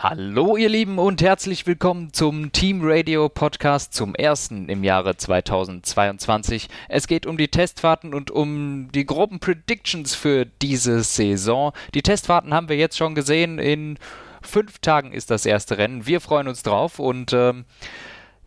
Hallo 0.00 0.56
ihr 0.56 0.68
Lieben 0.68 0.96
und 1.00 1.22
herzlich 1.22 1.66
willkommen 1.66 2.12
zum 2.12 2.52
Team 2.52 2.82
Radio 2.84 3.28
Podcast 3.28 3.92
zum 3.92 4.14
ersten 4.14 4.68
im 4.68 4.84
Jahre 4.84 5.16
2022. 5.16 6.68
Es 6.88 7.08
geht 7.08 7.26
um 7.26 7.36
die 7.36 7.48
Testfahrten 7.48 8.14
und 8.14 8.30
um 8.30 8.92
die 8.94 9.04
groben 9.04 9.40
Predictions 9.40 10.14
für 10.14 10.46
diese 10.46 11.02
Saison. 11.02 11.72
Die 11.94 12.02
Testfahrten 12.02 12.54
haben 12.54 12.68
wir 12.68 12.76
jetzt 12.76 12.96
schon 12.96 13.16
gesehen. 13.16 13.58
In 13.58 13.98
fünf 14.40 14.78
Tagen 14.78 15.12
ist 15.12 15.32
das 15.32 15.44
erste 15.44 15.78
Rennen. 15.78 16.06
Wir 16.06 16.20
freuen 16.20 16.46
uns 16.46 16.62
drauf 16.62 17.00
und 17.00 17.32
ähm, 17.32 17.64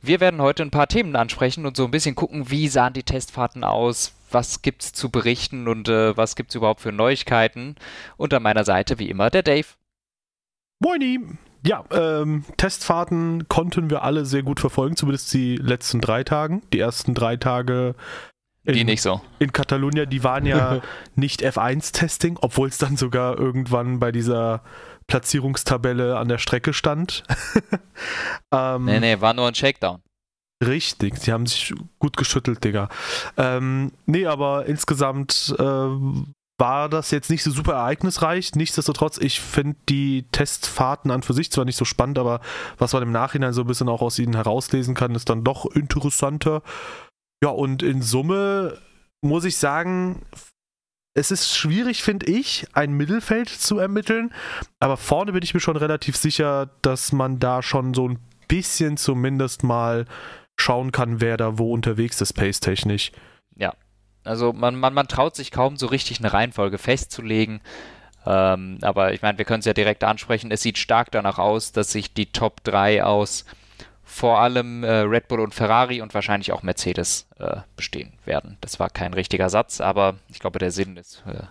wir 0.01 0.21
werden 0.21 0.41
heute 0.41 0.63
ein 0.63 0.71
paar 0.71 0.87
Themen 0.87 1.17
ansprechen 1.17 1.65
und 1.65 1.75
so 1.75 1.83
ein 1.83 1.91
bisschen 1.91 2.15
gucken, 2.15 2.49
wie 2.49 2.69
sahen 2.69 2.93
die 2.93 3.03
Testfahrten 3.03 3.65
aus, 3.65 4.13
was 4.31 4.61
gibt's 4.61 4.93
zu 4.93 5.09
berichten 5.09 5.67
und 5.67 5.89
äh, 5.89 6.15
was 6.15 6.37
gibt's 6.37 6.55
überhaupt 6.55 6.79
für 6.79 6.93
Neuigkeiten. 6.93 7.75
Und 8.15 8.33
an 8.33 8.41
meiner 8.41 8.63
Seite 8.63 8.99
wie 8.99 9.09
immer 9.09 9.29
der 9.29 9.43
Dave. 9.43 9.67
Moini! 10.81 11.19
Ja, 11.63 11.85
ähm, 11.91 12.43
Testfahrten 12.57 13.47
konnten 13.47 13.91
wir 13.91 14.01
alle 14.01 14.25
sehr 14.25 14.41
gut 14.41 14.59
verfolgen, 14.59 14.95
zumindest 14.95 15.31
die 15.31 15.55
letzten 15.55 16.01
drei 16.01 16.23
Tagen. 16.23 16.63
Die 16.73 16.79
ersten 16.79 17.13
drei 17.13 17.37
Tage 17.37 17.93
in, 18.63 18.73
die 18.73 18.83
nicht 18.83 19.03
so. 19.03 19.21
In 19.37 19.53
Catalunya, 19.53 20.05
die 20.05 20.23
waren 20.23 20.47
ja 20.47 20.81
nicht 21.15 21.43
F1-Testing, 21.43 22.39
obwohl 22.41 22.69
es 22.69 22.79
dann 22.79 22.97
sogar 22.97 23.37
irgendwann 23.37 23.99
bei 23.99 24.11
dieser 24.11 24.63
Platzierungstabelle 25.05 26.17
an 26.17 26.27
der 26.27 26.39
Strecke 26.39 26.73
stand. 26.73 27.23
ähm, 28.51 28.85
nee, 28.85 28.99
nee, 28.99 29.21
war 29.21 29.35
nur 29.35 29.47
ein 29.47 29.55
Shakedown. 29.55 30.01
Richtig, 30.63 31.19
die 31.19 31.31
haben 31.31 31.45
sich 31.45 31.73
gut 31.99 32.17
geschüttelt, 32.17 32.63
Digga. 32.63 32.89
Ähm, 33.37 33.91
nee, 34.07 34.25
aber 34.25 34.65
insgesamt 34.65 35.55
äh, 35.59 35.89
war 36.61 36.89
das 36.89 37.09
jetzt 37.09 37.31
nicht 37.31 37.41
so 37.41 37.49
super 37.49 37.73
ereignisreich. 37.73 38.53
Nichtsdestotrotz, 38.53 39.17
ich 39.17 39.41
finde 39.41 39.77
die 39.89 40.27
Testfahrten 40.31 41.09
an 41.09 41.23
für 41.23 41.33
sich 41.33 41.51
zwar 41.51 41.65
nicht 41.65 41.75
so 41.75 41.85
spannend, 41.85 42.19
aber 42.19 42.39
was 42.77 42.93
man 42.93 43.01
im 43.01 43.11
Nachhinein 43.11 43.51
so 43.51 43.61
ein 43.61 43.67
bisschen 43.67 43.89
auch 43.89 44.03
aus 44.03 44.19
ihnen 44.19 44.35
herauslesen 44.35 44.93
kann, 44.93 45.15
ist 45.15 45.27
dann 45.29 45.43
doch 45.43 45.65
interessanter. 45.65 46.61
Ja, 47.43 47.49
und 47.49 47.81
in 47.81 48.03
Summe 48.03 48.77
muss 49.21 49.43
ich 49.43 49.57
sagen, 49.57 50.21
es 51.15 51.31
ist 51.31 51.57
schwierig, 51.57 52.03
finde 52.03 52.27
ich, 52.27 52.67
ein 52.73 52.93
Mittelfeld 52.93 53.49
zu 53.49 53.79
ermitteln. 53.79 54.31
Aber 54.79 54.97
vorne 54.97 55.31
bin 55.33 55.41
ich 55.41 55.55
mir 55.55 55.59
schon 55.59 55.77
relativ 55.77 56.15
sicher, 56.15 56.69
dass 56.83 57.11
man 57.11 57.39
da 57.39 57.63
schon 57.63 57.95
so 57.95 58.07
ein 58.07 58.19
bisschen 58.47 58.97
zumindest 58.97 59.63
mal 59.63 60.05
schauen 60.59 60.91
kann, 60.91 61.21
wer 61.21 61.37
da 61.37 61.57
wo 61.57 61.73
unterwegs 61.73 62.21
ist, 62.21 62.33
pace-technisch. 62.33 63.11
Also 64.23 64.53
man, 64.53 64.75
man, 64.75 64.93
man 64.93 65.07
traut 65.07 65.35
sich 65.35 65.51
kaum 65.51 65.77
so 65.77 65.87
richtig 65.87 66.19
eine 66.19 66.33
Reihenfolge 66.33 66.77
festzulegen. 66.77 67.61
Ähm, 68.25 68.77
aber 68.81 69.13
ich 69.13 69.21
meine, 69.21 69.37
wir 69.37 69.45
können 69.45 69.61
es 69.61 69.65
ja 69.65 69.73
direkt 69.73 70.03
ansprechen. 70.03 70.51
Es 70.51 70.61
sieht 70.61 70.77
stark 70.77 71.11
danach 71.11 71.39
aus, 71.39 71.71
dass 71.71 71.91
sich 71.91 72.13
die 72.13 72.31
Top 72.31 72.63
3 72.63 73.03
aus 73.03 73.45
vor 74.03 74.39
allem 74.39 74.83
äh, 74.83 74.91
Red 74.91 75.29
Bull 75.29 75.39
und 75.39 75.55
Ferrari 75.55 76.01
und 76.01 76.13
wahrscheinlich 76.13 76.51
auch 76.51 76.63
Mercedes 76.63 77.27
äh, 77.39 77.61
bestehen 77.77 78.11
werden. 78.25 78.57
Das 78.59 78.79
war 78.79 78.89
kein 78.89 79.13
richtiger 79.13 79.49
Satz, 79.49 79.79
aber 79.79 80.17
ich 80.27 80.39
glaube, 80.39 80.59
der 80.59 80.71
Sinn 80.71 80.97
ist 80.97 81.23
äh, 81.25 81.43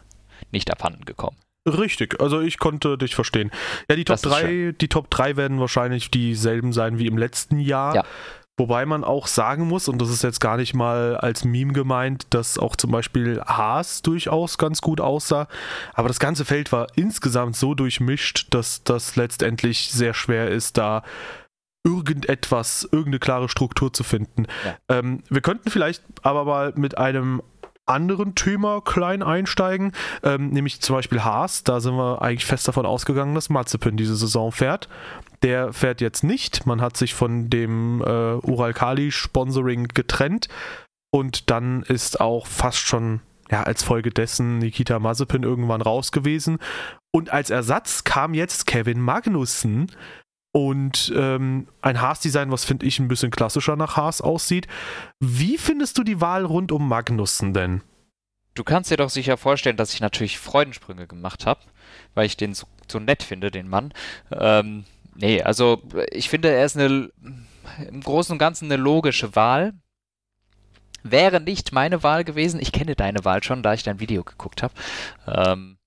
nicht 0.53 0.71
abhanden 0.71 1.07
gekommen. 1.07 1.39
Richtig, 1.67 2.21
also 2.21 2.41
ich 2.41 2.59
konnte 2.59 2.97
dich 2.97 3.15
verstehen. 3.15 3.51
Ja, 3.89 3.97
die 3.97 4.05
Top 4.05 4.21
3, 4.21 4.75
die 4.79 4.89
Top 4.89 5.11
3 5.11 5.37
werden 5.37 5.61
wahrscheinlich 5.61 6.11
dieselben 6.11 6.73
sein 6.73 6.99
wie 6.99 7.07
im 7.07 7.19
letzten 7.19 7.59
Jahr. 7.59 7.95
Ja. 7.95 8.05
Wobei 8.61 8.85
man 8.85 9.05
auch 9.05 9.27
sagen 9.27 9.67
muss, 9.67 9.89
und 9.89 10.03
das 10.03 10.11
ist 10.11 10.23
jetzt 10.23 10.39
gar 10.39 10.59
nicht 10.59 10.75
mal 10.75 11.17
als 11.17 11.47
Meme 11.47 11.73
gemeint, 11.73 12.27
dass 12.29 12.59
auch 12.59 12.77
zum 12.77 12.91
Beispiel 12.91 13.41
Haas 13.41 14.03
durchaus 14.03 14.59
ganz 14.59 14.83
gut 14.83 15.01
aussah. 15.01 15.49
Aber 15.95 16.09
das 16.09 16.21
ganze 16.21 16.45
Feld 16.45 16.71
war 16.71 16.89
insgesamt 16.95 17.57
so 17.57 17.75
durchmischt, 17.75 18.49
dass 18.51 18.85
das 18.85 19.17
letztendlich 19.17 19.91
sehr 19.91 20.13
schwer 20.13 20.51
ist, 20.51 20.77
da 20.77 21.05
irgendetwas, 21.85 22.85
irgendeine 22.85 23.19
klare 23.19 23.49
Struktur 23.49 23.95
zu 23.95 24.05
finden. 24.05 24.45
Ja. 24.63 24.99
Ähm, 24.99 25.23
wir 25.31 25.41
könnten 25.41 25.71
vielleicht 25.71 26.03
aber 26.21 26.45
mal 26.45 26.75
mit 26.77 26.99
einem 26.99 27.41
anderen 27.87 28.35
Thema 28.35 28.83
klein 28.83 29.23
einsteigen, 29.23 29.93
ähm, 30.23 30.51
nämlich 30.51 30.83
zum 30.83 30.97
Beispiel 30.97 31.25
Haas. 31.25 31.65
Da 31.65 31.81
sind 31.81 31.95
wir 31.95 32.21
eigentlich 32.21 32.45
fest 32.45 32.69
davon 32.69 32.85
ausgegangen, 32.85 33.35
dass 33.35 33.49
Mazepin 33.49 33.97
diese 33.97 34.17
Saison 34.17 34.53
fährt. 34.53 34.91
Der 35.43 35.73
fährt 35.73 36.01
jetzt 36.01 36.23
nicht. 36.23 36.67
Man 36.67 36.81
hat 36.81 36.97
sich 36.97 37.15
von 37.15 37.49
dem 37.49 38.03
äh, 38.03 38.35
Ural-Kali-Sponsoring 38.35 39.89
getrennt. 39.89 40.49
Und 41.13 41.51
dann 41.51 41.83
ist 41.83 42.21
auch 42.21 42.47
fast 42.47 42.79
schon 42.79 43.21
ja, 43.51 43.63
als 43.65 43.83
Folge 43.83 44.11
dessen 44.11 44.59
Nikita 44.59 44.99
Mazepin 44.99 45.43
irgendwann 45.43 45.83
raus 45.83 46.13
gewesen. 46.13 46.59
Und 47.13 47.31
als 47.31 47.51
Ersatz 47.51 48.05
kam 48.05 48.35
jetzt 48.35 48.67
Kevin 48.67 49.01
Magnussen. 49.01 49.91
Und 50.53 51.13
ähm, 51.17 51.69
ein 51.81 52.01
Haas-Design, 52.01 52.51
was 52.51 52.65
finde 52.65 52.87
ich 52.87 52.99
ein 52.99 53.09
bisschen 53.09 53.31
klassischer 53.31 53.77
nach 53.77 53.97
Haas 53.97 54.21
aussieht. 54.21 54.67
Wie 55.21 55.59
findest 55.59 55.97
du 55.97 56.03
die 56.03 56.21
Wahl 56.21 56.45
rund 56.45 56.73
um 56.73 56.89
Magnussen 56.89 57.53
denn? 57.53 57.83
Du 58.55 58.65
kannst 58.65 58.91
dir 58.91 58.97
doch 58.97 59.11
sicher 59.11 59.37
vorstellen, 59.37 59.77
dass 59.77 59.95
ich 59.95 60.01
natürlich 60.01 60.39
Freudensprünge 60.39 61.07
gemacht 61.07 61.47
habe, 61.47 61.61
weil 62.15 62.27
ich 62.27 62.37
den 62.37 62.53
so, 62.55 62.67
so, 62.91 62.99
nett 62.99 63.23
finde, 63.23 63.53
den 63.53 63.69
Mann. 63.69 63.95
Ähm, 64.33 64.85
Nee, 65.15 65.43
also 65.43 65.83
ich 66.11 66.29
finde, 66.29 66.51
er 66.51 66.65
ist 66.65 66.77
eine, 66.77 67.11
im 67.89 68.01
Großen 68.01 68.33
und 68.33 68.39
Ganzen 68.39 68.67
eine 68.67 68.81
logische 68.81 69.35
Wahl. 69.37 69.75
Wäre 71.03 71.41
nicht 71.41 71.73
meine 71.73 72.03
Wahl 72.03 72.25
gewesen. 72.25 72.61
Ich 72.61 72.73
kenne 72.73 72.95
deine 72.95 73.25
Wahl 73.25 73.43
schon, 73.43 73.63
da 73.63 73.73
ich 73.73 73.83
dein 73.83 74.01
Video 74.01 74.23
geguckt 74.23 74.63
habe. 74.63 74.75
Ähm, 75.27 75.79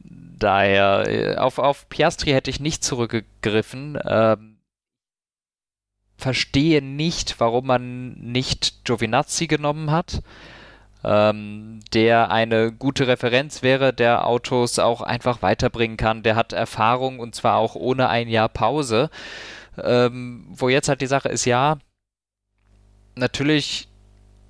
daher, 0.00 1.06
äh, 1.06 1.36
auf, 1.36 1.58
auf 1.58 1.88
Piastri 1.88 2.30
hätte 2.30 2.50
ich 2.50 2.60
nicht 2.60 2.82
zurückgegriffen. 2.82 3.98
Ähm, 4.04 4.58
verstehe 6.16 6.82
nicht, 6.82 7.38
warum 7.40 7.66
man 7.66 8.14
nicht 8.14 8.84
Giovinazzi 8.84 9.46
genommen 9.46 9.90
hat 9.90 10.22
ähm, 11.04 11.80
der 11.92 12.30
eine 12.30 12.72
gute 12.72 13.06
Referenz 13.06 13.62
wäre, 13.62 13.92
der 13.92 14.26
Autos 14.26 14.78
auch 14.78 15.00
einfach 15.00 15.42
weiterbringen 15.42 15.96
kann. 15.96 16.22
Der 16.22 16.36
hat 16.36 16.52
Erfahrung 16.52 17.20
und 17.20 17.34
zwar 17.34 17.56
auch 17.56 17.74
ohne 17.74 18.08
ein 18.08 18.28
Jahr 18.28 18.48
Pause. 18.48 19.10
Ähm, 19.82 20.46
wo 20.50 20.68
jetzt 20.68 20.88
halt 20.88 21.00
die 21.00 21.06
Sache 21.06 21.28
ist, 21.28 21.44
ja, 21.44 21.78
natürlich, 23.14 23.88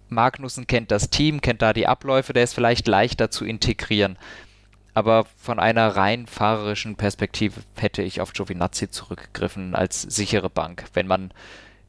Magnussen 0.08 0.66
kennt 0.66 0.90
das 0.90 1.10
Team, 1.10 1.42
kennt 1.42 1.60
da 1.60 1.74
die 1.74 1.86
Abläufe, 1.86 2.32
der 2.32 2.44
ist 2.44 2.54
vielleicht 2.54 2.88
leichter 2.88 3.30
zu 3.30 3.44
integrieren. 3.44 4.16
Aber 4.94 5.26
von 5.36 5.60
einer 5.60 5.96
rein 5.96 6.26
fahrerischen 6.26 6.96
Perspektive 6.96 7.60
hätte 7.76 8.02
ich 8.02 8.20
auf 8.20 8.32
Giovinazzi 8.32 8.90
zurückgegriffen 8.90 9.74
als 9.74 10.02
sichere 10.02 10.50
Bank, 10.50 10.84
wenn 10.94 11.06
man 11.06 11.30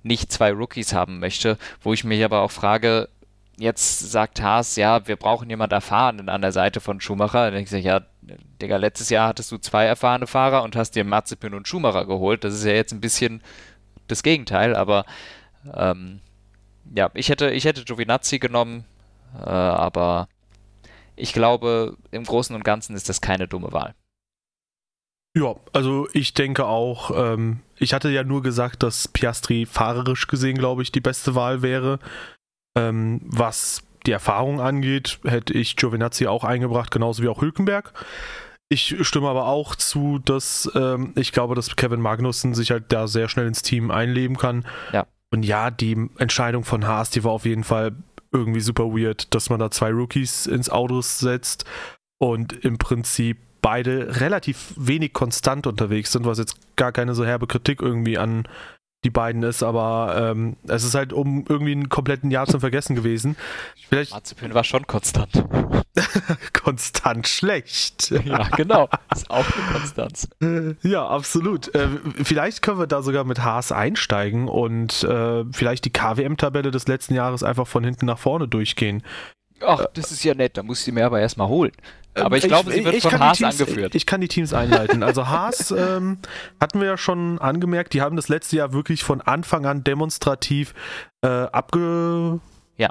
nicht 0.04 0.32
zwei 0.32 0.52
Rookies 0.52 0.94
haben 0.94 1.20
möchte, 1.20 1.58
wo 1.82 1.94
ich 1.94 2.04
mich 2.04 2.24
aber 2.24 2.42
auch 2.42 2.52
frage, 2.52 3.10
jetzt 3.60 4.12
sagt 4.12 4.42
Haas, 4.42 4.76
ja, 4.76 5.08
wir 5.08 5.16
brauchen 5.16 5.50
jemand 5.50 5.74
Erfahrenen 5.74 6.30
an 6.30 6.42
der 6.42 6.52
Seite 6.52 6.80
von 6.80 7.02
Schumacher. 7.02 7.46
Dann 7.46 7.54
denke 7.54 7.78
ich, 7.78 7.86
ja, 7.86 8.02
Digga, 8.62 8.78
letztes 8.78 9.10
Jahr 9.10 9.28
hattest 9.28 9.52
du 9.52 9.58
zwei 9.58 9.86
erfahrene 9.86 10.28
Fahrer 10.28 10.64
und 10.64 10.76
hast 10.76 10.92
dir 10.92 11.04
Mazepin 11.04 11.54
und 11.54 11.68
Schumacher 11.68 12.06
geholt. 12.06 12.44
Das 12.44 12.54
ist 12.54 12.64
ja 12.64 12.74
jetzt 12.74 12.94
ein 12.94 13.02
bisschen 13.02 13.42
das 14.08 14.24
Gegenteil, 14.24 14.76
aber 14.76 15.06
ähm, 15.74 16.22
ja, 16.96 17.10
ich 17.14 17.30
hätte, 17.30 17.52
ich 17.52 17.66
hätte 17.66 17.84
Giovinazzi 17.84 18.40
genommen, 18.40 18.86
äh, 19.36 19.50
aber 19.50 20.28
ich 21.16 21.34
glaube, 21.34 21.98
im 22.12 22.24
Großen 22.24 22.56
und 22.56 22.64
Ganzen 22.64 22.96
ist 22.96 23.10
das 23.10 23.22
keine 23.22 23.48
dumme 23.48 23.72
Wahl. 23.72 23.94
Ja, 25.36 25.56
also 25.74 26.08
ich 26.14 26.34
denke 26.34 26.66
auch, 26.66 27.12
ähm, 27.16 27.60
ich 27.78 27.94
hatte 27.94 28.10
ja 28.10 28.24
nur 28.24 28.42
gesagt, 28.42 28.82
dass 28.82 29.08
Piastri 29.08 29.66
fahrerisch 29.66 30.28
gesehen, 30.28 30.58
glaube 30.58 30.82
ich, 30.82 30.92
die 30.92 31.02
beste 31.02 31.36
Wahl 31.36 31.62
wäre. 31.62 32.00
Ähm, 32.80 33.22
was 33.26 33.84
die 34.06 34.12
Erfahrung 34.12 34.62
angeht, 34.62 35.20
hätte 35.26 35.54
ich 35.54 35.76
Giovinazzi 35.76 36.28
auch 36.28 36.44
eingebracht, 36.44 36.92
genauso 36.92 37.22
wie 37.24 37.28
auch 37.28 37.42
Hülkenberg. 37.42 37.94
Ich 38.70 38.96
stimme 39.02 39.28
aber 39.28 39.48
auch 39.48 39.76
zu, 39.76 40.20
dass 40.20 40.72
ähm, 40.76 41.14
ich 41.16 41.32
glaube, 41.32 41.56
dass 41.56 41.76
Kevin 41.76 42.02
Magnussen 42.02 42.54
sich 42.54 42.72
halt 42.72 42.86
da 42.90 43.08
sehr 43.08 43.28
schnell 43.28 43.48
ins 43.48 43.64
Team 43.64 43.90
einleben 43.92 44.38
kann. 44.38 44.66
Ja. 44.94 45.08
Und 45.32 45.44
ja, 45.44 45.72
die 45.72 46.10
Entscheidung 46.18 46.64
von 46.64 46.88
Haas, 46.88 47.10
die 47.10 47.24
war 47.24 47.32
auf 47.32 47.46
jeden 47.46 47.64
Fall 47.64 47.96
irgendwie 48.32 48.62
super 48.62 48.86
weird, 48.86 49.34
dass 49.34 49.50
man 49.50 49.60
da 49.60 49.72
zwei 49.72 49.90
Rookies 49.92 50.46
ins 50.46 50.70
Auto 50.70 51.02
setzt 51.02 51.66
und 52.20 52.54
im 52.64 52.78
Prinzip 52.78 53.38
beide 53.62 54.22
relativ 54.22 54.74
wenig 54.78 55.14
konstant 55.14 55.68
unterwegs 55.68 56.12
sind, 56.12 56.26
was 56.26 56.38
jetzt 56.38 56.58
gar 56.76 56.92
keine 56.92 57.16
so 57.16 57.26
herbe 57.26 57.48
Kritik 57.48 57.82
irgendwie 57.82 58.18
an 58.18 58.48
die 59.04 59.10
beiden 59.10 59.44
ist, 59.44 59.64
aber 59.64 60.32
ähm, 60.32 60.58
es 60.68 60.84
ist 60.84 60.94
halt 60.94 61.14
um 61.14 61.46
irgendwie 61.48 61.72
einen 61.72 61.90
kompletten 61.90 62.32
Jahr 62.32 62.48
zum 62.48 62.60
Vergessen 62.60 62.96
gewesen. 62.96 63.38
Vielleicht 63.88 64.12
Marzipin 64.12 64.54
war 64.54 64.66
schon 64.66 64.86
konstant. 64.88 65.46
konstant 66.54 67.28
schlecht. 67.28 68.12
Ja, 68.26 68.50
genau. 68.50 68.90
Ist 69.14 69.30
auch 69.30 69.46
eine 69.46 69.80
Konstanz. 69.80 70.28
Ja, 70.84 71.08
absolut. 71.08 71.74
Äh, 71.74 71.88
vielleicht 72.24 72.62
können 72.62 72.80
wir 72.80 72.88
da 72.88 73.02
sogar 73.02 73.24
mit 73.24 73.40
Haas 73.40 73.72
einsteigen 73.72 74.48
und 74.48 75.04
äh, 75.04 75.46
vielleicht 75.52 75.86
die 75.86 75.92
KWM-Tabelle 75.92 76.72
des 76.72 76.88
letzten 76.88 77.14
Jahres 77.16 77.44
einfach 77.44 77.68
von 77.68 77.84
hinten 77.84 78.06
nach 78.06 78.20
vorne 78.20 78.48
durchgehen. 78.48 79.04
Ach, 79.62 79.86
das 79.94 80.12
ist 80.12 80.24
ja 80.24 80.34
nett, 80.34 80.58
da 80.58 80.64
muss 80.64 80.86
ich 80.88 80.94
mir 80.94 81.06
aber 81.06 81.20
erstmal 81.20 81.48
holen. 81.48 81.72
Aber 82.26 82.38
ich 82.38 82.44
glaube, 82.44 82.72
sie 82.72 82.84
wird 82.84 82.96
ich, 82.96 83.04
von 83.04 83.20
Haas 83.20 83.38
Teams, 83.38 83.60
angeführt. 83.60 83.96
Ich, 83.96 84.06
kann 84.06 84.22
die 84.22 84.28
Teams 84.28 84.54
einleiten. 84.54 85.04
Also 85.04 85.28
Haas 85.28 85.72
ähm, 85.78 86.20
hatten 86.60 86.80
wir 86.80 86.88
ja 86.88 86.98
schon 86.98 87.40
angemerkt, 87.40 87.94
die 87.94 88.02
haben 88.02 88.16
das 88.16 88.30
letzte 88.30 88.58
Jahr 88.58 88.74
wirklich 88.74 89.04
von 89.04 89.22
Anfang 89.22 89.66
an 89.66 89.84
demonstrativ 89.84 90.74
äh, 91.22 91.28
abge 91.28 92.40
ja. 92.78 92.90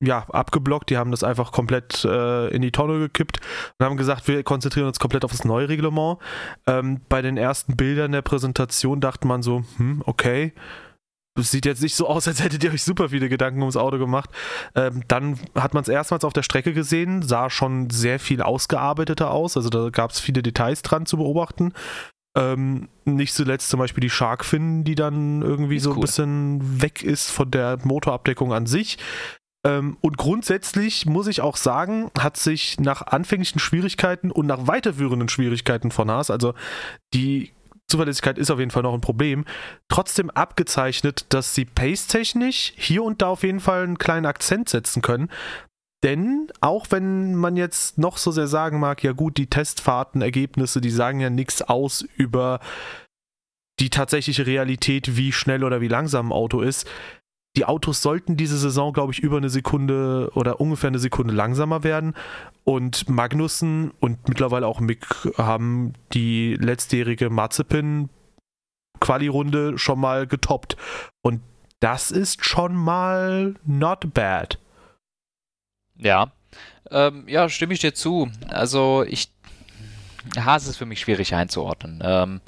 Ja, 0.00 0.26
abgeblockt. 0.28 0.90
Die 0.90 0.96
haben 0.96 1.10
das 1.10 1.24
einfach 1.24 1.52
komplett 1.52 2.04
äh, 2.04 2.48
in 2.48 2.62
die 2.62 2.72
Tonne 2.72 2.98
gekippt 2.98 3.40
und 3.78 3.86
haben 3.86 3.96
gesagt, 3.96 4.28
wir 4.28 4.42
konzentrieren 4.42 4.86
uns 4.86 4.98
komplett 4.98 5.24
auf 5.24 5.30
das 5.30 5.44
neue 5.44 5.68
Reglement. 5.68 6.18
Ähm, 6.66 7.00
bei 7.08 7.22
den 7.22 7.36
ersten 7.36 7.76
Bildern 7.76 8.12
der 8.12 8.22
Präsentation 8.22 9.00
dachte 9.00 9.26
man 9.26 9.42
so, 9.42 9.64
hm, 9.76 10.02
okay, 10.06 10.52
es 11.38 11.50
sieht 11.50 11.66
jetzt 11.66 11.82
nicht 11.82 11.96
so 11.96 12.06
aus, 12.06 12.28
als 12.28 12.42
hättet 12.42 12.62
ihr 12.62 12.72
euch 12.72 12.84
super 12.84 13.08
viele 13.08 13.28
Gedanken 13.28 13.60
ums 13.60 13.76
Auto 13.76 13.98
gemacht. 13.98 14.30
Ähm, 14.74 15.02
dann 15.08 15.38
hat 15.54 15.74
man 15.74 15.82
es 15.82 15.88
erstmals 15.88 16.24
auf 16.24 16.32
der 16.32 16.42
Strecke 16.42 16.72
gesehen, 16.72 17.22
sah 17.22 17.50
schon 17.50 17.90
sehr 17.90 18.20
viel 18.20 18.40
ausgearbeiteter 18.40 19.30
aus. 19.30 19.56
Also 19.56 19.68
da 19.68 19.90
gab 19.90 20.12
es 20.12 20.20
viele 20.20 20.42
Details 20.42 20.82
dran 20.82 21.06
zu 21.06 21.16
beobachten. 21.16 21.72
Ähm, 22.36 22.88
nicht 23.04 23.34
zuletzt 23.34 23.68
zum 23.68 23.78
Beispiel 23.78 24.00
die 24.00 24.10
Shark 24.10 24.44
Fin, 24.44 24.84
die 24.84 24.94
dann 24.94 25.42
irgendwie 25.42 25.78
so 25.78 25.90
cool. 25.90 25.96
ein 25.96 26.00
bisschen 26.00 26.82
weg 26.82 27.02
ist 27.02 27.30
von 27.30 27.50
der 27.50 27.78
Motorabdeckung 27.82 28.52
an 28.52 28.66
sich. 28.66 28.98
Ähm, 29.64 29.96
und 30.00 30.18
grundsätzlich 30.18 31.06
muss 31.06 31.26
ich 31.26 31.40
auch 31.40 31.56
sagen, 31.56 32.10
hat 32.18 32.36
sich 32.36 32.78
nach 32.78 33.02
anfänglichen 33.02 33.58
Schwierigkeiten 33.58 34.30
und 34.30 34.46
nach 34.46 34.66
weiterführenden 34.66 35.28
Schwierigkeiten 35.28 35.90
von 35.90 36.10
Haas, 36.10 36.30
also 36.30 36.54
die 37.12 37.52
Zuverlässigkeit 37.90 38.38
ist 38.38 38.50
auf 38.50 38.58
jeden 38.58 38.70
Fall 38.70 38.82
noch 38.82 38.94
ein 38.94 39.00
Problem. 39.00 39.44
Trotzdem 39.88 40.30
abgezeichnet, 40.30 41.26
dass 41.28 41.54
sie 41.54 41.64
pace-technisch 41.64 42.72
hier 42.76 43.02
und 43.04 43.22
da 43.22 43.28
auf 43.28 43.42
jeden 43.42 43.60
Fall 43.60 43.82
einen 43.82 43.98
kleinen 43.98 44.26
Akzent 44.26 44.68
setzen 44.68 45.02
können. 45.02 45.30
Denn 46.02 46.48
auch 46.60 46.86
wenn 46.90 47.34
man 47.34 47.56
jetzt 47.56 47.96
noch 47.96 48.18
so 48.18 48.30
sehr 48.30 48.46
sagen 48.46 48.78
mag, 48.78 49.02
ja 49.02 49.12
gut, 49.12 49.38
die 49.38 49.48
Testfahrtenergebnisse, 49.48 50.80
die 50.80 50.90
sagen 50.90 51.20
ja 51.20 51.30
nichts 51.30 51.62
aus 51.62 52.02
über 52.16 52.60
die 53.80 53.90
tatsächliche 53.90 54.46
Realität, 54.46 55.16
wie 55.16 55.32
schnell 55.32 55.64
oder 55.64 55.80
wie 55.80 55.88
langsam 55.88 56.28
ein 56.28 56.32
Auto 56.32 56.60
ist, 56.60 56.88
die 57.56 57.64
Autos 57.64 58.02
sollten 58.02 58.36
diese 58.36 58.58
Saison, 58.58 58.92
glaube 58.92 59.12
ich, 59.12 59.20
über 59.20 59.36
eine 59.36 59.48
Sekunde 59.48 60.30
oder 60.34 60.60
ungefähr 60.60 60.88
eine 60.88 60.98
Sekunde 60.98 61.32
langsamer 61.32 61.84
werden. 61.84 62.14
Und 62.64 63.08
Magnussen 63.08 63.92
und 64.00 64.28
mittlerweile 64.28 64.66
auch 64.66 64.80
Mick 64.80 65.06
haben 65.36 65.92
die 66.12 66.56
letztjährige 66.58 67.30
Mazepin 67.30 68.08
Quali-Runde 69.00 69.78
schon 69.78 70.00
mal 70.00 70.26
getoppt. 70.26 70.76
Und 71.22 71.42
das 71.78 72.10
ist 72.10 72.44
schon 72.44 72.74
mal 72.74 73.54
not 73.64 74.14
bad. 74.14 74.58
Ja, 75.96 76.32
ähm, 76.90 77.24
ja, 77.28 77.48
stimme 77.48 77.74
ich 77.74 77.80
dir 77.80 77.94
zu. 77.94 78.30
Also 78.48 79.04
ich 79.06 79.30
Haas 80.36 80.66
ist 80.66 80.78
für 80.78 80.86
mich 80.86 81.00
schwierig 81.00 81.34
einzuordnen. 81.34 82.00
Ähm, 82.02 82.40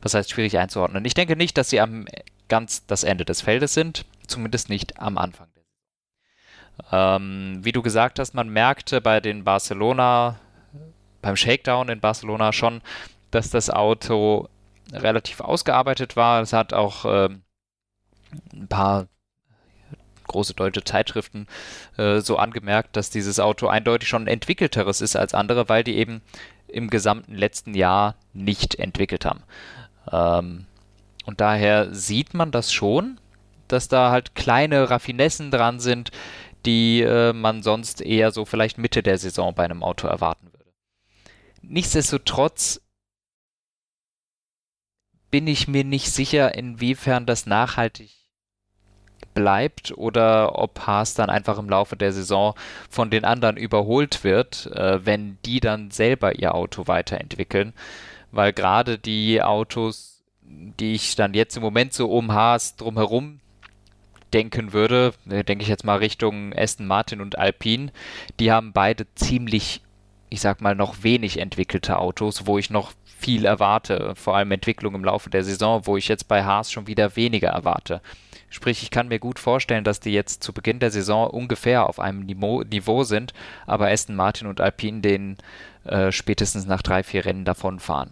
was 0.00 0.14
heißt 0.14 0.30
schwierig 0.30 0.56
einzuordnen? 0.56 1.04
Ich 1.04 1.14
denke 1.14 1.36
nicht, 1.36 1.58
dass 1.58 1.68
sie 1.68 1.80
am 1.80 2.06
ganz 2.48 2.86
das 2.86 3.02
Ende 3.02 3.24
des 3.24 3.40
Feldes 3.40 3.74
sind 3.74 4.06
zumindest 4.26 4.68
nicht 4.68 5.00
am 5.00 5.18
Anfang. 5.18 5.48
Ähm, 6.90 7.60
wie 7.62 7.72
du 7.72 7.82
gesagt 7.82 8.18
hast, 8.18 8.34
man 8.34 8.48
merkte 8.48 9.00
bei 9.00 9.20
den 9.20 9.44
Barcelona, 9.44 10.36
beim 11.22 11.36
Shakedown 11.36 11.88
in 11.88 12.00
Barcelona 12.00 12.52
schon, 12.52 12.82
dass 13.30 13.50
das 13.50 13.70
Auto 13.70 14.48
relativ 14.92 15.40
ausgearbeitet 15.40 16.16
war. 16.16 16.42
Es 16.42 16.52
hat 16.52 16.72
auch 16.72 17.04
ähm, 17.06 17.42
ein 18.52 18.68
paar 18.68 19.06
große 20.26 20.54
deutsche 20.54 20.84
Zeitschriften 20.84 21.46
äh, 21.96 22.20
so 22.20 22.38
angemerkt, 22.38 22.96
dass 22.96 23.10
dieses 23.10 23.38
Auto 23.38 23.68
eindeutig 23.68 24.08
schon 24.08 24.24
ein 24.24 24.28
entwickelteres 24.28 25.00
ist 25.00 25.16
als 25.16 25.34
andere, 25.34 25.68
weil 25.68 25.84
die 25.84 25.96
eben 25.96 26.22
im 26.66 26.90
gesamten 26.90 27.34
letzten 27.34 27.74
Jahr 27.74 28.16
nicht 28.32 28.74
entwickelt 28.76 29.24
haben. 29.24 29.42
Ähm, 30.10 30.66
und 31.24 31.40
daher 31.40 31.94
sieht 31.94 32.34
man 32.34 32.50
das 32.50 32.72
schon, 32.72 33.18
dass 33.74 33.88
da 33.88 34.10
halt 34.10 34.34
kleine 34.34 34.88
Raffinessen 34.88 35.50
dran 35.50 35.80
sind, 35.80 36.10
die 36.64 37.02
äh, 37.02 37.32
man 37.32 37.62
sonst 37.62 38.00
eher 38.00 38.30
so 38.30 38.44
vielleicht 38.44 38.78
Mitte 38.78 39.02
der 39.02 39.18
Saison 39.18 39.54
bei 39.54 39.64
einem 39.64 39.82
Auto 39.82 40.06
erwarten 40.06 40.46
würde. 40.52 40.72
Nichtsdestotrotz 41.62 42.80
bin 45.30 45.46
ich 45.46 45.68
mir 45.68 45.84
nicht 45.84 46.10
sicher, 46.10 46.54
inwiefern 46.54 47.26
das 47.26 47.46
nachhaltig 47.46 48.12
bleibt 49.34 49.92
oder 49.96 50.58
ob 50.58 50.86
Haas 50.86 51.14
dann 51.14 51.28
einfach 51.28 51.58
im 51.58 51.68
Laufe 51.68 51.96
der 51.96 52.12
Saison 52.12 52.54
von 52.88 53.10
den 53.10 53.24
anderen 53.24 53.56
überholt 53.56 54.22
wird, 54.22 54.66
äh, 54.66 55.04
wenn 55.04 55.38
die 55.44 55.60
dann 55.60 55.90
selber 55.90 56.38
ihr 56.38 56.54
Auto 56.54 56.86
weiterentwickeln. 56.86 57.72
Weil 58.30 58.52
gerade 58.52 58.98
die 58.98 59.42
Autos, 59.42 60.22
die 60.40 60.94
ich 60.94 61.16
dann 61.16 61.34
jetzt 61.34 61.56
im 61.56 61.62
Moment 61.62 61.92
so 61.92 62.10
um 62.10 62.32
Haas 62.32 62.76
drumherum 62.76 63.40
denken 64.34 64.72
würde, 64.72 65.14
äh, 65.30 65.44
denke 65.44 65.62
ich 65.62 65.68
jetzt 65.68 65.84
mal 65.84 65.98
Richtung 65.98 66.52
Aston 66.54 66.86
Martin 66.86 67.20
und 67.20 67.38
Alpine, 67.38 67.92
die 68.40 68.52
haben 68.52 68.72
beide 68.72 69.06
ziemlich, 69.14 69.80
ich 70.28 70.40
sag 70.40 70.60
mal, 70.60 70.74
noch 70.74 71.02
wenig 71.02 71.38
entwickelte 71.38 71.98
Autos, 71.98 72.46
wo 72.46 72.58
ich 72.58 72.70
noch 72.70 72.92
viel 73.04 73.46
erwarte, 73.46 74.14
vor 74.16 74.36
allem 74.36 74.50
Entwicklung 74.50 74.94
im 74.94 75.04
Laufe 75.04 75.30
der 75.30 75.44
Saison, 75.44 75.86
wo 75.86 75.96
ich 75.96 76.08
jetzt 76.08 76.28
bei 76.28 76.44
Haas 76.44 76.70
schon 76.70 76.86
wieder 76.86 77.16
weniger 77.16 77.48
erwarte. 77.48 78.02
Sprich, 78.50 78.82
ich 78.82 78.90
kann 78.90 79.08
mir 79.08 79.18
gut 79.18 79.38
vorstellen, 79.38 79.82
dass 79.82 79.98
die 80.00 80.12
jetzt 80.12 80.42
zu 80.42 80.52
Beginn 80.52 80.78
der 80.78 80.90
Saison 80.90 81.28
ungefähr 81.30 81.88
auf 81.88 81.98
einem 81.98 82.20
Niveau, 82.20 83.02
sind, 83.02 83.32
aber 83.66 83.88
Aston 83.88 84.14
Martin 84.14 84.46
und 84.46 84.60
Alpine 84.60 85.00
den 85.00 85.38
äh, 85.84 86.12
spätestens 86.12 86.66
nach 86.66 86.82
drei, 86.82 87.02
vier 87.02 87.24
Rennen 87.24 87.44
davonfahren. 87.44 88.10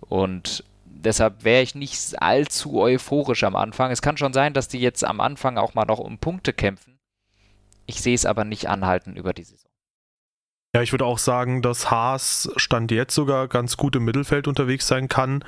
Und 0.00 0.64
deshalb 1.04 1.44
wäre 1.44 1.62
ich 1.62 1.74
nicht 1.74 2.20
allzu 2.20 2.80
euphorisch 2.80 3.44
am 3.44 3.56
Anfang. 3.56 3.90
Es 3.90 4.02
kann 4.02 4.16
schon 4.16 4.32
sein, 4.32 4.54
dass 4.54 4.68
die 4.68 4.80
jetzt 4.80 5.04
am 5.04 5.20
Anfang 5.20 5.58
auch 5.58 5.74
mal 5.74 5.84
noch 5.84 5.98
um 5.98 6.18
Punkte 6.18 6.52
kämpfen. 6.52 6.98
Ich 7.86 8.00
sehe 8.00 8.14
es 8.14 8.26
aber 8.26 8.44
nicht 8.44 8.68
anhalten 8.68 9.16
über 9.16 9.32
die 9.32 9.44
Saison. 9.44 9.70
Ja, 10.74 10.80
ich 10.80 10.92
würde 10.92 11.04
auch 11.04 11.18
sagen, 11.18 11.60
dass 11.60 11.90
Haas 11.90 12.50
Stand 12.56 12.90
jetzt 12.90 13.14
sogar 13.14 13.48
ganz 13.48 13.76
gut 13.76 13.94
im 13.94 14.04
Mittelfeld 14.04 14.48
unterwegs 14.48 14.86
sein 14.86 15.08
kann. 15.08 15.44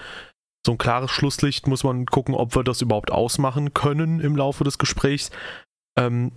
So 0.66 0.72
ein 0.72 0.78
klares 0.78 1.10
Schlusslicht 1.10 1.66
muss 1.66 1.84
man 1.84 2.06
gucken, 2.06 2.34
ob 2.34 2.54
wir 2.54 2.64
das 2.64 2.82
überhaupt 2.82 3.10
ausmachen 3.10 3.72
können 3.72 4.20
im 4.20 4.36
Laufe 4.36 4.64
des 4.64 4.78
Gesprächs. 4.78 5.30
Ähm, 5.96 6.32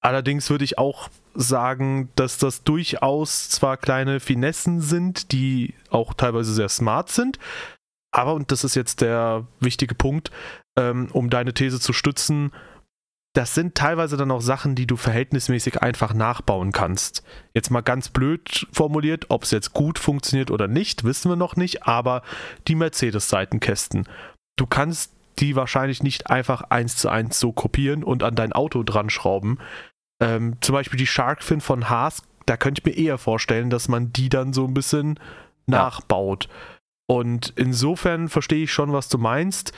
allerdings 0.00 0.48
würde 0.48 0.64
ich 0.64 0.78
auch 0.78 1.10
sagen, 1.34 2.10
dass 2.14 2.38
das 2.38 2.64
durchaus 2.64 3.50
zwar 3.50 3.76
kleine 3.76 4.20
Finessen 4.20 4.80
sind, 4.80 5.32
die 5.32 5.74
auch 5.90 6.14
teilweise 6.14 6.54
sehr 6.54 6.68
smart 6.68 7.10
sind, 7.10 7.38
aber, 8.12 8.34
und 8.34 8.50
das 8.52 8.64
ist 8.64 8.74
jetzt 8.74 9.00
der 9.00 9.46
wichtige 9.60 9.94
Punkt, 9.94 10.30
ähm, 10.78 11.08
um 11.12 11.30
deine 11.30 11.54
These 11.54 11.80
zu 11.80 11.92
stützen, 11.92 12.52
das 13.32 13.54
sind 13.54 13.76
teilweise 13.76 14.16
dann 14.16 14.32
auch 14.32 14.40
Sachen, 14.40 14.74
die 14.74 14.86
du 14.86 14.96
verhältnismäßig 14.96 15.82
einfach 15.82 16.14
nachbauen 16.14 16.72
kannst. 16.72 17.22
Jetzt 17.54 17.70
mal 17.70 17.80
ganz 17.80 18.08
blöd 18.08 18.66
formuliert, 18.72 19.26
ob 19.28 19.44
es 19.44 19.52
jetzt 19.52 19.72
gut 19.72 20.00
funktioniert 20.00 20.50
oder 20.50 20.66
nicht, 20.66 21.04
wissen 21.04 21.30
wir 21.30 21.36
noch 21.36 21.54
nicht, 21.54 21.86
aber 21.86 22.22
die 22.66 22.74
Mercedes-Seitenkästen, 22.74 24.08
du 24.56 24.66
kannst 24.66 25.12
die 25.38 25.54
wahrscheinlich 25.54 26.02
nicht 26.02 26.28
einfach 26.28 26.62
eins 26.62 26.96
zu 26.96 27.08
eins 27.08 27.38
so 27.38 27.52
kopieren 27.52 28.02
und 28.02 28.24
an 28.24 28.34
dein 28.34 28.52
Auto 28.52 28.82
dran 28.82 29.10
schrauben. 29.10 29.58
Ähm, 30.20 30.56
zum 30.60 30.74
Beispiel 30.74 30.98
die 30.98 31.06
Sharkfin 31.06 31.60
von 31.60 31.88
Haas, 31.88 32.24
da 32.46 32.56
könnte 32.56 32.80
ich 32.80 32.84
mir 32.84 33.00
eher 33.00 33.16
vorstellen, 33.16 33.70
dass 33.70 33.88
man 33.88 34.12
die 34.12 34.28
dann 34.28 34.52
so 34.52 34.66
ein 34.66 34.74
bisschen 34.74 35.20
ja. 35.66 35.78
nachbaut. 35.78 36.48
Und 37.10 37.54
insofern 37.56 38.28
verstehe 38.28 38.62
ich 38.62 38.72
schon, 38.72 38.92
was 38.92 39.08
du 39.08 39.18
meinst. 39.18 39.72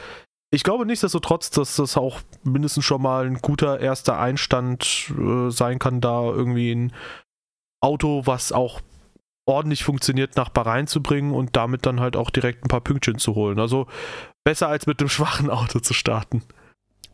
Ich 0.52 0.64
glaube 0.64 0.84
nichtsdestotrotz, 0.84 1.48
dass 1.48 1.76
das 1.76 1.96
auch 1.96 2.20
mindestens 2.42 2.84
schon 2.84 3.00
mal 3.00 3.24
ein 3.24 3.38
guter 3.38 3.80
erster 3.80 4.18
Einstand 4.18 5.10
äh, 5.18 5.48
sein 5.48 5.78
kann, 5.78 6.02
da 6.02 6.24
irgendwie 6.24 6.72
ein 6.72 6.92
Auto, 7.80 8.26
was 8.26 8.52
auch 8.52 8.82
ordentlich 9.46 9.82
funktioniert, 9.82 10.36
nach 10.36 10.50
Bahrain 10.50 10.86
zu 10.86 11.02
bringen 11.02 11.32
und 11.32 11.56
damit 11.56 11.86
dann 11.86 12.00
halt 12.00 12.16
auch 12.16 12.28
direkt 12.28 12.66
ein 12.66 12.68
paar 12.68 12.82
Pünktchen 12.82 13.16
zu 13.16 13.34
holen. 13.34 13.58
Also 13.58 13.86
besser 14.44 14.68
als 14.68 14.86
mit 14.86 15.00
dem 15.00 15.08
schwachen 15.08 15.48
Auto 15.48 15.78
zu 15.80 15.94
starten. 15.94 16.42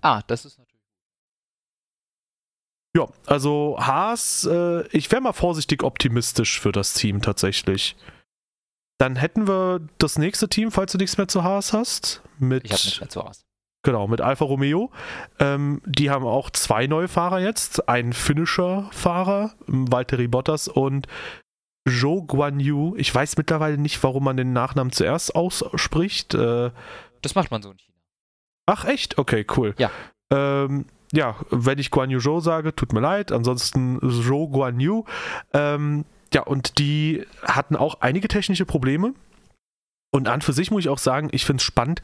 Ah, 0.00 0.22
das 0.26 0.44
ist 0.44 0.58
natürlich. 0.58 0.82
Ja, 2.96 3.06
also 3.26 3.76
Haas, 3.78 4.44
äh, 4.50 4.84
ich 4.88 5.12
wäre 5.12 5.22
mal 5.22 5.32
vorsichtig 5.32 5.84
optimistisch 5.84 6.58
für 6.58 6.72
das 6.72 6.94
Team 6.94 7.22
tatsächlich. 7.22 7.94
Dann 8.98 9.16
hätten 9.16 9.46
wir 9.46 9.80
das 9.98 10.18
nächste 10.18 10.48
Team, 10.48 10.70
falls 10.72 10.92
du 10.92 10.98
nichts 10.98 11.16
mehr 11.18 11.28
zu 11.28 11.44
Haas 11.44 11.72
hast. 11.72 12.22
Mit, 12.38 12.64
ich 12.64 12.72
habe 12.72 12.82
nichts 12.82 13.00
mehr 13.00 13.08
zu 13.08 13.24
Haas. 13.24 13.44
Genau, 13.84 14.08
mit 14.08 14.20
Alfa 14.20 14.44
Romeo. 14.44 14.90
Ähm, 15.38 15.80
die 15.86 16.10
haben 16.10 16.26
auch 16.26 16.50
zwei 16.50 16.88
neue 16.88 17.06
Fahrer 17.06 17.38
jetzt. 17.38 17.88
Ein 17.88 18.12
finnischer 18.12 18.88
Fahrer, 18.90 19.52
Valtteri 19.66 20.26
Bottas 20.26 20.66
und 20.66 21.06
Zhou 21.88 22.24
Guanyu. 22.26 22.94
Ich 22.96 23.14
weiß 23.14 23.36
mittlerweile 23.36 23.78
nicht, 23.78 24.02
warum 24.02 24.24
man 24.24 24.36
den 24.36 24.52
Nachnamen 24.52 24.92
zuerst 24.92 25.34
ausspricht. 25.36 26.34
Äh, 26.34 26.72
das 27.22 27.34
macht 27.36 27.50
man 27.52 27.62
so 27.62 27.70
in 27.70 27.78
China. 27.78 27.96
Ach, 28.66 28.84
echt? 28.84 29.16
Okay, 29.16 29.46
cool. 29.56 29.74
Ja. 29.78 29.90
Ähm, 30.30 30.86
ja, 31.12 31.36
wenn 31.50 31.78
ich 31.78 31.90
Guan 31.90 32.10
Yu 32.10 32.20
Zhou 32.20 32.40
sage, 32.40 32.74
tut 32.74 32.92
mir 32.92 33.00
leid. 33.00 33.32
Ansonsten 33.32 34.00
Zhou 34.02 34.48
Guan 34.48 34.80
Yu. 34.80 35.04
Ähm, 35.54 36.04
ja, 36.34 36.42
und 36.42 36.78
die 36.78 37.26
hatten 37.42 37.76
auch 37.76 38.00
einige 38.00 38.28
technische 38.28 38.66
Probleme. 38.66 39.14
Und 40.10 40.28
an 40.28 40.40
für 40.40 40.52
sich 40.52 40.70
muss 40.70 40.84
ich 40.84 40.88
auch 40.88 40.98
sagen, 40.98 41.28
ich 41.32 41.44
finde 41.44 41.60
es 41.60 41.64
spannend, 41.64 42.02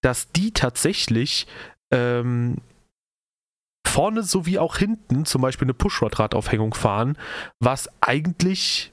dass 0.00 0.32
die 0.32 0.52
tatsächlich 0.52 1.46
ähm, 1.92 2.56
vorne 3.86 4.22
sowie 4.24 4.58
auch 4.58 4.76
hinten 4.76 5.24
zum 5.24 5.42
Beispiel 5.42 5.66
eine 5.66 5.74
Pushrod-Radaufhängung 5.74 6.74
fahren, 6.74 7.16
was 7.60 7.88
eigentlich 8.00 8.92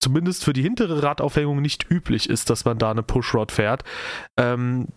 zumindest 0.00 0.44
für 0.44 0.52
die 0.52 0.62
hintere 0.62 1.02
Radaufhängung 1.02 1.60
nicht 1.60 1.90
üblich 1.90 2.28
ist, 2.28 2.50
dass 2.50 2.64
man 2.64 2.78
da 2.78 2.90
eine 2.90 3.02
Pushrod 3.02 3.52
fährt. 3.52 3.84
Ähm, 4.36 4.88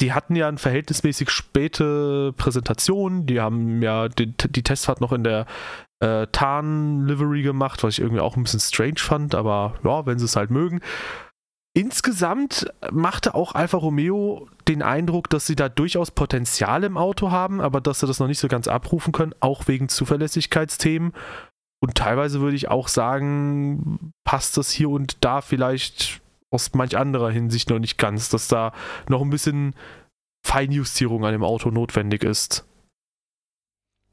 die 0.00 0.12
hatten 0.12 0.34
ja 0.34 0.48
eine 0.48 0.58
verhältnismäßig 0.58 1.30
späte 1.30 2.32
Präsentation. 2.36 3.26
Die 3.26 3.40
haben 3.40 3.80
ja 3.80 4.08
die, 4.08 4.26
die 4.26 4.62
Testfahrt 4.62 5.00
noch 5.00 5.12
in 5.12 5.22
der 5.22 5.46
äh, 6.00 6.26
Tarn-Livery 6.26 7.42
gemacht, 7.42 7.82
was 7.82 7.94
ich 7.94 8.00
irgendwie 8.00 8.20
auch 8.20 8.36
ein 8.36 8.42
bisschen 8.42 8.60
strange 8.60 8.98
fand, 8.98 9.34
aber 9.34 9.74
ja, 9.84 10.06
wenn 10.06 10.18
sie 10.18 10.24
es 10.24 10.36
halt 10.36 10.50
mögen. 10.50 10.80
Insgesamt 11.76 12.72
machte 12.92 13.34
auch 13.34 13.56
Alfa 13.56 13.76
Romeo 13.76 14.48
den 14.68 14.80
Eindruck, 14.82 15.28
dass 15.28 15.46
sie 15.46 15.56
da 15.56 15.68
durchaus 15.68 16.12
Potenzial 16.12 16.84
im 16.84 16.96
Auto 16.96 17.32
haben, 17.32 17.60
aber 17.60 17.80
dass 17.80 17.98
sie 18.00 18.06
das 18.06 18.20
noch 18.20 18.28
nicht 18.28 18.38
so 18.38 18.46
ganz 18.46 18.68
abrufen 18.68 19.12
können, 19.12 19.34
auch 19.40 19.66
wegen 19.66 19.88
Zuverlässigkeitsthemen. 19.88 21.12
Und 21.80 21.96
teilweise 21.96 22.40
würde 22.40 22.56
ich 22.56 22.68
auch 22.68 22.86
sagen, 22.86 24.12
passt 24.24 24.56
das 24.56 24.70
hier 24.70 24.88
und 24.88 25.24
da 25.24 25.40
vielleicht 25.40 26.22
aus 26.50 26.72
manch 26.74 26.96
anderer 26.96 27.30
Hinsicht 27.30 27.68
noch 27.70 27.80
nicht 27.80 27.98
ganz, 27.98 28.28
dass 28.28 28.46
da 28.46 28.72
noch 29.08 29.20
ein 29.20 29.30
bisschen 29.30 29.74
Feinjustierung 30.46 31.24
an 31.24 31.32
dem 31.32 31.42
Auto 31.42 31.70
notwendig 31.70 32.22
ist. 32.22 32.64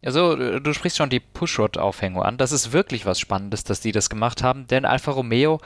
Also, 0.04 0.60
du 0.60 0.74
sprichst 0.74 0.98
schon 0.98 1.12
die 1.12 1.20
Pushrod-Aufhängung 1.20 2.24
an. 2.24 2.38
Das 2.38 2.52
ist 2.52 2.74
wirklich 2.74 3.06
was 3.06 3.20
Spannendes, 3.20 3.64
dass 3.64 3.82
die 3.82 3.92
das 3.92 4.10
gemacht 4.10 4.42
haben, 4.42 4.66
denn 4.66 4.84
Alfa 4.84 5.12
Romeo 5.12 5.60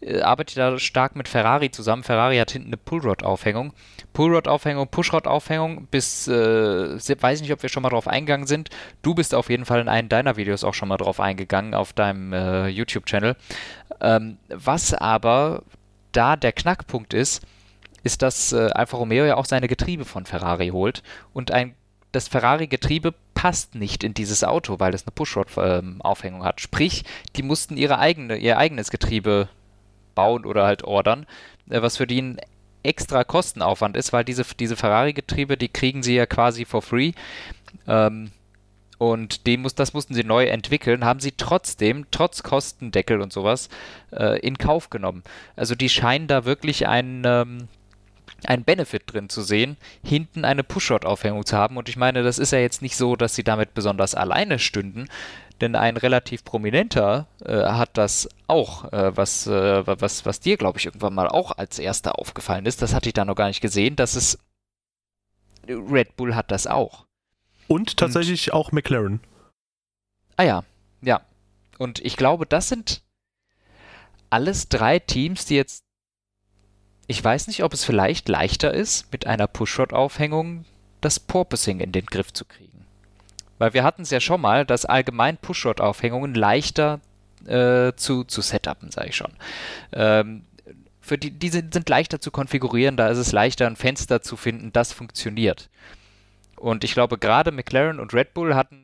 äh, 0.00 0.20
arbeitet 0.22 0.56
da 0.56 0.78
stark 0.78 1.16
mit 1.16 1.28
Ferrari 1.28 1.70
zusammen. 1.70 2.02
Ferrari 2.02 2.38
hat 2.38 2.50
hinten 2.50 2.68
eine 2.68 2.78
Pullrod-Aufhängung. 2.78 3.74
Pullrod-Aufhängung, 4.14 4.88
Pushrod-Aufhängung, 4.88 5.86
bis, 5.90 6.28
äh, 6.28 6.32
weiß 6.32 7.42
nicht, 7.42 7.52
ob 7.52 7.62
wir 7.62 7.68
schon 7.68 7.82
mal 7.82 7.90
drauf 7.90 8.08
eingegangen 8.08 8.46
sind. 8.46 8.70
Du 9.02 9.14
bist 9.14 9.34
auf 9.34 9.50
jeden 9.50 9.66
Fall 9.66 9.80
in 9.80 9.88
einem 9.88 10.08
deiner 10.08 10.36
Videos 10.36 10.64
auch 10.64 10.74
schon 10.74 10.88
mal 10.88 10.96
drauf 10.96 11.20
eingegangen, 11.20 11.74
auf 11.74 11.92
deinem 11.92 12.32
äh, 12.32 12.68
YouTube-Channel. 12.68 13.36
Ähm, 14.00 14.38
was 14.48 14.94
aber 14.94 15.62
da 16.12 16.36
der 16.36 16.52
Knackpunkt 16.52 17.12
ist, 17.12 17.42
ist, 18.02 18.22
dass 18.22 18.52
äh, 18.52 18.70
Alfa 18.72 18.96
Romeo 18.96 19.24
ja 19.24 19.36
auch 19.36 19.46
seine 19.46 19.68
Getriebe 19.68 20.04
von 20.04 20.26
Ferrari 20.26 20.68
holt 20.68 21.02
und 21.32 21.50
ein 21.50 21.74
das 22.14 22.28
Ferrari-Getriebe 22.28 23.14
passt 23.34 23.74
nicht 23.74 24.04
in 24.04 24.14
dieses 24.14 24.44
Auto, 24.44 24.80
weil 24.80 24.94
es 24.94 25.04
eine 25.04 25.12
Pushrod-Aufhängung 25.14 26.40
ähm, 26.40 26.46
hat. 26.46 26.60
Sprich, 26.60 27.04
die 27.36 27.42
mussten 27.42 27.76
ihre 27.76 27.98
eigene, 27.98 28.36
ihr 28.36 28.58
eigenes 28.58 28.90
Getriebe 28.90 29.48
bauen 30.14 30.44
oder 30.44 30.64
halt 30.64 30.84
ordern, 30.84 31.26
äh, 31.68 31.82
was 31.82 31.96
für 31.96 32.06
die 32.06 32.22
ein 32.22 32.40
extra 32.82 33.24
Kostenaufwand 33.24 33.96
ist, 33.96 34.12
weil 34.12 34.24
diese, 34.24 34.44
diese 34.58 34.76
Ferrari-Getriebe, 34.76 35.56
die 35.56 35.68
kriegen 35.68 36.02
sie 36.02 36.14
ja 36.14 36.26
quasi 36.26 36.64
for 36.64 36.82
free. 36.82 37.12
Ähm, 37.88 38.30
und 38.98 39.46
den 39.46 39.62
muss, 39.62 39.74
das 39.74 39.92
mussten 39.92 40.14
sie 40.14 40.24
neu 40.24 40.46
entwickeln, 40.46 41.04
haben 41.04 41.20
sie 41.20 41.32
trotzdem, 41.32 42.06
trotz 42.10 42.42
Kostendeckel 42.42 43.20
und 43.20 43.32
sowas, 43.32 43.68
äh, 44.12 44.38
in 44.40 44.56
Kauf 44.56 44.88
genommen. 44.90 45.24
Also 45.56 45.74
die 45.74 45.88
scheinen 45.88 46.28
da 46.28 46.44
wirklich 46.44 46.86
einen, 46.86 47.24
ähm, 47.26 47.68
einen 48.48 48.64
Benefit 48.64 49.04
drin 49.06 49.28
zu 49.28 49.42
sehen, 49.42 49.76
hinten 50.04 50.44
eine 50.44 50.64
Push-Shot-Aufhängung 50.64 51.46
zu 51.46 51.56
haben. 51.56 51.76
Und 51.76 51.88
ich 51.88 51.96
meine, 51.96 52.22
das 52.22 52.38
ist 52.38 52.52
ja 52.52 52.58
jetzt 52.58 52.82
nicht 52.82 52.96
so, 52.96 53.16
dass 53.16 53.34
sie 53.34 53.44
damit 53.44 53.74
besonders 53.74 54.14
alleine 54.14 54.58
stünden, 54.58 55.08
denn 55.60 55.76
ein 55.76 55.96
relativ 55.96 56.44
prominenter 56.44 57.26
äh, 57.44 57.56
hat 57.56 57.90
das 57.96 58.28
auch, 58.48 58.92
äh, 58.92 59.16
was, 59.16 59.46
äh, 59.46 59.86
was, 59.86 60.26
was 60.26 60.40
dir, 60.40 60.56
glaube 60.56 60.78
ich, 60.78 60.86
irgendwann 60.86 61.14
mal 61.14 61.28
auch 61.28 61.52
als 61.52 61.78
erster 61.78 62.18
aufgefallen 62.18 62.66
ist. 62.66 62.82
Das 62.82 62.94
hatte 62.94 63.08
ich 63.08 63.14
da 63.14 63.24
noch 63.24 63.36
gar 63.36 63.48
nicht 63.48 63.60
gesehen, 63.60 63.96
dass 63.96 64.16
es 64.16 64.38
Red 65.68 66.16
Bull 66.16 66.34
hat 66.34 66.50
das 66.50 66.66
auch. 66.66 67.06
Und 67.68 67.96
tatsächlich 67.96 68.52
und, 68.52 68.54
auch 68.58 68.72
McLaren. 68.72 69.20
Ah 70.36 70.42
ja, 70.42 70.64
ja. 71.00 71.20
Und 71.78 72.04
ich 72.04 72.16
glaube, 72.16 72.46
das 72.46 72.68
sind 72.68 73.02
alles 74.30 74.68
drei 74.68 74.98
Teams, 74.98 75.46
die 75.46 75.56
jetzt. 75.56 75.83
Ich 77.06 77.22
weiß 77.22 77.48
nicht, 77.48 77.62
ob 77.62 77.72
es 77.74 77.84
vielleicht 77.84 78.28
leichter 78.28 78.72
ist, 78.72 79.12
mit 79.12 79.26
einer 79.26 79.46
Pushrod-Aufhängung 79.46 80.64
das 81.00 81.20
Porpoising 81.20 81.80
in 81.80 81.92
den 81.92 82.06
Griff 82.06 82.32
zu 82.32 82.44
kriegen. 82.44 82.86
Weil 83.58 83.74
wir 83.74 83.84
hatten 83.84 84.02
es 84.02 84.10
ja 84.10 84.20
schon 84.20 84.40
mal, 84.40 84.64
dass 84.64 84.86
allgemein 84.86 85.36
Pushrod-Aufhängungen 85.36 86.34
leichter 86.34 87.00
äh, 87.46 87.92
zu, 87.94 88.24
zu 88.24 88.40
setupen, 88.40 88.90
sage 88.90 89.10
ich 89.10 89.16
schon. 89.16 89.32
Ähm, 89.92 90.44
für 91.00 91.18
die, 91.18 91.30
die 91.30 91.50
sind, 91.50 91.74
sind 91.74 91.88
leichter 91.90 92.20
zu 92.20 92.30
konfigurieren, 92.30 92.96
da 92.96 93.08
ist 93.08 93.18
es 93.18 93.32
leichter, 93.32 93.66
ein 93.66 93.76
Fenster 93.76 94.22
zu 94.22 94.36
finden, 94.36 94.72
das 94.72 94.92
funktioniert. 94.92 95.68
Und 96.56 96.82
ich 96.82 96.94
glaube, 96.94 97.18
gerade 97.18 97.52
McLaren 97.52 98.00
und 98.00 98.14
Red 98.14 98.32
Bull 98.32 98.54
hatten 98.54 98.83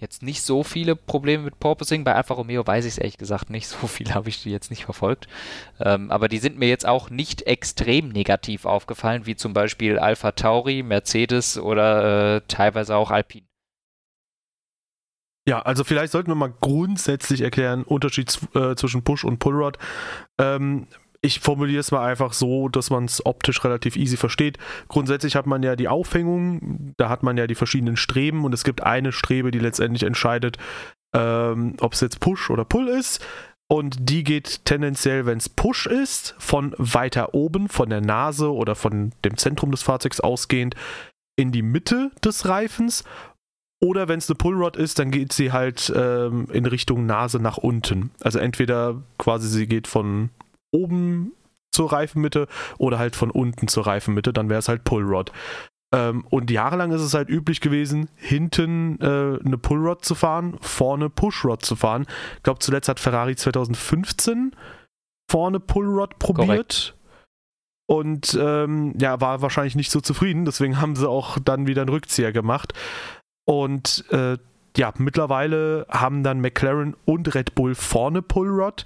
jetzt 0.00 0.22
nicht 0.22 0.42
so 0.42 0.62
viele 0.62 0.96
Probleme 0.96 1.44
mit 1.44 1.58
Porpoising. 1.58 2.04
Bei 2.04 2.14
Alfa 2.14 2.34
Romeo 2.34 2.66
weiß 2.66 2.84
ich 2.84 2.92
es 2.92 2.98
ehrlich 2.98 3.18
gesagt 3.18 3.50
nicht. 3.50 3.68
So 3.78 3.86
viel 3.86 4.14
habe 4.14 4.28
ich 4.28 4.42
die 4.42 4.50
jetzt 4.50 4.70
nicht 4.70 4.84
verfolgt. 4.84 5.28
Ähm, 5.78 6.10
aber 6.10 6.28
die 6.28 6.38
sind 6.38 6.58
mir 6.58 6.68
jetzt 6.68 6.86
auch 6.86 7.10
nicht 7.10 7.42
extrem 7.42 8.08
negativ 8.08 8.64
aufgefallen, 8.64 9.26
wie 9.26 9.36
zum 9.36 9.52
Beispiel 9.52 9.98
Alpha 9.98 10.32
Tauri, 10.32 10.82
Mercedes 10.82 11.58
oder 11.58 12.36
äh, 12.36 12.40
teilweise 12.48 12.96
auch 12.96 13.10
Alpine. 13.10 13.46
Ja, 15.48 15.62
also 15.62 15.84
vielleicht 15.84 16.12
sollten 16.12 16.30
wir 16.30 16.34
mal 16.34 16.52
grundsätzlich 16.60 17.40
erklären, 17.40 17.82
Unterschied 17.82 18.38
äh, 18.54 18.74
zwischen 18.74 19.02
Push 19.02 19.24
und 19.24 19.38
Pullrod. 19.38 19.78
Ähm, 20.38 20.86
ich 21.20 21.40
formuliere 21.40 21.80
es 21.80 21.90
mal 21.90 22.06
einfach 22.06 22.32
so, 22.32 22.68
dass 22.68 22.90
man 22.90 23.04
es 23.04 23.24
optisch 23.26 23.64
relativ 23.64 23.96
easy 23.96 24.16
versteht. 24.16 24.58
Grundsätzlich 24.88 25.34
hat 25.34 25.46
man 25.46 25.62
ja 25.62 25.74
die 25.74 25.88
Aufhängung, 25.88 26.94
da 26.96 27.08
hat 27.08 27.22
man 27.22 27.36
ja 27.36 27.46
die 27.46 27.56
verschiedenen 27.56 27.96
Streben 27.96 28.44
und 28.44 28.54
es 28.54 28.64
gibt 28.64 28.82
eine 28.82 29.10
Strebe, 29.12 29.50
die 29.50 29.58
letztendlich 29.58 30.04
entscheidet, 30.04 30.58
ähm, 31.14 31.74
ob 31.80 31.94
es 31.94 32.00
jetzt 32.00 32.20
Push 32.20 32.50
oder 32.50 32.64
Pull 32.64 32.88
ist. 32.88 33.24
Und 33.70 34.08
die 34.08 34.24
geht 34.24 34.64
tendenziell, 34.64 35.26
wenn 35.26 35.38
es 35.38 35.48
Push 35.48 35.86
ist, 35.86 36.34
von 36.38 36.74
weiter 36.78 37.34
oben, 37.34 37.68
von 37.68 37.90
der 37.90 38.00
Nase 38.00 38.52
oder 38.52 38.74
von 38.74 39.12
dem 39.24 39.36
Zentrum 39.36 39.70
des 39.70 39.82
Fahrzeugs 39.82 40.20
ausgehend, 40.20 40.74
in 41.36 41.52
die 41.52 41.62
Mitte 41.62 42.10
des 42.24 42.48
Reifens. 42.48 43.04
Oder 43.80 44.08
wenn 44.08 44.18
es 44.18 44.28
eine 44.28 44.36
Pullrod 44.36 44.76
ist, 44.76 44.98
dann 44.98 45.10
geht 45.10 45.32
sie 45.32 45.52
halt 45.52 45.92
ähm, 45.94 46.48
in 46.50 46.66
Richtung 46.66 47.06
Nase 47.06 47.38
nach 47.38 47.58
unten. 47.58 48.10
Also 48.20 48.38
entweder 48.38 49.02
quasi 49.18 49.48
sie 49.48 49.66
geht 49.66 49.86
von 49.86 50.30
oben 50.70 51.32
zur 51.72 51.92
Reifenmitte 51.92 52.48
oder 52.78 52.98
halt 52.98 53.16
von 53.16 53.30
unten 53.30 53.68
zur 53.68 53.86
Reifenmitte, 53.86 54.32
dann 54.32 54.48
wäre 54.48 54.58
es 54.58 54.68
halt 54.68 54.84
Pullrod. 54.84 55.32
Ähm, 55.94 56.26
und 56.28 56.50
jahrelang 56.50 56.92
ist 56.92 57.00
es 57.00 57.14
halt 57.14 57.28
üblich 57.30 57.60
gewesen, 57.60 58.08
hinten 58.16 59.00
äh, 59.00 59.38
eine 59.44 59.58
Pullrod 59.58 60.04
zu 60.04 60.14
fahren, 60.14 60.58
vorne 60.60 61.08
Pushrod 61.08 61.64
zu 61.64 61.76
fahren. 61.76 62.06
Ich 62.36 62.42
glaube, 62.42 62.58
zuletzt 62.58 62.88
hat 62.88 63.00
Ferrari 63.00 63.36
2015 63.36 64.54
vorne 65.30 65.60
Pullrod 65.60 66.18
probiert. 66.18 66.46
Korrekt. 66.48 66.94
Und 67.86 68.38
ähm, 68.38 68.94
ja, 69.00 69.18
war 69.22 69.40
wahrscheinlich 69.40 69.74
nicht 69.74 69.90
so 69.90 70.02
zufrieden, 70.02 70.44
deswegen 70.44 70.78
haben 70.78 70.94
sie 70.94 71.08
auch 71.08 71.38
dann 71.42 71.66
wieder 71.66 71.82
einen 71.82 71.88
Rückzieher 71.88 72.32
gemacht. 72.32 72.74
Und 73.46 74.04
äh, 74.10 74.36
ja, 74.76 74.92
mittlerweile 74.98 75.86
haben 75.88 76.22
dann 76.22 76.42
McLaren 76.42 76.94
und 77.06 77.34
Red 77.34 77.54
Bull 77.54 77.74
vorne 77.74 78.20
Pullrod 78.20 78.84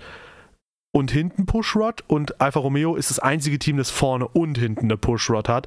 und 0.93 1.11
hinten 1.11 1.47
Pushrod 1.47 2.05
und 2.07 2.41
Alfa 2.41 2.61
Romeo 2.61 2.95
ist 2.97 3.11
das 3.11 3.19
einzige 3.19 3.59
Team, 3.59 3.79
das 3.79 3.91
vorne 3.91 4.29
und 4.29 4.59
hinten 4.59 4.85
eine 4.85 4.99
Pushrod 4.99 5.49
hat. 5.49 5.67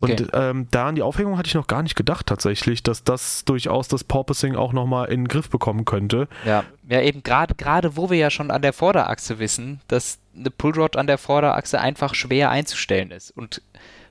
Und 0.00 0.12
okay. 0.12 0.26
ähm, 0.32 0.66
da 0.70 0.88
an 0.88 0.94
die 0.94 1.02
Aufhängung 1.02 1.36
hatte 1.36 1.48
ich 1.48 1.54
noch 1.54 1.66
gar 1.66 1.82
nicht 1.82 1.94
gedacht 1.94 2.26
tatsächlich, 2.26 2.82
dass 2.82 3.04
das 3.04 3.44
durchaus 3.44 3.88
das 3.88 4.02
Porpoising 4.02 4.56
auch 4.56 4.72
nochmal 4.72 5.08
in 5.10 5.22
den 5.22 5.28
Griff 5.28 5.50
bekommen 5.50 5.84
könnte. 5.84 6.26
Ja, 6.46 6.64
ja 6.88 7.02
eben 7.02 7.22
gerade 7.22 7.54
gerade 7.54 7.96
wo 7.96 8.08
wir 8.08 8.16
ja 8.16 8.30
schon 8.30 8.50
an 8.50 8.62
der 8.62 8.72
Vorderachse 8.72 9.38
wissen, 9.38 9.80
dass 9.88 10.18
eine 10.34 10.50
Pullrod 10.50 10.96
an 10.96 11.06
der 11.06 11.18
Vorderachse 11.18 11.78
einfach 11.78 12.14
schwer 12.14 12.50
einzustellen 12.50 13.10
ist 13.10 13.30
und 13.30 13.60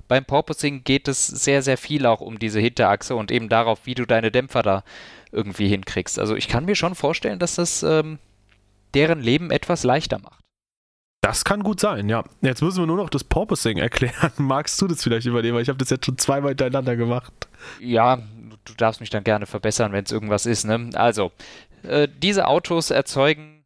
beim 0.08 0.26
Porpoising 0.26 0.84
geht 0.84 1.08
es 1.08 1.26
sehr, 1.26 1.62
sehr 1.62 1.78
viel 1.78 2.06
auch 2.06 2.20
um 2.20 2.38
diese 2.38 2.60
Hinterachse 2.60 3.16
und 3.16 3.32
eben 3.32 3.48
darauf, 3.48 3.86
wie 3.86 3.96
du 3.96 4.06
deine 4.06 4.30
Dämpfer 4.30 4.62
da 4.62 4.84
irgendwie 5.32 5.70
hinkriegst. 5.70 6.20
Also 6.20 6.36
ich 6.36 6.50
kann 6.50 6.66
mir 6.66 6.76
schon 6.76 6.96
vorstellen, 6.96 7.40
dass 7.40 7.56
das 7.56 7.82
ähm, 7.82 8.20
deren 8.94 9.22
Leben 9.22 9.52
etwas 9.52 9.86
leichter 9.86 10.20
macht. 10.20 10.42
Das 11.22 11.46
kann 11.46 11.62
gut 11.62 11.80
sein, 11.80 12.10
ja. 12.10 12.24
Jetzt 12.42 12.64
müssen 12.64 12.80
wir 12.80 12.88
nur 12.88 12.98
noch 12.98 13.10
das 13.10 13.24
Porpoising 13.24 13.78
erklären. 13.78 14.32
Magst 14.38 14.82
du 14.82 14.88
das 14.88 15.04
vielleicht 15.04 15.28
übernehmen? 15.28 15.56
Weil 15.56 15.62
ich 15.62 15.70
habe 15.70 15.78
das 15.78 15.92
jetzt 15.92 16.08
schon 16.08 16.18
zweimal 16.18 16.50
hintereinander 16.50 16.96
gemacht. 16.96 17.32
Ja, 17.80 18.18
du 18.66 18.74
darfst 18.76 19.02
mich 19.02 19.12
dann 19.12 19.24
gerne 19.24 19.46
verbessern, 19.46 19.92
wenn 19.92 20.04
es 20.04 20.12
irgendwas 20.12 20.48
ist. 20.48 20.66
Ne? 20.66 20.90
Also, 20.96 21.32
äh, 21.84 22.08
diese 22.12 22.48
Autos 22.48 22.90
erzeugen 22.90 23.64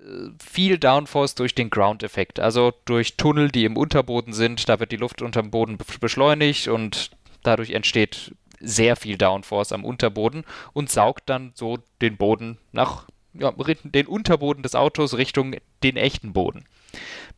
äh, 0.00 0.30
viel 0.42 0.78
Downforce 0.78 1.34
durch 1.34 1.54
den 1.54 1.68
Ground-Effekt. 1.68 2.40
Also 2.40 2.72
durch 2.86 3.18
Tunnel, 3.18 3.50
die 3.50 3.66
im 3.66 3.76
Unterboden 3.76 4.32
sind. 4.32 4.66
Da 4.70 4.80
wird 4.80 4.90
die 4.90 4.96
Luft 4.96 5.20
unterm 5.20 5.50
Boden 5.50 5.76
beschleunigt 6.00 6.68
und 6.68 7.10
dadurch 7.42 7.72
entsteht 7.72 8.34
sehr 8.60 8.96
viel 8.96 9.18
Downforce 9.18 9.72
am 9.72 9.84
Unterboden 9.84 10.44
und 10.72 10.90
saugt 10.90 11.28
dann 11.28 11.52
so 11.54 11.78
den 12.00 12.16
Boden 12.16 12.56
nach 12.72 13.06
ja, 13.34 13.52
den 13.84 14.06
Unterboden 14.06 14.62
des 14.62 14.74
Autos 14.74 15.16
Richtung 15.16 15.54
den 15.82 15.96
echten 15.96 16.32
Boden. 16.32 16.64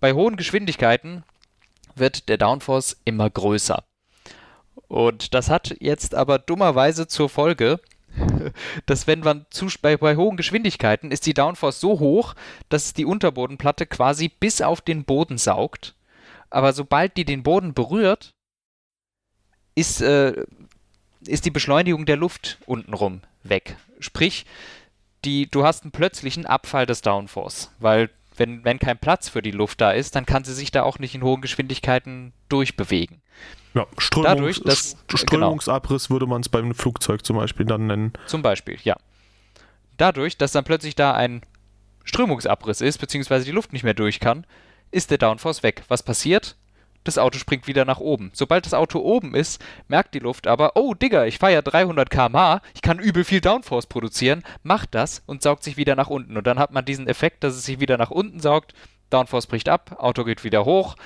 Bei 0.01 0.13
hohen 0.13 0.37
Geschwindigkeiten 0.37 1.25
wird 1.95 2.29
der 2.29 2.39
Downforce 2.39 2.97
immer 3.05 3.29
größer. 3.29 3.85
Und 4.89 5.35
das 5.35 5.51
hat 5.51 5.77
jetzt 5.81 6.15
aber 6.15 6.39
dummerweise 6.39 7.07
zur 7.07 7.29
Folge, 7.29 7.81
dass 8.87 9.07
wenn 9.07 9.21
man 9.21 9.47
zu, 9.51 9.67
bei, 9.81 9.97
bei 9.97 10.17
hohen 10.17 10.37
Geschwindigkeiten 10.37 11.11
ist 11.11 11.27
die 11.27 11.35
Downforce 11.35 11.81
so 11.81 12.01
hoch, 12.01 12.35
dass 12.69 12.93
die 12.93 13.05
Unterbodenplatte 13.05 13.87
quasi 13.87 14.29
bis 14.29 14.61
auf 14.63 14.81
den 14.81 15.05
Boden 15.05 15.39
saugt. 15.39 15.95
Aber 16.49 16.73
sobald 16.73 17.17
die 17.17 17.25
den 17.25 17.43
Boden 17.43 17.75
berührt, 17.75 18.35
ist, 19.77 20.01
äh, 20.01 20.45
ist 21.21 21.45
die 21.45 21.51
Beschleunigung 21.51 22.07
der 22.07 22.17
Luft 22.17 22.59
untenrum 22.67 23.21
weg. 23.45 23.77
Sprich, 24.01 24.47
die, 25.25 25.51
du 25.51 25.65
hast 25.65 25.85
einen 25.85 25.93
plötzlichen 25.93 26.47
Abfall 26.47 26.87
des 26.87 27.03
Downforce, 27.03 27.71
weil 27.79 28.11
wenn, 28.41 28.65
wenn 28.65 28.79
kein 28.79 28.99
Platz 28.99 29.29
für 29.29 29.43
die 29.43 29.51
Luft 29.53 29.81
da 29.81 29.93
ist, 29.93 30.17
dann 30.17 30.27
kann 30.27 30.45
sie 30.45 30.55
sich 30.55 30.73
da 30.73 30.83
auch 30.83 30.99
nicht 30.99 31.15
in 31.15 31.23
hohen 31.23 31.43
Geschwindigkeiten 31.43 32.33
durchbewegen. 32.49 33.21
Ja, 33.75 33.87
Strömungs 33.99 34.35
Dadurch, 34.35 34.63
dass, 34.65 34.97
Strömungsabriss 35.15 36.09
genau. 36.09 36.15
würde 36.15 36.27
man 36.27 36.41
es 36.41 36.49
beim 36.49 36.75
Flugzeug 36.75 37.25
zum 37.25 37.37
Beispiel 37.37 37.67
dann 37.67 37.87
nennen. 37.87 38.13
Zum 38.27 38.43
Beispiel, 38.43 38.79
ja. 38.83 38.97
Dadurch, 39.99 40.39
dass 40.39 40.53
dann 40.53 40.65
plötzlich 40.65 40.97
da 40.97 41.13
ein 41.13 41.43
Strömungsabriss 42.05 42.81
ist, 42.81 42.99
beziehungsweise 42.99 43.45
die 43.45 43.53
Luft 43.53 43.73
nicht 43.73 43.85
mehr 43.85 43.95
durch 43.95 44.19
kann, 44.19 44.47
ist 44.91 45.11
der 45.11 45.19
Downforce 45.19 45.63
weg. 45.63 45.85
Was 45.89 46.03
passiert? 46.03 46.57
Das 47.05 47.19
Auto 47.19 47.39
springt 47.39 47.67
wieder 47.67 47.85
nach 47.85 48.01
oben. 48.01 48.31
Sobald 48.35 48.67
das 48.67 48.75
Auto 48.75 48.99
oben 49.01 49.35
ist, 49.35 49.63
merkt 49.89 50.15
die 50.15 50.19
Luft 50.19 50.47
aber, 50.47 50.73
oh 50.77 50.95
Digga, 50.95 51.25
ich 51.25 51.39
fahre 51.39 51.55
ja 51.55 51.63
300 51.63 52.11
km/h, 52.11 52.61
ich 52.75 52.83
kann 52.83 52.99
übel 52.99 53.25
viel 53.25 53.41
Downforce 53.41 53.87
produzieren, 53.87 54.43
macht 54.63 54.95
das 54.95 55.23
und 55.27 55.43
saugt 55.43 55.65
sich 55.65 55.77
wieder 55.77 55.97
nach 55.97 56.09
unten. 56.09 56.37
Und 56.37 56.47
dann 56.47 56.59
hat 56.59 56.73
man 56.73 56.85
diesen 56.85 57.09
Effekt, 57.09 57.43
dass 57.43 57.55
es 57.55 57.65
sich 57.65 57.81
wieder 57.81 57.97
nach 57.97 58.11
unten 58.11 58.41
saugt, 58.41 58.75
Downforce 59.09 59.47
bricht 59.47 59.69
ab, 59.69 59.97
Auto 59.99 60.25
geht 60.25 60.45
wieder 60.45 60.65
hoch, 60.65 60.97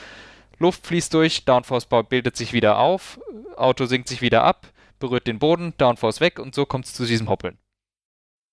Luft 0.59 0.87
fließt 0.87 1.15
durch, 1.15 1.45
Downforce 1.45 1.87
bildet 2.09 2.37
sich 2.37 2.53
wieder 2.53 2.79
auf, 2.79 3.21
Auto 3.57 3.87
sinkt 3.87 4.09
sich 4.09 4.21
wieder 4.21 4.43
ab, 4.43 4.67
berührt 4.99 5.27
den 5.27 5.39
Boden, 5.39 5.75
Downforce 5.79 6.21
weg 6.21 6.39
und 6.39 6.55
so 6.55 6.67
kommt 6.67 6.87
es 6.87 6.95
zu 6.95 7.07
diesem 7.07 7.29
Hoppeln. 7.29 7.59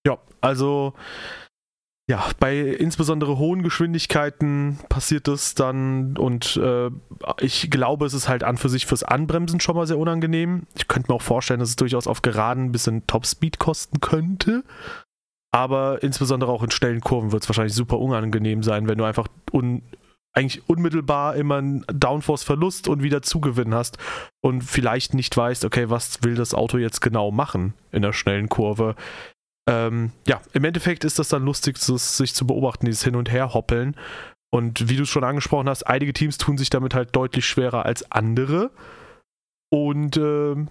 Ja, 0.05 0.17
also 0.41 0.93
ja, 2.09 2.25
bei 2.39 2.59
insbesondere 2.59 3.37
hohen 3.37 3.63
Geschwindigkeiten 3.63 4.79
passiert 4.89 5.27
das 5.27 5.55
dann 5.55 6.17
und 6.17 6.57
äh, 6.57 6.89
ich 7.39 7.69
glaube, 7.71 8.05
es 8.05 8.13
ist 8.13 8.27
halt 8.27 8.43
an 8.43 8.57
für 8.57 8.69
sich 8.69 8.85
fürs 8.85 9.03
Anbremsen 9.03 9.59
schon 9.59 9.75
mal 9.75 9.87
sehr 9.87 9.97
unangenehm. 9.97 10.67
Ich 10.75 10.87
könnte 10.87 11.11
mir 11.11 11.15
auch 11.15 11.21
vorstellen, 11.21 11.59
dass 11.59 11.69
es 11.69 11.75
durchaus 11.77 12.07
auf 12.07 12.21
Geraden 12.21 12.65
ein 12.65 12.71
bisschen 12.71 13.07
Topspeed 13.07 13.59
kosten 13.59 14.01
könnte. 14.01 14.63
Aber 15.53 16.01
insbesondere 16.01 16.51
auch 16.51 16.63
in 16.63 16.71
schnellen 16.71 17.01
Kurven 17.01 17.31
wird 17.31 17.43
es 17.43 17.49
wahrscheinlich 17.49 17.75
super 17.75 17.99
unangenehm 17.99 18.63
sein, 18.63 18.87
wenn 18.87 18.97
du 18.97 19.03
einfach 19.03 19.27
un 19.51 19.81
eigentlich 20.33 20.67
unmittelbar 20.69 21.35
immer 21.35 21.57
einen 21.57 21.85
Downforce-Verlust 21.87 22.87
und 22.87 23.03
wieder 23.03 23.21
Zugewinn 23.21 23.73
hast 23.73 23.97
und 24.41 24.63
vielleicht 24.63 25.13
nicht 25.13 25.35
weißt, 25.35 25.65
okay, 25.65 25.89
was 25.89 26.23
will 26.23 26.35
das 26.35 26.53
Auto 26.53 26.77
jetzt 26.77 27.01
genau 27.01 27.31
machen 27.31 27.73
in 27.91 28.01
der 28.01 28.13
schnellen 28.13 28.47
Kurve. 28.47 28.95
Ähm, 29.71 30.11
ja, 30.27 30.41
im 30.51 30.65
Endeffekt 30.65 31.05
ist 31.05 31.17
das 31.17 31.29
dann 31.29 31.45
lustig, 31.45 31.79
das, 31.79 32.17
sich 32.17 32.35
zu 32.35 32.45
beobachten, 32.45 32.85
dieses 32.85 33.03
Hin- 33.03 33.15
und 33.15 33.31
Her-Hoppeln. 33.31 33.95
Und 34.53 34.89
wie 34.89 34.97
du 34.97 35.03
es 35.03 35.09
schon 35.09 35.23
angesprochen 35.23 35.69
hast, 35.69 35.83
einige 35.83 36.11
Teams 36.11 36.37
tun 36.37 36.57
sich 36.57 36.69
damit 36.69 36.93
halt 36.93 37.15
deutlich 37.15 37.45
schwerer 37.45 37.85
als 37.85 38.11
andere. 38.11 38.71
Und 39.69 40.17
ähm, 40.17 40.67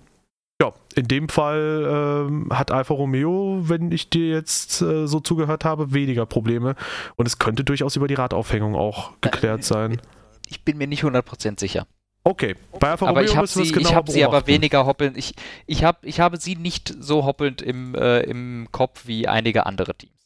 ja, 0.60 0.74
in 0.94 1.08
dem 1.08 1.30
Fall 1.30 2.26
ähm, 2.28 2.48
hat 2.50 2.70
Alfa 2.70 2.92
Romeo, 2.92 3.62
wenn 3.62 3.90
ich 3.90 4.10
dir 4.10 4.28
jetzt 4.28 4.82
äh, 4.82 5.06
so 5.06 5.20
zugehört 5.20 5.64
habe, 5.64 5.94
weniger 5.94 6.26
Probleme. 6.26 6.74
Und 7.16 7.26
es 7.26 7.38
könnte 7.38 7.64
durchaus 7.64 7.96
über 7.96 8.06
die 8.06 8.14
Radaufhängung 8.14 8.74
auch 8.74 9.12
geklärt 9.22 9.64
sein. 9.64 9.98
Ich 10.46 10.62
bin 10.62 10.76
mir 10.76 10.86
nicht 10.86 11.04
100% 11.04 11.58
sicher. 11.58 11.86
Okay, 12.22 12.54
bei 12.78 12.90
Alfa 12.90 13.06
aber 13.06 13.20
Romeo 13.20 13.30
ich 13.30 13.36
habe 13.36 13.46
sie, 13.46 13.72
genau 13.72 13.88
ich 13.88 13.94
hab 13.94 14.08
sie 14.08 14.24
aber 14.24 14.46
weniger 14.46 14.84
hoppelnd. 14.84 15.16
Ich, 15.16 15.34
ich, 15.66 15.84
hab, 15.84 16.04
ich 16.04 16.20
habe 16.20 16.36
sie 16.36 16.54
nicht 16.54 16.94
so 17.00 17.24
hoppelnd 17.24 17.62
im, 17.62 17.94
äh, 17.94 18.20
im 18.20 18.68
Kopf 18.72 19.06
wie 19.06 19.26
einige 19.26 19.64
andere 19.64 19.94
Teams. 19.94 20.19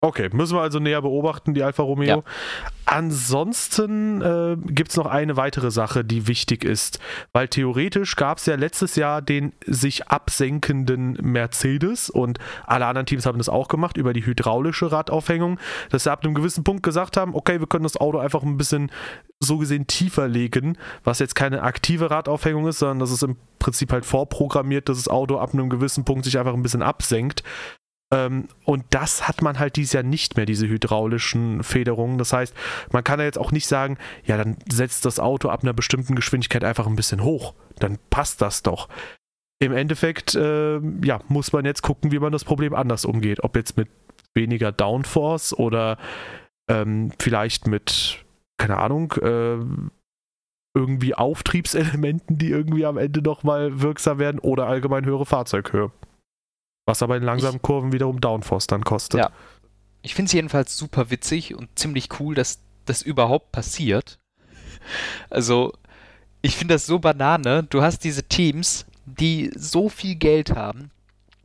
Okay, 0.00 0.28
müssen 0.32 0.56
wir 0.56 0.62
also 0.62 0.78
näher 0.78 1.02
beobachten, 1.02 1.54
die 1.54 1.62
Alfa 1.64 1.82
Romeo. 1.82 2.18
Ja. 2.18 2.22
Ansonsten 2.84 4.22
äh, 4.22 4.56
gibt 4.72 4.90
es 4.90 4.96
noch 4.96 5.06
eine 5.06 5.36
weitere 5.36 5.72
Sache, 5.72 6.04
die 6.04 6.28
wichtig 6.28 6.64
ist, 6.64 7.00
weil 7.32 7.48
theoretisch 7.48 8.14
gab 8.14 8.38
es 8.38 8.46
ja 8.46 8.54
letztes 8.54 8.94
Jahr 8.94 9.22
den 9.22 9.52
sich 9.66 10.06
absenkenden 10.06 11.18
Mercedes 11.20 12.10
und 12.10 12.38
alle 12.64 12.86
anderen 12.86 13.06
Teams 13.06 13.26
haben 13.26 13.38
das 13.38 13.48
auch 13.48 13.66
gemacht 13.66 13.96
über 13.96 14.12
die 14.12 14.24
hydraulische 14.24 14.92
Radaufhängung, 14.92 15.58
dass 15.90 16.04
sie 16.04 16.12
ab 16.12 16.24
einem 16.24 16.34
gewissen 16.34 16.62
Punkt 16.62 16.84
gesagt 16.84 17.16
haben, 17.16 17.34
okay, 17.34 17.58
wir 17.58 17.66
können 17.66 17.82
das 17.82 17.96
Auto 17.96 18.18
einfach 18.18 18.44
ein 18.44 18.56
bisschen 18.56 18.92
so 19.40 19.58
gesehen 19.58 19.88
tiefer 19.88 20.28
legen, 20.28 20.78
was 21.02 21.18
jetzt 21.18 21.34
keine 21.34 21.62
aktive 21.62 22.08
Radaufhängung 22.08 22.68
ist, 22.68 22.78
sondern 22.78 23.00
das 23.00 23.10
ist 23.10 23.24
im 23.24 23.36
Prinzip 23.58 23.92
halt 23.92 24.06
vorprogrammiert, 24.06 24.88
dass 24.88 24.98
das 24.98 25.08
Auto 25.08 25.38
ab 25.38 25.52
einem 25.52 25.68
gewissen 25.68 26.04
Punkt 26.04 26.24
sich 26.24 26.38
einfach 26.38 26.54
ein 26.54 26.62
bisschen 26.62 26.82
absenkt. 26.82 27.42
Ähm, 28.10 28.48
und 28.64 28.84
das 28.90 29.28
hat 29.28 29.42
man 29.42 29.58
halt 29.58 29.76
dieses 29.76 29.92
Jahr 29.92 30.02
nicht 30.02 30.36
mehr, 30.36 30.46
diese 30.46 30.66
hydraulischen 30.66 31.62
Federungen. 31.62 32.18
Das 32.18 32.32
heißt, 32.32 32.54
man 32.90 33.04
kann 33.04 33.18
ja 33.18 33.26
jetzt 33.26 33.38
auch 33.38 33.52
nicht 33.52 33.66
sagen, 33.66 33.98
ja, 34.24 34.36
dann 34.36 34.56
setzt 34.70 35.04
das 35.04 35.20
Auto 35.20 35.48
ab 35.50 35.62
einer 35.62 35.74
bestimmten 35.74 36.14
Geschwindigkeit 36.14 36.64
einfach 36.64 36.86
ein 36.86 36.96
bisschen 36.96 37.22
hoch. 37.22 37.54
Dann 37.78 37.98
passt 38.10 38.40
das 38.40 38.62
doch. 38.62 38.88
Im 39.60 39.72
Endeffekt, 39.72 40.34
äh, 40.34 40.78
ja, 41.04 41.20
muss 41.28 41.52
man 41.52 41.64
jetzt 41.64 41.82
gucken, 41.82 42.12
wie 42.12 42.18
man 42.18 42.32
das 42.32 42.44
Problem 42.44 42.74
anders 42.74 43.04
umgeht. 43.04 43.42
Ob 43.42 43.56
jetzt 43.56 43.76
mit 43.76 43.88
weniger 44.34 44.72
Downforce 44.72 45.52
oder 45.52 45.98
ähm, 46.70 47.12
vielleicht 47.18 47.66
mit, 47.66 48.24
keine 48.56 48.78
Ahnung, 48.78 49.12
äh, 49.20 49.58
irgendwie 50.74 51.14
Auftriebselementen, 51.14 52.38
die 52.38 52.50
irgendwie 52.50 52.86
am 52.86 52.98
Ende 52.98 53.20
nochmal 53.20 53.80
wirksam 53.80 54.18
werden 54.18 54.38
oder 54.38 54.66
allgemein 54.66 55.04
höhere 55.04 55.26
Fahrzeughöhe. 55.26 55.90
Was 56.88 57.02
aber 57.02 57.18
in 57.18 57.22
langsamen 57.22 57.56
ich, 57.56 57.62
Kurven 57.62 57.92
wiederum 57.92 58.18
Downforce 58.18 58.66
dann 58.66 58.82
kostet. 58.82 59.20
Ja. 59.20 59.30
Ich 60.00 60.14
finde 60.14 60.28
es 60.28 60.32
jedenfalls 60.32 60.74
super 60.74 61.10
witzig 61.10 61.54
und 61.54 61.78
ziemlich 61.78 62.08
cool, 62.18 62.34
dass 62.34 62.60
das 62.86 63.02
überhaupt 63.02 63.52
passiert. 63.52 64.18
Also, 65.28 65.74
ich 66.40 66.56
finde 66.56 66.76
das 66.76 66.86
so 66.86 66.98
banane. 66.98 67.64
Du 67.64 67.82
hast 67.82 68.04
diese 68.04 68.22
Teams, 68.22 68.86
die 69.04 69.50
so 69.54 69.90
viel 69.90 70.14
Geld 70.14 70.52
haben 70.52 70.90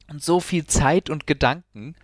und 0.09 0.23
so 0.23 0.39
viel 0.39 0.65
Zeit 0.65 1.09
und 1.09 1.27
Gedanken 1.27 1.95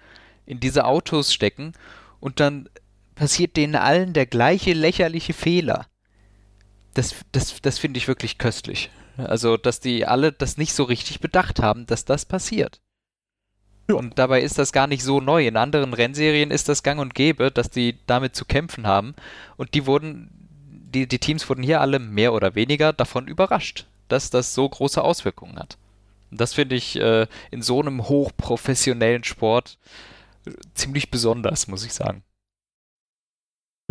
in 0.45 0.59
diese 0.59 0.83
Autos 0.83 1.33
stecken 1.33 1.71
und 2.19 2.41
dann 2.41 2.67
passiert 3.15 3.55
denen 3.55 3.75
allen 3.75 4.11
der 4.11 4.25
gleiche 4.25 4.73
lächerliche 4.73 5.31
Fehler. 5.31 5.87
Das, 6.93 7.15
das, 7.31 7.61
das 7.61 7.79
finde 7.79 7.99
ich 7.99 8.09
wirklich 8.09 8.37
köstlich. 8.37 8.89
Also, 9.15 9.55
dass 9.55 9.79
die 9.79 10.05
alle 10.05 10.33
das 10.33 10.57
nicht 10.57 10.73
so 10.73 10.83
richtig 10.83 11.21
bedacht 11.21 11.61
haben, 11.61 11.85
dass 11.85 12.03
das 12.03 12.25
passiert. 12.25 12.81
Ja. 13.89 13.95
Und 13.95 14.19
dabei 14.19 14.41
ist 14.41 14.57
das 14.57 14.71
gar 14.71 14.87
nicht 14.87 15.03
so 15.03 15.19
neu. 15.19 15.45
In 15.47 15.57
anderen 15.57 15.93
Rennserien 15.93 16.51
ist 16.51 16.69
das 16.69 16.83
gang 16.83 16.99
und 16.99 17.15
gäbe, 17.15 17.51
dass 17.51 17.69
die 17.69 17.97
damit 18.05 18.35
zu 18.35 18.45
kämpfen 18.45 18.87
haben. 18.87 19.15
Und 19.57 19.73
die 19.73 19.85
wurden, 19.85 20.29
die, 20.69 21.07
die 21.07 21.19
Teams 21.19 21.49
wurden 21.49 21.63
hier 21.63 21.81
alle 21.81 21.99
mehr 21.99 22.33
oder 22.33 22.55
weniger 22.55 22.93
davon 22.93 23.27
überrascht, 23.27 23.87
dass 24.07 24.29
das 24.29 24.53
so 24.53 24.69
große 24.69 25.03
Auswirkungen 25.03 25.57
hat. 25.57 25.77
Und 26.31 26.39
das 26.39 26.53
finde 26.53 26.75
ich 26.75 26.99
äh, 26.99 27.27
in 27.51 27.61
so 27.61 27.81
einem 27.81 28.07
hochprofessionellen 28.07 29.23
Sport 29.23 29.77
äh, 30.45 30.51
ziemlich 30.75 31.09
besonders, 31.09 31.67
muss 31.67 31.83
ich 31.83 31.93
sagen. 31.93 32.23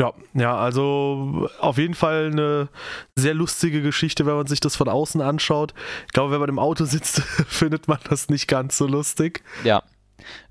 Ja, 0.01 0.13
ja, 0.35 0.57
also 0.57 1.49
auf 1.59 1.77
jeden 1.77 1.95
Fall 1.95 2.31
eine 2.31 2.69
sehr 3.17 3.35
lustige 3.35 3.83
Geschichte, 3.83 4.27
wenn 4.27 4.37
man 4.37 4.47
sich 4.47 4.61
das 4.61 4.77
von 4.77 4.89
außen 4.89 5.21
anschaut. 5.21 5.75
Ich 6.07 6.13
glaube, 6.13 6.33
wenn 6.33 6.41
man 6.41 6.49
im 6.49 6.61
Auto 6.61 6.85
sitzt, 6.85 7.21
findet 7.49 7.89
man 7.89 7.99
das 8.09 8.29
nicht 8.29 8.47
ganz 8.47 8.79
so 8.79 8.87
lustig. 8.87 9.43
Ja. 9.65 9.83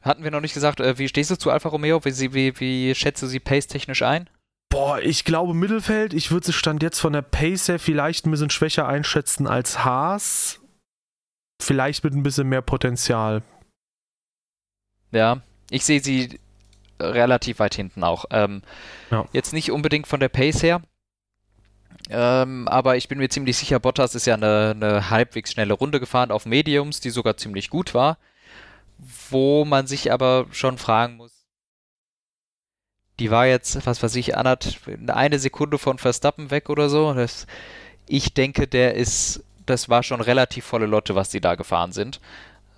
Hatten 0.01 0.23
wir 0.23 0.31
noch 0.31 0.41
nicht 0.41 0.53
gesagt, 0.53 0.81
äh, 0.81 0.97
wie 0.97 1.07
stehst 1.07 1.31
du 1.31 1.37
zu 1.37 1.49
Alfa 1.49 1.69
Romeo? 1.69 2.03
Wie, 2.03 2.33
wie, 2.33 2.59
wie 2.59 2.95
schätzt 2.95 3.21
du 3.21 3.27
sie 3.27 3.39
pace-technisch 3.39 4.01
ein? 4.01 4.29
Boah, 4.69 4.99
ich 4.99 5.23
glaube 5.23 5.53
Mittelfeld. 5.53 6.13
Ich 6.13 6.29
würde 6.29 6.47
sie 6.47 6.53
Stand 6.53 6.83
jetzt 6.83 6.99
von 6.99 7.13
der 7.13 7.21
Pace 7.21 7.69
her 7.69 7.79
vielleicht 7.79 8.25
ein 8.25 8.31
bisschen 8.31 8.49
schwächer 8.49 8.85
einschätzen 8.87 9.47
als 9.47 9.85
Haas. 9.85 10.59
Vielleicht 11.61 12.03
mit 12.03 12.13
ein 12.13 12.23
bisschen 12.23 12.49
mehr 12.49 12.61
Potenzial. 12.61 13.43
Ja, 15.11 15.41
ich 15.69 15.85
sehe 15.85 16.01
sie 16.01 16.37
relativ 16.99 17.59
weit 17.59 17.75
hinten 17.75 18.03
auch. 18.03 18.25
Ähm, 18.31 18.61
ja. 19.11 19.25
Jetzt 19.33 19.53
nicht 19.53 19.71
unbedingt 19.71 20.07
von 20.07 20.19
der 20.19 20.29
Pace 20.29 20.63
her, 20.63 20.81
ähm, 22.09 22.67
aber 22.67 22.95
ich 22.95 23.07
bin 23.07 23.17
mir 23.17 23.29
ziemlich 23.29 23.57
sicher, 23.57 23.79
Bottas 23.79 24.15
ist 24.15 24.27
ja 24.27 24.35
eine, 24.35 24.73
eine, 24.75 25.09
halbwegs 25.09 25.51
schnelle 25.51 25.73
Runde 25.73 25.99
gefahren 25.99 26.31
auf 26.31 26.45
Mediums, 26.45 27.01
die 27.01 27.09
sogar 27.09 27.37
ziemlich 27.37 27.69
gut 27.69 27.93
war, 27.93 28.17
wo 29.29 29.65
man 29.65 29.87
sich 29.87 30.11
aber 30.11 30.45
schon 30.51 30.77
fragen 30.77 31.17
muss, 31.17 31.33
die 33.19 33.31
war 33.31 33.47
jetzt, 33.47 33.85
was 33.85 34.01
weiß 34.01 34.15
ich, 34.15 34.37
eine 34.37 35.39
Sekunde 35.39 35.77
von 35.77 35.97
Verstappen 35.97 36.51
weg 36.51 36.69
oder 36.69 36.87
so. 36.87 37.13
Das, 37.13 37.47
ich 38.07 38.33
denke, 38.33 38.67
der 38.67 38.93
ist, 38.93 39.43
das 39.65 39.89
war 39.89 40.03
schon 40.03 40.21
relativ 40.21 40.65
volle 40.65 40.85
Lotte, 40.85 41.15
was 41.15 41.29
die 41.29 41.41
da 41.41 41.55
gefahren 41.55 41.91
sind. 41.91 42.21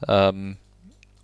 Ähm, 0.08 0.58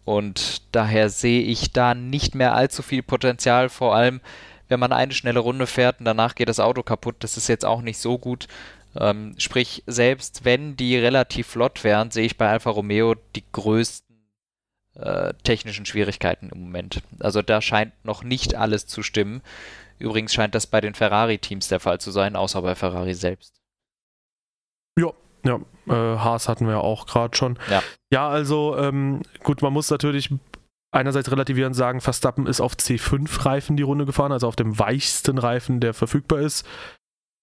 Und 0.05 0.61
daher 0.71 1.09
sehe 1.09 1.41
ich 1.41 1.71
da 1.71 1.95
nicht 1.95 2.35
mehr 2.35 2.53
allzu 2.53 2.83
viel 2.83 3.03
Potenzial, 3.03 3.69
vor 3.69 3.95
allem 3.95 4.21
wenn 4.67 4.79
man 4.79 4.93
eine 4.93 5.13
schnelle 5.13 5.39
Runde 5.39 5.67
fährt 5.67 5.99
und 5.99 6.05
danach 6.05 6.35
geht 6.35 6.49
das 6.49 6.59
Auto 6.59 6.83
kaputt. 6.83 7.17
Das 7.19 7.37
ist 7.37 7.47
jetzt 7.47 7.65
auch 7.65 7.81
nicht 7.81 7.97
so 7.97 8.17
gut. 8.17 8.47
Ähm, 8.95 9.35
sprich, 9.37 9.83
selbst 9.87 10.45
wenn 10.45 10.77
die 10.77 10.97
relativ 10.97 11.47
flott 11.47 11.83
wären, 11.83 12.11
sehe 12.11 12.25
ich 12.25 12.37
bei 12.37 12.49
Alfa 12.49 12.69
Romeo 12.69 13.15
die 13.35 13.43
größten 13.51 14.15
äh, 14.95 15.33
technischen 15.43 15.85
Schwierigkeiten 15.85 16.49
im 16.49 16.61
Moment. 16.61 17.01
Also 17.19 17.41
da 17.41 17.61
scheint 17.61 17.93
noch 18.05 18.23
nicht 18.23 18.55
alles 18.55 18.87
zu 18.87 19.03
stimmen. 19.03 19.41
Übrigens 19.99 20.33
scheint 20.33 20.55
das 20.55 20.67
bei 20.67 20.81
den 20.81 20.95
Ferrari-Teams 20.95 21.67
der 21.67 21.79
Fall 21.79 21.99
zu 21.99 22.11
sein, 22.11 22.35
außer 22.35 22.61
bei 22.61 22.75
Ferrari 22.75 23.13
selbst. 23.13 23.61
Ja, 24.97 25.11
ja, 25.45 25.60
äh, 25.88 26.17
Haas 26.17 26.49
hatten 26.49 26.67
wir 26.67 26.81
auch 26.81 27.05
gerade 27.05 27.36
schon. 27.36 27.58
Ja, 27.69 27.84
ja 28.12 28.27
also 28.27 28.75
ähm, 28.77 29.21
gut, 29.43 29.62
man 29.62 29.73
muss 29.73 29.89
natürlich 29.89 30.29
einerseits 30.91 31.29
relativieren 31.29 31.73
sagen, 31.73 32.01
Verstappen 32.01 32.47
ist 32.47 32.62
auf 32.62 32.73
C5-Reifen 32.73 33.77
die 33.77 33.84
Runde 33.84 34.05
gefahren, 34.05 34.31
also 34.31 34.47
auf 34.47 34.55
dem 34.55 34.79
weichsten 34.79 35.38
Reifen, 35.38 35.79
der 35.79 35.93
verfügbar 35.93 36.39
ist. 36.39 36.65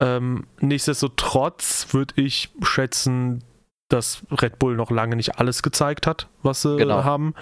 Ähm, 0.03 0.47
nichtsdestotrotz 0.61 1.89
würde 1.93 2.15
ich 2.21 2.51
schätzen, 2.63 3.45
dass 3.89 4.25
Red 4.31 4.59
Bull 4.59 4.75
noch 4.75 4.91
lange 4.91 5.17
nicht 5.17 5.39
alles 5.39 5.63
gezeigt 5.63 6.07
hat, 6.07 6.29
was 6.43 6.63
sie 6.63 6.77
genau. 6.77 7.05
haben. 7.05 7.35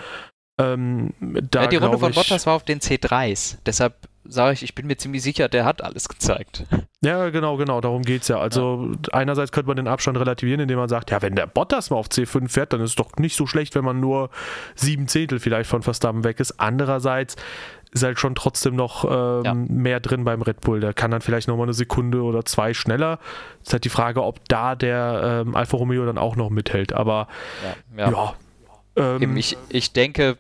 Ähm, 0.61 1.15
ja, 1.55 1.69
die 1.69 1.77
Runde 1.77 1.99
von 1.99 2.13
Bottas 2.13 2.45
war 2.47 2.55
auf 2.55 2.65
den 2.65 2.81
C3s, 2.81 3.59
deshalb 3.65 4.10
sage 4.25 4.53
ich, 4.53 4.63
ich 4.63 4.75
bin 4.75 4.87
mir 4.87 4.97
ziemlich 4.97 5.23
sicher, 5.23 5.49
der 5.49 5.65
hat 5.65 5.83
alles 5.83 6.09
gezeigt. 6.09 6.65
Ja, 7.03 7.31
genau, 7.31 7.57
genau, 7.57 7.81
darum 7.81 8.03
geht 8.03 8.23
es 8.23 8.29
ja. 8.29 8.39
Also 8.39 8.91
ja. 8.93 9.15
einerseits 9.15 9.53
könnte 9.53 9.69
man 9.69 9.77
den 9.77 9.89
Abstand 9.89 10.19
relativieren, 10.19 10.61
indem 10.61 10.79
man 10.79 10.89
sagt, 10.89 11.11
ja, 11.11 11.23
wenn 11.23 11.35
der 11.35 11.47
Bottas 11.47 11.89
mal 11.89 11.97
auf 11.97 12.09
C5 12.09 12.49
fährt, 12.49 12.75
dann 12.75 12.83
ist 12.83 12.91
es 12.91 12.97
doch 12.97 13.17
nicht 13.17 13.37
so 13.37 13.47
schlecht, 13.47 13.75
wenn 13.75 13.85
man 13.85 14.01
nur 14.01 14.29
sieben 14.75 15.09
Zehntel 15.09 15.41
vielleicht 15.41 15.71
von 15.71 15.83
Verstappen 15.83 16.25
weg 16.25 16.41
ist. 16.41 16.61
Andererseits 16.61 17.37
ist 17.93 18.05
halt 18.05 18.21
schon 18.21 18.35
trotzdem 18.35 18.77
noch 18.77 19.05
ähm, 19.05 19.45
ja. 19.45 19.55
mehr 19.55 20.01
drin 20.01 20.25
beim 20.25 20.43
Red 20.43 20.61
Bull. 20.61 20.81
Der 20.81 20.93
kann 20.93 21.11
dann 21.11 21.23
vielleicht 21.23 21.49
nochmal 21.49 21.67
eine 21.67 21.73
Sekunde 21.73 22.23
oder 22.23 22.45
zwei 22.45 22.75
schneller. 22.75 23.19
Ist 23.63 23.73
halt 23.73 23.85
die 23.85 23.89
Frage, 23.89 24.23
ob 24.23 24.47
da 24.49 24.77
der 24.77 25.45
ähm, 25.47 25.57
Alfa 25.57 25.77
Romeo 25.77 26.05
dann 26.05 26.19
auch 26.19 26.37
noch 26.37 26.51
mithält. 26.51 26.93
Aber 26.93 27.29
ja, 27.97 28.11
ja. 28.11 28.35
Ähm, 28.97 29.37
ich, 29.37 29.57
ich 29.71 29.93
denke, 29.93 30.37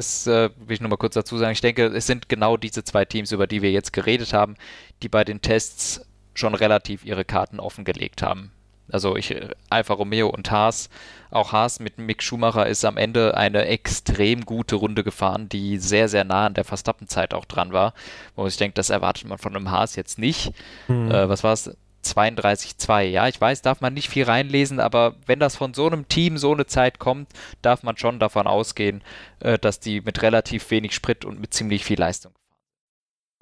es 0.00 0.26
äh, 0.26 0.50
will 0.56 0.74
ich 0.74 0.80
nur 0.80 0.90
mal 0.90 0.96
kurz 0.96 1.14
dazu 1.14 1.38
sagen, 1.38 1.52
ich 1.52 1.60
denke, 1.60 1.86
es 1.86 2.06
sind 2.06 2.28
genau 2.28 2.56
diese 2.56 2.82
zwei 2.84 3.04
Teams, 3.04 3.32
über 3.32 3.46
die 3.46 3.62
wir 3.62 3.70
jetzt 3.70 3.92
geredet 3.92 4.32
haben, 4.32 4.56
die 5.02 5.08
bei 5.08 5.24
den 5.24 5.40
Tests 5.40 6.00
schon 6.34 6.54
relativ 6.54 7.04
ihre 7.04 7.24
Karten 7.24 7.60
offengelegt 7.60 8.22
haben. 8.22 8.50
Also 8.92 9.16
ich, 9.16 9.34
Alfa 9.68 9.94
Romeo 9.94 10.28
und 10.28 10.50
Haas, 10.50 10.90
auch 11.30 11.52
Haas 11.52 11.78
mit 11.78 11.98
Mick 11.98 12.22
Schumacher 12.22 12.66
ist 12.66 12.84
am 12.84 12.96
Ende 12.96 13.36
eine 13.36 13.66
extrem 13.66 14.44
gute 14.44 14.76
Runde 14.76 15.04
gefahren, 15.04 15.48
die 15.48 15.78
sehr, 15.78 16.08
sehr 16.08 16.24
nah 16.24 16.46
an 16.46 16.54
der 16.54 16.64
Verstappenzeit 16.64 17.34
auch 17.34 17.44
dran 17.44 17.72
war. 17.72 17.94
Wo 18.34 18.46
ich 18.46 18.56
denke, 18.56 18.74
das 18.74 18.90
erwartet 18.90 19.28
man 19.28 19.38
von 19.38 19.54
einem 19.54 19.70
Haas 19.70 19.96
jetzt 19.96 20.18
nicht. 20.18 20.52
Mhm. 20.88 21.10
Äh, 21.10 21.28
was 21.28 21.44
war 21.44 21.52
es? 21.52 21.76
32,2. 22.04 23.02
Ja, 23.02 23.28
ich 23.28 23.40
weiß, 23.40 23.62
darf 23.62 23.80
man 23.80 23.94
nicht 23.94 24.08
viel 24.08 24.24
reinlesen, 24.24 24.80
aber 24.80 25.16
wenn 25.26 25.40
das 25.40 25.56
von 25.56 25.74
so 25.74 25.86
einem 25.86 26.08
Team 26.08 26.38
so 26.38 26.52
eine 26.52 26.66
Zeit 26.66 26.98
kommt, 26.98 27.28
darf 27.62 27.82
man 27.82 27.96
schon 27.96 28.18
davon 28.18 28.46
ausgehen, 28.46 29.02
äh, 29.40 29.58
dass 29.58 29.80
die 29.80 30.00
mit 30.00 30.22
relativ 30.22 30.70
wenig 30.70 30.94
Sprit 30.94 31.24
und 31.24 31.40
mit 31.40 31.54
ziemlich 31.54 31.84
viel 31.84 31.98
Leistung. 31.98 32.32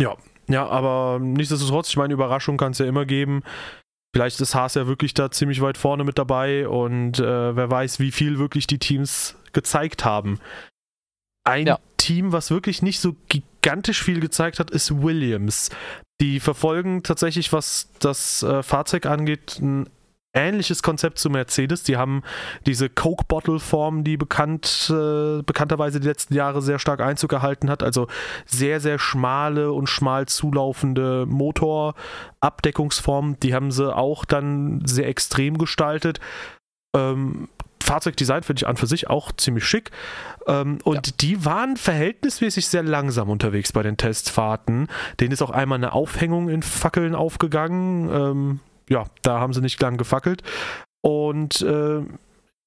Ja, 0.00 0.16
ja, 0.48 0.66
aber 0.66 1.18
nichtsdestotrotz, 1.20 1.88
ich 1.90 1.96
meine, 1.96 2.14
Überraschung 2.14 2.56
kann 2.56 2.72
es 2.72 2.78
ja 2.78 2.86
immer 2.86 3.04
geben. 3.04 3.42
Vielleicht 4.14 4.40
ist 4.40 4.54
Haas 4.54 4.74
ja 4.74 4.86
wirklich 4.86 5.12
da 5.12 5.30
ziemlich 5.30 5.60
weit 5.60 5.76
vorne 5.76 6.04
mit 6.04 6.18
dabei 6.18 6.66
und 6.66 7.18
äh, 7.18 7.56
wer 7.56 7.70
weiß, 7.70 8.00
wie 8.00 8.10
viel 8.10 8.38
wirklich 8.38 8.66
die 8.66 8.78
Teams 8.78 9.36
gezeigt 9.52 10.04
haben. 10.04 10.40
Ein 11.48 11.66
ja. 11.66 11.78
Team, 11.96 12.32
was 12.32 12.50
wirklich 12.50 12.82
nicht 12.82 13.00
so 13.00 13.16
gigantisch 13.28 14.02
viel 14.02 14.20
gezeigt 14.20 14.60
hat, 14.60 14.70
ist 14.70 15.02
Williams. 15.02 15.70
Die 16.20 16.40
verfolgen 16.40 17.02
tatsächlich, 17.02 17.52
was 17.52 17.88
das 18.00 18.42
äh, 18.42 18.62
Fahrzeug 18.62 19.06
angeht, 19.06 19.58
ein 19.60 19.88
ähnliches 20.34 20.82
Konzept 20.82 21.18
zu 21.18 21.30
Mercedes. 21.30 21.84
Die 21.84 21.96
haben 21.96 22.22
diese 22.66 22.90
Coke-Bottle-Form, 22.90 24.04
die 24.04 24.16
bekannt, 24.16 24.90
äh, 24.90 25.42
bekannterweise 25.42 26.00
die 26.00 26.08
letzten 26.08 26.34
Jahre 26.34 26.60
sehr 26.60 26.78
stark 26.78 27.00
Einzug 27.00 27.30
gehalten 27.30 27.70
hat. 27.70 27.82
Also 27.82 28.08
sehr, 28.46 28.80
sehr 28.80 28.98
schmale 28.98 29.72
und 29.72 29.88
schmal 29.88 30.26
zulaufende 30.26 31.24
Motorabdeckungsform. 31.26 33.38
Die 33.40 33.54
haben 33.54 33.70
sie 33.70 33.94
auch 33.94 34.24
dann 34.24 34.82
sehr 34.84 35.08
extrem 35.08 35.56
gestaltet. 35.56 36.20
Ähm, 36.96 37.48
Fahrzeugdesign 37.82 38.42
finde 38.42 38.60
ich 38.60 38.66
an 38.66 38.76
für 38.76 38.86
sich 38.86 39.08
auch 39.08 39.32
ziemlich 39.32 39.64
schick. 39.64 39.90
Ähm, 40.46 40.78
und 40.84 41.06
ja. 41.06 41.12
die 41.20 41.44
waren 41.44 41.76
verhältnismäßig 41.76 42.66
sehr 42.68 42.82
langsam 42.82 43.30
unterwegs 43.30 43.72
bei 43.72 43.82
den 43.82 43.96
Testfahrten. 43.96 44.88
Denen 45.20 45.32
ist 45.32 45.42
auch 45.42 45.50
einmal 45.50 45.78
eine 45.78 45.92
Aufhängung 45.92 46.48
in 46.48 46.62
Fackeln 46.62 47.14
aufgegangen. 47.14 48.10
Ähm, 48.10 48.60
ja, 48.88 49.04
da 49.22 49.40
haben 49.40 49.52
sie 49.52 49.60
nicht 49.60 49.80
lang 49.80 49.96
gefackelt. 49.96 50.42
Und 51.02 51.62
äh, 51.62 52.02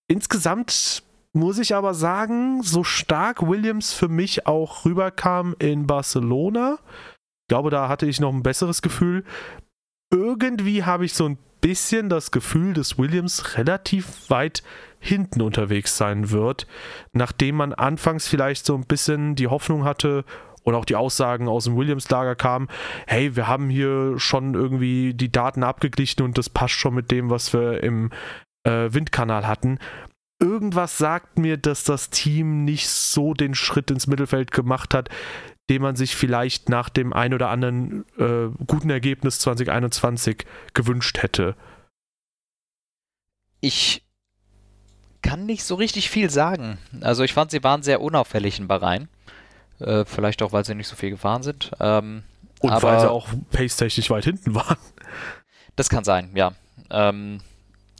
insgesamt 0.07 1.03
muss 1.33 1.59
ich 1.59 1.75
aber 1.75 1.93
sagen, 1.93 2.61
so 2.61 2.83
stark 2.83 3.47
Williams 3.47 3.93
für 3.93 4.09
mich 4.09 4.47
auch 4.47 4.85
rüberkam 4.85 5.55
in 5.59 5.87
Barcelona, 5.87 6.77
ich 6.83 7.47
glaube, 7.53 7.69
da 7.69 7.89
hatte 7.89 8.05
ich 8.05 8.19
noch 8.19 8.33
ein 8.33 8.43
besseres 8.43 8.81
Gefühl. 8.81 9.23
Irgendwie 10.13 10.83
habe 10.83 11.05
ich 11.05 11.13
so 11.13 11.27
ein 11.27 11.37
bisschen 11.61 12.09
das 12.09 12.31
Gefühl, 12.31 12.73
dass 12.73 12.97
Williams 12.97 13.57
relativ 13.57 14.29
weit 14.29 14.63
hinten 14.99 15.41
unterwegs 15.41 15.97
sein 15.97 16.29
wird, 16.29 16.67
nachdem 17.13 17.55
man 17.55 17.73
anfangs 17.73 18.27
vielleicht 18.27 18.65
so 18.65 18.75
ein 18.75 18.85
bisschen 18.85 19.35
die 19.35 19.47
Hoffnung 19.47 19.83
hatte 19.83 20.25
und 20.63 20.75
auch 20.75 20.85
die 20.85 20.95
Aussagen 20.95 21.47
aus 21.47 21.63
dem 21.63 21.75
Williams-Lager 21.75 22.35
kamen, 22.35 22.67
hey, 23.07 23.35
wir 23.35 23.47
haben 23.47 23.69
hier 23.69 24.19
schon 24.19 24.53
irgendwie 24.53 25.13
die 25.13 25.31
Daten 25.31 25.63
abgeglichen 25.63 26.23
und 26.23 26.37
das 26.37 26.49
passt 26.49 26.75
schon 26.75 26.93
mit 26.93 27.09
dem, 27.09 27.29
was 27.29 27.51
wir 27.53 27.81
im 27.81 28.11
äh, 28.63 28.89
Windkanal 28.91 29.47
hatten. 29.47 29.79
Irgendwas 30.39 30.97
sagt 30.97 31.37
mir, 31.37 31.57
dass 31.57 31.83
das 31.83 32.09
Team 32.09 32.63
nicht 32.63 32.89
so 32.89 33.33
den 33.33 33.53
Schritt 33.53 33.91
ins 33.91 34.07
Mittelfeld 34.07 34.51
gemacht 34.51 34.93
hat, 34.93 35.09
den 35.71 35.81
man 35.81 35.95
sich 35.95 36.17
vielleicht 36.17 36.67
nach 36.67 36.89
dem 36.89 37.13
ein 37.13 37.33
oder 37.33 37.47
anderen 37.47 38.03
äh, 38.17 38.49
guten 38.67 38.89
Ergebnis 38.89 39.39
2021 39.39 40.45
gewünscht 40.73 41.23
hätte. 41.23 41.55
Ich 43.61 44.03
kann 45.21 45.45
nicht 45.45 45.63
so 45.63 45.75
richtig 45.75 46.09
viel 46.09 46.29
sagen. 46.29 46.77
Also 46.99 47.23
ich 47.23 47.31
fand, 47.31 47.51
sie 47.51 47.63
waren 47.63 47.83
sehr 47.83 48.01
unauffällig 48.01 48.59
in 48.59 48.67
Bahrain. 48.67 49.07
Äh, 49.79 50.03
vielleicht 50.03 50.41
auch, 50.41 50.51
weil 50.51 50.65
sie 50.65 50.75
nicht 50.75 50.89
so 50.89 50.97
viel 50.97 51.11
gefahren 51.11 51.41
sind. 51.41 51.71
Ähm, 51.79 52.23
Und 52.59 52.83
weil 52.83 52.99
sie 52.99 53.09
auch 53.09 53.29
pace-technisch 53.51 54.09
weit 54.09 54.25
hinten 54.25 54.53
waren. 54.53 54.77
Das 55.77 55.87
kann 55.87 56.03
sein, 56.03 56.31
ja. 56.35 56.51
Ähm, 56.89 57.39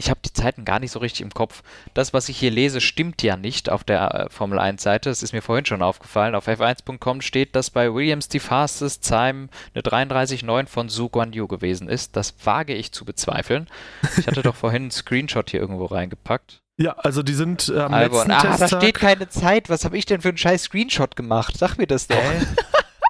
ich 0.02 0.10
habe 0.10 0.20
die 0.26 0.34
Zeiten 0.34 0.66
gar 0.66 0.80
nicht 0.80 0.90
so 0.90 0.98
richtig 0.98 1.22
im 1.22 1.30
Kopf. 1.30 1.62
Das, 1.94 2.12
was 2.12 2.28
ich 2.28 2.36
hier 2.36 2.50
lese, 2.50 2.82
stimmt 2.82 3.22
ja 3.22 3.38
nicht 3.38 3.70
auf 3.70 3.84
der 3.84 4.14
äh, 4.16 4.30
Formel 4.32 4.58
1 4.58 4.82
Seite. 4.82 5.10
Das 5.10 5.22
ist 5.22 5.32
mir 5.32 5.44
vorhin 5.44 5.66
schon 5.66 5.84
aufgefallen. 5.84 6.34
Auf 6.34 6.48
f1.com 6.48 7.22
steht, 7.22 7.56
dass 7.56 7.70
bei 7.70 7.94
Williams 7.94 8.28
die 8.28 8.40
fastest 8.40 9.08
Time 9.08 9.50
eine 9.76 9.84
33,9 9.84 10.66
von 10.66 10.90
Su 10.90 11.08
Guan 11.10 11.34
Yu 11.34 11.48
gewesen 11.48 11.88
ist. 11.88 12.16
Das 12.16 12.34
wage 12.44 12.74
ich 12.74 12.92
zu 12.92 13.06
bezweifeln. 13.06 13.68
Ich 14.18 14.26
hatte 14.26 14.42
doch 14.42 14.56
vorhin 14.56 14.84
einen 14.84 14.92
Screenshot 14.92 15.52
hier 15.52 15.60
irgendwo 15.60 15.86
reingepackt. 15.86 16.62
Ja, 16.78 16.94
also 16.94 17.22
die 17.22 17.36
sind 17.36 17.70
am 17.70 17.94
Albon. 17.94 18.28
letzten 18.28 18.32
Ah, 18.32 18.42
Testtag 18.42 18.70
da 18.72 18.82
steht 18.82 18.96
keine 18.96 19.30
Zeit. 19.30 19.70
Was 19.70 19.86
habe 19.86 20.00
ich 20.00 20.08
denn 20.08 20.22
für 20.22 20.30
einen 20.30 20.40
scheiß 20.40 20.64
Screenshot 20.64 21.16
gemacht? 21.16 21.58
Sag 21.60 21.78
mir 21.78 21.86
das 21.86 22.08
doch. 22.08 22.18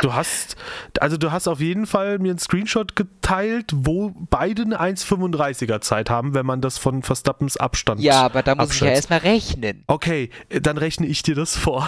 Du 0.01 0.15
hast, 0.15 0.55
also 0.99 1.15
du 1.15 1.31
hast 1.31 1.47
auf 1.47 1.59
jeden 1.59 1.85
Fall 1.85 2.17
mir 2.17 2.31
einen 2.31 2.39
Screenshot 2.39 2.95
geteilt, 2.95 3.71
wo 3.75 4.11
beide 4.31 4.63
eine 4.63 4.81
1,35er 4.81 5.79
Zeit 5.81 6.09
haben, 6.09 6.33
wenn 6.33 6.45
man 6.45 6.59
das 6.59 6.79
von 6.79 7.03
Verstappens 7.03 7.55
Abstand 7.55 8.01
Ja, 8.01 8.23
aber 8.23 8.41
da 8.41 8.55
muss 8.55 8.63
abschätzt. 8.63 8.81
ich 8.81 8.87
ja 8.87 8.93
erstmal 8.93 9.19
rechnen. 9.19 9.83
Okay, 9.85 10.31
dann 10.49 10.79
rechne 10.79 11.05
ich 11.05 11.21
dir 11.21 11.35
das 11.35 11.55
vor. 11.55 11.87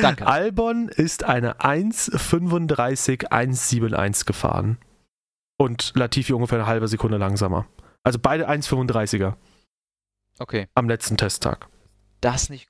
Danke. 0.00 0.26
Albon 0.26 0.88
ist 0.88 1.24
eine 1.24 1.60
1,35, 1.60 3.28
1,71 3.28 4.24
gefahren. 4.24 4.78
Und 5.58 5.92
Latifi 5.94 6.32
ungefähr 6.32 6.58
eine 6.58 6.66
halbe 6.66 6.88
Sekunde 6.88 7.18
langsamer. 7.18 7.66
Also 8.02 8.18
beide 8.18 8.48
1,35er. 8.48 9.34
Okay. 10.38 10.66
Am 10.74 10.88
letzten 10.88 11.18
Testtag. 11.18 11.68
Das 12.22 12.48
nicht 12.48 12.69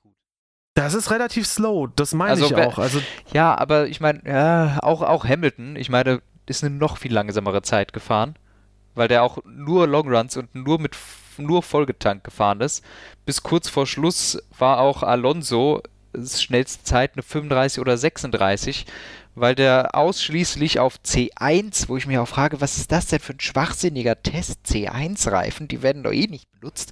Das 0.73 0.93
ist 0.93 1.11
relativ 1.11 1.45
slow, 1.47 1.87
das 1.95 2.13
meine 2.13 2.31
also, 2.31 2.45
ich 2.45 2.55
auch. 2.55 2.77
Also, 2.77 3.01
ja, 3.33 3.57
aber 3.57 3.87
ich 3.87 3.99
meine, 3.99 4.21
ja, 4.25 4.79
auch, 4.81 5.01
auch 5.01 5.25
Hamilton, 5.25 5.75
ich 5.75 5.89
meine, 5.89 6.21
ist 6.45 6.63
eine 6.63 6.75
noch 6.75 6.97
viel 6.97 7.13
langsamere 7.13 7.61
Zeit 7.61 7.93
gefahren, 7.93 8.35
weil 8.95 9.07
der 9.07 9.23
auch 9.23 9.39
nur 9.45 9.87
Longruns 9.87 10.37
und 10.37 10.53
nur 10.55 10.79
mit 10.79 10.95
nur 11.37 11.63
vollgetankt 11.63 12.23
gefahren 12.23 12.61
ist. 12.61 12.83
Bis 13.25 13.43
kurz 13.43 13.69
vor 13.69 13.87
Schluss 13.87 14.41
war 14.57 14.79
auch 14.79 15.03
Alonso 15.03 15.81
schnellste 16.15 16.83
Zeit 16.83 17.13
eine 17.13 17.23
35 17.23 17.79
oder 17.79 17.97
36, 17.97 18.85
weil 19.35 19.55
der 19.55 19.95
ausschließlich 19.95 20.79
auf 20.79 20.99
C1, 21.05 21.87
wo 21.87 21.97
ich 21.97 22.05
mich 22.05 22.17
auch 22.17 22.27
frage, 22.27 22.59
was 22.59 22.77
ist 22.77 22.91
das 22.91 23.07
denn 23.07 23.19
für 23.19 23.33
ein 23.33 23.39
schwachsinniger 23.39 24.21
Test? 24.21 24.59
C1-Reifen, 24.67 25.67
die 25.67 25.81
werden 25.81 26.03
doch 26.03 26.11
eh 26.11 26.27
nicht 26.27 26.51
benutzt, 26.51 26.91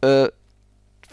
äh, 0.00 0.28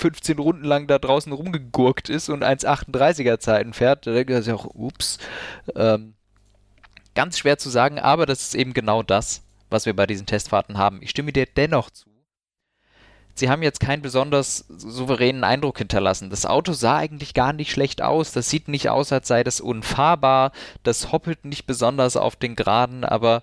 15 0.01 0.39
Runden 0.39 0.65
lang 0.65 0.87
da 0.87 0.97
draußen 0.97 1.31
rumgegurkt 1.31 2.09
ist 2.09 2.29
und 2.29 2.43
1,38er 2.43 3.39
Zeiten 3.39 3.73
fährt, 3.73 4.07
da 4.07 4.13
denkt 4.13 4.31
er 4.31 4.41
sich 4.41 4.53
auch, 4.53 4.65
ups. 4.65 5.19
Ähm, 5.75 6.15
ganz 7.13 7.37
schwer 7.37 7.57
zu 7.57 7.69
sagen, 7.69 7.99
aber 7.99 8.25
das 8.25 8.41
ist 8.41 8.55
eben 8.55 8.73
genau 8.73 9.03
das, 9.03 9.43
was 9.69 9.85
wir 9.85 9.95
bei 9.95 10.07
diesen 10.07 10.25
Testfahrten 10.25 10.77
haben. 10.77 11.01
Ich 11.01 11.11
stimme 11.11 11.31
dir 11.31 11.45
dennoch 11.45 11.91
zu. 11.91 12.09
Sie 13.33 13.49
haben 13.49 13.63
jetzt 13.63 13.79
keinen 13.79 14.01
besonders 14.01 14.65
souveränen 14.67 15.43
Eindruck 15.43 15.77
hinterlassen. 15.77 16.29
Das 16.29 16.45
Auto 16.45 16.73
sah 16.73 16.97
eigentlich 16.97 17.33
gar 17.33 17.53
nicht 17.53 17.71
schlecht 17.71 18.01
aus. 18.01 18.33
Das 18.33 18.49
sieht 18.49 18.67
nicht 18.67 18.89
aus, 18.89 19.11
als 19.11 19.27
sei 19.27 19.43
das 19.43 19.61
unfahrbar. 19.61 20.51
Das 20.83 21.11
hoppelt 21.11 21.45
nicht 21.45 21.65
besonders 21.65 22.17
auf 22.17 22.35
den 22.35 22.55
Geraden, 22.55 23.05
aber 23.05 23.41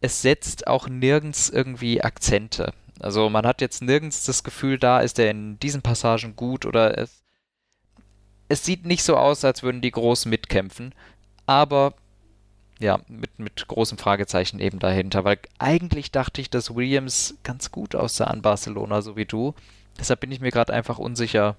es 0.00 0.22
setzt 0.22 0.66
auch 0.66 0.88
nirgends 0.88 1.48
irgendwie 1.48 2.02
Akzente. 2.02 2.72
Also 3.00 3.28
man 3.30 3.46
hat 3.46 3.60
jetzt 3.60 3.82
nirgends 3.82 4.24
das 4.24 4.44
Gefühl, 4.44 4.78
da 4.78 5.00
ist 5.00 5.18
er 5.18 5.30
in 5.30 5.58
diesen 5.60 5.82
Passagen 5.82 6.36
gut 6.36 6.66
oder 6.66 6.98
es, 6.98 7.22
es 8.48 8.64
sieht 8.64 8.86
nicht 8.86 9.02
so 9.02 9.16
aus, 9.16 9.44
als 9.44 9.62
würden 9.62 9.80
die 9.80 9.90
groß 9.90 10.26
mitkämpfen. 10.26 10.94
Aber 11.46 11.94
ja, 12.80 13.00
mit, 13.08 13.38
mit 13.38 13.66
großem 13.66 13.98
Fragezeichen 13.98 14.60
eben 14.60 14.78
dahinter, 14.78 15.24
weil 15.24 15.38
eigentlich 15.58 16.12
dachte 16.12 16.40
ich, 16.40 16.50
dass 16.50 16.74
Williams 16.74 17.36
ganz 17.42 17.72
gut 17.72 17.94
aussah 17.94 18.24
an 18.24 18.42
Barcelona, 18.42 19.02
so 19.02 19.16
wie 19.16 19.26
du. 19.26 19.54
Deshalb 19.98 20.20
bin 20.20 20.30
ich 20.30 20.40
mir 20.40 20.50
gerade 20.50 20.72
einfach 20.72 20.98
unsicher, 20.98 21.56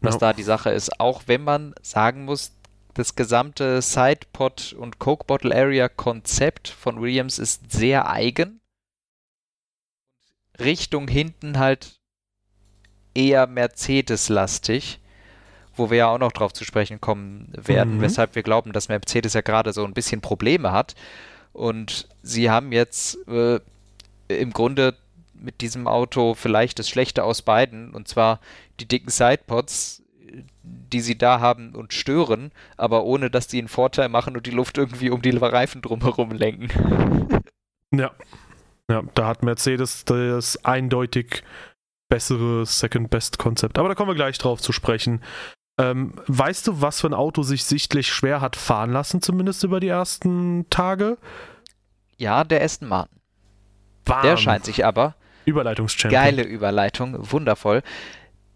was 0.00 0.14
no. 0.14 0.20
da 0.20 0.32
die 0.32 0.42
Sache 0.42 0.70
ist. 0.70 1.00
Auch 1.00 1.22
wenn 1.26 1.44
man 1.44 1.74
sagen 1.82 2.24
muss, 2.24 2.52
das 2.94 3.14
gesamte 3.14 3.82
Sidepod 3.82 4.74
und 4.78 4.98
Coke 4.98 5.24
Bottle 5.26 5.54
Area 5.54 5.88
Konzept 5.88 6.68
von 6.68 7.00
Williams 7.00 7.38
ist 7.38 7.70
sehr 7.70 8.10
eigen. 8.10 8.60
Richtung 10.60 11.08
hinten 11.08 11.58
halt 11.58 11.98
eher 13.14 13.46
Mercedes-lastig, 13.46 15.00
wo 15.74 15.90
wir 15.90 15.98
ja 15.98 16.08
auch 16.08 16.18
noch 16.18 16.32
drauf 16.32 16.52
zu 16.52 16.64
sprechen 16.64 17.00
kommen 17.00 17.52
werden, 17.56 17.96
mhm. 17.96 18.00
weshalb 18.00 18.34
wir 18.34 18.42
glauben, 18.42 18.72
dass 18.72 18.88
Mercedes 18.88 19.34
ja 19.34 19.40
gerade 19.40 19.72
so 19.72 19.84
ein 19.84 19.94
bisschen 19.94 20.20
Probleme 20.20 20.72
hat. 20.72 20.94
Und 21.52 22.08
sie 22.22 22.50
haben 22.50 22.72
jetzt 22.72 23.26
äh, 23.28 23.60
im 24.28 24.52
Grunde 24.52 24.94
mit 25.34 25.60
diesem 25.60 25.86
Auto 25.86 26.34
vielleicht 26.34 26.78
das 26.78 26.88
Schlechte 26.88 27.24
aus 27.24 27.42
beiden, 27.42 27.94
und 27.94 28.08
zwar 28.08 28.40
die 28.80 28.86
dicken 28.86 29.10
Sidepods, 29.10 30.02
die 30.62 31.00
sie 31.00 31.16
da 31.16 31.40
haben 31.40 31.74
und 31.74 31.92
stören, 31.92 32.52
aber 32.76 33.04
ohne 33.04 33.30
dass 33.30 33.46
die 33.46 33.58
einen 33.58 33.68
Vorteil 33.68 34.08
machen 34.08 34.36
und 34.36 34.46
die 34.46 34.50
Luft 34.50 34.78
irgendwie 34.78 35.10
um 35.10 35.22
die 35.22 35.30
Reifen 35.30 35.82
drumherum 35.82 36.32
lenken. 36.32 36.68
Ja. 37.92 38.10
Ja, 38.90 39.02
da 39.14 39.26
hat 39.26 39.42
Mercedes 39.42 40.04
das 40.04 40.64
eindeutig 40.64 41.42
bessere 42.08 42.64
Second-Best-Konzept. 42.64 43.78
Aber 43.78 43.88
da 43.88 43.94
kommen 43.94 44.10
wir 44.10 44.14
gleich 44.14 44.38
drauf 44.38 44.60
zu 44.60 44.72
sprechen. 44.72 45.22
Ähm, 45.78 46.14
weißt 46.26 46.66
du, 46.66 46.80
was 46.80 47.00
für 47.00 47.06
ein 47.06 47.14
Auto 47.14 47.42
sich 47.42 47.64
sichtlich 47.64 48.08
schwer 48.08 48.40
hat 48.40 48.56
fahren 48.56 48.90
lassen, 48.90 49.22
zumindest 49.22 49.62
über 49.62 49.78
die 49.78 49.88
ersten 49.88 50.66
Tage? 50.70 51.18
Ja, 52.16 52.44
der 52.44 52.62
Aston 52.62 52.88
Martin. 52.88 53.20
Bam. 54.04 54.22
Der 54.22 54.36
scheint 54.36 54.64
sich 54.64 54.84
aber. 54.84 55.14
Überleitungschampion. 55.44 56.20
Geile 56.20 56.42
Überleitung, 56.42 57.30
wundervoll. 57.30 57.82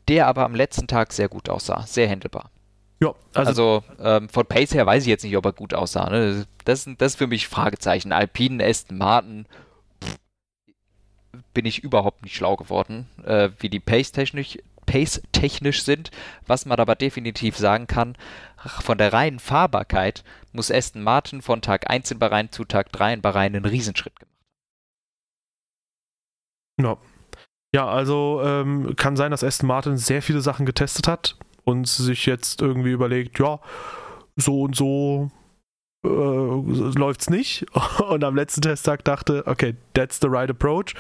Der 0.09 0.27
aber 0.27 0.45
am 0.45 0.55
letzten 0.55 0.88
Tag 0.88 1.12
sehr 1.12 1.29
gut 1.29 1.49
aussah, 1.49 1.87
sehr 1.87 2.09
handelbar. 2.09 2.51
Ja, 3.01 3.14
also, 3.35 3.49
also 3.49 3.85
ähm, 4.01 4.29
von 4.29 4.47
Pace 4.47 4.75
her 4.75 4.87
weiß 4.87 5.03
ich 5.05 5.09
jetzt 5.09 5.25
nicht, 5.25 5.37
ob 5.37 5.45
er 5.45 5.53
gut 5.53 5.75
aussah. 5.75 6.11
Ne? 6.11 6.47
Das, 6.64 6.88
das 6.99 7.12
ist 7.12 7.18
für 7.18 7.27
mich 7.27 7.49
Fragezeichen. 7.49 8.12
Alpine, 8.12 8.64
Aston 8.64 8.99
Martin, 8.99 9.47
bin 11.55 11.66
ich 11.66 11.83
überhaupt 11.83 12.23
nicht 12.23 12.37
schlau 12.37 12.57
geworden, 12.57 13.09
äh, 13.25 13.51
wie 13.59 13.68
die 13.68 13.81
Pace-technisch 13.81 14.59
Pace 14.87 15.23
technisch 15.33 15.85
sind. 15.85 16.11
Was 16.47 16.66
man 16.66 16.81
aber 16.81 16.95
definitiv 16.95 17.57
sagen 17.57 17.87
kann, 17.87 18.16
von 18.81 18.99
der 18.99 19.12
reinen 19.12 19.38
Fahrbarkeit 19.38 20.25
muss 20.53 20.71
Aston 20.71 21.03
Martin 21.03 21.42
von 21.42 21.62
Tag 21.62 21.88
1 21.90 22.11
in 22.11 22.18
Bahrain 22.18 22.51
zu 22.51 22.64
Tag 22.64 22.92
3 22.92 23.14
in 23.14 23.23
Bahrain 23.23 23.55
einen 23.55 23.64
Riesenschritt 23.64 24.18
gemacht. 24.18 24.33
Ja. 26.81 26.97
Ja, 27.75 27.88
also 27.88 28.42
ähm, 28.45 28.95
kann 28.97 29.16
sein, 29.16 29.31
dass 29.31 29.45
Aston 29.45 29.66
Martin 29.66 29.97
sehr 29.97 30.21
viele 30.21 30.42
Sachen 30.42 30.66
getestet 30.66 31.09
hat 31.09 31.37
und 31.64 31.88
sich 31.88 32.27
jetzt 32.27 32.61
irgendwie 32.61 32.90
überlegt, 32.90 33.38
ja, 33.38 33.61
so 34.37 34.62
und 34.62 34.77
so 34.77 35.31
äh, 36.05 36.09
läuft's 36.09 37.31
nicht. 37.31 37.67
Und 38.09 38.25
am 38.25 38.35
letzten 38.35 38.62
Testtag 38.62 39.05
dachte, 39.05 39.45
okay, 39.47 39.77
that's 39.95 40.19
the 40.21 40.29
right 40.29 40.51
approach. 40.51 40.95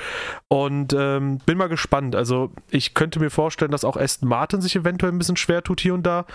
Und 0.48 0.92
ähm, 0.92 1.38
bin 1.44 1.58
mal 1.58 1.68
gespannt. 1.68 2.14
Also 2.14 2.50
ich 2.70 2.94
könnte 2.94 3.20
mir 3.20 3.30
vorstellen, 3.30 3.70
dass 3.70 3.84
auch 3.84 3.96
Aston 3.96 4.28
Martin 4.28 4.60
sich 4.60 4.76
eventuell 4.76 5.12
ein 5.12 5.18
bisschen 5.18 5.36
schwer 5.36 5.62
tut 5.62 5.80
hier 5.80 5.94
und 5.94 6.04
da. 6.04 6.26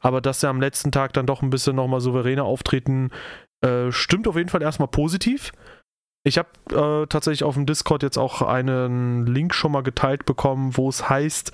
Aber 0.00 0.20
dass 0.20 0.42
er 0.42 0.50
am 0.50 0.60
letzten 0.60 0.92
Tag 0.92 1.12
dann 1.12 1.26
doch 1.26 1.42
ein 1.42 1.50
bisschen 1.50 1.76
nochmal 1.76 2.00
souveräner 2.00 2.44
auftreten, 2.44 3.10
äh, 3.62 3.90
stimmt 3.92 4.28
auf 4.28 4.36
jeden 4.36 4.48
Fall 4.48 4.62
erstmal 4.62 4.88
positiv. 4.88 5.52
Ich 6.24 6.38
habe 6.38 6.48
äh, 6.72 7.06
tatsächlich 7.06 7.44
auf 7.44 7.54
dem 7.54 7.66
Discord 7.66 8.02
jetzt 8.02 8.18
auch 8.18 8.42
einen 8.42 9.26
Link 9.26 9.54
schon 9.54 9.70
mal 9.70 9.84
geteilt 9.84 10.26
bekommen, 10.26 10.76
wo 10.76 10.88
es 10.88 11.08
heißt, 11.08 11.52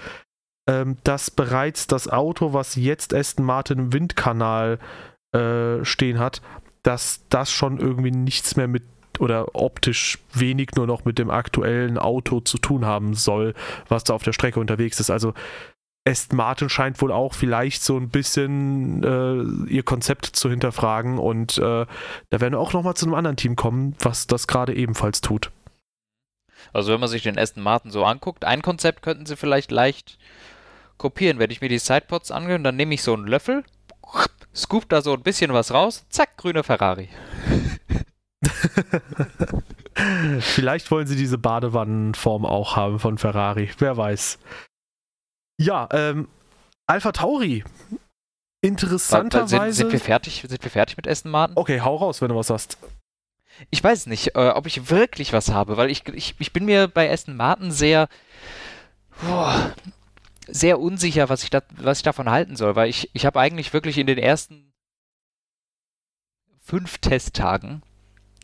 ähm, 0.66 0.96
dass 1.04 1.30
bereits 1.30 1.86
das 1.86 2.08
Auto, 2.08 2.54
was 2.54 2.76
jetzt 2.76 3.12
Aston 3.12 3.44
Martin 3.44 3.78
im 3.78 3.92
Windkanal 3.92 4.78
äh, 5.34 5.84
stehen 5.84 6.18
hat, 6.18 6.40
dass 6.82 7.24
das 7.28 7.50
schon 7.50 7.78
irgendwie 7.78 8.10
nichts 8.10 8.56
mehr 8.56 8.68
mit 8.68 8.82
oder 9.18 9.54
optisch 9.54 10.18
wenig 10.32 10.70
nur 10.74 10.86
noch 10.86 11.04
mit 11.04 11.18
dem 11.18 11.30
aktuellen 11.30 11.98
Auto 11.98 12.40
zu 12.40 12.58
tun 12.58 12.86
haben 12.86 13.14
soll, 13.14 13.54
was 13.88 14.04
da 14.04 14.14
auf 14.14 14.22
der 14.22 14.32
Strecke 14.32 14.58
unterwegs 14.58 15.00
ist. 15.00 15.10
Also 15.10 15.34
Aston 16.04 16.36
Martin 16.36 16.68
scheint 16.68 17.00
wohl 17.00 17.12
auch 17.12 17.34
vielleicht 17.34 17.84
so 17.84 17.96
ein 17.96 18.08
bisschen 18.08 19.04
äh, 19.04 19.72
ihr 19.72 19.84
Konzept 19.84 20.26
zu 20.26 20.50
hinterfragen 20.50 21.18
und 21.18 21.58
äh, 21.58 21.86
da 22.30 22.40
werden 22.40 22.54
wir 22.54 22.58
auch 22.58 22.72
nochmal 22.72 22.94
zu 22.94 23.06
einem 23.06 23.14
anderen 23.14 23.36
Team 23.36 23.54
kommen, 23.54 23.94
was 24.00 24.26
das 24.26 24.48
gerade 24.48 24.74
ebenfalls 24.74 25.20
tut. 25.20 25.50
Also 26.72 26.92
wenn 26.92 27.00
man 27.00 27.08
sich 27.08 27.22
den 27.22 27.38
Aston 27.38 27.62
Martin 27.62 27.90
so 27.90 28.04
anguckt, 28.04 28.44
ein 28.44 28.62
Konzept 28.62 29.02
könnten 29.02 29.26
sie 29.26 29.36
vielleicht 29.36 29.70
leicht 29.70 30.18
kopieren. 30.98 31.38
Wenn 31.38 31.50
ich 31.50 31.60
mir 31.60 31.68
die 31.68 31.78
Sidepods 31.78 32.30
angehe, 32.30 32.58
dann 32.58 32.76
nehme 32.76 32.94
ich 32.94 33.02
so 33.02 33.14
einen 33.14 33.26
Löffel, 33.26 33.62
scoop 34.54 34.88
da 34.88 35.02
so 35.02 35.12
ein 35.14 35.22
bisschen 35.22 35.52
was 35.52 35.72
raus, 35.72 36.04
zack, 36.08 36.36
grüner 36.36 36.64
Ferrari. 36.64 37.08
Vielleicht 40.40 40.90
wollen 40.90 41.06
sie 41.06 41.16
diese 41.16 41.38
Badewannenform 41.38 42.44
auch 42.44 42.76
haben 42.76 42.98
von 42.98 43.18
Ferrari, 43.18 43.70
wer 43.78 43.96
weiß. 43.96 44.38
Ja, 45.58 45.88
ähm, 45.92 46.28
Alpha 46.86 47.12
Tauri. 47.12 47.64
Interessanterweise. 48.62 49.72
Sind 49.72 49.92
wir 49.92 50.00
fertig? 50.00 50.44
Sind 50.46 50.62
wir 50.62 50.70
fertig 50.70 50.96
mit 50.96 51.08
Aston 51.08 51.30
Martin? 51.30 51.56
Okay, 51.56 51.80
hau 51.80 51.96
raus, 51.96 52.20
wenn 52.20 52.28
du 52.28 52.36
was 52.36 52.50
hast. 52.50 52.78
Ich 53.70 53.82
weiß 53.82 54.06
nicht, 54.06 54.34
äh, 54.34 54.50
ob 54.50 54.66
ich 54.66 54.90
wirklich 54.90 55.32
was 55.32 55.50
habe, 55.50 55.76
weil 55.76 55.90
ich, 55.90 56.08
ich, 56.08 56.34
ich 56.38 56.52
bin 56.52 56.64
mir 56.64 56.88
bei 56.88 57.10
Aston 57.12 57.36
Martin 57.36 57.70
sehr. 57.70 58.08
Boah, 59.20 59.72
sehr 60.52 60.78
unsicher, 60.78 61.28
was 61.28 61.42
ich, 61.42 61.50
da, 61.50 61.62
was 61.76 61.98
ich 61.98 62.02
davon 62.02 62.30
halten 62.30 62.56
soll, 62.56 62.76
weil 62.76 62.88
ich, 62.88 63.10
ich 63.14 63.26
habe 63.26 63.40
eigentlich 63.40 63.72
wirklich 63.72 63.98
in 63.98 64.06
den 64.06 64.18
ersten 64.18 64.72
fünf 66.60 66.98
Testtagen 66.98 67.82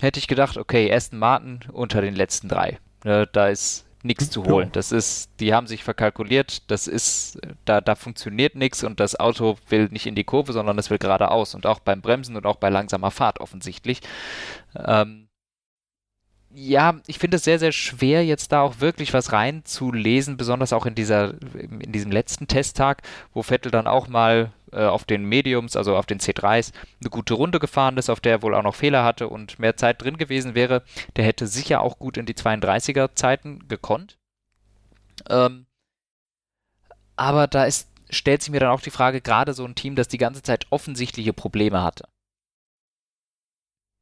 hätte 0.00 0.18
ich 0.18 0.26
gedacht, 0.26 0.56
okay, 0.56 0.92
Aston 0.92 1.18
Martin 1.18 1.60
unter 1.72 2.00
den 2.00 2.14
letzten 2.14 2.48
drei. 2.48 2.78
Ne, 3.04 3.28
da 3.32 3.48
ist 3.48 3.86
nichts 4.02 4.30
zu 4.30 4.44
holen. 4.44 4.70
Das 4.72 4.92
ist, 4.92 5.30
die 5.40 5.52
haben 5.52 5.66
sich 5.66 5.84
verkalkuliert, 5.84 6.70
das 6.70 6.86
ist, 6.86 7.38
da, 7.64 7.80
da 7.80 7.94
funktioniert 7.94 8.54
nichts 8.54 8.84
und 8.84 9.00
das 9.00 9.18
Auto 9.18 9.58
will 9.68 9.88
nicht 9.90 10.06
in 10.06 10.14
die 10.14 10.24
Kurve, 10.24 10.52
sondern 10.52 10.78
es 10.78 10.88
will 10.90 10.98
geradeaus 10.98 11.54
und 11.54 11.66
auch 11.66 11.80
beim 11.80 12.00
Bremsen 12.00 12.36
und 12.36 12.46
auch 12.46 12.56
bei 12.56 12.70
langsamer 12.70 13.10
Fahrt 13.10 13.40
offensichtlich. 13.40 14.00
Ähm, 14.76 15.27
ja, 16.50 17.00
ich 17.06 17.18
finde 17.18 17.36
es 17.36 17.44
sehr, 17.44 17.58
sehr 17.58 17.72
schwer, 17.72 18.24
jetzt 18.24 18.52
da 18.52 18.62
auch 18.62 18.80
wirklich 18.80 19.12
was 19.12 19.32
reinzulesen, 19.32 20.36
besonders 20.36 20.72
auch 20.72 20.86
in 20.86 20.94
dieser, 20.94 21.34
in 21.60 21.92
diesem 21.92 22.10
letzten 22.10 22.48
Testtag, 22.48 23.02
wo 23.34 23.42
Vettel 23.42 23.70
dann 23.70 23.86
auch 23.86 24.08
mal 24.08 24.52
äh, 24.72 24.84
auf 24.84 25.04
den 25.04 25.24
Mediums, 25.24 25.76
also 25.76 25.96
auf 25.96 26.06
den 26.06 26.20
C3s, 26.20 26.72
eine 27.00 27.10
gute 27.10 27.34
Runde 27.34 27.58
gefahren 27.58 27.98
ist, 27.98 28.08
auf 28.08 28.20
der 28.20 28.32
er 28.32 28.42
wohl 28.42 28.54
auch 28.54 28.62
noch 28.62 28.74
Fehler 28.74 29.04
hatte 29.04 29.28
und 29.28 29.58
mehr 29.58 29.76
Zeit 29.76 30.02
drin 30.02 30.16
gewesen 30.16 30.54
wäre. 30.54 30.82
Der 31.16 31.24
hätte 31.24 31.46
sicher 31.46 31.82
auch 31.82 31.98
gut 31.98 32.16
in 32.16 32.26
die 32.26 32.34
32er 32.34 33.14
Zeiten 33.14 33.68
gekonnt. 33.68 34.16
Ähm, 35.28 35.66
aber 37.16 37.46
da 37.46 37.64
ist, 37.64 37.90
stellt 38.08 38.42
sich 38.42 38.50
mir 38.50 38.60
dann 38.60 38.70
auch 38.70 38.80
die 38.80 38.90
Frage, 38.90 39.20
gerade 39.20 39.52
so 39.52 39.64
ein 39.64 39.74
Team, 39.74 39.96
das 39.96 40.08
die 40.08 40.18
ganze 40.18 40.42
Zeit 40.42 40.66
offensichtliche 40.70 41.34
Probleme 41.34 41.82
hatte 41.82 42.04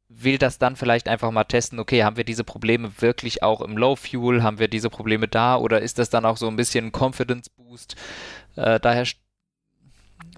will 0.09 0.39
das 0.39 0.59
dann 0.59 0.77
vielleicht 0.77 1.09
einfach 1.09 1.31
mal 1.31 1.45
testen, 1.45 1.79
okay, 1.79 2.05
haben 2.05 2.17
wir 2.17 2.25
diese 2.25 2.45
Probleme 2.45 3.01
wirklich 3.01 3.43
auch 3.43 3.61
im 3.61 3.77
Low 3.77 3.97
Fuel, 3.97 4.43
haben 4.43 4.59
wir 4.59 4.69
diese 4.69 4.91
Probleme 4.91 5.29
da 5.29 5.57
oder 5.57 5.81
ist 5.81 5.99
das 5.99 6.11
dann 6.11 6.25
auch 6.25 6.37
so 6.37 6.47
ein 6.49 6.57
bisschen 6.57 6.93
Confidence 6.93 7.49
Boost? 7.51 7.97
Äh, 8.55 8.79
daher 8.81 9.07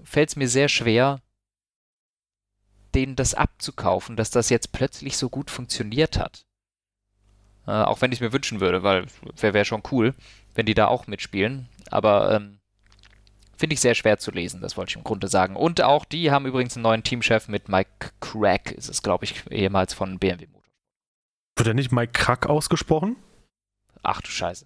fällt 0.03 0.29
es 0.29 0.35
mir 0.35 0.47
sehr 0.47 0.69
schwer, 0.69 1.21
denen 2.95 3.15
das 3.15 3.35
abzukaufen, 3.35 4.15
dass 4.15 4.31
das 4.31 4.49
jetzt 4.49 4.71
plötzlich 4.71 5.17
so 5.17 5.29
gut 5.29 5.51
funktioniert 5.51 6.17
hat. 6.17 6.45
Äh, 7.67 7.71
auch 7.71 8.01
wenn 8.01 8.11
ich 8.11 8.17
es 8.17 8.21
mir 8.21 8.33
wünschen 8.33 8.59
würde, 8.59 8.81
weil 8.81 9.05
wäre 9.37 9.53
wär 9.53 9.65
schon 9.65 9.83
cool, 9.91 10.15
wenn 10.55 10.65
die 10.65 10.73
da 10.73 10.87
auch 10.87 11.05
mitspielen. 11.05 11.69
Aber 11.91 12.33
ähm, 12.33 12.58
finde 13.59 13.73
ich 13.73 13.81
sehr 13.81 13.93
schwer 13.93 14.17
zu 14.17 14.31
lesen, 14.31 14.61
das 14.61 14.77
wollte 14.77 14.91
ich 14.91 14.95
im 14.95 15.03
Grunde 15.03 15.27
sagen. 15.27 15.55
Und 15.55 15.81
auch 15.81 16.05
die 16.05 16.31
haben 16.31 16.45
übrigens 16.45 16.75
einen 16.75 16.83
neuen 16.83 17.03
Teamchef 17.03 17.49
mit 17.49 17.67
Mike 17.67 18.11
Crack, 18.21 18.71
ist 18.71 18.89
es, 18.89 19.03
glaube 19.03 19.25
ich, 19.25 19.45
ehemals 19.51 19.93
von 19.93 20.17
BMW 20.17 20.47
Motor. 20.47 20.71
Wird 21.57 21.67
er 21.67 21.73
nicht 21.73 21.91
Mike 21.91 22.13
Crack 22.13 22.47
ausgesprochen? 22.47 23.17
Ach 24.01 24.21
du 24.21 24.29
Scheiße. 24.29 24.65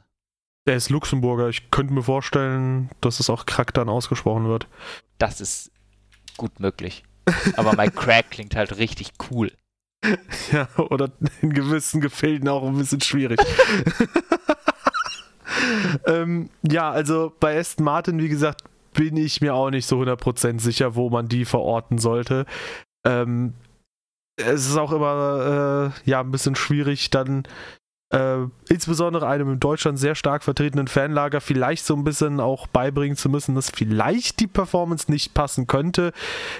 Der 0.67 0.75
ist 0.75 0.89
Luxemburger. 0.89 1.49
Ich 1.49 1.71
könnte 1.71 1.91
mir 1.91 2.03
vorstellen, 2.03 2.91
dass 3.01 3.19
es 3.19 3.29
auch 3.29 3.47
Crack 3.47 3.73
dann 3.73 3.89
ausgesprochen 3.89 4.47
wird. 4.47 4.67
Das 5.17 5.41
ist 5.41 5.71
gut 6.37 6.59
möglich. 6.59 7.03
Aber 7.55 7.73
Mike 7.75 7.95
Crack 7.95 8.29
klingt 8.29 8.55
halt 8.55 8.77
richtig 8.77 9.11
cool. 9.31 9.51
Ja, 10.51 10.67
oder 10.75 11.09
in 11.41 11.53
gewissen 11.53 12.01
Gefilden 12.01 12.49
auch 12.49 12.67
ein 12.67 12.77
bisschen 12.77 12.99
schwierig. 12.99 13.39
ähm, 16.05 16.49
ja, 16.63 16.91
also 16.91 17.33
bei 17.39 17.57
Aston 17.57 17.85
Martin, 17.85 18.19
wie 18.19 18.29
gesagt, 18.29 18.63
bin 18.93 19.17
ich 19.17 19.41
mir 19.41 19.53
auch 19.53 19.69
nicht 19.69 19.85
so 19.85 19.99
100% 19.99 20.59
sicher, 20.59 20.95
wo 20.95 21.09
man 21.09 21.27
die 21.27 21.45
verorten 21.45 21.97
sollte. 21.97 22.45
Ähm, 23.05 23.53
es 24.37 24.67
ist 24.67 24.77
auch 24.77 24.91
immer 24.91 25.91
äh, 26.05 26.09
ja 26.09 26.21
ein 26.21 26.31
bisschen 26.31 26.55
schwierig, 26.55 27.09
dann 27.09 27.43
äh, 28.13 28.45
insbesondere 28.69 29.27
einem 29.27 29.53
in 29.53 29.59
Deutschland 29.59 29.97
sehr 29.97 30.15
stark 30.15 30.43
vertretenen 30.43 30.87
Fanlager 30.87 31.41
vielleicht 31.41 31.85
so 31.85 31.95
ein 31.95 32.03
bisschen 32.03 32.39
auch 32.39 32.67
beibringen 32.67 33.17
zu 33.17 33.27
müssen, 33.27 33.55
dass 33.55 33.71
vielleicht 33.71 34.39
die 34.39 34.47
Performance 34.47 35.11
nicht 35.11 35.33
passen 35.33 35.65
könnte. 35.65 36.13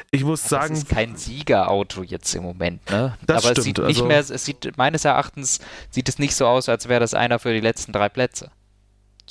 Ich 0.09 0.23
muss 0.23 0.49
sagen. 0.49 0.73
Das 0.73 0.79
ist 0.79 0.89
kein 0.89 1.15
Siegerauto 1.15 2.01
jetzt 2.01 2.33
im 2.33 2.43
Moment, 2.43 2.89
ne? 2.89 3.17
Das 3.25 3.45
Aber 3.45 3.51
stimmt, 3.51 3.57
es 3.59 3.63
sieht 3.65 3.77
nicht 3.77 3.87
also, 3.87 4.05
mehr, 4.05 4.19
es 4.19 4.45
sieht 4.45 4.77
meines 4.77 5.05
Erachtens 5.05 5.59
sieht 5.91 6.09
es 6.09 6.17
nicht 6.17 6.35
so 6.35 6.47
aus, 6.47 6.69
als 6.69 6.89
wäre 6.89 6.99
das 6.99 7.13
einer 7.13 7.37
für 7.37 7.53
die 7.53 7.61
letzten 7.61 7.91
drei 7.91 8.09
Plätze. 8.09 8.49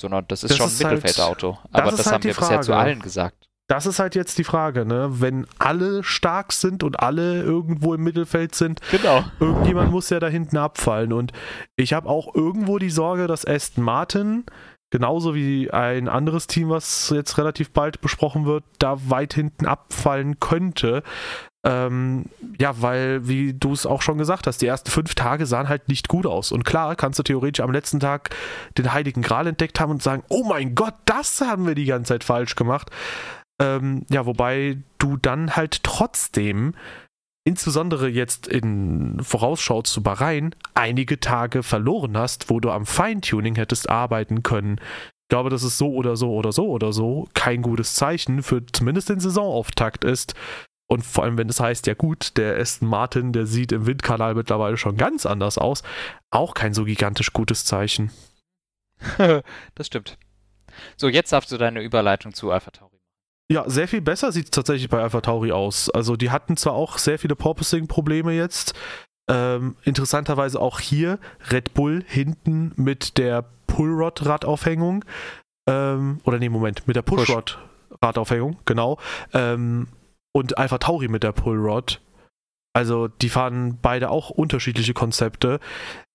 Sondern 0.03 0.25
das 0.27 0.43
ist 0.43 0.51
Das 0.51 0.57
schon 0.57 0.67
ist 0.67 0.81
ein 0.81 0.87
halt- 0.91 0.95
Mittelfeldauto. 1.03 1.57
das 1.71 1.81
Aber 1.81 1.89
ist 1.91 1.97
das 1.99 2.05
halt 2.07 2.13
haben 2.15 2.23
wir 2.25 2.33
bisher 2.35 2.61
zu 2.61 2.71
Frage. 2.71 2.81
allen 2.83 3.01
gesagt. 3.01 3.49
Das 3.67 3.85
ist 3.85 3.97
halt 3.99 4.13
jetzt 4.13 4.37
die 4.37 4.43
Frage, 4.43 4.85
ne? 4.85 5.07
Wenn 5.21 5.47
alle 5.57 6.03
stark 6.03 6.51
sind 6.51 6.83
und 6.83 6.99
alle 6.99 7.41
irgendwo 7.43 7.93
im 7.93 8.03
Mittelfeld 8.03 8.53
sind, 8.53 8.81
Genau. 8.91 9.23
irgendjemand 9.39 9.89
muss 9.89 10.09
ja 10.09 10.19
da 10.19 10.27
hinten 10.27 10.57
abfallen. 10.57 11.13
Und 11.13 11.31
ich 11.77 11.93
habe 11.93 12.09
auch 12.09 12.35
irgendwo 12.35 12.77
die 12.77 12.89
Sorge, 12.89 13.25
dass 13.27 13.45
Aston 13.47 13.81
Martin, 13.85 14.43
genauso 14.93 15.33
wie 15.33 15.71
ein 15.71 16.07
anderes 16.07 16.45
Team, 16.45 16.69
was 16.69 17.09
jetzt 17.09 17.39
relativ 17.39 17.71
bald 17.71 17.99
besprochen 17.99 18.45
wird, 18.45 18.63
da 18.77 19.09
weit 19.09 19.33
hinten 19.33 19.65
abfallen 19.65 20.39
könnte. 20.39 21.01
Ähm, 21.65 22.25
ja, 22.59 22.79
weil, 22.79 23.27
wie 23.27 23.55
du 23.55 23.73
es 23.73 23.87
auch 23.87 24.03
schon 24.03 24.19
gesagt 24.19 24.45
hast, 24.45 24.61
die 24.61 24.67
ersten 24.67 24.91
fünf 24.91 25.15
Tage 25.15 25.47
sahen 25.47 25.67
halt 25.67 25.89
nicht 25.89 26.09
gut 26.09 26.27
aus. 26.27 26.51
Und 26.51 26.63
klar, 26.63 26.95
kannst 26.95 27.17
du 27.17 27.23
theoretisch 27.23 27.63
am 27.63 27.71
letzten 27.71 27.99
Tag 27.99 28.35
den 28.77 28.93
Heiligen 28.93 29.23
Gral 29.23 29.47
entdeckt 29.47 29.79
haben 29.79 29.89
und 29.89 30.03
sagen, 30.03 30.21
oh 30.29 30.43
mein 30.43 30.75
Gott, 30.75 30.93
das 31.05 31.41
haben 31.41 31.65
wir 31.65 31.73
die 31.73 31.85
ganze 31.85 32.09
Zeit 32.09 32.23
falsch 32.23 32.53
gemacht. 32.53 32.91
Ähm, 33.59 34.05
ja, 34.11 34.27
wobei 34.27 34.77
du 34.99 35.17
dann 35.17 35.55
halt 35.55 35.83
trotzdem, 35.83 36.75
insbesondere 37.45 38.07
jetzt 38.07 38.47
in 38.47 39.19
Vorausschau 39.21 39.81
zu 39.81 40.01
Bahrain, 40.01 40.55
einige 40.73 41.19
Tage 41.19 41.63
verloren 41.63 42.17
hast, 42.17 42.49
wo 42.49 42.59
du 42.59 42.71
am 42.71 42.85
Feintuning 42.85 43.55
hättest 43.55 43.89
arbeiten 43.89 44.43
können. 44.43 44.77
Ich 44.79 45.29
glaube, 45.29 45.49
dass 45.49 45.63
es 45.63 45.77
so 45.77 45.93
oder 45.93 46.15
so 46.15 46.33
oder 46.33 46.51
so 46.51 46.67
oder 46.69 46.93
so 46.93 47.27
kein 47.33 47.61
gutes 47.61 47.95
Zeichen 47.95 48.43
für 48.43 48.65
zumindest 48.67 49.09
den 49.09 49.19
Saisonauftakt 49.19 50.03
ist. 50.03 50.35
Und 50.87 51.03
vor 51.03 51.23
allem, 51.23 51.37
wenn 51.37 51.49
es 51.49 51.59
heißt, 51.59 51.87
ja 51.87 51.95
gut, 51.95 52.37
der 52.37 52.57
Aston 52.59 52.87
Martin, 52.87 53.33
der 53.33 53.45
sieht 53.45 53.71
im 53.71 53.85
Windkanal 53.87 54.35
mittlerweile 54.35 54.77
schon 54.77 54.95
ganz 54.95 55.25
anders 55.25 55.57
aus, 55.57 55.81
auch 56.29 56.53
kein 56.53 56.73
so 56.73 56.83
gigantisch 56.83 57.33
gutes 57.33 57.65
Zeichen. 57.65 58.11
das 59.17 59.87
stimmt. 59.87 60.17
So, 60.97 61.07
jetzt 61.07 61.31
darfst 61.31 61.51
du 61.51 61.57
deine 61.57 61.81
Überleitung 61.81 62.33
zu 62.33 62.51
Alpha 62.51 62.71
Tauri. 62.71 62.92
Ja, 63.51 63.69
sehr 63.69 63.87
viel 63.87 64.01
besser 64.01 64.31
sieht 64.31 64.45
es 64.45 64.51
tatsächlich 64.51 64.89
bei 64.89 65.01
Alpha 65.01 65.21
Tauri 65.21 65.51
aus. 65.51 65.89
Also 65.89 66.15
die 66.15 66.31
hatten 66.31 66.57
zwar 66.57 66.73
auch 66.73 66.97
sehr 66.97 67.19
viele 67.19 67.35
Porpoising-Probleme 67.35 68.31
jetzt. 68.33 68.73
Ähm, 69.29 69.75
interessanterweise 69.83 70.59
auch 70.59 70.79
hier 70.79 71.19
Red 71.51 71.73
Bull 71.73 72.03
hinten 72.07 72.73
mit 72.75 73.17
der 73.17 73.45
Pullrod-Radaufhängung. 73.67 75.05
Ähm, 75.69 76.19
oder 76.23 76.39
nee, 76.39 76.49
Moment, 76.49 76.87
mit 76.87 76.95
der 76.95 77.03
Push. 77.03 77.27
Pushrod-Radaufhängung, 77.27 78.57
genau. 78.65 78.97
Ähm, 79.33 79.87
und 80.33 80.57
Alpha 80.57 80.77
Tauri 80.77 81.07
mit 81.07 81.23
der 81.23 81.31
Pullrod. 81.31 82.01
Also 82.73 83.07
die 83.07 83.29
fahren 83.29 83.77
beide 83.81 84.09
auch 84.09 84.31
unterschiedliche 84.31 84.93
Konzepte, 84.93 85.59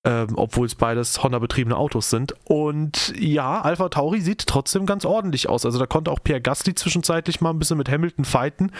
ähm, 0.09 0.29
obwohl 0.37 0.66
es 0.66 0.75
beides 0.75 1.23
Honda-betriebene 1.23 1.77
Autos 1.77 2.09
sind. 2.09 2.35
Und 2.44 3.12
ja, 3.18 3.61
Alpha 3.61 3.90
Tauri 3.90 4.23
sieht 4.23 4.47
trotzdem 4.47 4.87
ganz 4.87 5.05
ordentlich 5.05 5.51
aus. 5.51 5.66
Also 5.66 5.79
da 5.79 5.85
konnte 5.85 6.11
auch 6.11 6.23
Pierre 6.25 6.40
Gasly 6.40 6.75
zwischenzeitlich 6.75 7.42
mal 7.42 7.51
ein 7.51 7.59
bisschen 7.59 7.77
mit 7.77 7.90
Hamilton 7.90 8.25
fighten. 8.25 8.73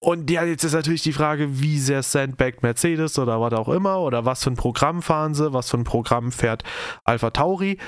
Und 0.00 0.30
ja, 0.30 0.44
jetzt 0.44 0.62
ist 0.62 0.72
natürlich 0.72 1.02
die 1.02 1.12
Frage, 1.12 1.60
wie 1.60 1.80
sehr 1.80 2.04
Sandbag 2.04 2.62
Mercedes 2.62 3.18
oder 3.18 3.40
was 3.40 3.52
auch 3.54 3.68
immer 3.68 4.00
oder 4.00 4.24
was 4.24 4.44
für 4.44 4.52
ein 4.52 4.56
Programm 4.56 5.02
fahren 5.02 5.34
sie, 5.34 5.52
was 5.52 5.68
für 5.68 5.78
ein 5.78 5.84
Programm 5.84 6.30
fährt 6.30 6.62
Alpha 7.04 7.30
Tauri. 7.30 7.78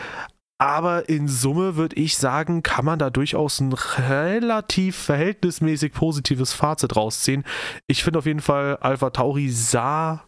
Aber 0.58 1.08
in 1.08 1.28
Summe 1.28 1.76
würde 1.76 1.96
ich 1.96 2.16
sagen, 2.16 2.64
kann 2.64 2.84
man 2.84 2.98
da 2.98 3.10
durchaus 3.10 3.60
ein 3.60 3.72
relativ 3.72 4.96
verhältnismäßig 4.96 5.92
positives 5.92 6.52
Fazit 6.52 6.96
rausziehen. 6.96 7.44
Ich 7.86 8.02
finde 8.02 8.18
auf 8.18 8.26
jeden 8.26 8.40
Fall, 8.40 8.76
Alpha 8.78 9.10
Tauri 9.10 9.48
sah 9.48 10.24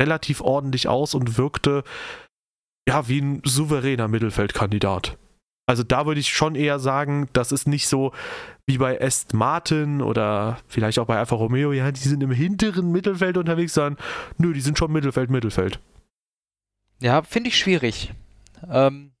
relativ 0.00 0.40
ordentlich 0.40 0.88
aus 0.88 1.14
und 1.14 1.38
wirkte 1.38 1.84
ja 2.88 3.08
wie 3.08 3.20
ein 3.20 3.42
souveräner 3.44 4.08
Mittelfeldkandidat. 4.08 5.16
Also 5.66 5.82
da 5.82 6.04
würde 6.04 6.20
ich 6.20 6.28
schon 6.28 6.56
eher 6.56 6.78
sagen, 6.78 7.28
das 7.32 7.50
ist 7.50 7.66
nicht 7.66 7.88
so 7.88 8.12
wie 8.66 8.78
bei 8.78 9.00
Aston 9.00 9.38
Martin 9.38 10.02
oder 10.02 10.58
vielleicht 10.68 10.98
auch 10.98 11.06
bei 11.06 11.18
Alfa 11.18 11.36
Romeo, 11.36 11.72
ja, 11.72 11.90
die 11.90 12.00
sind 12.00 12.22
im 12.22 12.30
hinteren 12.30 12.92
Mittelfeld 12.92 13.38
unterwegs, 13.38 13.74
sondern 13.74 13.96
nö, 14.36 14.52
die 14.52 14.60
sind 14.60 14.78
schon 14.78 14.92
Mittelfeld, 14.92 15.30
Mittelfeld. 15.30 15.80
Ja, 17.00 17.22
finde 17.22 17.48
ich 17.48 17.58
schwierig. 17.58 18.12
Ähm, 18.70 19.12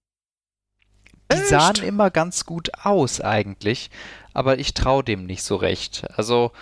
die 1.32 1.36
Echt? 1.36 1.48
sahen 1.48 1.76
immer 1.82 2.10
ganz 2.10 2.44
gut 2.44 2.70
aus 2.82 3.20
eigentlich, 3.20 3.90
aber 4.34 4.58
ich 4.58 4.74
traue 4.74 5.02
dem 5.02 5.24
nicht 5.24 5.42
so 5.42 5.56
recht. 5.56 6.06
Also 6.16 6.52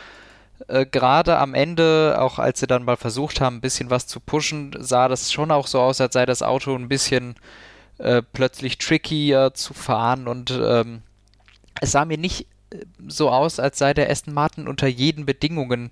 äh, 0.68 0.87
gerade 0.87 1.38
am 1.38 1.55
Ende, 1.55 2.16
auch 2.18 2.38
als 2.38 2.61
sie 2.61 2.66
dann 2.66 2.85
mal 2.85 2.96
versucht 2.96 3.40
haben, 3.40 3.57
ein 3.57 3.61
bisschen 3.61 3.90
was 3.90 4.07
zu 4.07 4.20
pushen, 4.20 4.75
sah 4.79 5.09
das 5.09 5.33
schon 5.33 5.51
auch 5.51 5.66
so 5.66 5.81
aus, 5.81 6.01
als 6.01 6.14
sei 6.14 6.27
das 6.27 6.42
Auto 6.42 6.75
ein 6.75 6.88
bisschen 6.88 7.37
äh, 7.98 8.22
plötzlich 8.33 8.79
trickier 8.79 9.55
zu 9.55 9.75
fahren 9.75 10.29
und 10.29 10.51
ähm, 10.51 11.03
es 11.81 11.92
sah 11.92 12.05
mir 12.05 12.18
nicht 12.18 12.46
äh, 12.70 12.85
so 13.07 13.31
aus, 13.31 13.61
als 13.61 13.79
sei 13.79 13.94
der 13.94 14.11
Aston 14.11 14.35
Martin 14.35 14.68
unter 14.68 14.87
jeden 14.87 15.27
Bedingungen 15.27 15.90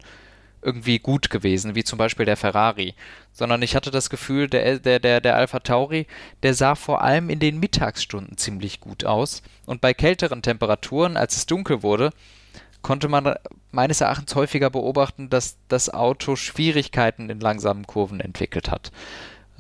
irgendwie 0.63 0.99
gut 0.99 1.31
gewesen, 1.31 1.75
wie 1.75 1.85
zum 1.85 1.99
Beispiel 1.99 2.27
der 2.27 2.37
Ferrari, 2.37 2.95
sondern 3.33 3.63
ich 3.63 3.75
hatte 3.75 3.91
das 3.91 4.11
Gefühl, 4.11 4.49
der, 4.49 4.79
der, 4.79 4.99
der, 4.99 5.21
der 5.21 5.37
Alpha 5.37 5.61
Tauri, 5.61 6.07
der 6.43 6.55
sah 6.55 6.75
vor 6.75 7.03
allem 7.03 7.31
in 7.31 7.39
den 7.39 7.61
Mittagsstunden 7.61 8.37
ziemlich 8.37 8.81
gut 8.81 9.05
aus. 9.05 9.43
Und 9.65 9.81
bei 9.81 9.95
kälteren 9.95 10.43
Temperaturen, 10.43 11.17
als 11.17 11.37
es 11.37 11.47
dunkel 11.47 11.83
wurde, 11.83 12.11
konnte 12.83 13.09
man 13.09 13.35
meines 13.73 14.01
Erachtens 14.01 14.35
häufiger 14.35 14.71
beobachten, 14.71 15.31
dass 15.31 15.59
das 15.69 15.93
Auto 15.93 16.37
Schwierigkeiten 16.37 17.31
in 17.31 17.41
langsamen 17.41 17.87
Kurven 17.87 18.21
entwickelt 18.21 18.71
hat. 18.71 18.91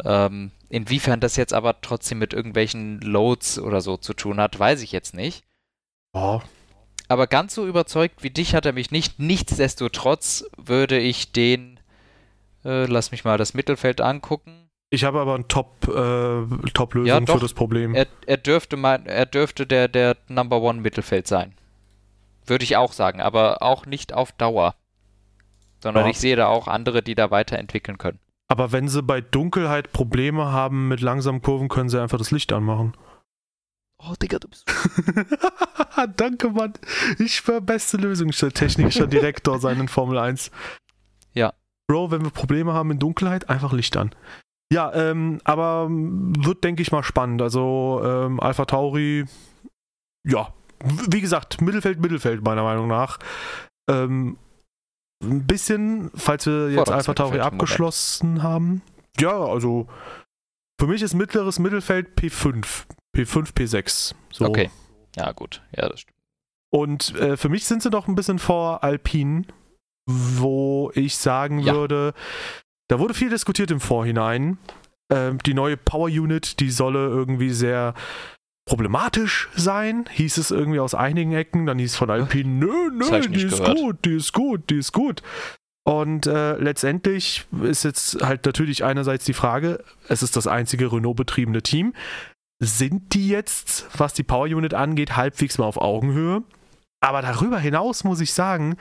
Ähm, 0.05 0.51
inwiefern 0.69 1.21
das 1.21 1.37
jetzt 1.37 1.53
aber 1.53 1.81
trotzdem 1.83 2.19
mit 2.19 2.33
irgendwelchen 2.33 3.01
Loads 3.01 3.59
oder 3.59 3.81
so 3.81 3.97
zu 3.97 4.15
tun 4.15 4.41
hat, 4.41 4.59
weiß 4.59 4.83
ich 4.83 4.93
jetzt 4.93 5.15
nicht. 5.15 5.45
Ja, 6.15 6.41
Aber 7.09 7.27
ganz 7.27 7.55
so 7.55 7.67
überzeugt 7.67 8.23
wie 8.23 8.31
dich 8.31 8.55
hat 8.55 8.67
er 8.67 8.73
mich 8.73 8.91
nicht. 8.91 9.19
Nichtsdestotrotz 9.19 10.45
würde 10.57 10.99
ich 10.99 11.33
den, 11.33 11.79
äh, 12.65 12.87
lass 12.87 13.11
mich 13.13 13.25
mal 13.25 13.37
das 13.39 13.53
Mittelfeld 13.55 14.01
angucken. 14.01 14.69
ich 14.91 15.05
habe 15.05 15.21
aber 15.21 15.35
eine 15.35 15.47
Top, 15.47 15.87
äh, 15.89 16.71
Top-Lösung 16.73 17.07
Ja, 17.07 17.21
doch. 17.21 17.35
für 17.35 17.41
das 17.41 17.53
Problem. 17.55 17.95
Er, 17.95 18.07
er 18.27 18.39
dürfte 18.39 18.77
mein, 18.77 19.07
er 19.07 19.27
dürfte 19.27 19.67
der, 19.67 19.87
der 19.89 20.17
Number 20.29 20.61
One 20.63 20.81
Mittelfeld 20.81 21.27
sein. 21.29 21.53
Würde 22.47 22.65
ich 22.65 22.77
auch 22.77 22.93
sagen, 22.93 23.21
aber 23.21 23.63
auch 23.63 23.87
nicht 23.87 24.13
auf 24.13 24.33
Dauer. 24.33 24.75
Sondern 25.83 26.05
Ja. 26.05 26.11
ich 26.11 26.19
sehe 26.21 26.37
da 26.37 26.47
auch 26.49 26.69
andere, 26.69 27.03
die 27.03 27.15
da 27.15 27.31
weiterentwickeln 27.31 27.99
können. 27.99 28.19
aber 28.49 28.73
wenn 28.73 28.89
sie 28.89 29.03
bei 29.03 29.21
Dunkelheit 29.21 29.93
Probleme 29.93 30.51
haben 30.51 30.89
mit 30.89 31.01
langsamen 31.01 31.41
Kurven, 31.41 31.69
können 31.69 31.89
sie 31.89 32.01
einfach 32.03 32.19
das 32.19 32.31
Licht 32.33 32.53
anmachen. 32.53 32.97
Oh, 33.99 34.15
Digga, 34.21 34.39
du 34.39 34.49
bist. 34.49 34.65
Danke, 36.17 36.51
Mann. 36.51 36.73
Ich 37.19 37.37
schwör, 37.37 37.61
beste 37.61 37.97
Lösung. 37.99 38.31
Technischer 38.31 39.07
Direktor 39.07 39.59
sein 39.61 39.79
in 39.79 39.89
Formel 39.89 40.19
1. 40.19 40.51
Ja. 41.35 41.53
Bro, 41.87 42.11
wenn 42.11 42.23
wir 42.25 42.31
Probleme 42.31 42.73
haben 42.73 42.91
in 42.91 42.99
Dunkelheit, 42.99 43.49
einfach 43.51 43.73
Licht 43.73 43.97
an. 43.97 44.15
Ja, 44.73 44.93
ähm, 44.95 45.41
aber 45.45 45.89
wird, 45.91 46.65
denke 46.65 46.81
ich 46.83 46.93
mal, 46.93 47.03
spannend. 47.03 47.43
Also, 47.43 48.01
ähm, 48.05 48.41
Alpha 48.41 48.65
Tauri, 48.65 49.27
ja, 50.25 50.53
wie 50.83 51.21
gesagt, 51.21 51.61
Mittelfeld, 51.61 52.01
Mittelfeld, 52.01 52.43
meiner 52.43 52.63
Meinung 52.63 52.89
nach. 52.89 53.19
Ähm, 53.89 54.39
ein 55.23 55.47
bisschen, 55.47 56.11
falls 56.15 56.47
wir 56.47 56.71
jetzt 56.71 56.91
Alpha 56.91 57.15
Tauri 57.15 57.41
abgeschlossen 57.41 58.43
haben. 58.43 58.83
Ja, 59.19 59.37
also, 59.37 59.87
für 60.81 60.87
mich 60.87 61.03
ist 61.03 61.15
mittleres 61.15 61.59
Mittelfeld 61.59 62.19
P5. 62.19 62.85
P5, 63.15 63.53
P6. 63.53 64.15
So. 64.33 64.47
Okay. 64.47 64.71
Ja, 65.17 65.33
gut. 65.33 65.63
Ja, 65.77 65.89
das 65.89 66.01
stimmt. 66.01 66.17
Und 66.73 67.15
äh, 67.17 67.37
für 67.37 67.49
mich 67.49 67.65
sind 67.65 67.83
sie 67.83 67.91
doch 67.91 68.09
ein 68.09 68.15
bisschen 68.15 68.39
vor 68.39 68.85
Alpine, 68.85 69.43
wo 70.07 70.91
ich 70.95 71.17
sagen 71.17 71.59
ja. 71.59 71.75
würde, 71.75 72.15
da 72.89 72.99
wurde 72.99 73.15
viel 73.15 73.29
diskutiert 73.29 73.71
im 73.71 73.81
Vorhinein. 73.81 74.59
Ähm, 75.13 75.39
die 75.39 75.55
neue 75.55 75.77
Power 75.77 76.09
Unit, 76.09 76.61
die 76.61 76.71
solle 76.71 77.09
irgendwie 77.09 77.51
sehr 77.51 77.95
problematisch 78.71 79.49
sein, 79.57 80.05
hieß 80.13 80.39
es 80.39 80.53
irgendwie 80.53 80.79
aus 80.79 80.95
einigen 80.95 81.33
Ecken. 81.33 81.67
Dann 81.67 81.81
hieß 81.81 81.91
es 81.91 81.97
von 81.97 82.09
Alpine, 82.09 82.49
nö, 82.49 82.91
nö, 82.93 83.21
die 83.29 83.43
ist 83.43 83.59
gehört. 83.59 83.77
gut, 83.77 84.05
die 84.05 84.15
ist 84.15 84.33
gut, 84.33 84.71
die 84.71 84.79
ist 84.79 84.93
gut. 84.93 85.23
Und 85.85 86.29
äh, 86.29 86.57
letztendlich 86.57 87.47
ist 87.63 87.83
jetzt 87.83 88.23
halt 88.23 88.47
natürlich 88.47 88.85
einerseits 88.85 89.25
die 89.25 89.33
Frage, 89.33 89.83
es 90.07 90.23
ist 90.23 90.37
das 90.37 90.47
einzige 90.47 90.93
Renault-betriebene 90.93 91.63
Team. 91.63 91.95
Sind 92.63 93.13
die 93.15 93.29
jetzt, 93.29 93.89
was 93.99 94.15
die 94.15 94.23
Power 94.23 94.45
Unit 94.45 94.73
angeht, 94.73 95.17
halbwegs 95.17 95.59
mal 95.59 95.65
auf 95.65 95.77
Augenhöhe? 95.79 96.45
Aber 97.01 97.23
darüber 97.23 97.59
hinaus 97.59 98.05
muss 98.05 98.21
ich 98.21 98.33
sagen, 98.33 98.77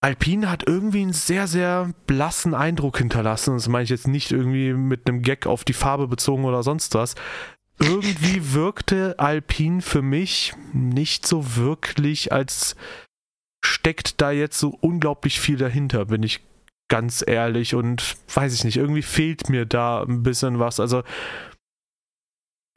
Alpine 0.00 0.48
hat 0.48 0.62
irgendwie 0.64 1.02
einen 1.02 1.12
sehr, 1.12 1.48
sehr 1.48 1.92
blassen 2.06 2.54
Eindruck 2.54 2.98
hinterlassen. 2.98 3.54
Das 3.54 3.66
meine 3.66 3.82
ich 3.82 3.90
jetzt 3.90 4.06
nicht 4.06 4.30
irgendwie 4.30 4.74
mit 4.74 5.08
einem 5.08 5.22
Gag 5.22 5.46
auf 5.46 5.64
die 5.64 5.72
Farbe 5.72 6.06
bezogen 6.06 6.44
oder 6.44 6.62
sonst 6.62 6.94
was. 6.94 7.16
Irgendwie 7.78 8.54
wirkte 8.54 9.18
Alpine 9.18 9.82
für 9.82 10.02
mich 10.02 10.54
nicht 10.72 11.26
so 11.26 11.56
wirklich, 11.56 12.32
als 12.32 12.74
steckt 13.64 14.20
da 14.20 14.30
jetzt 14.30 14.58
so 14.58 14.76
unglaublich 14.80 15.40
viel 15.40 15.58
dahinter, 15.58 16.06
bin 16.06 16.22
ich 16.22 16.40
ganz 16.88 17.22
ehrlich. 17.26 17.74
Und 17.74 18.16
weiß 18.32 18.54
ich 18.54 18.64
nicht, 18.64 18.76
irgendwie 18.76 19.02
fehlt 19.02 19.48
mir 19.48 19.66
da 19.66 20.02
ein 20.02 20.22
bisschen 20.22 20.58
was. 20.58 20.80
Also 20.80 21.02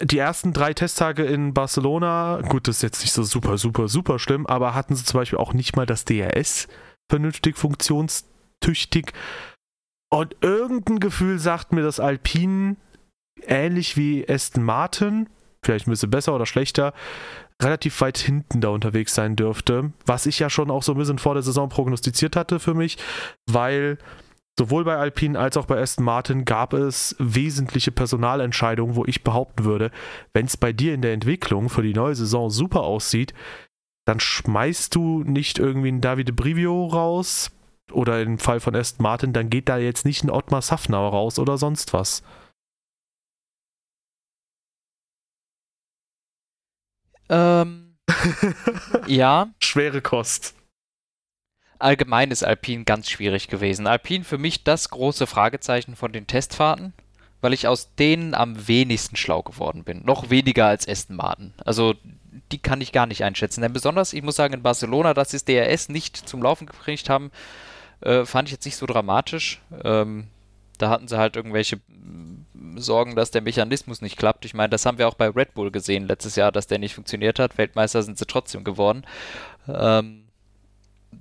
die 0.01 0.17
ersten 0.17 0.53
drei 0.53 0.73
Testtage 0.73 1.23
in 1.23 1.53
Barcelona, 1.53 2.41
gut, 2.47 2.67
das 2.67 2.77
ist 2.77 2.81
jetzt 2.83 3.01
nicht 3.01 3.13
so 3.13 3.23
super, 3.23 3.57
super, 3.57 3.87
super 3.87 4.17
schlimm, 4.19 4.47
aber 4.47 4.73
hatten 4.73 4.95
sie 4.95 5.03
zum 5.03 5.19
Beispiel 5.19 5.39
auch 5.39 5.53
nicht 5.53 5.75
mal 5.75 5.85
das 5.85 6.05
DRS 6.05 6.67
vernünftig 7.09 7.57
funktionstüchtig. 7.57 9.13
Und 10.11 10.35
irgendein 10.41 10.99
Gefühl 10.99 11.39
sagt 11.39 11.73
mir, 11.73 11.83
dass 11.83 11.99
Alpine 11.99 12.77
ähnlich 13.45 13.97
wie 13.97 14.27
Aston 14.27 14.63
Martin, 14.63 15.29
vielleicht 15.63 15.87
ein 15.87 15.91
bisschen 15.91 16.11
besser 16.11 16.35
oder 16.35 16.45
schlechter, 16.45 16.93
relativ 17.61 17.99
weit 18.01 18.17
hinten 18.17 18.61
da 18.61 18.69
unterwegs 18.69 19.13
sein 19.13 19.35
dürfte. 19.35 19.91
Was 20.05 20.25
ich 20.25 20.39
ja 20.39 20.49
schon 20.49 20.71
auch 20.71 20.83
so 20.83 20.93
ein 20.93 20.97
bisschen 20.97 21.19
vor 21.19 21.33
der 21.33 21.43
Saison 21.43 21.69
prognostiziert 21.69 22.35
hatte 22.35 22.59
für 22.59 22.73
mich, 22.73 22.97
weil 23.49 23.97
Sowohl 24.59 24.83
bei 24.83 24.97
Alpine 24.97 25.39
als 25.39 25.55
auch 25.55 25.67
bei 25.67 25.79
Aston 25.79 26.03
Martin 26.03 26.43
gab 26.43 26.73
es 26.73 27.15
wesentliche 27.17 27.93
Personalentscheidungen, 27.93 28.97
wo 28.97 29.05
ich 29.05 29.23
behaupten 29.23 29.63
würde, 29.63 29.89
wenn 30.33 30.47
es 30.47 30.57
bei 30.57 30.73
dir 30.73 30.93
in 30.93 31.01
der 31.01 31.13
Entwicklung 31.13 31.69
für 31.69 31.81
die 31.81 31.93
neue 31.93 32.13
Saison 32.13 32.49
super 32.49 32.81
aussieht, 32.81 33.33
dann 34.05 34.19
schmeißt 34.19 34.93
du 34.93 35.23
nicht 35.23 35.59
irgendwie 35.59 35.87
einen 35.87 36.01
Davide 36.01 36.33
Brivio 36.33 36.87
raus 36.87 37.51
oder 37.93 38.21
im 38.21 38.37
Fall 38.37 38.59
von 38.59 38.75
Aston 38.75 39.01
Martin, 39.01 39.31
dann 39.31 39.49
geht 39.49 39.69
da 39.69 39.77
jetzt 39.77 40.03
nicht 40.03 40.25
ein 40.25 40.29
Ottmar 40.29 40.61
Safnauer 40.61 41.11
raus 41.11 41.39
oder 41.39 41.57
sonst 41.57 41.93
was. 41.93 42.21
Ähm, 47.29 47.97
ja. 49.07 49.49
Schwere 49.59 50.01
Kost 50.01 50.55
allgemein 51.79 52.31
ist 52.31 52.43
Alpine 52.43 52.83
ganz 52.83 53.09
schwierig 53.09 53.47
gewesen. 53.47 53.87
Alpine 53.87 54.23
für 54.23 54.37
mich 54.37 54.63
das 54.63 54.89
große 54.89 55.25
Fragezeichen 55.25 55.95
von 55.95 56.11
den 56.11 56.27
Testfahrten, 56.27 56.93
weil 57.41 57.53
ich 57.53 57.67
aus 57.67 57.95
denen 57.95 58.35
am 58.35 58.67
wenigsten 58.67 59.15
schlau 59.15 59.41
geworden 59.41 59.83
bin. 59.83 60.03
Noch 60.05 60.29
weniger 60.29 60.67
als 60.67 60.87
Aston 60.87 61.15
Martin. 61.15 61.53
Also 61.65 61.95
die 62.51 62.59
kann 62.59 62.81
ich 62.81 62.91
gar 62.91 63.07
nicht 63.07 63.23
einschätzen. 63.23 63.61
Denn 63.61 63.73
besonders, 63.73 64.13
ich 64.13 64.21
muss 64.21 64.35
sagen, 64.35 64.53
in 64.53 64.63
Barcelona, 64.63 65.13
dass 65.13 65.31
sie 65.31 65.37
das 65.37 65.45
DRS 65.45 65.89
nicht 65.89 66.17
zum 66.17 66.43
Laufen 66.43 66.67
gekriegt 66.67 67.09
haben, 67.09 67.31
äh, 68.01 68.25
fand 68.25 68.49
ich 68.49 68.53
jetzt 68.53 68.65
nicht 68.65 68.77
so 68.77 68.85
dramatisch. 68.85 69.61
Ähm, 69.83 70.27
da 70.77 70.89
hatten 70.89 71.07
sie 71.07 71.17
halt 71.17 71.35
irgendwelche 71.35 71.79
Sorgen, 72.75 73.15
dass 73.15 73.31
der 73.31 73.41
Mechanismus 73.41 74.01
nicht 74.01 74.17
klappt. 74.17 74.45
Ich 74.45 74.53
meine, 74.53 74.69
das 74.69 74.85
haben 74.85 74.97
wir 74.97 75.07
auch 75.07 75.15
bei 75.15 75.29
Red 75.29 75.53
Bull 75.53 75.71
gesehen 75.71 76.07
letztes 76.07 76.35
Jahr, 76.35 76.51
dass 76.51 76.67
der 76.67 76.79
nicht 76.79 76.95
funktioniert 76.95 77.39
hat. 77.39 77.57
Weltmeister 77.57 78.03
sind 78.03 78.17
sie 78.17 78.25
trotzdem 78.25 78.63
geworden. 78.63 79.05
Ähm, 79.67 80.25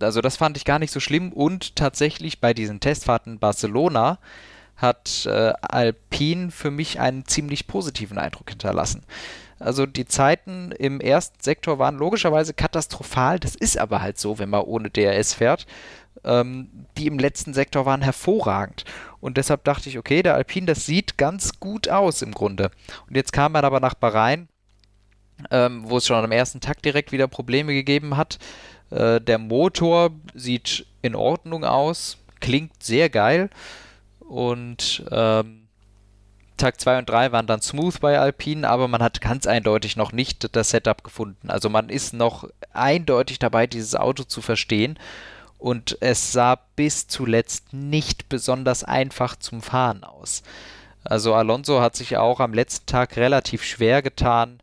also 0.01 0.20
das 0.20 0.36
fand 0.36 0.57
ich 0.57 0.64
gar 0.64 0.78
nicht 0.78 0.93
so 0.93 1.01
schlimm 1.01 1.32
und 1.32 1.76
tatsächlich 1.76 2.41
bei 2.41 2.55
diesen 2.55 2.80
Testfahrten 2.80 3.34
in 3.34 3.39
Barcelona 3.39 4.18
hat 4.76 5.26
äh, 5.26 5.53
Alpine 5.61 6.51
für 6.51 6.70
mich 6.70 7.01
einen 7.01 7.26
ziemlich 7.26 7.66
positiven 7.66 8.18
Eindruck 8.18 8.51
hinterlassen. 8.51 9.05
Also 9.59 9.86
die 9.86 10.07
Zeiten 10.07 10.70
im 10.70 11.01
ersten 11.01 11.43
Sektor 11.43 11.80
waren 11.80 11.97
logischerweise 11.97 12.55
katastrophal, 12.55 13.41
das 13.41 13.57
ist 13.57 13.76
aber 13.76 14.01
halt 14.01 14.18
so, 14.18 14.39
wenn 14.39 14.51
man 14.51 14.62
ohne 14.62 14.89
DRS 14.89 15.34
fährt. 15.34 15.66
Ähm, 16.24 16.86
die 16.96 17.06
im 17.06 17.18
letzten 17.18 17.54
Sektor 17.54 17.86
waren 17.86 18.02
hervorragend. 18.02 18.84
Und 19.20 19.36
deshalb 19.36 19.64
dachte 19.64 19.88
ich, 19.88 19.98
okay, 19.98 20.22
der 20.22 20.34
Alpine, 20.34 20.66
das 20.66 20.86
sieht 20.86 21.16
ganz 21.18 21.60
gut 21.60 21.88
aus 21.88 22.22
im 22.22 22.32
Grunde. 22.32 22.70
Und 23.08 23.16
jetzt 23.16 23.32
kam 23.32 23.52
man 23.52 23.64
aber 23.64 23.80
nach 23.80 23.94
Bahrain, 23.94 24.48
ähm, 25.50 25.82
wo 25.84 25.98
es 25.98 26.06
schon 26.06 26.24
am 26.24 26.32
ersten 26.32 26.60
Tag 26.60 26.82
direkt 26.82 27.12
wieder 27.12 27.28
Probleme 27.28 27.72
gegeben 27.72 28.16
hat. 28.16 28.38
Äh, 28.90 29.20
der 29.20 29.38
Motor 29.38 30.10
sieht 30.34 30.86
in 31.02 31.14
Ordnung 31.14 31.64
aus, 31.64 32.18
klingt 32.40 32.82
sehr 32.82 33.10
geil 33.10 33.50
und 34.20 35.04
ähm, 35.10 35.68
Tag 36.56 36.80
2 36.80 36.98
und 36.98 37.08
3 37.08 37.30
waren 37.30 37.46
dann 37.46 37.62
smooth 37.62 38.00
bei 38.00 38.18
Alpine, 38.18 38.68
aber 38.68 38.88
man 38.88 39.00
hat 39.00 39.20
ganz 39.20 39.46
eindeutig 39.46 39.96
noch 39.96 40.10
nicht 40.12 40.56
das 40.56 40.70
Setup 40.70 41.04
gefunden. 41.04 41.50
Also 41.50 41.70
man 41.70 41.88
ist 41.88 42.14
noch 42.14 42.48
eindeutig 42.72 43.38
dabei, 43.38 43.68
dieses 43.68 43.94
Auto 43.94 44.24
zu 44.24 44.42
verstehen 44.42 44.98
und 45.59 45.98
es 46.00 46.32
sah 46.32 46.56
bis 46.76 47.09
zuletzt 47.09 47.72
nicht 47.72 48.28
besonders 48.28 48.84
einfach 48.84 49.36
zum 49.36 49.61
Fahren 49.61 50.04
aus. 50.04 50.42
Also 51.04 51.34
Alonso 51.34 51.80
hat 51.80 51.96
sich 51.96 52.16
auch 52.16 52.40
am 52.40 52.54
letzten 52.54 52.86
Tag 52.86 53.16
relativ 53.16 53.64
schwer 53.64 54.02
getan, 54.02 54.61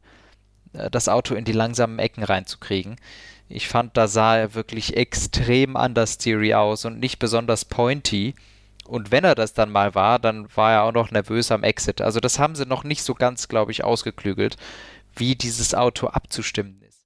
äh, 0.74 0.90
das 0.90 1.10
Auto 1.10 1.36
in 1.36 1.46
die 1.46 1.52
langsamen 1.52 2.00
Ecken 2.00 2.24
reinzukriegen. 2.24 2.96
Ich 3.50 3.68
fand, 3.68 3.96
da 3.98 4.08
sah 4.08 4.38
er 4.38 4.54
wirklich 4.56 4.98
extrem 4.98 5.76
anders 5.76 6.18
Theory 6.18 6.54
aus 6.54 6.86
und 6.86 7.00
nicht 7.00 7.20
besonders 7.20 7.66
pointy. 7.66 8.34
Und 8.88 9.12
wenn 9.12 9.24
er 9.24 9.36
das 9.36 9.54
dann 9.54 9.72
mal 9.72 9.96
war, 9.96 10.20
dann 10.20 10.48
war 10.56 10.72
er 10.74 10.84
auch 10.84 10.94
noch 10.94 11.12
nervös 11.12 11.52
am 11.52 11.64
Exit. 11.64 12.02
Also 12.02 12.20
das 12.20 12.40
haben 12.40 12.56
sie 12.56 12.66
noch 12.66 12.84
nicht 12.84 13.04
so 13.04 13.14
ganz, 13.14 13.48
glaube 13.48 13.72
ich, 13.72 13.84
ausgeklügelt, 13.84 14.58
wie 15.16 15.36
dieses 15.36 15.74
Auto 15.74 16.08
abzustimmen 16.08 16.82
ist. 16.82 17.06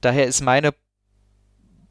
Daher 0.00 0.26
ist 0.26 0.40
meine 0.40 0.74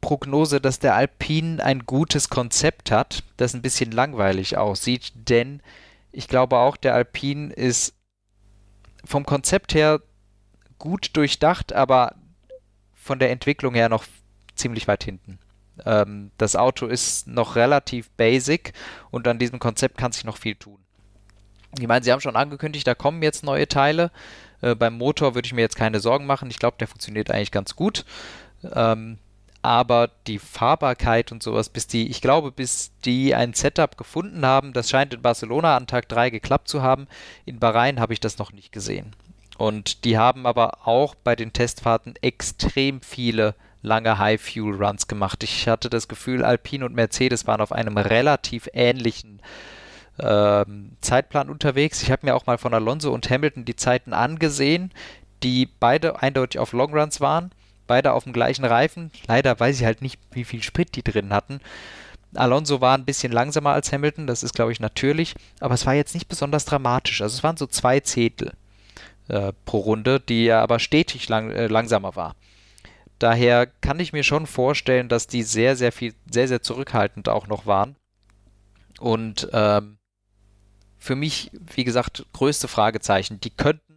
Prognose, 0.02 0.60
dass 0.60 0.80
der 0.80 0.94
Alpine 0.94 1.64
ein 1.64 1.86
gutes 1.86 2.28
Konzept 2.28 2.90
hat, 2.90 3.22
das 3.38 3.54
ein 3.54 3.62
bisschen 3.62 3.90
langweilig 3.90 4.58
aussieht, 4.58 5.12
denn 5.14 5.62
ich 6.10 6.28
glaube 6.28 6.58
auch, 6.58 6.76
der 6.76 6.94
Alpine 6.94 7.54
ist 7.54 7.94
vom 9.04 9.24
Konzept 9.24 9.72
her 9.72 10.02
gut 10.78 11.16
durchdacht, 11.16 11.72
aber 11.72 12.16
von 12.94 13.18
der 13.18 13.30
Entwicklung 13.30 13.74
her 13.74 13.88
noch 13.88 14.04
ziemlich 14.54 14.86
weit 14.88 15.04
hinten. 15.04 15.38
Ähm, 15.86 16.32
das 16.36 16.56
Auto 16.56 16.86
ist 16.86 17.26
noch 17.28 17.56
relativ 17.56 18.10
basic 18.10 18.72
und 19.10 19.26
an 19.26 19.38
diesem 19.38 19.60
Konzept 19.60 19.96
kann 19.96 20.12
sich 20.12 20.24
noch 20.24 20.36
viel 20.36 20.56
tun. 20.56 20.78
Ich 21.78 21.86
meine, 21.86 22.04
sie 22.04 22.12
haben 22.12 22.20
schon 22.20 22.36
angekündigt, 22.36 22.86
da 22.86 22.94
kommen 22.94 23.22
jetzt 23.22 23.44
neue 23.44 23.68
Teile. 23.68 24.10
Äh, 24.60 24.74
beim 24.74 24.98
Motor 24.98 25.34
würde 25.34 25.46
ich 25.46 25.54
mir 25.54 25.62
jetzt 25.62 25.76
keine 25.76 26.00
Sorgen 26.00 26.26
machen. 26.26 26.50
Ich 26.50 26.58
glaube, 26.58 26.76
der 26.78 26.88
funktioniert 26.88 27.30
eigentlich 27.30 27.52
ganz 27.52 27.76
gut. 27.76 28.04
Ähm, 28.64 29.18
aber 29.62 30.10
die 30.26 30.38
Fahrbarkeit 30.38 31.30
und 31.30 31.42
sowas, 31.42 31.68
bis 31.68 31.86
die, 31.86 32.10
ich 32.10 32.20
glaube, 32.20 32.50
bis 32.50 32.92
die 33.04 33.34
ein 33.34 33.54
Setup 33.54 33.96
gefunden 33.96 34.44
haben, 34.44 34.72
das 34.72 34.90
scheint 34.90 35.14
in 35.14 35.22
Barcelona 35.22 35.76
an 35.76 35.86
Tag 35.86 36.08
3 36.08 36.30
geklappt 36.30 36.68
zu 36.68 36.82
haben. 36.82 37.06
In 37.44 37.60
Bahrain 37.60 38.00
habe 38.00 38.12
ich 38.12 38.20
das 38.20 38.38
noch 38.38 38.52
nicht 38.52 38.72
gesehen. 38.72 39.14
Und 39.58 40.04
die 40.04 40.18
haben 40.18 40.46
aber 40.46 40.86
auch 40.86 41.14
bei 41.14 41.36
den 41.36 41.52
Testfahrten 41.52 42.14
extrem 42.20 43.00
viele 43.00 43.54
lange 43.82 44.18
High-Fuel-Runs 44.18 45.06
gemacht. 45.06 45.44
Ich 45.44 45.68
hatte 45.68 45.90
das 45.90 46.08
Gefühl, 46.08 46.44
Alpine 46.44 46.84
und 46.84 46.94
Mercedes 46.94 47.46
waren 47.46 47.60
auf 47.60 47.72
einem 47.72 47.96
relativ 47.96 48.68
ähnlichen 48.72 49.40
ähm, 50.18 50.96
Zeitplan 51.00 51.50
unterwegs. 51.50 52.02
Ich 52.02 52.10
habe 52.10 52.26
mir 52.26 52.34
auch 52.34 52.46
mal 52.46 52.58
von 52.58 52.74
Alonso 52.74 53.12
und 53.12 53.30
Hamilton 53.30 53.64
die 53.64 53.76
Zeiten 53.76 54.12
angesehen, 54.12 54.92
die 55.42 55.66
beide 55.66 56.22
eindeutig 56.22 56.60
auf 56.60 56.72
Longruns 56.72 57.20
waren, 57.20 57.50
beide 57.92 58.14
auf 58.14 58.24
dem 58.24 58.32
gleichen 58.32 58.64
Reifen. 58.64 59.10
Leider 59.26 59.60
weiß 59.60 59.78
ich 59.78 59.84
halt 59.84 60.00
nicht, 60.00 60.18
wie 60.30 60.44
viel 60.44 60.62
Sprit 60.62 60.96
die 60.96 61.02
drin 61.02 61.30
hatten. 61.30 61.60
Alonso 62.34 62.80
war 62.80 62.96
ein 62.96 63.04
bisschen 63.04 63.32
langsamer 63.32 63.74
als 63.74 63.92
Hamilton, 63.92 64.26
das 64.26 64.42
ist 64.42 64.54
glaube 64.54 64.72
ich 64.72 64.80
natürlich, 64.80 65.34
aber 65.60 65.74
es 65.74 65.84
war 65.84 65.92
jetzt 65.92 66.14
nicht 66.14 66.26
besonders 66.26 66.64
dramatisch. 66.64 67.20
Also 67.20 67.36
es 67.36 67.42
waren 67.42 67.58
so 67.58 67.66
zwei 67.66 68.00
Zehntel 68.00 68.54
äh, 69.28 69.52
pro 69.66 69.80
Runde, 69.80 70.20
die 70.20 70.46
ja 70.46 70.62
aber 70.62 70.78
stetig 70.78 71.28
lang, 71.28 71.50
äh, 71.50 71.66
langsamer 71.66 72.16
war. 72.16 72.34
Daher 73.18 73.66
kann 73.66 74.00
ich 74.00 74.14
mir 74.14 74.24
schon 74.24 74.46
vorstellen, 74.46 75.10
dass 75.10 75.26
die 75.26 75.42
sehr, 75.42 75.76
sehr 75.76 75.92
viel, 75.92 76.14
sehr, 76.30 76.48
sehr 76.48 76.62
zurückhaltend 76.62 77.28
auch 77.28 77.46
noch 77.46 77.66
waren. 77.66 77.96
Und 79.00 79.50
ähm, 79.52 79.98
für 80.96 81.14
mich, 81.14 81.50
wie 81.74 81.84
gesagt, 81.84 82.24
größte 82.32 82.68
Fragezeichen. 82.68 83.38
Die 83.38 83.50
könnten 83.50 83.91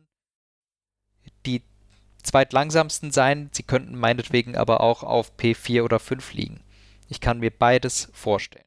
zweitlangsamsten 2.25 3.11
sein. 3.11 3.49
Sie 3.53 3.63
könnten 3.63 3.97
meinetwegen 3.97 4.55
aber 4.55 4.81
auch 4.81 5.03
auf 5.03 5.33
P4 5.37 5.83
oder 5.83 5.99
5 5.99 6.33
liegen. 6.33 6.61
Ich 7.07 7.21
kann 7.21 7.39
mir 7.39 7.51
beides 7.51 8.09
vorstellen. 8.13 8.65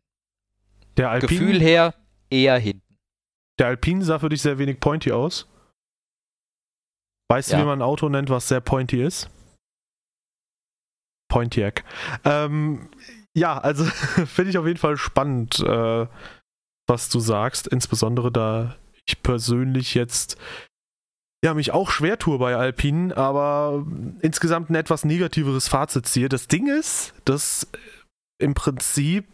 Der 0.96 1.10
Alpine, 1.10 1.40
Gefühl 1.40 1.60
her 1.60 1.94
eher 2.30 2.58
hinten. 2.58 2.96
Der 3.58 3.68
Alpine 3.68 4.04
sah 4.04 4.18
für 4.18 4.28
dich 4.28 4.42
sehr 4.42 4.58
wenig 4.58 4.80
pointy 4.80 5.12
aus. 5.12 5.48
Weißt 7.30 7.50
ja. 7.50 7.58
du, 7.58 7.62
wie 7.62 7.66
man 7.66 7.80
ein 7.80 7.82
Auto 7.82 8.08
nennt, 8.08 8.30
was 8.30 8.48
sehr 8.48 8.60
pointy 8.60 9.02
ist? 9.02 9.30
Pontiac. 11.28 11.84
Ähm, 12.24 12.88
ja, 13.36 13.58
also 13.58 13.84
finde 14.26 14.50
ich 14.50 14.58
auf 14.58 14.66
jeden 14.66 14.78
Fall 14.78 14.96
spannend, 14.96 15.60
äh, 15.60 16.06
was 16.86 17.08
du 17.10 17.20
sagst, 17.20 17.66
insbesondere 17.66 18.32
da 18.32 18.76
ich 19.06 19.22
persönlich 19.22 19.94
jetzt 19.94 20.36
ja, 21.44 21.54
mich 21.54 21.72
auch 21.72 21.90
schwer 21.90 22.18
tue 22.18 22.38
bei 22.38 22.56
Alpinen, 22.56 23.12
aber 23.12 23.86
insgesamt 24.20 24.70
ein 24.70 24.74
etwas 24.74 25.04
negativeres 25.04 25.68
Fazit 25.68 26.06
ziehe. 26.06 26.28
Das 26.28 26.48
Ding 26.48 26.66
ist, 26.66 27.14
dass 27.24 27.68
im 28.38 28.54
Prinzip 28.54 29.26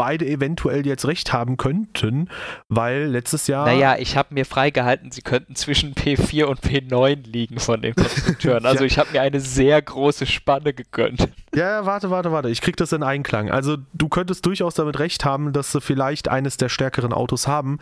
beide 0.00 0.26
eventuell 0.26 0.86
jetzt 0.86 1.06
recht 1.06 1.34
haben 1.34 1.58
könnten, 1.58 2.30
weil 2.70 3.04
letztes 3.04 3.48
Jahr. 3.48 3.66
Naja, 3.66 3.98
ich 3.98 4.16
habe 4.16 4.32
mir 4.32 4.46
freigehalten, 4.46 5.10
sie 5.10 5.20
könnten 5.20 5.56
zwischen 5.56 5.92
P4 5.94 6.44
und 6.44 6.62
P9 6.62 7.26
liegen 7.26 7.58
von 7.60 7.82
den 7.82 7.94
Konstrukteuren. 7.94 8.64
Also 8.70 8.84
ja. 8.84 8.86
ich 8.86 8.98
habe 8.98 9.10
mir 9.12 9.20
eine 9.20 9.40
sehr 9.40 9.82
große 9.82 10.24
Spanne 10.24 10.72
gegönnt. 10.72 11.28
Ja, 11.54 11.84
warte, 11.84 12.08
warte, 12.08 12.30
warte. 12.32 12.48
Ich 12.48 12.60
krieg 12.60 12.76
das 12.76 12.92
in 12.92 13.02
Einklang. 13.02 13.50
Also 13.50 13.76
du 13.92 14.08
könntest 14.08 14.46
durchaus 14.46 14.74
damit 14.74 15.00
recht 15.00 15.24
haben, 15.24 15.52
dass 15.52 15.72
sie 15.72 15.80
vielleicht 15.80 16.28
eines 16.28 16.56
der 16.56 16.68
stärkeren 16.68 17.12
Autos 17.12 17.48
haben. 17.48 17.78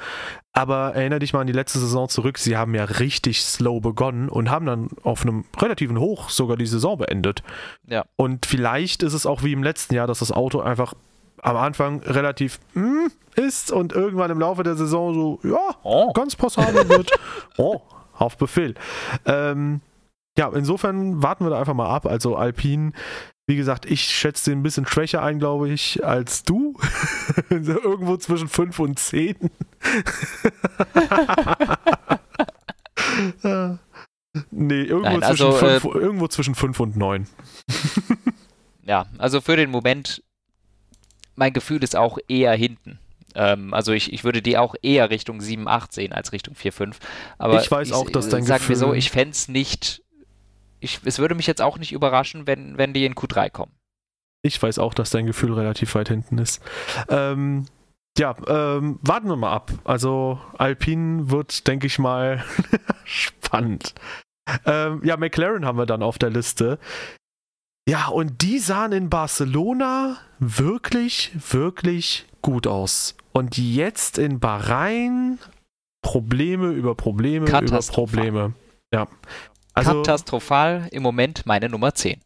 Aber 0.53 0.95
erinnere 0.95 1.19
dich 1.21 1.35
mal 1.35 1.43
an 1.43 1.47
die 1.47 1.53
letzte 1.53 1.79
Saison 1.79 2.09
zurück. 2.09 2.39
Sie 2.39 2.57
haben 2.57 2.75
ja 2.75 2.85
richtig 2.85 3.43
slow 3.43 3.81
begonnen 3.81 4.29
und 4.29 4.51
haben 4.51 4.67
dann 4.67 4.89
auf 5.03 5.23
einem 5.23 5.45
relativen 5.61 6.01
Hoch 6.01 6.31
sogar 6.31 6.57
die 6.57 6.67
Saison 6.67 6.99
beendet. 6.99 7.43
Ja. 7.87 8.07
Und 8.17 8.47
vielleicht 8.47 9.03
ist 9.03 9.13
es 9.13 9.27
auch 9.27 9.45
wie 9.45 9.53
im 9.53 9.63
letzten 9.63 9.95
Jahr, 9.95 10.07
dass 10.07 10.21
das 10.21 10.33
Auto 10.33 10.61
einfach 10.61 10.95
am 11.43 11.57
Anfang 11.57 12.01
relativ 12.03 12.61
mm, 12.75 13.07
ist 13.37 13.71
und 13.73 13.93
irgendwann 13.93 14.31
im 14.31 14.41
Laufe 14.41 14.63
der 14.63 14.77
Saison 14.77 15.15
so, 15.15 15.41
ja, 15.49 15.77
oh. 15.83 16.13
ganz 16.13 16.37
passabel 16.37 16.89
wird. 16.89 17.11
oh, 17.57 17.81
auf 18.15 18.37
Befehl. 18.37 18.75
Ähm, 19.25 19.81
ja, 20.37 20.49
insofern 20.55 21.23
warten 21.23 21.45
wir 21.45 21.51
da 21.51 21.59
einfach 21.59 21.75
mal 21.75 21.89
ab. 21.89 22.07
Also 22.07 22.37
Alpine, 22.37 22.93
wie 23.49 23.57
gesagt, 23.57 23.87
ich 23.87 24.03
schätze 24.03 24.51
den 24.51 24.61
ein 24.61 24.63
bisschen 24.63 24.87
schwächer 24.87 25.23
ein, 25.23 25.39
glaube 25.39 25.69
ich, 25.71 26.05
als 26.05 26.45
du. 26.45 26.77
Irgendwo 27.51 28.17
zwischen 28.19 28.49
5 28.49 28.79
und 28.79 28.99
10. 28.99 29.37
nee, 34.51 34.83
irgendwo, 34.83 35.09
Nein, 35.09 35.23
also, 35.23 35.53
zwischen 35.53 35.81
fünf, 35.81 35.95
äh, 35.95 35.99
irgendwo 35.99 36.29
zwischen 36.29 36.55
5 36.55 36.81
und 36.81 36.97
9. 36.97 37.27
ja, 38.85 39.07
also 39.19 39.41
für 39.41 39.57
den 39.57 39.71
Moment 39.71 40.23
mein 41.39 41.53
Gefühl 41.53 41.83
ist 41.83 41.97
auch 41.97 42.19
eher 42.29 42.53
hinten. 42.53 42.99
Ähm, 43.35 43.73
also 43.73 43.93
ich, 43.93 44.13
ich 44.13 44.25
würde 44.25 44.43
die 44.43 44.59
auch 44.59 44.75
eher 44.83 45.11
Richtung 45.11 45.41
7, 45.41 45.69
8 45.69 45.93
sehen 45.93 46.13
als 46.13 46.33
Richtung 46.33 46.55
4, 46.55 46.73
5. 46.73 46.99
Aber 47.39 47.61
ich 47.61 47.71
weiß 47.71 47.93
auch, 47.93 48.11
dass 48.11 48.29
dein 48.29 48.45
sag 48.45 48.59
Gefühl... 48.59 48.75
mir 48.75 48.81
so, 48.81 48.93
ich 48.93 49.11
fände 49.11 49.31
es 49.31 49.49
nicht... 49.49 50.03
Ich, 50.81 51.01
es 51.05 51.19
würde 51.19 51.35
mich 51.35 51.47
jetzt 51.47 51.63
auch 51.63 51.79
nicht 51.79 51.93
überraschen, 51.93 52.47
wenn, 52.47 52.79
wenn 52.79 52.93
die 52.93 53.05
in 53.05 53.15
Q3 53.15 53.51
kommen. 53.51 53.73
Ich 54.43 54.63
weiß 54.63 54.79
auch, 54.79 54.95
dass 54.95 55.11
dein 55.11 55.27
Gefühl 55.27 55.53
relativ 55.53 55.95
weit 55.95 56.09
hinten 56.09 56.39
ist. 56.39 56.63
Ähm, 57.09 57.67
ja, 58.17 58.37
ähm, 58.47 58.99
warten 59.03 59.29
wir 59.29 59.37
mal 59.37 59.53
ab. 59.53 59.73
Also 59.85 60.41
Alpine 60.57 61.31
wird, 61.31 61.67
denke 61.67 61.87
ich 61.87 61.99
mal, 61.99 62.45
spannend. 63.05 63.95
Ähm, 64.65 65.03
ja, 65.05 65.17
McLaren 65.17 65.65
haben 65.65 65.79
wir 65.79 65.87
dann 65.87 66.03
auf 66.03 66.19
der 66.19 66.31
Liste. 66.31 66.79
Ja, 67.89 68.09
und 68.09 68.43
die 68.43 68.59
sahen 68.59 68.93
in 68.93 69.09
Barcelona 69.09 70.19
wirklich, 70.39 71.33
wirklich 71.51 72.27
gut 72.43 72.67
aus. 72.67 73.17
Und 73.33 73.57
jetzt 73.57 74.19
in 74.19 74.41
Bahrain 74.41 75.39
Probleme 76.03 76.71
über 76.73 76.95
Probleme 76.95 77.47
über 77.47 77.81
Probleme. 77.81 78.53
Ja. 78.93 79.09
Also, 79.73 80.03
Katastrophal 80.03 80.89
im 80.93 81.03
Moment 81.03 81.47
meine 81.47 81.71
Nummer 81.71 81.95
10. 81.95 82.21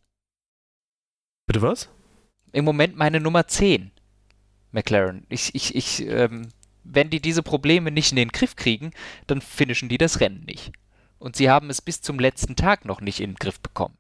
Bitte 1.47 1.63
was? 1.63 1.89
Im 2.51 2.65
Moment 2.65 2.97
meine 2.97 3.21
Nummer 3.21 3.47
10. 3.47 3.93
McLaren. 4.73 5.25
Ich, 5.29 5.55
ich, 5.55 5.77
ich, 5.77 6.05
ähm, 6.09 6.49
wenn 6.83 7.09
die 7.09 7.21
diese 7.21 7.45
Probleme 7.45 7.93
nicht 7.93 8.11
in 8.11 8.17
den 8.17 8.31
Griff 8.31 8.57
kriegen, 8.57 8.91
dann 9.29 9.41
finishen 9.41 9.89
die 9.89 9.99
das 9.99 10.19
Rennen 10.19 10.43
nicht. 10.45 10.73
Und 11.21 11.37
sie 11.37 11.49
haben 11.49 11.71
es 11.71 11.81
bis 11.81 12.03
zum 12.03 12.19
letzten 12.19 12.57
Tag 12.57 12.85
noch 12.85 13.01
nicht 13.01 13.21
in 13.21 13.31
den 13.31 13.37
Griff 13.37 13.61
bekommen. 13.61 13.97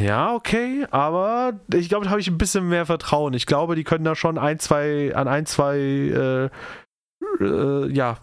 Ja, 0.00 0.34
okay, 0.34 0.86
aber 0.90 1.60
ich 1.72 1.88
glaube, 1.88 2.04
da 2.04 2.10
habe 2.10 2.20
ich 2.20 2.28
ein 2.28 2.38
bisschen 2.38 2.68
mehr 2.68 2.86
Vertrauen. 2.86 3.34
Ich 3.34 3.46
glaube, 3.46 3.76
die 3.76 3.84
können 3.84 4.04
da 4.04 4.14
schon 4.14 4.38
ein, 4.38 4.58
zwei, 4.58 5.14
an 5.14 5.28
ein, 5.28 5.44
zwei, 5.46 5.76
äh, 5.78 6.50
äh, 7.40 7.92
ja, 7.92 8.18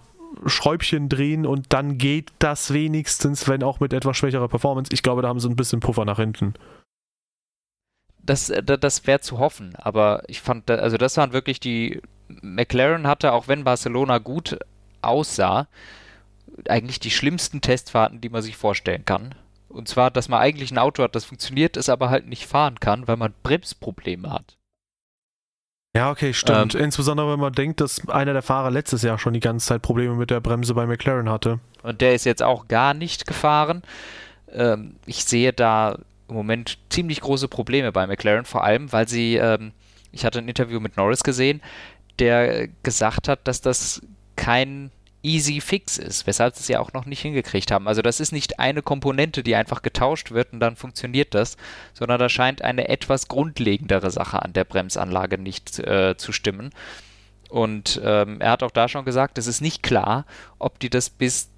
Schräubchen 0.45 1.07
drehen 1.07 1.45
und 1.45 1.73
dann 1.73 1.97
geht 1.97 2.31
das 2.39 2.73
wenigstens, 2.73 3.47
wenn 3.47 3.63
auch 3.63 3.79
mit 3.79 3.93
etwas 3.93 4.17
schwächerer 4.17 4.47
Performance. 4.47 4.91
Ich 4.91 5.03
glaube, 5.03 5.21
da 5.21 5.27
haben 5.27 5.39
sie 5.39 5.49
ein 5.49 5.55
bisschen 5.55 5.79
Puffer 5.79 6.05
nach 6.05 6.17
hinten. 6.17 6.55
Das, 8.23 8.49
äh, 8.49 8.63
das 8.63 9.05
wäre 9.05 9.19
zu 9.19 9.37
hoffen, 9.37 9.75
aber 9.75 10.23
ich 10.27 10.41
fand, 10.41 10.69
also 10.71 10.97
das 10.97 11.17
waren 11.17 11.33
wirklich 11.33 11.59
die. 11.59 12.01
McLaren 12.41 13.07
hatte, 13.07 13.31
auch 13.31 13.47
wenn 13.47 13.63
Barcelona 13.63 14.17
gut 14.17 14.59
aussah, 15.01 15.69
eigentlich 16.67 16.99
die 16.99 17.11
schlimmsten 17.11 17.61
Testfahrten, 17.61 18.19
die 18.19 18.27
man 18.27 18.41
sich 18.41 18.57
vorstellen 18.57 19.05
kann. 19.05 19.33
Und 19.77 19.87
zwar, 19.87 20.11
dass 20.11 20.27
man 20.27 20.41
eigentlich 20.41 20.71
ein 20.71 20.77
Auto 20.77 21.03
hat, 21.03 21.15
das 21.15 21.25
funktioniert, 21.25 21.77
es 21.77 21.89
aber 21.89 22.09
halt 22.09 22.27
nicht 22.27 22.47
fahren 22.47 22.79
kann, 22.79 23.07
weil 23.07 23.17
man 23.17 23.33
Bremsprobleme 23.43 24.31
hat. 24.31 24.57
Ja, 25.95 26.11
okay, 26.11 26.33
stimmt. 26.33 26.75
Ähm, 26.75 26.81
Insbesondere 26.81 27.31
wenn 27.31 27.39
man 27.39 27.53
denkt, 27.53 27.81
dass 27.81 28.07
einer 28.09 28.33
der 28.33 28.41
Fahrer 28.41 28.69
letztes 28.69 29.01
Jahr 29.01 29.17
schon 29.17 29.33
die 29.33 29.39
ganze 29.39 29.67
Zeit 29.67 29.81
Probleme 29.81 30.15
mit 30.15 30.29
der 30.29 30.41
Bremse 30.41 30.73
bei 30.73 30.85
McLaren 30.85 31.29
hatte. 31.29 31.59
Und 31.81 32.01
der 32.01 32.13
ist 32.13 32.25
jetzt 32.25 32.43
auch 32.43 32.67
gar 32.67 32.93
nicht 32.93 33.25
gefahren. 33.25 33.81
Ähm, 34.51 34.95
ich 35.05 35.25
sehe 35.25 35.53
da 35.53 35.97
im 36.27 36.35
Moment 36.35 36.77
ziemlich 36.89 37.21
große 37.21 37.47
Probleme 37.47 37.91
bei 37.91 38.05
McLaren, 38.05 38.45
vor 38.45 38.63
allem, 38.63 38.91
weil 38.91 39.07
sie, 39.07 39.37
ähm, 39.37 39.71
ich 40.11 40.25
hatte 40.25 40.39
ein 40.39 40.47
Interview 40.47 40.79
mit 40.79 40.97
Norris 40.97 41.23
gesehen, 41.23 41.61
der 42.19 42.67
gesagt 42.83 43.27
hat, 43.27 43.47
dass 43.47 43.61
das 43.61 44.01
kein 44.35 44.91
easy 45.27 45.59
fix 45.59 45.97
ist, 45.97 46.25
weshalb 46.25 46.55
sie 46.55 46.61
es 46.61 46.67
ja 46.69 46.79
auch 46.79 46.93
noch 46.93 47.05
nicht 47.05 47.21
hingekriegt 47.21 47.69
haben. 47.71 47.87
Also 47.87 48.01
das 48.01 48.19
ist 48.19 48.31
nicht 48.31 48.59
eine 48.59 48.81
Komponente, 48.81 49.43
die 49.43 49.55
einfach 49.55 49.81
getauscht 49.81 50.31
wird 50.31 50.53
und 50.53 50.61
dann 50.61 50.77
funktioniert 50.77 51.35
das, 51.35 51.57
sondern 51.93 52.19
da 52.19 52.29
scheint 52.29 52.61
eine 52.61 52.87
etwas 52.87 53.27
grundlegendere 53.27 54.09
Sache 54.09 54.41
an 54.41 54.53
der 54.53 54.63
Bremsanlage 54.63 55.37
nicht 55.37 55.79
äh, 55.79 56.15
zu 56.17 56.31
stimmen. 56.31 56.71
Und 57.49 58.01
ähm, 58.03 58.41
er 58.41 58.51
hat 58.51 58.63
auch 58.63 58.71
da 58.71 58.87
schon 58.87 59.05
gesagt, 59.05 59.37
es 59.37 59.47
ist 59.47 59.61
nicht 59.61 59.83
klar, 59.83 60.25
ob 60.59 60.79
die 60.79 60.89
das 60.89 61.09
bis 61.09 61.49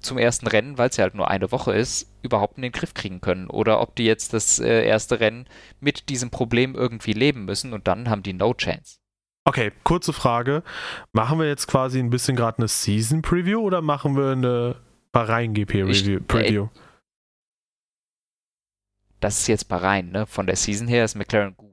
zum 0.00 0.18
ersten 0.18 0.48
Rennen, 0.48 0.78
weil 0.78 0.88
es 0.88 0.96
ja 0.96 1.04
halt 1.04 1.14
nur 1.14 1.30
eine 1.30 1.52
Woche 1.52 1.72
ist, 1.72 2.10
überhaupt 2.22 2.56
in 2.56 2.62
den 2.62 2.72
Griff 2.72 2.92
kriegen 2.94 3.20
können. 3.20 3.48
Oder 3.48 3.80
ob 3.80 3.94
die 3.94 4.04
jetzt 4.04 4.32
das 4.32 4.58
äh, 4.58 4.84
erste 4.84 5.20
Rennen 5.20 5.46
mit 5.80 6.08
diesem 6.08 6.30
Problem 6.30 6.74
irgendwie 6.74 7.12
leben 7.12 7.44
müssen 7.44 7.72
und 7.72 7.86
dann 7.86 8.10
haben 8.10 8.24
die 8.24 8.32
no 8.32 8.52
chance. 8.54 8.98
Okay, 9.48 9.70
kurze 9.84 10.12
Frage. 10.12 10.64
Machen 11.12 11.38
wir 11.38 11.46
jetzt 11.46 11.68
quasi 11.68 12.00
ein 12.00 12.10
bisschen 12.10 12.34
gerade 12.34 12.58
eine 12.58 12.66
Season 12.66 13.22
Preview 13.22 13.60
oder 13.60 13.80
machen 13.80 14.16
wir 14.16 14.32
eine 14.32 14.74
Bahrain 15.12 15.54
GP 15.54 15.84
Review, 15.84 16.20
Preview? 16.26 16.68
Das 19.20 19.38
ist 19.38 19.46
jetzt 19.46 19.68
Bahrain, 19.68 20.10
ne? 20.10 20.26
Von 20.26 20.46
der 20.46 20.56
Season 20.56 20.88
her 20.88 21.04
ist 21.04 21.14
McLaren 21.14 21.56
gut. 21.56 21.72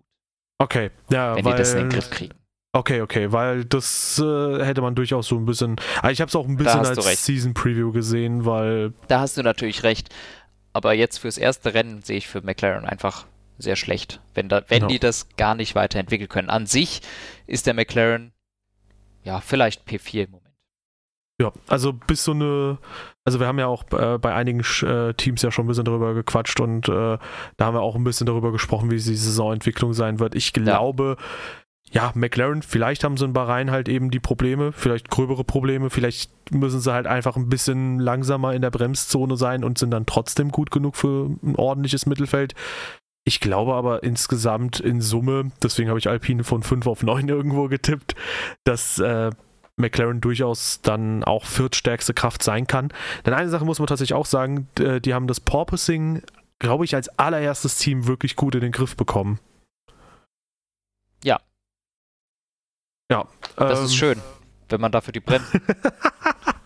Okay, 0.60 0.92
ja, 1.12 1.36
wenn 1.36 1.44
weil, 1.46 1.54
die 1.54 1.58
das 1.58 1.74
in 1.74 1.80
den 1.80 1.90
Griff 1.90 2.12
kriegen. 2.12 2.36
Okay, 2.74 3.02
okay, 3.02 3.32
weil 3.32 3.66
das 3.66 4.20
äh, 4.20 4.64
hätte 4.64 4.82
man 4.82 4.94
durchaus 4.94 5.28
so 5.28 5.36
ein 5.36 5.46
bisschen. 5.46 5.76
Also 6.04 6.12
ich 6.12 6.22
habe 6.22 6.30
es 6.30 6.36
auch 6.36 6.48
ein 6.48 6.58
bisschen 6.58 6.80
als 6.80 7.26
Season 7.26 7.56
Preview 7.56 7.92
gesehen, 7.92 8.46
weil. 8.46 8.94
Da 9.08 9.20
hast 9.20 9.36
du 9.36 9.42
natürlich 9.42 9.82
recht. 9.82 10.14
Aber 10.74 10.94
jetzt 10.94 11.18
fürs 11.18 11.38
erste 11.40 11.74
Rennen 11.74 12.04
sehe 12.04 12.18
ich 12.18 12.28
für 12.28 12.42
McLaren 12.42 12.86
einfach 12.86 13.26
sehr 13.64 13.76
schlecht, 13.76 14.22
wenn, 14.34 14.50
da, 14.50 14.64
wenn 14.68 14.80
genau. 14.80 14.88
die 14.90 15.00
das 15.00 15.28
gar 15.38 15.56
nicht 15.56 15.76
weiterentwickeln 15.76 16.30
können. 16.30 16.50
An 16.50 16.66
sich 16.68 17.02
ist 17.48 17.66
der 17.66 17.74
McLaren 17.74 18.34
ja 19.24 19.40
vielleicht 19.40 19.88
P4 19.88 20.26
im 20.26 20.32
Moment. 20.32 20.44
Ja, 21.42 21.52
also 21.68 21.94
bis 21.94 22.24
so 22.24 22.32
eine, 22.32 22.78
also 23.26 23.40
wir 23.40 23.48
haben 23.48 23.58
ja 23.58 23.66
auch 23.66 23.86
äh, 23.92 24.20
bei 24.20 24.34
einigen 24.34 24.62
äh, 24.84 25.14
Teams 25.16 25.42
ja 25.42 25.52
schon 25.52 25.66
ein 25.66 25.68
bisschen 25.68 25.86
darüber 25.86 26.14
gequatscht 26.14 26.60
und 26.60 26.88
äh, 26.88 27.18
da 27.58 27.66
haben 27.66 27.76
wir 27.76 27.82
auch 27.82 27.96
ein 27.96 28.04
bisschen 28.04 28.28
darüber 28.28 28.52
gesprochen, 28.52 28.92
wie 28.92 28.96
die 28.96 29.02
Saisonentwicklung 29.02 29.94
sein 29.94 30.20
wird. 30.20 30.36
Ich 30.36 30.54
glaube, 30.54 31.18
ja. 31.92 32.04
ja, 32.04 32.12
McLaren, 32.14 32.62
vielleicht 32.62 33.04
haben 33.04 33.18
sie 33.18 33.26
in 33.26 33.34
Bahrain 33.34 33.72
halt 33.72 33.90
eben 33.90 34.12
die 34.12 34.20
Probleme, 34.20 34.72
vielleicht 34.74 35.10
gröbere 35.10 35.44
Probleme, 35.44 35.90
vielleicht 35.90 36.32
müssen 36.52 36.80
sie 36.80 36.94
halt 36.94 37.08
einfach 37.08 37.36
ein 37.36 37.50
bisschen 37.50 38.00
langsamer 38.00 38.54
in 38.54 38.62
der 38.62 38.72
Bremszone 38.72 39.36
sein 39.36 39.64
und 39.64 39.80
sind 39.80 39.90
dann 39.90 40.06
trotzdem 40.06 40.50
gut 40.50 40.70
genug 40.70 40.96
für 40.96 41.32
ein 41.42 41.56
ordentliches 41.56 42.06
Mittelfeld. 42.06 42.54
Ich 43.26 43.40
glaube 43.40 43.74
aber 43.74 44.04
insgesamt 44.04 44.80
in 44.80 45.00
Summe, 45.00 45.52
deswegen 45.62 45.90
habe 45.90 46.00
ich 46.00 46.10
Alpine 46.10 46.44
von 46.44 46.62
5 46.62 46.88
auf 46.88 47.04
9 47.04 47.30
irgendwo 47.30 47.70
getippt, 47.70 48.16
dass 48.66 49.00
äh, 49.00 49.32
McLaren 49.78 50.20
durchaus 50.20 50.82
dann 50.82 51.24
auch 51.24 51.46
viertstärkste 51.46 52.14
Kraft 52.14 52.44
sein 52.44 52.68
kann. 52.68 52.90
Denn 53.26 53.34
eine 53.34 53.50
Sache 53.50 53.66
muss 53.66 53.80
man 53.80 53.88
tatsächlich 53.88 54.14
auch 54.14 54.26
sagen, 54.26 54.68
die 54.78 55.14
haben 55.14 55.28
das 55.28 55.40
Porpoising, 55.40 56.22
glaube 56.60 56.86
ich, 56.86 56.96
als 56.96 57.08
allererstes 57.18 57.78
Team 57.78 58.08
wirklich 58.08 58.36
gut 58.36 58.56
in 58.56 58.62
den 58.62 58.72
Griff 58.72 58.96
bekommen. 58.96 59.40
Ja. 61.24 61.40
Ja. 63.10 63.26
Das 63.56 63.80
ähm, 63.80 63.86
ist 63.86 63.96
schön, 63.96 64.22
wenn 64.70 64.82
man 64.82 64.92
dafür 64.92 65.14
die 65.14 65.22
Bremsen. 65.22 65.62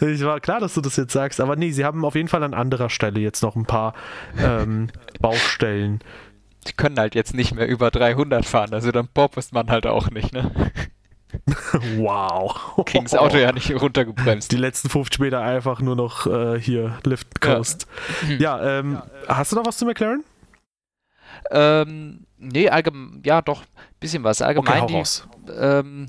ich 0.00 0.24
war 0.24 0.40
klar, 0.40 0.60
dass 0.60 0.74
du 0.74 0.80
das 0.80 0.96
jetzt 0.96 1.12
sagst, 1.12 1.40
aber 1.40 1.56
nee, 1.56 1.70
sie 1.70 1.84
haben 1.84 2.04
auf 2.04 2.14
jeden 2.14 2.28
Fall 2.28 2.42
an 2.42 2.54
anderer 2.54 2.90
Stelle 2.90 3.20
jetzt 3.20 3.42
noch 3.42 3.56
ein 3.56 3.66
paar 3.66 3.94
ähm, 4.38 4.88
Baustellen. 5.20 6.00
Die 6.68 6.72
können 6.72 6.98
halt 6.98 7.14
jetzt 7.14 7.34
nicht 7.34 7.54
mehr 7.54 7.68
über 7.68 7.90
300 7.90 8.44
fahren, 8.44 8.72
also 8.74 8.90
dann 8.90 9.08
poppt 9.08 9.52
man 9.52 9.70
halt 9.70 9.86
auch 9.86 10.10
nicht, 10.10 10.32
ne? 10.32 10.50
wow. 11.96 12.82
Kings 12.86 13.14
Auto 13.14 13.36
ja 13.36 13.52
nicht 13.52 13.70
runtergebremst. 13.70 14.50
Die 14.52 14.56
letzten 14.56 14.88
50 14.88 15.20
Meter 15.20 15.40
einfach 15.40 15.80
nur 15.80 15.96
noch 15.96 16.26
äh, 16.26 16.60
hier 16.60 16.98
Lift 17.04 17.40
Coast. 17.40 17.86
Ja, 18.28 18.36
ja, 18.38 18.78
ähm, 18.78 18.92
ja, 18.94 19.36
hast 19.36 19.52
du 19.52 19.56
noch 19.56 19.66
was 19.66 19.76
zu 19.76 19.84
McLaren? 19.84 20.24
Ähm, 21.50 22.26
nee, 22.38 22.68
allgemein, 22.68 23.22
ja 23.24 23.42
doch, 23.42 23.62
bisschen 24.00 24.24
was. 24.24 24.42
Allgemein 24.42 24.82
okay, 24.82 25.02
die, 25.46 25.52
ähm, 25.52 26.06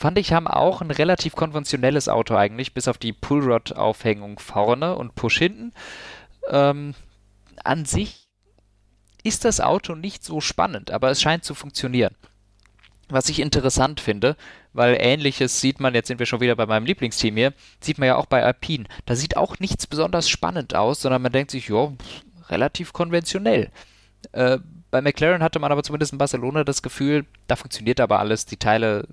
fand 0.00 0.16
ich, 0.16 0.32
haben 0.32 0.48
auch 0.48 0.80
ein 0.80 0.90
relativ 0.90 1.36
konventionelles 1.36 2.08
Auto 2.08 2.34
eigentlich, 2.34 2.72
bis 2.72 2.88
auf 2.88 2.96
die 2.96 3.12
Pullrod-Aufhängung 3.12 4.38
vorne 4.38 4.96
und 4.96 5.14
Push 5.14 5.38
hinten. 5.38 5.72
Ähm, 6.48 6.94
an 7.64 7.84
sich 7.84 8.26
ist 9.22 9.44
das 9.44 9.60
Auto 9.60 9.94
nicht 9.94 10.24
so 10.24 10.40
spannend, 10.40 10.90
aber 10.90 11.10
es 11.10 11.20
scheint 11.20 11.44
zu 11.44 11.54
funktionieren. 11.54 12.16
Was 13.10 13.28
ich 13.28 13.40
interessant 13.40 14.00
finde, 14.00 14.36
weil 14.72 14.96
ähnliches 14.98 15.60
sieht 15.60 15.80
man, 15.80 15.94
jetzt 15.94 16.08
sind 16.08 16.18
wir 16.18 16.26
schon 16.26 16.40
wieder 16.40 16.56
bei 16.56 16.64
meinem 16.64 16.86
Lieblingsteam 16.86 17.36
hier, 17.36 17.52
sieht 17.80 17.98
man 17.98 18.06
ja 18.06 18.16
auch 18.16 18.26
bei 18.26 18.42
Alpine. 18.42 18.84
Da 19.04 19.14
sieht 19.14 19.36
auch 19.36 19.58
nichts 19.58 19.86
besonders 19.86 20.30
spannend 20.30 20.74
aus, 20.74 21.02
sondern 21.02 21.20
man 21.20 21.32
denkt 21.32 21.50
sich, 21.50 21.68
ja, 21.68 21.92
relativ 22.48 22.94
konventionell. 22.94 23.70
Äh, 24.32 24.60
bei 24.90 25.00
McLaren 25.00 25.42
hatte 25.42 25.58
man 25.58 25.72
aber 25.72 25.82
zumindest 25.82 26.12
in 26.12 26.18
Barcelona 26.18 26.64
das 26.64 26.82
Gefühl, 26.82 27.24
da 27.46 27.56
funktioniert 27.56 28.00
aber 28.00 28.18
alles, 28.18 28.46
die 28.46 28.56
Teile, 28.56 29.06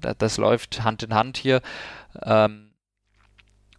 das, 0.00 0.36
läuft 0.36 0.84
Hand 0.84 1.02
in 1.02 1.14
Hand 1.14 1.36
hier. 1.36 1.62
Ähm, 2.22 2.70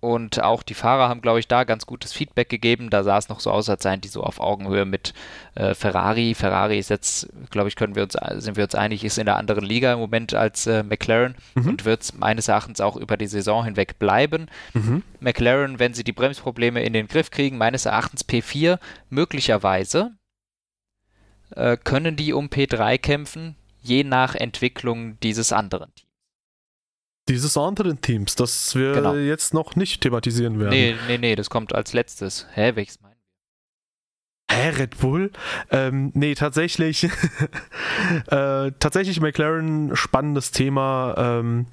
und 0.01 0.43
auch 0.43 0.61
die 0.61 0.75
Fahrer 0.75 1.09
haben, 1.09 1.21
glaube 1.21 1.39
ich, 1.39 1.47
da 1.47 1.63
ganz 1.63 1.87
gutes 1.87 2.13
Feedback 2.13 2.47
gegeben. 2.47 2.91
Da 2.91 3.03
sah 3.03 3.17
es 3.17 3.27
noch 3.27 3.39
so 3.39 3.49
aus, 3.49 3.69
als 3.69 3.81
seien 3.81 4.01
die 4.01 4.07
so 4.07 4.21
auf 4.21 4.39
Augenhöhe 4.39 4.85
mit 4.85 5.15
äh, 5.55 5.73
Ferrari. 5.73 6.35
Ferrari 6.35 6.77
ist 6.77 6.91
jetzt, 6.91 7.27
glaube 7.49 7.69
ich, 7.69 7.75
können 7.75 7.95
wir 7.95 8.03
uns, 8.03 8.15
sind 8.35 8.55
wir 8.55 8.65
uns 8.65 8.75
einig, 8.75 9.03
ist 9.03 9.17
in 9.17 9.25
der 9.25 9.37
anderen 9.37 9.65
Liga 9.65 9.93
im 9.93 9.99
Moment 9.99 10.35
als 10.35 10.67
äh, 10.67 10.83
McLaren 10.83 11.33
mhm. 11.55 11.69
und 11.69 11.85
wird 11.85 12.13
meines 12.19 12.47
Erachtens 12.47 12.81
auch 12.81 12.97
über 12.97 13.17
die 13.17 13.25
Saison 13.25 13.65
hinweg 13.65 13.97
bleiben. 13.97 14.45
Mhm. 14.73 15.01
McLaren, 15.21 15.79
wenn 15.79 15.95
sie 15.95 16.03
die 16.03 16.13
Bremsprobleme 16.13 16.83
in 16.83 16.93
den 16.93 17.07
Griff 17.07 17.31
kriegen, 17.31 17.57
meines 17.57 17.87
Erachtens 17.87 18.27
P4 18.27 18.77
möglicherweise 19.09 20.11
äh, 21.55 21.77
können 21.77 22.15
die 22.15 22.33
um 22.33 22.47
P3 22.47 22.97
kämpfen, 22.97 23.55
je 23.81 24.03
nach 24.03 24.35
Entwicklung 24.35 25.19
dieses 25.21 25.51
anderen 25.51 25.93
Teams 25.95 26.05
dieses 27.27 27.57
anderen 27.57 28.01
Teams, 28.01 28.35
das 28.35 28.75
wir 28.75 28.93
genau. 28.93 29.15
jetzt 29.15 29.53
noch 29.53 29.75
nicht 29.75 30.01
thematisieren 30.01 30.59
werden. 30.59 30.69
Nee, 30.69 30.95
nee, 31.07 31.17
nee, 31.17 31.35
das 31.35 31.49
kommt 31.49 31.73
als 31.73 31.93
letztes. 31.93 32.47
Hä, 32.53 32.73
welches 32.75 33.01
meinen 33.01 33.15
wir? 34.49 34.55
Hä, 34.55 34.69
Red 34.69 34.97
Bull? 34.99 35.31
Ähm, 35.71 36.11
nee, 36.13 36.35
tatsächlich. 36.35 37.03
äh, 38.27 38.71
tatsächlich 38.79 39.19
McLaren, 39.21 39.95
spannendes 39.95 40.51
Thema. 40.51 41.15
Ähm, 41.17 41.65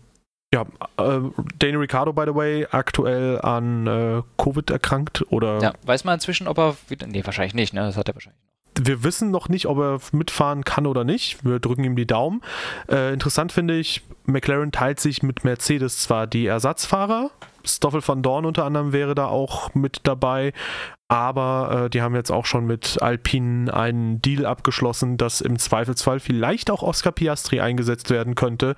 ja, 0.54 0.62
äh, 0.96 1.20
Daniel 1.58 1.78
Ricciardo, 1.78 2.12
by 2.12 2.24
the 2.26 2.34
way, 2.34 2.66
aktuell 2.70 3.40
an 3.40 3.86
äh, 3.86 4.22
Covid 4.38 4.70
erkrankt 4.70 5.24
oder. 5.30 5.60
Ja, 5.60 5.74
weiß 5.84 6.04
man 6.04 6.14
inzwischen, 6.14 6.48
ob 6.48 6.58
er 6.58 6.76
wieder. 6.88 7.06
Nee, 7.06 7.24
wahrscheinlich 7.24 7.54
nicht, 7.54 7.74
ne? 7.74 7.80
Das 7.80 7.96
hat 7.96 8.08
er 8.08 8.14
wahrscheinlich 8.14 8.40
wir 8.80 9.04
wissen 9.04 9.30
noch 9.30 9.48
nicht, 9.48 9.66
ob 9.66 9.78
er 9.78 9.98
mitfahren 10.12 10.64
kann 10.64 10.86
oder 10.86 11.04
nicht. 11.04 11.44
Wir 11.44 11.58
drücken 11.58 11.84
ihm 11.84 11.96
die 11.96 12.06
Daumen. 12.06 12.40
Äh, 12.88 13.12
interessant 13.12 13.52
finde 13.52 13.78
ich, 13.78 14.02
McLaren 14.24 14.72
teilt 14.72 15.00
sich 15.00 15.22
mit 15.22 15.44
Mercedes 15.44 15.98
zwar 15.98 16.26
die 16.26 16.46
Ersatzfahrer. 16.46 17.30
Stoffel 17.64 18.06
van 18.06 18.22
Dorn 18.22 18.44
unter 18.44 18.64
anderem 18.64 18.92
wäre 18.92 19.14
da 19.14 19.26
auch 19.26 19.74
mit 19.74 20.00
dabei. 20.04 20.52
Aber 21.08 21.84
äh, 21.84 21.90
die 21.90 22.00
haben 22.00 22.14
jetzt 22.14 22.32
auch 22.32 22.46
schon 22.46 22.66
mit 22.66 23.02
Alpine 23.02 23.72
einen 23.72 24.22
Deal 24.22 24.46
abgeschlossen, 24.46 25.18
dass 25.18 25.42
im 25.42 25.58
Zweifelsfall 25.58 26.20
vielleicht 26.20 26.70
auch 26.70 26.82
Oscar 26.82 27.12
Piastri 27.12 27.60
eingesetzt 27.60 28.08
werden 28.08 28.34
könnte, 28.34 28.76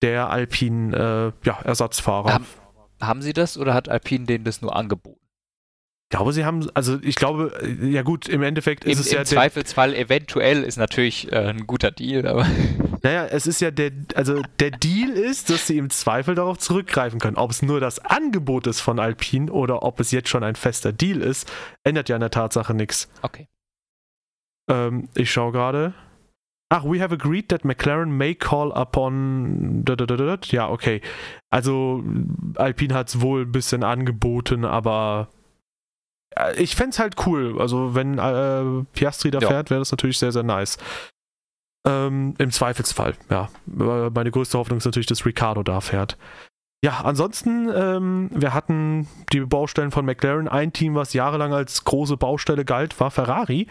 der 0.00 0.30
Alpine 0.30 1.32
äh, 1.44 1.46
ja, 1.46 1.58
Ersatzfahrer. 1.60 2.34
Haben, 2.34 2.46
haben 3.00 3.22
sie 3.22 3.32
das 3.32 3.58
oder 3.58 3.74
hat 3.74 3.88
Alpine 3.88 4.26
denen 4.26 4.44
das 4.44 4.62
nur 4.62 4.76
angeboten? 4.76 5.21
Ich 6.12 6.18
glaube, 6.18 6.34
sie 6.34 6.44
haben, 6.44 6.68
also 6.74 6.98
ich 7.00 7.14
glaube, 7.16 7.54
ja 7.80 8.02
gut, 8.02 8.28
im 8.28 8.42
Endeffekt 8.42 8.84
ist 8.84 8.98
Im, 8.98 9.00
es 9.00 9.06
im 9.06 9.14
ja. 9.14 9.20
Im 9.20 9.24
Zweifelsfall 9.24 9.94
eventuell 9.94 10.62
ist 10.62 10.76
natürlich 10.76 11.32
äh, 11.32 11.36
ein 11.36 11.66
guter 11.66 11.90
Deal, 11.90 12.26
aber. 12.26 12.46
Naja, 13.02 13.26
es 13.26 13.48
ist 13.48 13.60
ja 13.60 13.72
der, 13.72 13.90
also 14.14 14.42
der 14.60 14.70
Deal 14.70 15.10
ist, 15.10 15.50
dass 15.50 15.66
sie 15.66 15.76
im 15.76 15.90
Zweifel 15.90 16.36
darauf 16.36 16.58
zurückgreifen 16.58 17.18
können. 17.18 17.36
Ob 17.36 17.50
es 17.50 17.60
nur 17.60 17.80
das 17.80 17.98
Angebot 17.98 18.68
ist 18.68 18.80
von 18.80 19.00
Alpine 19.00 19.50
oder 19.50 19.82
ob 19.82 19.98
es 19.98 20.12
jetzt 20.12 20.28
schon 20.28 20.44
ein 20.44 20.54
fester 20.54 20.92
Deal 20.92 21.20
ist, 21.20 21.50
ändert 21.82 22.10
ja 22.10 22.14
an 22.14 22.20
der 22.20 22.30
Tatsache 22.30 22.74
nichts. 22.74 23.10
Okay. 23.22 23.48
Ähm, 24.70 25.08
ich 25.16 25.32
schaue 25.32 25.50
gerade. 25.50 25.94
Ach, 26.68 26.84
we 26.84 27.00
have 27.00 27.12
agreed 27.12 27.48
that 27.48 27.64
McLaren 27.64 28.16
may 28.16 28.36
call 28.36 28.70
upon. 28.70 29.84
Ja, 30.50 30.68
okay. 30.68 31.00
Also, 31.50 32.04
Alpine 32.54 32.94
hat 32.94 33.08
es 33.08 33.20
wohl 33.20 33.42
ein 33.42 33.52
bisschen 33.52 33.82
angeboten, 33.82 34.64
aber 34.64 35.28
ich 36.56 36.76
fände 36.76 36.90
es 36.90 36.98
halt 36.98 37.26
cool. 37.26 37.60
Also, 37.60 37.94
wenn 37.94 38.18
äh, 38.18 38.84
Piastri 38.92 39.30
da 39.30 39.38
ja. 39.38 39.48
fährt, 39.48 39.70
wäre 39.70 39.80
das 39.80 39.90
natürlich 39.90 40.18
sehr, 40.18 40.32
sehr 40.32 40.42
nice. 40.42 40.78
Ähm, 41.86 42.34
Im 42.38 42.50
Zweifelsfall, 42.50 43.14
ja. 43.30 43.48
Meine 43.66 44.30
größte 44.30 44.58
Hoffnung 44.58 44.78
ist 44.78 44.84
natürlich, 44.84 45.06
dass 45.06 45.26
Ricardo 45.26 45.62
da 45.62 45.80
fährt. 45.80 46.16
Ja, 46.84 47.00
ansonsten, 47.04 47.70
ähm, 47.72 48.30
wir 48.32 48.54
hatten 48.54 49.06
die 49.32 49.40
Baustellen 49.40 49.92
von 49.92 50.04
McLaren. 50.04 50.48
Ein 50.48 50.72
Team, 50.72 50.94
was 50.94 51.12
jahrelang 51.12 51.52
als 51.52 51.84
große 51.84 52.16
Baustelle 52.16 52.64
galt, 52.64 52.98
war 52.98 53.10
Ferrari. 53.10 53.68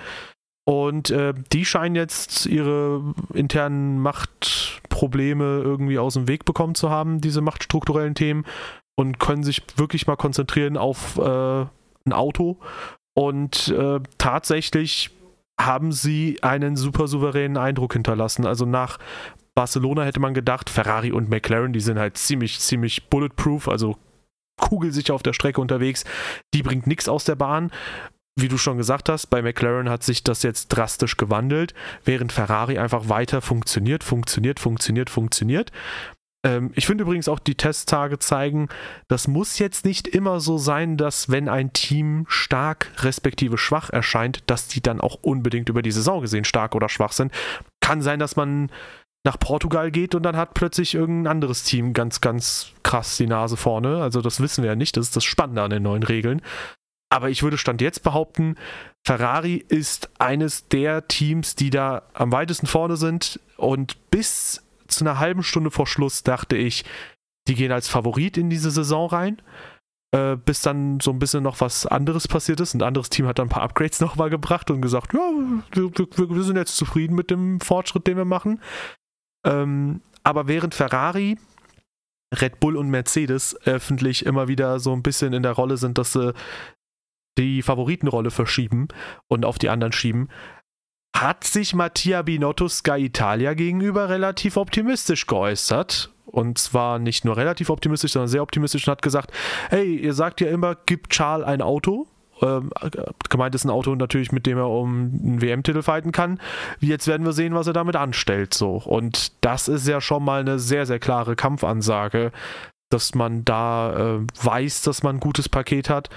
Und 0.66 1.09
äh, 1.09 1.34
die 1.51 1.66
scheinen 1.66 1.95
jetzt 1.95 2.45
ihre 2.45 3.14
internen 3.34 3.99
Machtprobleme 3.99 5.43
irgendwie 5.43 5.99
aus 5.99 6.14
dem 6.14 6.28
Weg 6.28 6.45
bekommen 6.45 6.76
zu 6.76 6.89
haben, 6.89 7.20
diese 7.20 7.41
machtstrukturellen 7.41 8.16
Themen, 8.16 8.45
und 8.95 9.20
können 9.20 9.43
sich 9.43 9.62
wirklich 9.76 10.07
mal 10.07 10.16
konzentrieren 10.16 10.78
auf 10.78 11.18
äh, 11.18 11.66
ein 12.06 12.14
Auto. 12.14 12.58
Und 13.14 13.70
äh, 13.70 13.99
tatsächlich 14.18 15.12
haben 15.60 15.91
sie 15.91 16.41
einen 16.41 16.76
super 16.76 17.08
souveränen 17.08 17.58
Eindruck 17.58 17.93
hinterlassen. 17.93 18.45
Also 18.45 18.66
nach 18.66 18.97
Barcelona 19.54 20.04
hätte 20.04 20.20
man 20.20 20.34
gedacht, 20.34 20.70
Ferrari 20.70 21.12
und 21.12 21.30
McLaren, 21.30 21.74
die 21.74 21.82
sind 21.82 21.99
halt 21.99 22.18
ziemlich, 22.18 22.60
ziemlich 22.60 23.10
bulletproof, 23.10 23.68
also 23.68 23.97
kugelsicher 24.60 25.14
auf 25.14 25.24
der 25.24 25.34
Strecke 25.34 25.62
unterwegs. 25.62 26.06
Die 26.54 26.64
bringt 26.64 26.88
nichts 26.88 27.10
aus 27.10 27.26
der 27.26 27.36
Bahn. 27.36 27.72
Wie 28.39 28.47
du 28.47 28.58
schon 28.58 28.78
gesagt 28.78 29.10
hast, 29.10 29.28
bei 29.28 29.41
McLaren 29.41 29.89
hat 29.89 30.04
sich 30.04 30.24
das 30.24 30.41
jetzt 30.41 30.70
drastisch 30.70 31.18
gewandelt, 31.18 31.74
während 32.06 32.32
Ferrari 32.32 32.80
einfach 32.80 33.10
weiter 33.10 33.41
funktioniert, 33.41 34.04
funktioniert, 34.06 34.60
funktioniert, 34.60 35.10
funktioniert. 35.10 35.72
Ähm, 36.44 36.72
ich 36.76 36.86
finde 36.86 37.04
übrigens 37.04 37.28
auch, 37.28 37.39
die 37.39 37.56
Testtage 37.56 38.20
zeigen, 38.20 38.70
das 39.08 39.28
muss 39.28 39.60
jetzt 39.60 39.86
nicht 39.86 40.08
immer 40.08 40.39
so 40.39 40.58
sein, 40.58 40.98
dass 40.98 41.30
wenn 41.30 41.50
ein 41.50 41.74
Team 41.74 42.26
stark 42.28 42.92
respektive 43.00 43.58
schwach 43.58 43.89
erscheint, 43.89 44.44
dass 44.48 44.68
die 44.68 44.82
dann 44.82 45.02
auch 45.02 45.20
unbedingt 45.22 45.70
über 45.70 45.82
die 45.82 45.92
Saison 45.92 46.22
gesehen 46.22 46.46
stark 46.46 46.76
oder 46.76 46.89
schwach 46.89 47.12
sind. 47.12 47.32
Kann 47.80 48.02
sein, 48.02 48.20
dass 48.20 48.36
man 48.36 48.72
nach 49.24 49.38
Portugal 49.38 49.92
geht 49.92 50.16
und 50.16 50.24
dann 50.24 50.36
hat 50.36 50.56
plötzlich 50.56 50.96
irgendein 50.96 51.32
anderes 51.32 51.64
Team 51.64 51.94
ganz, 51.94 52.22
ganz 52.22 52.72
krass 52.82 53.18
die 53.18 53.28
Nase 53.28 53.56
vorne. 53.56 54.02
Also 54.02 54.22
das 54.22 54.39
wissen 54.39 54.64
wir 54.64 54.72
ja 54.72 54.76
nicht, 54.76 54.98
das 54.98 55.08
ist 55.08 55.16
das 55.16 55.24
Spannende 55.24 55.62
an 55.62 55.70
den 55.70 55.84
neuen 55.84 56.04
Regeln. 56.04 56.42
Aber 57.12 57.30
ich 57.30 57.44
würde 57.44 57.58
Stand 57.58 57.82
jetzt 57.82 58.04
behaupten, 58.04 58.56
Ferrari 59.06 59.64
ist 59.68 60.10
eines 60.18 60.70
der 60.70 61.08
Teams, 61.08 61.56
die 61.56 61.70
da 61.70 62.04
am 62.14 62.32
weitesten 62.32 62.68
vorne 62.68 62.96
sind 62.96 63.39
und 63.58 64.10
bis 64.10 64.64
zu 64.92 65.04
einer 65.04 65.20
halben 65.20 65.44
Stunde 65.44 65.72
vor 65.72 65.88
Schluss 65.88 66.24
dachte 66.24 66.56
ich, 66.56 66.86
die 67.48 67.56
gehen 67.56 67.72
als 67.72 67.88
Favorit 67.88 68.38
in 68.38 68.50
diese 68.50 68.72
Saison 68.72 69.10
rein. 69.10 69.42
Äh, 70.14 70.36
bis 70.36 70.62
dann 70.62 71.00
so 71.00 71.12
ein 71.12 71.20
bisschen 71.20 71.42
noch 71.42 71.62
was 71.62 71.86
anderes 71.86 72.28
passiert 72.28 72.60
ist. 72.60 72.74
Ein 72.74 72.82
anderes 72.82 73.10
Team 73.10 73.28
hat 73.28 73.39
dann 73.39 73.48
ein 73.48 73.52
paar 73.52 73.64
Upgrades 73.64 74.00
nochmal 74.02 74.30
gebracht 74.30 74.70
und 74.70 74.82
gesagt, 74.82 75.14
ja, 75.14 75.20
wir, 75.72 75.92
wir, 75.96 76.30
wir, 76.30 76.44
sind 76.44 76.58
jetzt 76.58 76.76
zufrieden 76.76 77.16
mit 77.16 77.32
dem 77.32 77.62
Fortschritt, 77.62 78.08
den 78.08 78.18
wir 78.18 78.26
machen. 78.26 78.62
Ähm, 79.46 80.02
aber 80.24 80.48
während 80.48 80.76
Ferrari, 80.76 81.38
Red 82.34 82.60
Bull 82.60 82.76
und 82.76 82.89
Mercedes 82.89 83.56
öffentlich 83.66 84.26
immer 84.26 84.48
wieder 84.48 84.80
so 84.80 84.94
ein 84.94 85.02
bisschen 85.02 85.34
in 85.34 85.44
der 85.44 85.54
Rolle 85.54 85.78
sind, 85.78 85.98
dass 85.98 86.14
sie 86.14 86.34
die 87.38 87.62
Favoritenrolle 87.62 88.32
verschieben 88.32 88.89
und 89.30 89.46
auf 89.46 89.58
die 89.58 89.70
anderen 89.70 89.94
schieben, 89.94 90.30
hat 91.16 91.43
sich 91.43 91.74
Mattia 91.74 92.22
Binotto 92.22 92.68
Sky 92.68 93.05
Italia 93.05 93.53
gegenüber 93.53 94.09
relativ 94.09 94.57
optimistisch 94.57 95.28
geäußert. 95.28 96.12
Und 96.26 96.57
zwar 96.57 96.97
nicht 96.97 97.26
nur 97.26 97.36
relativ 97.36 97.70
optimistisch, 97.70 98.14
sondern 98.14 98.30
sehr 98.30 98.41
optimistisch 98.41 98.88
und 98.88 98.91
hat 98.91 99.01
gesagt, 99.01 99.32
hey, 99.70 99.97
ihr 99.97 100.14
sagt 100.14 100.39
ja 100.39 100.47
immer, 100.47 100.78
gib 100.86 101.09
Charles 101.09 101.45
ein 101.45 101.62
Auto. 101.62 102.07
Ähm, 102.41 102.72
gemeint 103.30 103.53
ist 103.53 103.66
ein 103.66 103.70
Auto 103.70 103.93
natürlich, 103.95 104.32
mit 104.32 104.45
dem 104.45 104.57
er 104.57 104.70
um 104.70 105.12
einen 105.24 105.41
WM-Titel 105.41 105.82
fighten 105.82 106.12
kann. 106.12 106.39
Jetzt 106.80 107.07
werden 107.07 107.26
wir 107.26 107.34
sehen, 107.34 107.53
was 107.53 107.68
er 107.68 107.74
damit 107.74 107.97
anstellt. 107.97 108.53
So. 108.53 108.78
Und 108.78 109.34
das 109.43 109.68
ist 109.68 109.88
ja 109.88 109.99
schon 109.99 110.24
mal 110.24 110.39
eine 110.39 110.57
sehr, 110.57 110.86
sehr 110.86 110.99
klare 110.99 111.36
Kampfansage, 111.36 112.32
dass 112.89 113.14
man 113.14 113.43
da 113.43 114.16
äh, 114.16 114.20
weiß, 114.41 114.84
dass 114.84 115.03
man 115.03 115.18
ein 115.18 115.20
gutes 115.20 115.49
Paket 115.49 115.89
hat 115.89 116.09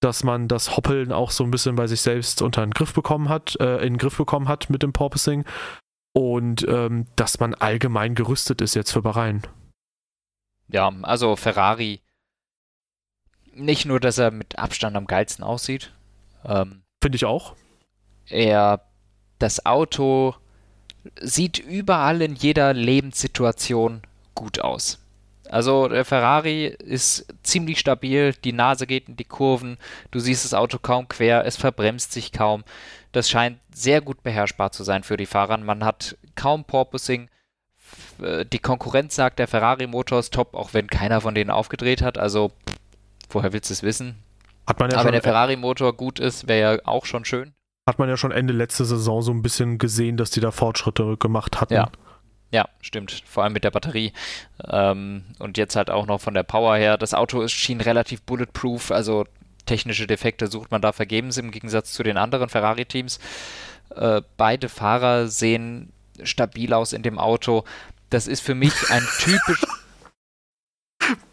dass 0.00 0.24
man 0.24 0.48
das 0.48 0.76
Hoppeln 0.76 1.12
auch 1.12 1.30
so 1.30 1.44
ein 1.44 1.50
bisschen 1.50 1.76
bei 1.76 1.86
sich 1.86 2.00
selbst 2.00 2.42
unter 2.42 2.62
den 2.62 2.72
Griff 2.72 2.94
bekommen 2.94 3.28
hat, 3.28 3.56
äh, 3.60 3.76
in 3.78 3.94
den 3.94 3.98
Griff 3.98 4.16
bekommen 4.16 4.48
hat 4.48 4.70
mit 4.70 4.82
dem 4.82 4.92
Porpoising 4.92 5.44
und 6.12 6.66
ähm, 6.68 7.06
dass 7.16 7.38
man 7.38 7.54
allgemein 7.54 8.14
gerüstet 8.14 8.60
ist 8.60 8.74
jetzt 8.74 8.92
für 8.92 9.02
Bahrain. 9.02 9.42
Ja, 10.68 10.92
also 11.02 11.36
Ferrari, 11.36 12.00
nicht 13.52 13.86
nur, 13.86 14.00
dass 14.00 14.18
er 14.18 14.30
mit 14.30 14.58
Abstand 14.58 14.96
am 14.96 15.06
geilsten 15.06 15.44
aussieht. 15.44 15.92
Ähm, 16.44 16.82
Finde 17.02 17.16
ich 17.16 17.24
auch. 17.24 17.56
Er, 18.26 18.84
das 19.38 19.66
Auto 19.66 20.34
sieht 21.20 21.58
überall 21.58 22.22
in 22.22 22.34
jeder 22.34 22.72
Lebenssituation 22.72 24.02
gut 24.34 24.60
aus. 24.60 24.99
Also 25.50 25.88
der 25.88 26.04
Ferrari 26.04 26.66
ist 26.66 27.26
ziemlich 27.42 27.80
stabil, 27.80 28.34
die 28.44 28.52
Nase 28.52 28.86
geht 28.86 29.08
in 29.08 29.16
die 29.16 29.24
Kurven, 29.24 29.78
du 30.12 30.20
siehst 30.20 30.44
das 30.44 30.54
Auto 30.54 30.78
kaum 30.78 31.08
quer, 31.08 31.44
es 31.44 31.56
verbremst 31.56 32.12
sich 32.12 32.32
kaum. 32.32 32.62
Das 33.12 33.28
scheint 33.28 33.58
sehr 33.74 34.00
gut 34.00 34.22
beherrschbar 34.22 34.70
zu 34.70 34.84
sein 34.84 35.02
für 35.02 35.16
die 35.16 35.26
Fahrer. 35.26 35.58
Man 35.58 35.84
hat 35.84 36.16
kaum 36.36 36.64
Porpoising. 36.64 37.28
Äh, 38.22 38.44
die 38.46 38.60
Konkurrenz 38.60 39.16
sagt, 39.16 39.40
der 39.40 39.48
Ferrari-Motor 39.48 40.20
ist 40.20 40.32
top, 40.32 40.54
auch 40.54 40.72
wenn 40.72 40.86
keiner 40.86 41.20
von 41.20 41.34
denen 41.34 41.50
aufgedreht 41.50 42.02
hat. 42.02 42.16
Also, 42.16 42.52
woher 43.28 43.52
willst 43.52 43.70
du 43.70 43.74
es 43.74 43.82
wissen? 43.82 44.22
Hat 44.68 44.78
man 44.78 44.90
ja 44.90 44.98
Aber 44.98 45.06
wenn 45.06 45.12
der 45.12 45.22
Ferrari-Motor 45.22 45.96
gut 45.96 46.20
ist, 46.20 46.46
wäre 46.46 46.76
ja 46.76 46.80
auch 46.84 47.06
schon 47.06 47.24
schön. 47.24 47.54
Hat 47.88 47.98
man 47.98 48.08
ja 48.08 48.16
schon 48.16 48.30
Ende 48.30 48.52
letzte 48.52 48.84
Saison 48.84 49.22
so 49.22 49.32
ein 49.32 49.42
bisschen 49.42 49.78
gesehen, 49.78 50.16
dass 50.16 50.30
die 50.30 50.38
da 50.38 50.52
Fortschritte 50.52 51.16
gemacht 51.16 51.60
hatten. 51.60 51.74
Ja. 51.74 51.90
Ja, 52.52 52.68
stimmt. 52.80 53.22
Vor 53.26 53.44
allem 53.44 53.52
mit 53.52 53.64
der 53.64 53.70
Batterie. 53.70 54.12
Ähm, 54.68 55.24
und 55.38 55.56
jetzt 55.56 55.76
halt 55.76 55.90
auch 55.90 56.06
noch 56.06 56.20
von 56.20 56.34
der 56.34 56.42
Power 56.42 56.76
her. 56.76 56.98
Das 56.98 57.14
Auto 57.14 57.42
ist, 57.42 57.52
schien 57.52 57.80
relativ 57.80 58.22
bulletproof, 58.22 58.90
also 58.90 59.24
technische 59.66 60.06
Defekte 60.06 60.48
sucht 60.48 60.72
man 60.72 60.82
da 60.82 60.92
vergebens 60.92 61.36
im 61.36 61.52
Gegensatz 61.52 61.92
zu 61.92 62.02
den 62.02 62.16
anderen 62.16 62.48
Ferrari-Teams. 62.48 63.20
Äh, 63.94 64.22
beide 64.36 64.68
Fahrer 64.68 65.28
sehen 65.28 65.92
stabil 66.22 66.72
aus 66.72 66.92
in 66.92 67.02
dem 67.02 67.18
Auto. 67.18 67.64
Das 68.10 68.26
ist 68.26 68.40
für 68.40 68.56
mich 68.56 68.74
ein 68.90 69.06
typisch. 69.20 69.62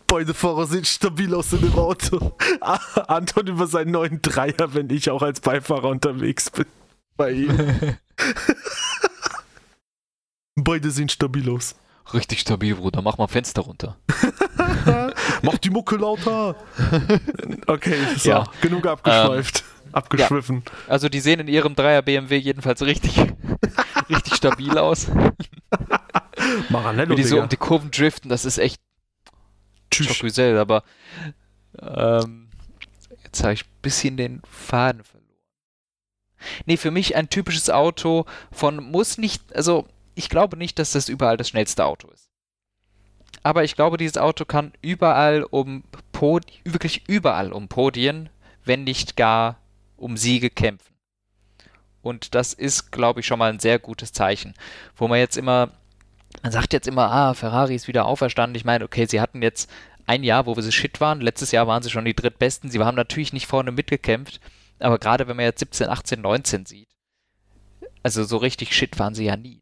Beide 0.06 0.34
Fahrer 0.36 0.68
sehen 0.68 0.86
stabil 0.86 1.34
aus 1.34 1.52
in 1.52 1.62
dem 1.62 1.76
Auto. 1.76 2.38
Anton 3.08 3.48
über 3.48 3.66
seinen 3.66 3.92
neuen 3.92 4.22
Dreier, 4.22 4.74
wenn 4.74 4.90
ich 4.92 5.10
auch 5.10 5.24
als 5.24 5.42
Beifahrer 5.42 5.90
unterwegs 5.90 6.52
bin. 6.52 6.66
Bei 7.18 7.32
ihm. 7.32 7.98
Beide 10.60 10.90
sehen 10.90 11.08
stabil 11.08 11.48
aus. 11.52 11.76
Richtig 12.14 12.40
stabil, 12.40 12.74
Bruder. 12.74 13.04
Mach 13.04 13.20
mal 13.20 13.28
Fenster 13.28 13.62
runter. 13.62 13.96
Mach 15.44 15.58
die 15.60 15.70
Mucke 15.70 15.96
lauter. 15.98 16.56
Okay, 17.68 17.98
so, 18.18 18.30
ja. 18.30 18.44
genug 18.62 18.88
abgeschweift. 18.88 19.64
Ähm, 19.86 19.94
abgeschwiffen. 19.94 20.64
Ja. 20.66 20.72
Also 20.88 21.10
die 21.10 21.20
sehen 21.20 21.42
in 21.42 21.48
ihrem 21.50 21.76
Dreier 21.76 22.02
BMW 22.02 22.38
jedenfalls 22.38 22.82
richtig, 22.82 23.18
richtig 24.10 24.36
stabil 24.36 24.78
aus. 24.78 25.08
Maranello, 26.70 27.12
Wie 27.12 27.16
die 27.22 27.28
so 27.28 27.42
um 27.42 27.50
die 27.50 27.58
Kurven 27.58 27.92
driften, 27.92 28.30
das 28.30 28.46
ist 28.46 28.58
echt 28.58 28.80
Chocuzel, 29.94 30.58
aber 30.58 30.84
ähm, 31.82 32.48
jetzt 33.24 33.44
habe 33.44 33.54
ich 33.54 33.66
ein 33.66 33.82
bisschen 33.82 34.16
den 34.16 34.42
Faden 34.50 35.04
verloren. 35.04 35.28
Nee, 36.66 36.78
für 36.78 36.92
mich 36.92 37.16
ein 37.18 37.30
typisches 37.30 37.70
Auto 37.70 38.26
von 38.52 38.78
muss 38.78 39.18
nicht, 39.18 39.56
also 39.56 39.88
ich 40.18 40.30
glaube 40.30 40.58
nicht, 40.58 40.80
dass 40.80 40.92
das 40.92 41.10
überall 41.10 41.38
das 41.38 41.50
schnellste 41.50 41.86
Auto 41.86 42.10
ist. 42.10 42.30
Aber 43.44 43.64
ich 43.64 43.76
glaube, 43.76 43.98
dieses 43.98 44.18
Auto 44.18 44.46
kann 44.46 44.74
überall 44.82 45.44
um 45.44 45.84
Pod 46.12 46.46
wirklich 46.66 47.08
überall 47.08 47.54
um 47.54 47.68
Podien, 47.68 48.30
wenn 48.66 48.84
nicht 48.84 49.16
gar 49.16 49.60
um 49.96 50.18
Siege 50.18 50.50
kämpfen. 50.50 50.96
Und 52.02 52.36
das 52.36 52.54
ist, 52.54 52.92
glaube 52.92 53.20
ich, 53.20 53.28
schon 53.28 53.40
mal 53.40 53.52
ein 53.52 53.60
sehr 53.60 53.80
gutes 53.80 54.12
Zeichen. 54.12 54.54
Wo 54.96 55.08
man 55.08 55.20
jetzt 55.20 55.38
immer, 55.38 55.72
man 56.42 56.52
sagt 56.52 56.74
jetzt 56.74 56.88
immer, 56.88 57.12
ah, 57.12 57.34
Ferrari 57.34 57.76
ist 57.76 57.88
wieder 57.88 58.06
auferstanden. 58.06 58.56
Ich 58.56 58.66
meine, 58.66 58.86
okay, 58.86 59.06
sie 59.06 59.22
hatten 59.22 59.42
jetzt 59.42 59.70
ein 60.08 60.24
Jahr, 60.24 60.46
wo 60.46 60.60
sie 60.60 60.72
shit 60.72 61.00
waren. 61.00 61.22
Letztes 61.22 61.52
Jahr 61.52 61.68
waren 61.68 61.84
sie 61.84 61.90
schon 61.90 62.06
die 62.06 62.16
drittbesten. 62.16 62.72
Sie 62.72 62.80
haben 62.80 62.96
natürlich 62.96 63.34
nicht 63.34 63.48
vorne 63.48 63.72
mitgekämpft. 63.72 64.40
Aber 64.80 64.98
gerade 64.98 65.28
wenn 65.28 65.36
man 65.36 65.46
jetzt 65.46 65.60
17, 65.60 65.90
18, 65.90 66.22
19 66.22 66.66
sieht, 66.66 66.90
also 68.04 68.24
so 68.24 68.38
richtig 68.38 68.74
shit 68.74 68.98
waren 69.00 69.14
sie 69.14 69.26
ja 69.26 69.36
nie. 69.36 69.62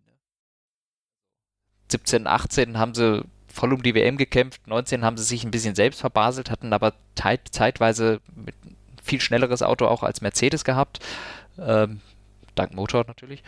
17, 1.90 2.28
18 2.28 2.78
haben 2.78 2.94
sie 2.94 3.24
voll 3.48 3.74
um 3.74 3.84
die 3.84 3.96
WM 3.96 4.18
gekämpft, 4.18 4.68
19 4.68 5.06
haben 5.06 5.18
sie 5.18 5.24
sich 5.24 5.44
ein 5.44 5.52
bisschen 5.52 5.76
selbst 5.76 6.02
verbaselt, 6.02 6.52
hatten 6.52 6.74
aber 6.74 6.94
zeitweise 7.16 8.20
mit 8.36 8.56
viel 9.02 9.22
schnelleres 9.22 9.62
Auto 9.62 9.88
auch 9.88 10.04
als 10.04 10.22
Mercedes 10.22 10.66
gehabt, 10.66 11.00
ähm, 11.58 12.02
dank 12.56 12.74
Motor 12.74 13.06
natürlich. 13.08 13.44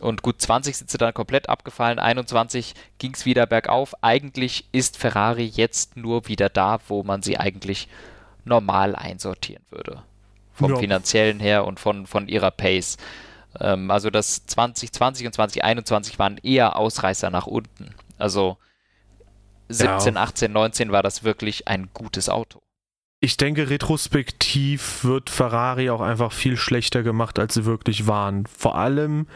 Und 0.00 0.22
gut 0.22 0.40
20 0.40 0.76
sind 0.76 0.90
sie 0.90 0.98
dann 0.98 1.14
komplett 1.14 1.48
abgefallen, 1.48 1.98
21 1.98 2.74
ging 2.98 3.12
es 3.12 3.26
wieder 3.26 3.46
bergauf. 3.46 3.94
Eigentlich 4.02 4.64
ist 4.72 4.96
Ferrari 4.96 5.44
jetzt 5.44 5.96
nur 5.96 6.26
wieder 6.26 6.48
da, 6.48 6.78
wo 6.88 7.02
man 7.02 7.22
sie 7.22 7.36
eigentlich 7.36 7.88
normal 8.44 8.96
einsortieren 8.96 9.64
würde. 9.70 10.02
Vom 10.54 10.72
ja. 10.72 10.78
finanziellen 10.78 11.38
her 11.38 11.66
und 11.66 11.80
von, 11.80 12.06
von 12.06 12.28
ihrer 12.28 12.50
Pace. 12.50 12.96
Ähm, 13.58 13.90
also 13.90 14.10
das 14.10 14.46
2020 14.46 15.26
und 15.26 15.32
2021 15.32 16.18
waren 16.18 16.38
eher 16.38 16.76
Ausreißer 16.76 17.30
nach 17.30 17.46
unten. 17.46 17.94
Also 18.18 18.58
17, 19.68 20.14
ja. 20.14 20.22
18, 20.22 20.52
19 20.52 20.92
war 20.92 21.02
das 21.02 21.24
wirklich 21.24 21.68
ein 21.68 21.88
gutes 21.94 22.28
Auto. 22.28 22.60
Ich 23.20 23.36
denke, 23.36 23.68
retrospektiv 23.68 25.04
wird 25.04 25.28
Ferrari 25.30 25.90
auch 25.90 26.00
einfach 26.00 26.32
viel 26.32 26.56
schlechter 26.56 27.02
gemacht, 27.02 27.38
als 27.38 27.54
sie 27.54 27.66
wirklich 27.66 28.06
waren. 28.06 28.46
Vor 28.46 28.76
allem 28.76 29.26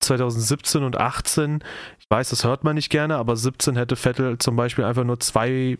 2017 0.00 0.84
und 0.84 0.96
18. 0.96 1.64
Ich 1.98 2.06
weiß, 2.08 2.30
das 2.30 2.44
hört 2.44 2.62
man 2.62 2.76
nicht 2.76 2.90
gerne, 2.90 3.16
aber 3.16 3.36
17 3.36 3.76
hätte 3.76 3.96
Vettel 3.96 4.38
zum 4.38 4.56
Beispiel 4.56 4.84
einfach 4.84 5.04
nur 5.04 5.18
zwei 5.18 5.78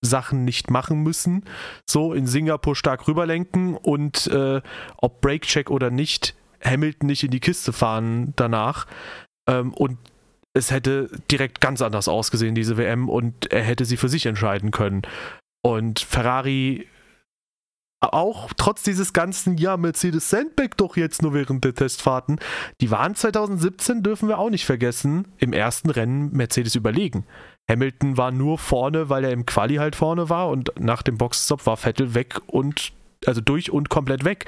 Sachen 0.00 0.44
nicht 0.44 0.70
machen 0.70 1.02
müssen. 1.02 1.44
So 1.86 2.12
in 2.14 2.26
Singapur 2.26 2.74
stark 2.74 3.06
rüberlenken 3.06 3.76
und 3.76 4.26
äh, 4.28 4.60
ob 4.96 5.20
Breakcheck 5.20 5.70
oder 5.70 5.90
nicht, 5.90 6.34
Hamilton 6.64 7.06
nicht 7.06 7.24
in 7.24 7.30
die 7.30 7.40
Kiste 7.40 7.72
fahren 7.72 8.32
danach. 8.36 8.86
Ähm, 9.48 9.72
und 9.74 9.98
es 10.54 10.70
hätte 10.70 11.10
direkt 11.30 11.60
ganz 11.60 11.80
anders 11.82 12.08
ausgesehen, 12.08 12.54
diese 12.54 12.76
WM, 12.76 13.08
und 13.08 13.50
er 13.50 13.62
hätte 13.62 13.84
sie 13.84 13.96
für 13.96 14.08
sich 14.08 14.26
entscheiden 14.26 14.70
können. 14.70 15.02
Und 15.62 16.00
Ferrari 16.00 16.86
auch 18.02 18.52
trotz 18.56 18.82
dieses 18.82 19.12
ganzen, 19.12 19.56
ja, 19.58 19.76
Mercedes 19.76 20.28
Sandback 20.28 20.76
doch 20.76 20.96
jetzt 20.96 21.22
nur 21.22 21.34
während 21.34 21.64
der 21.64 21.74
Testfahrten, 21.74 22.40
die 22.80 22.90
waren 22.90 23.14
2017, 23.14 24.02
dürfen 24.02 24.28
wir 24.28 24.38
auch 24.38 24.50
nicht 24.50 24.64
vergessen, 24.64 25.28
im 25.38 25.52
ersten 25.52 25.88
Rennen 25.88 26.32
Mercedes 26.32 26.74
überlegen. 26.74 27.24
Hamilton 27.70 28.16
war 28.16 28.32
nur 28.32 28.58
vorne, 28.58 29.08
weil 29.08 29.24
er 29.24 29.30
im 29.30 29.46
Quali 29.46 29.76
halt 29.76 29.94
vorne 29.94 30.28
war 30.28 30.48
und 30.48 30.72
nach 30.80 31.02
dem 31.02 31.16
Boxstop 31.16 31.64
war 31.64 31.76
Vettel 31.76 32.14
weg 32.14 32.40
und, 32.48 32.92
also 33.24 33.40
durch 33.40 33.70
und 33.70 33.88
komplett 33.88 34.24
weg. 34.24 34.46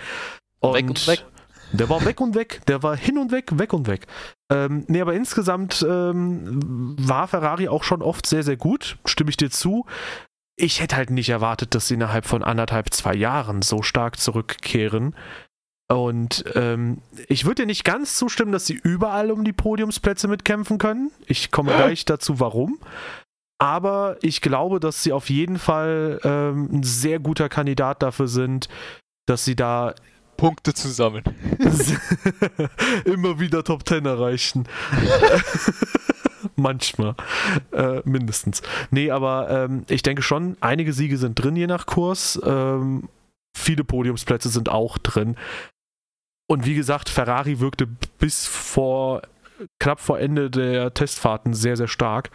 Und, 0.59 0.75
weg 0.75 0.89
und 0.89 1.07
weg. 1.07 1.25
Der 1.73 1.89
war 1.89 2.05
weg 2.05 2.21
und 2.21 2.35
weg, 2.35 2.61
der 2.67 2.83
war 2.83 2.97
hin 2.97 3.19
und 3.19 3.33
weg, 3.33 3.59
weg 3.59 3.73
und 3.73 3.87
weg. 3.87 4.07
Ähm, 4.51 4.85
nee, 4.89 5.01
aber 5.01 5.15
insgesamt 5.15 5.85
ähm, 5.89 6.95
war 6.99 7.27
Ferrari 7.27 7.69
auch 7.69 7.83
schon 7.83 8.03
oft 8.03 8.27
sehr, 8.27 8.43
sehr 8.43 8.57
gut, 8.57 8.99
stimme 9.05 9.31
ich 9.31 9.37
dir 9.37 9.51
zu. 9.51 9.87
Ich 10.57 10.81
hätte 10.81 10.97
halt 10.97 11.11
nicht 11.11 11.31
erwartet, 11.31 11.75
dass 11.75 11.89
sie 11.89 11.95
innerhalb 11.95 12.27
von 12.27 12.45
anderthalb, 12.45 12.93
zwei 12.93 13.15
Jahren 13.15 13.63
so 13.63 13.83
stark 13.83 14.21
zurückkehren. 14.21 15.17
Und 15.89 16.45
ähm, 16.55 17.03
ich 17.29 17.45
würde 17.45 17.63
dir 17.63 17.67
nicht 17.67 17.85
ganz 17.85 18.17
zustimmen, 18.17 18.53
dass 18.53 18.67
sie 18.67 18.75
überall 18.75 19.31
um 19.31 19.45
die 19.45 19.53
Podiumsplätze 19.53 20.29
mitkämpfen 20.29 20.79
können. 20.79 21.11
Ich 21.27 21.51
komme 21.51 21.75
gleich 21.75 22.05
dazu, 22.05 22.41
warum. 22.41 22.79
Aber 23.59 24.17
ich 24.23 24.41
glaube, 24.41 24.81
dass 24.81 25.03
sie 25.03 25.13
auf 25.13 25.31
jeden 25.31 25.59
Fall 25.59 26.21
ähm, 26.25 26.69
ein 26.73 26.83
sehr 26.83 27.19
guter 27.19 27.49
Kandidat 27.49 28.03
dafür 28.03 28.29
sind, 28.29 28.69
dass 29.27 29.45
sie 29.45 29.57
da 29.57 29.95
Punkte 30.37 30.75
zusammen. 30.75 31.23
Immer 33.05 33.41
wieder 33.41 33.65
Top 33.65 33.89
10 33.89 34.07
erreichen. 34.07 34.69
Manchmal. 36.57 37.15
Äh, 37.73 38.03
mindestens. 38.05 38.63
Nee, 38.91 39.11
aber 39.11 39.51
ähm, 39.51 39.85
ich 39.89 40.03
denke 40.03 40.23
schon, 40.23 40.57
einige 40.61 40.93
Siege 40.93 41.17
sind 41.17 41.35
drin, 41.35 41.57
je 41.57 41.67
nach 41.67 41.87
Kurs. 41.87 42.41
Ähm, 42.45 43.09
viele 43.57 43.85
Podiumsplätze 43.85 44.49
sind 44.49 44.69
auch 44.69 44.99
drin. 44.99 45.37
Und 46.47 46.67
wie 46.67 46.75
gesagt, 46.75 47.09
Ferrari 47.09 47.61
wirkte 47.61 47.87
bis 48.19 48.47
vor 48.47 49.23
knapp 49.81 50.01
vor 50.01 50.19
Ende 50.19 50.51
der 50.51 50.93
Testfahrten 50.93 51.55
sehr, 51.55 51.77
sehr 51.77 51.89
stark. 51.89 52.31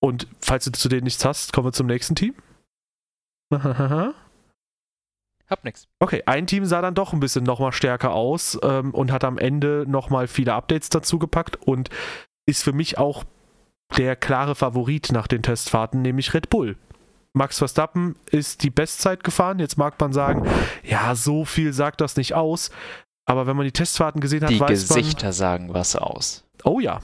Und 0.00 0.28
falls 0.40 0.64
du 0.64 0.72
zu 0.72 0.88
denen 0.88 1.04
nichts 1.04 1.24
hast, 1.24 1.52
kommen 1.52 1.68
wir 1.68 1.72
zum 1.72 1.86
nächsten 1.86 2.14
Team. 2.14 2.34
Hab 5.48 5.64
nix. 5.64 5.88
Okay, 5.98 6.22
ein 6.26 6.46
Team 6.46 6.66
sah 6.66 6.82
dann 6.82 6.94
doch 6.94 7.12
ein 7.12 7.20
bisschen 7.20 7.44
nochmal 7.44 7.72
stärker 7.72 8.12
aus 8.12 8.58
ähm, 8.62 8.92
und 8.92 9.10
hat 9.12 9.24
am 9.24 9.38
Ende 9.38 9.84
nochmal 9.88 10.28
viele 10.28 10.54
Updates 10.54 10.90
dazu 10.90 11.18
gepackt 11.18 11.56
und 11.56 11.88
ist 12.46 12.62
für 12.62 12.72
mich 12.72 12.98
auch 12.98 13.24
der 13.96 14.16
klare 14.16 14.54
Favorit 14.54 15.10
nach 15.12 15.26
den 15.26 15.42
Testfahrten, 15.42 16.02
nämlich 16.02 16.34
Red 16.34 16.50
Bull. 16.50 16.76
Max 17.32 17.58
Verstappen 17.58 18.16
ist 18.30 18.62
die 18.62 18.70
Bestzeit 18.70 19.24
gefahren. 19.24 19.58
Jetzt 19.58 19.78
mag 19.78 19.98
man 20.00 20.12
sagen, 20.12 20.46
ja, 20.82 21.14
so 21.14 21.44
viel 21.44 21.72
sagt 21.72 22.00
das 22.00 22.16
nicht 22.16 22.34
aus. 22.34 22.70
Aber 23.26 23.46
wenn 23.46 23.56
man 23.56 23.64
die 23.64 23.72
Testfahrten 23.72 24.20
gesehen 24.20 24.42
hat, 24.42 24.50
die 24.50 24.60
weiß 24.60 24.88
man. 24.88 24.98
Die 24.98 25.04
Gesichter 25.04 25.32
sagen 25.32 25.72
was 25.72 25.96
aus. 25.96 26.44
Oh 26.64 26.80
ja. 26.80 27.00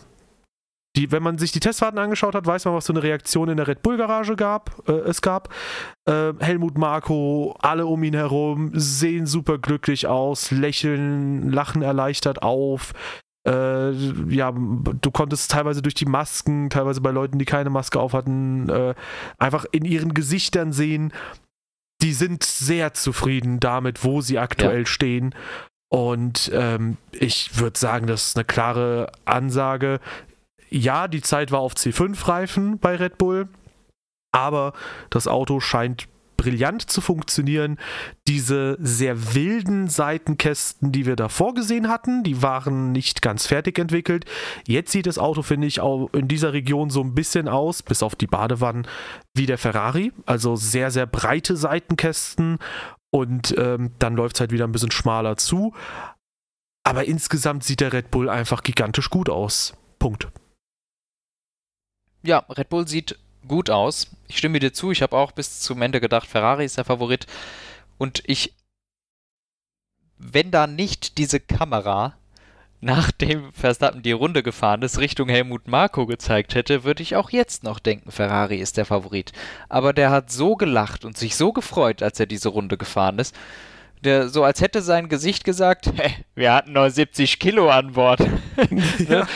Die, 0.96 1.10
wenn 1.10 1.22
man 1.24 1.38
sich 1.38 1.50
die 1.50 1.60
Testfahrten 1.60 1.98
angeschaut 1.98 2.34
hat, 2.34 2.46
weiß 2.46 2.66
man, 2.66 2.74
was 2.74 2.86
für 2.86 2.92
eine 2.92 3.02
Reaktion 3.02 3.48
in 3.48 3.56
der 3.56 3.66
Red 3.66 3.82
Bull 3.82 3.96
Garage 3.96 4.36
gab, 4.36 4.88
äh, 4.88 4.92
es 4.92 5.22
gab. 5.22 5.52
Äh, 6.06 6.32
Helmut 6.38 6.78
Marko, 6.78 7.56
alle 7.60 7.86
um 7.86 8.02
ihn 8.04 8.14
herum 8.14 8.70
sehen 8.74 9.26
super 9.26 9.58
glücklich 9.58 10.06
aus, 10.06 10.50
lächeln, 10.52 11.50
lachen 11.50 11.82
erleichtert 11.82 12.42
auf. 12.42 12.92
Äh, 13.46 13.90
ja, 13.90 14.52
du 14.52 15.10
konntest 15.10 15.50
teilweise 15.50 15.82
durch 15.82 15.94
die 15.94 16.06
Masken, 16.06 16.70
teilweise 16.70 17.00
bei 17.00 17.10
Leuten, 17.10 17.38
die 17.38 17.44
keine 17.44 17.70
Maske 17.70 18.00
auf 18.00 18.12
hatten, 18.12 18.68
äh, 18.68 18.94
einfach 19.38 19.66
in 19.72 19.84
ihren 19.84 20.14
Gesichtern 20.14 20.72
sehen, 20.72 21.12
die 22.02 22.12
sind 22.12 22.42
sehr 22.42 22.94
zufrieden 22.94 23.60
damit, 23.60 24.04
wo 24.04 24.20
sie 24.20 24.38
aktuell 24.38 24.80
ja. 24.80 24.86
stehen. 24.86 25.34
Und 25.90 26.50
ähm, 26.54 26.96
ich 27.12 27.58
würde 27.58 27.78
sagen, 27.78 28.06
das 28.06 28.28
ist 28.28 28.36
eine 28.36 28.44
klare 28.44 29.12
Ansage. 29.24 30.00
Ja, 30.74 31.06
die 31.06 31.20
Zeit 31.20 31.52
war 31.52 31.60
auf 31.60 31.74
C5-Reifen 31.74 32.80
bei 32.80 32.96
Red 32.96 33.16
Bull, 33.16 33.48
aber 34.32 34.72
das 35.08 35.28
Auto 35.28 35.60
scheint 35.60 36.08
brillant 36.36 36.90
zu 36.90 37.00
funktionieren. 37.00 37.78
Diese 38.26 38.76
sehr 38.80 39.34
wilden 39.34 39.86
Seitenkästen, 39.86 40.90
die 40.90 41.06
wir 41.06 41.14
davor 41.14 41.54
gesehen 41.54 41.88
hatten, 41.88 42.24
die 42.24 42.42
waren 42.42 42.90
nicht 42.90 43.22
ganz 43.22 43.46
fertig 43.46 43.78
entwickelt. 43.78 44.24
Jetzt 44.66 44.90
sieht 44.90 45.06
das 45.06 45.16
Auto, 45.16 45.42
finde 45.42 45.68
ich, 45.68 45.78
auch 45.78 46.08
in 46.12 46.26
dieser 46.26 46.52
Region 46.52 46.90
so 46.90 47.02
ein 47.02 47.14
bisschen 47.14 47.46
aus, 47.46 47.84
bis 47.84 48.02
auf 48.02 48.16
die 48.16 48.26
Badewannen, 48.26 48.84
wie 49.32 49.46
der 49.46 49.58
Ferrari. 49.58 50.12
Also 50.26 50.56
sehr, 50.56 50.90
sehr 50.90 51.06
breite 51.06 51.56
Seitenkästen 51.56 52.58
und 53.12 53.54
ähm, 53.58 53.92
dann 54.00 54.16
läuft 54.16 54.34
es 54.34 54.40
halt 54.40 54.50
wieder 54.50 54.66
ein 54.66 54.72
bisschen 54.72 54.90
schmaler 54.90 55.36
zu. 55.36 55.72
Aber 56.82 57.04
insgesamt 57.04 57.62
sieht 57.62 57.80
der 57.80 57.92
Red 57.92 58.10
Bull 58.10 58.28
einfach 58.28 58.64
gigantisch 58.64 59.08
gut 59.08 59.30
aus. 59.30 59.74
Punkt. 60.00 60.32
Ja, 62.24 62.38
Red 62.48 62.70
Bull 62.70 62.88
sieht 62.88 63.18
gut 63.46 63.68
aus. 63.68 64.08
Ich 64.28 64.38
stimme 64.38 64.58
dir 64.58 64.72
zu. 64.72 64.90
Ich 64.90 65.02
habe 65.02 65.16
auch 65.16 65.32
bis 65.32 65.60
zum 65.60 65.82
Ende 65.82 66.00
gedacht, 66.00 66.26
Ferrari 66.26 66.64
ist 66.64 66.78
der 66.78 66.84
Favorit. 66.84 67.26
Und 67.98 68.22
ich, 68.26 68.54
wenn 70.18 70.50
da 70.50 70.66
nicht 70.66 71.18
diese 71.18 71.38
Kamera 71.38 72.14
nachdem 72.84 73.50
Verstappen 73.52 74.02
die 74.02 74.12
Runde 74.12 74.42
gefahren 74.42 74.82
ist, 74.82 74.98
Richtung 74.98 75.30
Helmut 75.30 75.68
Marko 75.68 76.04
gezeigt 76.04 76.54
hätte, 76.54 76.84
würde 76.84 77.02
ich 77.02 77.16
auch 77.16 77.30
jetzt 77.30 77.64
noch 77.64 77.78
denken, 77.78 78.10
Ferrari 78.10 78.58
ist 78.58 78.76
der 78.76 78.84
Favorit. 78.84 79.32
Aber 79.70 79.94
der 79.94 80.10
hat 80.10 80.30
so 80.30 80.54
gelacht 80.54 81.06
und 81.06 81.16
sich 81.16 81.34
so 81.34 81.52
gefreut, 81.52 82.02
als 82.02 82.20
er 82.20 82.26
diese 82.26 82.50
Runde 82.50 82.76
gefahren 82.76 83.18
ist. 83.18 83.34
Der, 84.04 84.28
so 84.28 84.44
als 84.44 84.60
hätte 84.60 84.82
sein 84.82 85.08
Gesicht 85.08 85.44
gesagt, 85.44 85.90
hey, 85.96 86.12
wir 86.34 86.52
hatten 86.52 86.72
noch 86.72 86.88
70 86.88 87.38
Kilo 87.38 87.70
an 87.70 87.92
Bord. 87.92 88.20
Ja. 89.08 89.26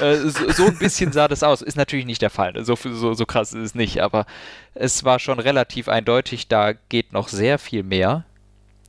Äh, 0.00 0.16
so, 0.28 0.50
so, 0.50 0.66
ein 0.66 0.78
bisschen 0.78 1.12
sah 1.12 1.26
das 1.26 1.42
aus. 1.42 1.62
Ist 1.62 1.76
natürlich 1.76 2.06
nicht 2.06 2.22
der 2.22 2.30
Fall. 2.30 2.52
So, 2.64 2.76
so, 2.76 3.14
so 3.14 3.26
krass 3.26 3.52
ist 3.52 3.62
es 3.62 3.74
nicht, 3.74 4.00
aber 4.00 4.26
es 4.74 5.04
war 5.04 5.18
schon 5.18 5.40
relativ 5.40 5.88
eindeutig, 5.88 6.48
da 6.48 6.72
geht 6.72 7.12
noch 7.12 7.28
sehr 7.28 7.58
viel 7.58 7.82
mehr. 7.82 8.24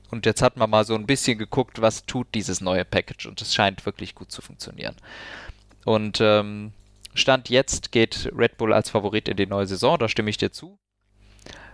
Und 0.10 0.26
jetzt 0.26 0.42
hat 0.42 0.58
man 0.58 0.70
mal 0.70 0.86
so 0.86 0.96
ein 0.96 1.06
bisschen 1.06 1.38
geguckt, 1.38 1.82
was 1.82 2.06
tut 2.06 2.28
dieses 2.34 2.62
neue 2.62 2.86
Package 2.86 3.26
und 3.26 3.42
es 3.42 3.54
scheint 3.54 3.86
wirklich 3.86 4.16
gut 4.16 4.32
zu 4.32 4.42
funktionieren. 4.42 4.96
Und 5.86 6.20
ähm, 6.22 6.72
Stand 7.14 7.50
jetzt 7.50 7.92
geht 7.92 8.32
Red 8.36 8.58
Bull 8.58 8.74
als 8.74 8.90
Favorit 8.90 9.28
in 9.28 9.38
die 9.38 9.48
neue 9.48 9.68
Saison, 9.68 9.98
da 9.98 10.08
stimme 10.08 10.30
ich 10.30 10.38
dir 10.38 10.52
zu. 10.52 10.78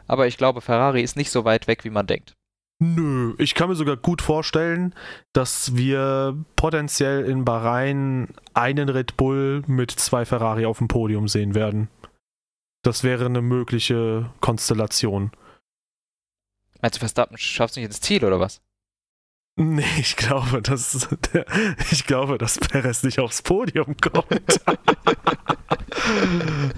Aber 0.07 0.27
ich 0.27 0.37
glaube, 0.37 0.61
Ferrari 0.61 1.01
ist 1.01 1.15
nicht 1.15 1.31
so 1.31 1.45
weit 1.45 1.67
weg, 1.67 1.83
wie 1.83 1.89
man 1.89 2.07
denkt. 2.07 2.33
Nö, 2.79 3.35
ich 3.37 3.55
kann 3.55 3.69
mir 3.69 3.75
sogar 3.75 3.95
gut 3.95 4.21
vorstellen, 4.21 4.93
dass 5.31 5.75
wir 5.75 6.37
potenziell 6.55 7.23
in 7.25 7.45
Bahrain 7.45 8.29
einen 8.53 8.89
Red 8.89 9.15
Bull 9.15 9.63
mit 9.67 9.91
zwei 9.91 10.25
Ferrari 10.25 10.65
auf 10.65 10.79
dem 10.79 10.87
Podium 10.87 11.27
sehen 11.27 11.55
werden. 11.55 11.87
Das 12.83 13.03
wäre 13.03 13.25
eine 13.25 13.41
mögliche 13.41 14.29
Konstellation. 14.41 15.31
Meinst 16.81 16.97
du, 16.97 16.99
Verstappen 16.99 17.37
schafft 17.37 17.71
es 17.71 17.77
nicht 17.77 17.85
ins 17.85 18.01
Ziel 18.01 18.25
oder 18.25 18.39
was? 18.39 18.61
Nee, 19.55 19.85
ich 19.99 20.15
glaube, 20.15 20.63
dass 20.63 21.07
ich 21.91 22.07
glaube, 22.07 22.39
dass 22.39 22.57
Perez 22.57 23.03
nicht 23.03 23.19
aufs 23.19 23.43
Podium 23.43 23.95
kommt. 23.97 24.31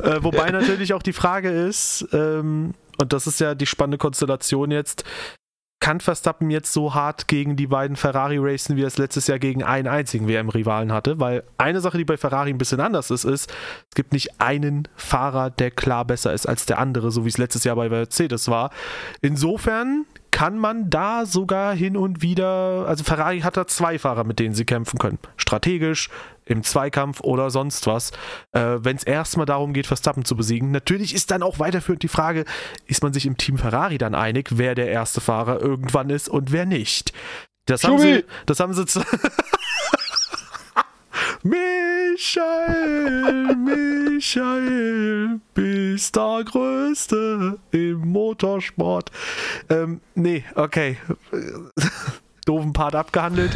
äh, 0.03 0.21
wobei 0.21 0.51
natürlich 0.51 0.93
auch 0.93 1.01
die 1.01 1.13
Frage 1.13 1.49
ist, 1.49 2.05
ähm, 2.11 2.73
und 2.97 3.13
das 3.13 3.27
ist 3.27 3.39
ja 3.39 3.55
die 3.55 3.65
spannende 3.65 3.97
Konstellation 3.97 4.71
jetzt, 4.71 5.05
kann 5.79 5.99
Verstappen 5.99 6.49
jetzt 6.49 6.73
so 6.73 6.95
hart 6.95 7.27
gegen 7.27 7.55
die 7.55 7.67
beiden 7.67 7.95
Ferrari 7.95 8.37
racen, 8.39 8.75
wie 8.75 8.83
er 8.83 8.87
es 8.87 8.97
letztes 8.97 9.27
Jahr 9.27 9.39
gegen 9.39 9.63
einen 9.63 9.87
einzigen 9.87 10.27
WM-Rivalen 10.27 10.91
hatte? 10.91 11.19
Weil 11.19 11.43
eine 11.57 11.81
Sache, 11.81 11.97
die 11.97 12.05
bei 12.05 12.17
Ferrari 12.17 12.49
ein 12.49 12.57
bisschen 12.57 12.79
anders 12.79 13.11
ist, 13.11 13.23
ist, 13.23 13.51
es 13.89 13.95
gibt 13.95 14.13
nicht 14.13 14.41
einen 14.41 14.87
Fahrer, 14.95 15.49
der 15.49 15.71
klar 15.71 16.05
besser 16.05 16.33
ist 16.33 16.47
als 16.47 16.65
der 16.65 16.79
andere, 16.79 17.11
so 17.11 17.25
wie 17.25 17.29
es 17.29 17.37
letztes 17.37 17.65
Jahr 17.65 17.75
bei 17.75 17.89
Mercedes 17.89 18.47
war. 18.47 18.71
Insofern 19.21 20.05
kann 20.31 20.57
man 20.57 20.89
da 20.89 21.25
sogar 21.25 21.73
hin 21.75 21.95
und 21.95 22.21
wieder, 22.21 22.85
also 22.87 23.03
Ferrari 23.03 23.39
hat 23.41 23.55
da 23.55 23.67
zwei 23.67 23.99
Fahrer, 23.99 24.23
mit 24.23 24.39
denen 24.39 24.53
sie 24.53 24.65
kämpfen 24.65 24.99
können. 24.99 25.19
Strategisch, 25.37 26.09
im 26.45 26.63
Zweikampf 26.63 27.21
oder 27.21 27.49
sonst 27.49 27.87
was, 27.87 28.11
äh, 28.51 28.77
wenn 28.79 28.95
es 28.95 29.03
erstmal 29.03 29.45
darum 29.45 29.73
geht, 29.73 29.87
Verstappen 29.87 30.25
zu 30.25 30.35
besiegen. 30.35 30.71
Natürlich 30.71 31.13
ist 31.13 31.31
dann 31.31 31.43
auch 31.43 31.59
weiterführend 31.59 32.03
die 32.03 32.07
Frage, 32.07 32.45
ist 32.85 33.03
man 33.03 33.13
sich 33.13 33.25
im 33.25 33.37
Team 33.37 33.57
Ferrari 33.57 33.97
dann 33.97 34.15
einig, 34.15 34.49
wer 34.53 34.75
der 34.75 34.89
erste 34.89 35.21
Fahrer 35.21 35.61
irgendwann 35.61 36.09
ist 36.09 36.29
und 36.29 36.51
wer 36.51 36.65
nicht. 36.65 37.13
Das 37.65 37.83
haben 37.83 37.97
sie, 37.97 38.23
das 38.45 38.59
haben 38.59 38.73
sie 38.73 38.85
Michael, 41.43 43.55
Michael, 43.55 45.39
bist 45.53 46.15
der 46.15 46.43
Größte 46.43 47.59
im 47.71 47.99
Motorsport. 47.99 49.11
Ähm, 49.69 50.01
nee, 50.15 50.43
okay. 50.55 50.97
Doofen 52.45 52.73
Part 52.73 52.95
abgehandelt. 52.95 53.55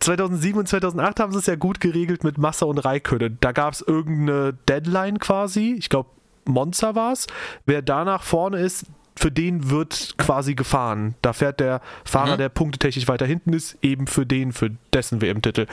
2007 0.00 0.58
und 0.58 0.68
2008 0.68 1.20
haben 1.20 1.32
sie 1.32 1.38
es 1.38 1.46
ja 1.46 1.56
gut 1.56 1.80
geregelt 1.80 2.24
mit 2.24 2.38
Massa 2.38 2.66
und 2.66 2.78
Raikönnen. 2.78 3.38
Da 3.40 3.52
gab 3.52 3.72
es 3.72 3.80
irgendeine 3.80 4.54
Deadline 4.68 5.18
quasi. 5.18 5.74
Ich 5.78 5.88
glaube, 5.88 6.10
Monza 6.44 6.94
war 6.94 7.12
es. 7.12 7.26
Wer 7.66 7.82
danach 7.82 8.22
vorne 8.22 8.58
ist, 8.58 8.86
für 9.16 9.32
den 9.32 9.70
wird 9.70 10.14
quasi 10.16 10.54
gefahren. 10.54 11.14
Da 11.22 11.32
fährt 11.32 11.60
der 11.60 11.80
Fahrer, 12.04 12.34
mhm. 12.34 12.38
der 12.38 12.48
punktetechnisch 12.50 13.08
weiter 13.08 13.26
hinten 13.26 13.52
ist, 13.52 13.76
eben 13.82 14.06
für 14.06 14.24
den, 14.24 14.52
für 14.52 14.70
dessen 14.92 15.20
WM-Titel. 15.20 15.66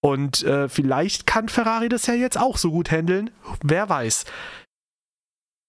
Und 0.00 0.44
äh, 0.44 0.68
vielleicht 0.68 1.26
kann 1.26 1.48
Ferrari 1.48 1.88
das 1.88 2.06
ja 2.06 2.14
jetzt 2.14 2.38
auch 2.38 2.56
so 2.56 2.70
gut 2.70 2.90
handeln. 2.90 3.30
Wer 3.62 3.88
weiß. 3.88 4.24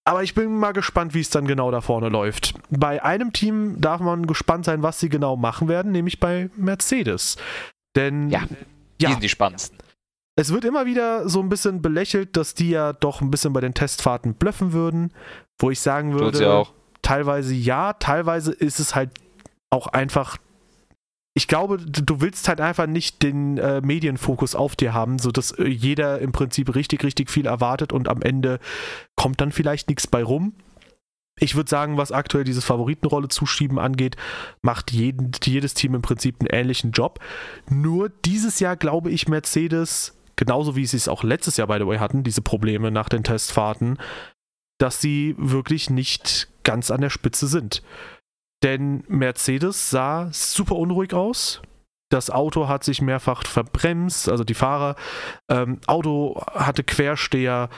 Aber 0.04 0.22
ich 0.22 0.34
bin 0.34 0.56
mal 0.56 0.72
gespannt, 0.72 1.14
wie 1.14 1.20
es 1.20 1.30
dann 1.30 1.46
genau 1.46 1.70
da 1.70 1.80
vorne 1.80 2.08
läuft. 2.08 2.54
Bei 2.70 3.02
einem 3.02 3.32
Team 3.32 3.80
darf 3.80 4.00
man 4.00 4.26
gespannt 4.26 4.64
sein, 4.64 4.82
was 4.82 4.98
sie 4.98 5.08
genau 5.08 5.36
machen 5.36 5.68
werden, 5.68 5.92
nämlich 5.92 6.20
bei 6.20 6.50
Mercedes. 6.56 7.36
Denn 7.96 8.30
ja, 8.30 8.44
die 9.00 9.04
ja, 9.04 9.10
sind 9.10 9.22
die 9.22 9.28
spannendsten. 9.28 9.78
Es 10.36 10.52
wird 10.52 10.64
immer 10.64 10.86
wieder 10.86 11.28
so 11.28 11.40
ein 11.40 11.48
bisschen 11.48 11.82
belächelt, 11.82 12.36
dass 12.36 12.54
die 12.54 12.70
ja 12.70 12.92
doch 12.94 13.20
ein 13.20 13.30
bisschen 13.30 13.52
bei 13.52 13.60
den 13.60 13.74
Testfahrten 13.74 14.34
blöffen 14.34 14.72
würden, 14.72 15.12
wo 15.58 15.70
ich 15.70 15.80
sagen 15.80 16.18
würde, 16.18 16.64
teilweise 17.02 17.52
ja, 17.54 17.92
teilweise 17.94 18.52
ist 18.52 18.80
es 18.80 18.94
halt 18.94 19.10
auch 19.68 19.88
einfach 19.88 20.38
ich 21.40 21.48
glaube, 21.48 21.78
du 21.78 22.20
willst 22.20 22.48
halt 22.48 22.60
einfach 22.60 22.86
nicht 22.86 23.22
den 23.22 23.56
äh, 23.56 23.80
Medienfokus 23.80 24.54
auf 24.54 24.76
dir 24.76 24.92
haben, 24.92 25.18
sodass 25.18 25.52
äh, 25.52 25.64
jeder 25.64 26.18
im 26.18 26.32
Prinzip 26.32 26.74
richtig, 26.74 27.02
richtig 27.02 27.30
viel 27.30 27.46
erwartet 27.46 27.94
und 27.94 28.08
am 28.08 28.20
Ende 28.20 28.58
kommt 29.16 29.40
dann 29.40 29.50
vielleicht 29.50 29.88
nichts 29.88 30.06
bei 30.06 30.22
rum. 30.22 30.52
Ich 31.38 31.56
würde 31.56 31.70
sagen, 31.70 31.96
was 31.96 32.12
aktuell 32.12 32.44
dieses 32.44 32.66
Favoritenrolle 32.66 33.28
zuschieben 33.28 33.78
angeht, 33.78 34.16
macht 34.60 34.92
jeden, 34.92 35.30
jedes 35.42 35.72
Team 35.72 35.94
im 35.94 36.02
Prinzip 36.02 36.36
einen 36.40 36.50
ähnlichen 36.50 36.90
Job. 36.90 37.20
Nur 37.70 38.10
dieses 38.10 38.60
Jahr 38.60 38.76
glaube 38.76 39.10
ich, 39.10 39.26
Mercedes, 39.26 40.18
genauso 40.36 40.76
wie 40.76 40.84
sie 40.84 40.98
es 40.98 41.08
auch 41.08 41.22
letztes 41.22 41.56
Jahr, 41.56 41.68
by 41.68 41.78
the 41.78 41.86
way, 41.86 41.96
hatten, 41.96 42.22
diese 42.22 42.42
Probleme 42.42 42.90
nach 42.90 43.08
den 43.08 43.24
Testfahrten, 43.24 43.96
dass 44.76 45.00
sie 45.00 45.34
wirklich 45.38 45.88
nicht 45.88 46.48
ganz 46.64 46.90
an 46.90 47.00
der 47.00 47.08
Spitze 47.08 47.46
sind. 47.46 47.82
Denn 48.62 49.04
Mercedes 49.08 49.90
sah 49.90 50.28
super 50.32 50.76
unruhig 50.76 51.14
aus. 51.14 51.62
Das 52.10 52.28
Auto 52.28 52.68
hat 52.68 52.84
sich 52.84 53.00
mehrfach 53.00 53.44
verbremst, 53.46 54.28
also 54.28 54.44
die 54.44 54.54
Fahrer. 54.54 54.96
Ähm, 55.48 55.80
Auto 55.86 56.42
hatte 56.52 56.82
Quersteher. 56.84 57.70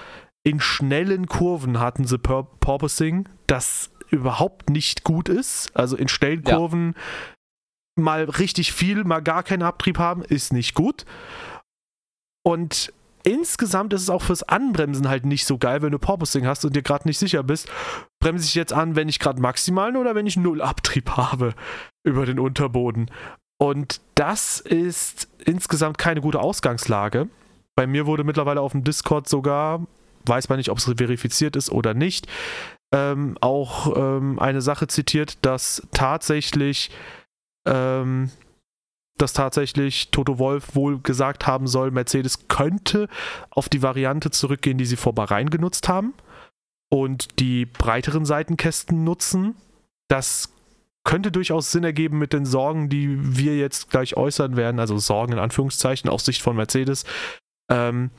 In 0.45 0.59
schnellen 0.59 1.26
Kurven 1.26 1.78
hatten 1.78 2.05
sie 2.05 2.18
Pur 2.18 2.59
Porpoising, 2.59 3.28
das 3.47 3.93
überhaupt 4.11 4.70
nicht 4.70 5.05
gut 5.05 5.28
ist. 5.28 5.74
Also 5.76 5.97
in 5.97 6.09
schnellen 6.09 6.43
Kurven 6.43 6.95
ja. 6.97 8.03
mal 8.03 8.24
richtig 8.24 8.72
viel, 8.72 9.05
mal 9.05 9.22
gar 9.22 9.43
keinen 9.43 9.62
Abtrieb 9.62 9.99
haben, 9.99 10.22
ist 10.22 10.53
nicht 10.53 10.74
gut. 10.74 11.05
Und 12.43 12.93
insgesamt 13.25 13.93
ist 13.93 14.03
es 14.03 14.11
auch 14.11 14.23
fürs 14.23 14.43
Anbremsen 14.43 15.09
halt 15.09 15.27
nicht 15.27 15.47
so 15.47 15.59
geil, 15.59 15.83
wenn 15.83 15.93
du 15.93 15.99
Porpoising 15.99 16.47
hast 16.47 16.64
und 16.64 16.77
dir 16.77 16.83
gerade 16.83 17.07
nicht 17.09 17.18
sicher 17.18 17.43
bist, 17.43 17.70
bremse 18.20 18.47
ich 18.47 18.55
jetzt 18.55 18.73
an, 18.73 18.97
wenn 18.97 19.09
ich 19.09 19.18
gerade 19.18 19.41
maximalen 19.41 19.97
oder 19.97 20.14
wenn 20.14 20.27
ich 20.27 20.37
null 20.37 20.62
Abtrieb 20.62 21.11
habe 21.11 21.55
über 22.05 22.27
den 22.27 22.39
Unterboden. 22.39 23.11
Und 23.59 24.01
das 24.16 24.61
ist 24.61 25.29
insgesamt 25.45 25.99
keine 25.99 26.20
gute 26.20 26.41
Ausgangslage. 26.41 27.29
Bei 27.77 27.87
mir 27.87 28.07
wurde 28.07 28.25
mittlerweile 28.25 28.61
auf 28.61 28.73
dem 28.73 28.85
Discord 28.85 29.29
sogar, 29.29 29.87
weiß 30.27 30.49
man 30.49 30.59
nicht, 30.59 30.70
ob 30.70 30.79
es 30.79 30.85
verifiziert 30.85 31.57
ist 31.57 31.70
oder 31.70 31.95
nicht, 31.95 32.27
ähm, 32.93 33.39
auch 33.41 33.97
ähm, 33.97 34.39
eine 34.39 34.61
Sache 34.61 34.89
zitiert, 34.89 35.39
dass 35.43 35.87
tatsächlich 35.93 36.91
ähm, 37.66 38.31
dass 39.23 39.33
tatsächlich 39.33 40.11
Toto 40.11 40.39
Wolf 40.39 40.75
wohl 40.75 40.99
gesagt 41.01 41.47
haben 41.47 41.66
soll, 41.66 41.91
Mercedes 41.91 42.49
könnte 42.49 43.09
auf 43.51 43.68
die 43.68 43.83
Variante 43.83 44.31
zurückgehen, 44.31 44.79
die 44.79 44.85
sie 44.85 44.97
vor 44.97 45.14
Bahrain 45.14 45.49
genutzt 45.49 45.89
haben 45.89 46.12
und 46.91 47.39
die 47.39 47.64
breiteren 47.64 48.25
Seitenkästen 48.27 49.05
nutzen. 49.05 49.55
Das 50.09 50.53
könnte 51.05 51.33
durchaus 51.33 51.73
Sinn 51.73 51.85
ergeben 51.85 52.18
mit 52.18 52.33
den 52.33 52.45
Sorgen, 52.45 52.89
die 52.89 53.16
wir 53.37 53.57
jetzt 53.57 53.91
gleich 53.91 54.16
äußern 54.16 54.57
werden, 54.57 54.79
also 54.79 54.99
Sorgen 54.99 55.33
in 55.33 55.39
Anführungszeichen 55.39 56.11
aus 56.11 56.25
Sicht 56.25 56.43
von 56.43 56.57
Mercedes, 56.57 57.05
ähm, 57.70 58.11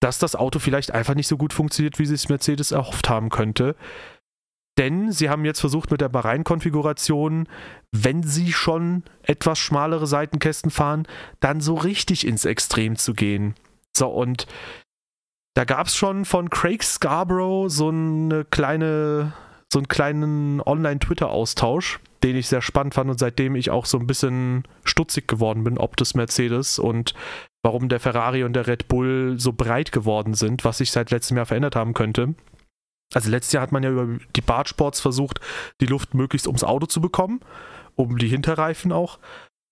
dass 0.00 0.18
das 0.18 0.34
Auto 0.34 0.58
vielleicht 0.60 0.92
einfach 0.92 1.14
nicht 1.14 1.28
so 1.28 1.36
gut 1.36 1.52
funktioniert, 1.52 1.98
wie 1.98 2.06
sich 2.06 2.28
Mercedes 2.28 2.72
erhofft 2.72 3.08
haben 3.08 3.28
könnte. 3.28 3.76
Denn 4.78 5.12
sie 5.12 5.28
haben 5.28 5.44
jetzt 5.44 5.60
versucht 5.60 5.90
mit 5.90 6.00
der 6.00 6.08
Bahrain-Konfiguration, 6.08 7.48
wenn 7.92 8.22
sie 8.22 8.52
schon 8.52 9.02
etwas 9.22 9.58
schmalere 9.58 10.06
Seitenkästen 10.06 10.70
fahren, 10.70 11.06
dann 11.40 11.60
so 11.60 11.74
richtig 11.74 12.26
ins 12.26 12.44
Extrem 12.44 12.96
zu 12.96 13.12
gehen. 13.12 13.54
So, 13.96 14.08
und 14.08 14.46
da 15.54 15.64
gab 15.64 15.88
es 15.88 15.96
schon 15.96 16.24
von 16.24 16.48
Craig 16.48 16.82
Scarborough 16.82 17.70
so 17.70 17.88
eine 17.88 18.44
kleine, 18.44 19.32
so 19.72 19.80
einen 19.80 19.88
kleinen 19.88 20.60
Online-Twitter-Austausch, 20.62 22.00
den 22.22 22.36
ich 22.36 22.48
sehr 22.48 22.62
spannend 22.62 22.94
fand 22.94 23.10
und 23.10 23.18
seitdem 23.18 23.56
ich 23.56 23.70
auch 23.70 23.86
so 23.86 23.98
ein 23.98 24.06
bisschen 24.06 24.64
stutzig 24.84 25.26
geworden 25.26 25.64
bin, 25.64 25.78
ob 25.78 25.96
das 25.96 26.14
Mercedes 26.14 26.78
und 26.78 27.14
warum 27.62 27.88
der 27.88 28.00
Ferrari 28.00 28.44
und 28.44 28.54
der 28.54 28.66
Red 28.66 28.88
Bull 28.88 29.34
so 29.38 29.52
breit 29.52 29.92
geworden 29.92 30.34
sind, 30.34 30.64
was 30.64 30.78
sich 30.78 30.92
seit 30.92 31.10
letztem 31.10 31.36
Jahr 31.36 31.46
verändert 31.46 31.76
haben 31.76 31.94
könnte. 31.94 32.34
Also 33.14 33.30
letztes 33.30 33.52
Jahr 33.52 33.62
hat 33.62 33.72
man 33.72 33.82
ja 33.82 33.90
über 33.90 34.18
die 34.36 34.40
Bartsports 34.40 35.00
versucht, 35.00 35.40
die 35.80 35.86
Luft 35.86 36.14
möglichst 36.14 36.46
ums 36.46 36.64
Auto 36.64 36.86
zu 36.86 37.00
bekommen, 37.00 37.40
um 37.96 38.18
die 38.18 38.28
Hinterreifen 38.28 38.92
auch. 38.92 39.18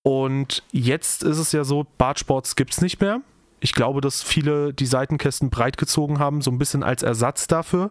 Und 0.03 0.63
jetzt 0.73 1.23
ist 1.23 1.39
es 1.39 1.53
ja 1.53 1.65
so, 1.65 1.87
Bartsports 1.99 2.57
gibt 2.57 2.73
es 2.73 2.81
nicht 2.81 3.01
mehr. 3.01 3.21
Ich 3.61 3.73
glaube, 3.73 4.01
dass 4.01 4.23
viele 4.23 4.73
die 4.73 4.87
Seitenkästen 4.87 5.51
breit 5.51 5.79
gezogen 5.79 6.19
haben, 6.19 6.43
so 6.43 6.51
ein 6.51 6.59
bisschen 6.59 6.83
als 6.83 7.03
Ersatz 7.03 7.47
dafür. 7.47 7.91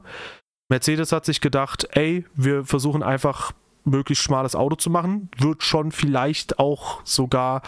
Mercedes 0.70 1.12
hat 1.12 1.26
sich 1.26 1.42
gedacht, 1.42 1.88
ey, 1.92 2.26
wir 2.36 2.66
versuchen 2.66 3.04
einfach 3.04 3.54
möglichst 3.86 4.24
schmales 4.24 4.56
Auto 4.56 4.76
zu 4.76 4.90
machen, 4.90 5.30
wird 5.38 5.64
schon 5.64 5.92
vielleicht 5.92 6.60
auch 6.60 7.02
sogar 7.06 7.62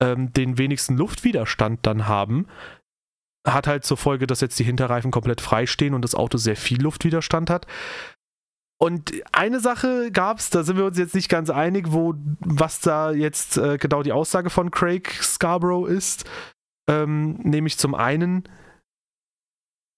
ähm, 0.00 0.32
den 0.32 0.58
wenigsten 0.58 0.96
Luftwiderstand 0.96 1.80
dann 1.82 2.06
haben 2.06 2.46
hat 3.46 3.66
halt 3.66 3.84
zur 3.84 3.96
Folge, 3.96 4.26
dass 4.26 4.40
jetzt 4.40 4.58
die 4.58 4.64
Hinterreifen 4.64 5.10
komplett 5.10 5.40
frei 5.40 5.66
stehen 5.66 5.94
und 5.94 6.02
das 6.02 6.14
Auto 6.14 6.36
sehr 6.38 6.56
viel 6.56 6.82
Luftwiderstand 6.82 7.48
hat. 7.48 7.66
Und 8.78 9.12
eine 9.32 9.60
Sache 9.60 10.10
gab 10.12 10.38
es, 10.38 10.50
da 10.50 10.62
sind 10.62 10.76
wir 10.76 10.84
uns 10.84 10.98
jetzt 10.98 11.14
nicht 11.14 11.30
ganz 11.30 11.48
einig, 11.48 11.92
wo, 11.92 12.14
was 12.40 12.80
da 12.80 13.10
jetzt 13.10 13.56
äh, 13.56 13.78
genau 13.78 14.02
die 14.02 14.12
Aussage 14.12 14.50
von 14.50 14.70
Craig 14.70 15.10
Scarborough 15.22 15.88
ist. 15.88 16.28
Ähm, 16.88 17.38
nämlich 17.42 17.78
zum 17.78 17.94
einen, 17.94 18.44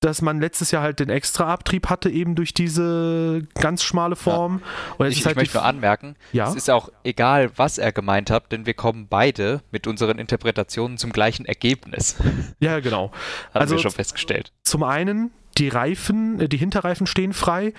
dass 0.01 0.22
man 0.22 0.40
letztes 0.40 0.70
Jahr 0.70 0.82
halt 0.82 1.01
den 1.01 1.09
Extra-Abtrieb 1.09 1.88
hatte, 1.88 2.09
eben 2.11 2.34
durch 2.34 2.55
diese 2.55 3.46
ganz 3.55 3.82
schmale 3.82 4.16
Form. 4.16 4.62
Ja. 4.99 5.07
ich, 5.07 5.24
halt 5.24 5.32
ich 5.32 5.36
möchte 5.36 5.57
nur 5.57 5.64
anmerken, 5.64 6.16
ja? 6.32 6.49
es 6.49 6.55
ist 6.55 6.70
auch 6.70 6.90
egal, 7.03 7.51
was 7.57 7.78
er 7.78 7.92
gemeint 7.92 8.30
hat, 8.30 8.53
denn 8.53 8.66
wir 8.66 8.74
kommen 8.74 9.09
beide 9.09 9.62
mit 9.70 9.86
unseren 9.86 10.18
Interpretationen 10.18 10.99
zum 10.99 11.12
gleichen 11.12 11.46
Ergebnis. 11.46 12.16
Ja, 12.61 12.80
genau. 12.80 13.12
Haben 13.55 13.61
also 13.61 13.76
wir 13.76 13.82
schon 13.82 13.92
festgestellt. 13.92 14.53
Zum 14.62 14.82
einen 14.82 15.30
die 15.59 15.68
Reifen, 15.68 16.40
äh, 16.40 16.48
die 16.48 16.56
Hinterreifen 16.56 17.06
stehen 17.06 17.32
frei, 17.32 17.72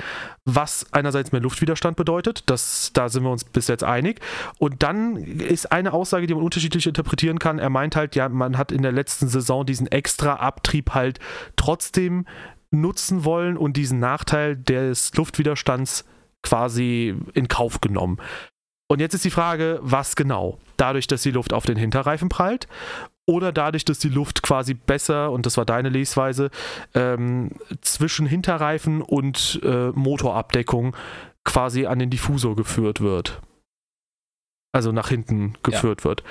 was 0.46 0.86
einerseits 0.92 1.32
mehr 1.32 1.42
Luftwiderstand 1.42 1.96
bedeutet, 1.98 2.44
das, 2.48 2.92
da 2.94 3.10
sind 3.10 3.24
wir 3.24 3.32
uns 3.32 3.44
bis 3.44 3.68
jetzt 3.68 3.84
einig. 3.84 4.20
Und 4.58 4.84
dann 4.84 5.16
ist 5.18 5.72
eine 5.72 5.94
Aussage, 5.94 6.28
die 6.28 6.34
man 6.34 6.44
unterschiedlich 6.44 6.88
interpretieren 6.88 7.40
kann. 7.40 7.60
Er 7.60 7.70
meint 7.70 7.96
halt, 7.96 8.16
ja, 8.16 8.30
man 8.30 8.58
hat 8.58 8.72
in 8.72 8.82
der 8.82 8.92
letzten 8.92 9.28
Saison 9.28 9.66
diesen 9.66 9.88
extra 9.88 10.36
Abtrieb 10.36 10.94
halt 10.94 11.20
trotzdem 11.56 12.26
nutzen 12.72 13.24
wollen 13.24 13.58
und 13.58 13.78
diesen 13.78 14.00
Nachteil 14.00 14.56
des 14.56 15.16
Luftwiderstands 15.16 16.06
quasi 16.44 17.16
in 17.34 17.48
Kauf 17.48 17.82
genommen. 17.82 18.18
Und 18.88 19.00
jetzt 19.00 19.14
ist 19.14 19.26
die 19.26 19.30
Frage, 19.30 19.80
was 19.82 20.16
genau? 20.16 20.58
Dadurch, 20.78 21.08
dass 21.08 21.22
die 21.22 21.32
Luft 21.32 21.54
auf 21.54 21.66
den 21.66 21.78
Hinterreifen 21.78 22.30
prallt 22.30 22.68
oder 23.30 23.52
dadurch, 23.52 23.86
dass 23.86 24.00
die 24.00 24.10
Luft 24.10 24.42
quasi 24.42 24.74
besser, 24.74 25.32
und 25.32 25.46
das 25.46 25.56
war 25.56 25.64
deine 25.64 25.90
Lesweise, 25.90 26.50
ähm, 26.96 27.52
zwischen 27.82 28.26
Hinterreifen 28.26 29.04
und 29.04 29.60
äh, 29.64 29.90
Motorabdeckung 29.90 30.98
quasi 31.46 31.86
an 31.86 32.00
den 32.00 32.10
Diffusor 32.10 32.56
geführt 32.56 33.02
wird. 33.02 33.40
Also 34.72 34.92
nach 34.92 35.10
hinten 35.10 35.54
geführt 35.62 36.02
ja. 36.02 36.06
wird. 36.06 36.24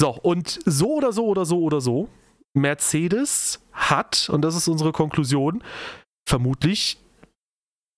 So, 0.00 0.10
und 0.10 0.58
so 0.64 0.94
oder 0.94 1.12
so 1.12 1.26
oder 1.26 1.44
so 1.44 1.62
oder 1.62 1.80
so, 1.80 2.08
Mercedes 2.52 3.64
hat, 3.72 4.28
und 4.28 4.42
das 4.42 4.56
ist 4.56 4.66
unsere 4.66 4.90
Konklusion, 4.90 5.62
vermutlich 6.28 6.98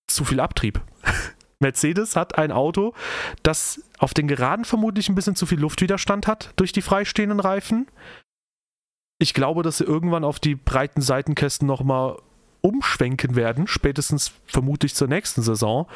zu 0.07 0.25
viel 0.25 0.39
Abtrieb. 0.39 0.79
Mercedes 1.59 2.15
hat 2.15 2.37
ein 2.37 2.51
Auto, 2.51 2.93
das 3.41 3.81
auf 3.97 4.13
den 4.13 4.27
Geraden 4.27 4.63
vermutlich 4.63 5.09
ein 5.09 5.15
bisschen 5.15 5.35
zu 5.35 5.47
viel 5.47 5.59
Luftwiderstand 5.59 6.27
hat 6.27 6.53
durch 6.55 6.71
die 6.71 6.83
freistehenden 6.83 7.39
Reifen. 7.39 7.87
Ich 9.23 9.33
glaube, 9.33 9.63
dass 9.63 9.77
sie 9.77 9.85
irgendwann 9.85 10.25
auf 10.25 10.41
die 10.41 10.53
breiten 10.53 10.99
Seitenkästen 10.99 11.65
nochmal 11.65 12.17
umschwenken 12.59 13.37
werden, 13.37 13.67
spätestens 13.67 14.33
vermutlich 14.45 14.95
zur 14.95 15.07
nächsten 15.07 15.41
Saison. 15.41 15.87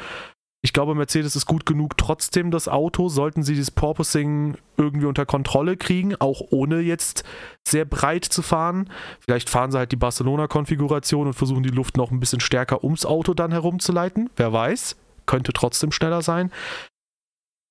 Ich 0.62 0.72
glaube, 0.72 0.94
Mercedes 0.94 1.36
ist 1.36 1.44
gut 1.44 1.66
genug 1.66 1.98
trotzdem 1.98 2.50
das 2.50 2.68
Auto, 2.68 3.10
sollten 3.10 3.42
sie 3.42 3.54
das 3.54 3.70
Porpoising 3.70 4.56
irgendwie 4.78 5.04
unter 5.04 5.26
Kontrolle 5.26 5.76
kriegen, 5.76 6.16
auch 6.18 6.40
ohne 6.48 6.80
jetzt 6.80 7.22
sehr 7.68 7.84
breit 7.84 8.24
zu 8.24 8.40
fahren. 8.40 8.88
Vielleicht 9.20 9.50
fahren 9.50 9.72
sie 9.72 9.78
halt 9.78 9.92
die 9.92 9.96
Barcelona-Konfiguration 9.96 11.26
und 11.26 11.34
versuchen 11.34 11.62
die 11.62 11.68
Luft 11.68 11.98
noch 11.98 12.10
ein 12.10 12.20
bisschen 12.20 12.40
stärker 12.40 12.82
ums 12.82 13.04
Auto 13.04 13.34
dann 13.34 13.52
herumzuleiten. 13.52 14.30
Wer 14.36 14.54
weiß 14.54 14.96
könnte 15.26 15.52
trotzdem 15.52 15.92
schneller 15.92 16.22
sein. 16.22 16.50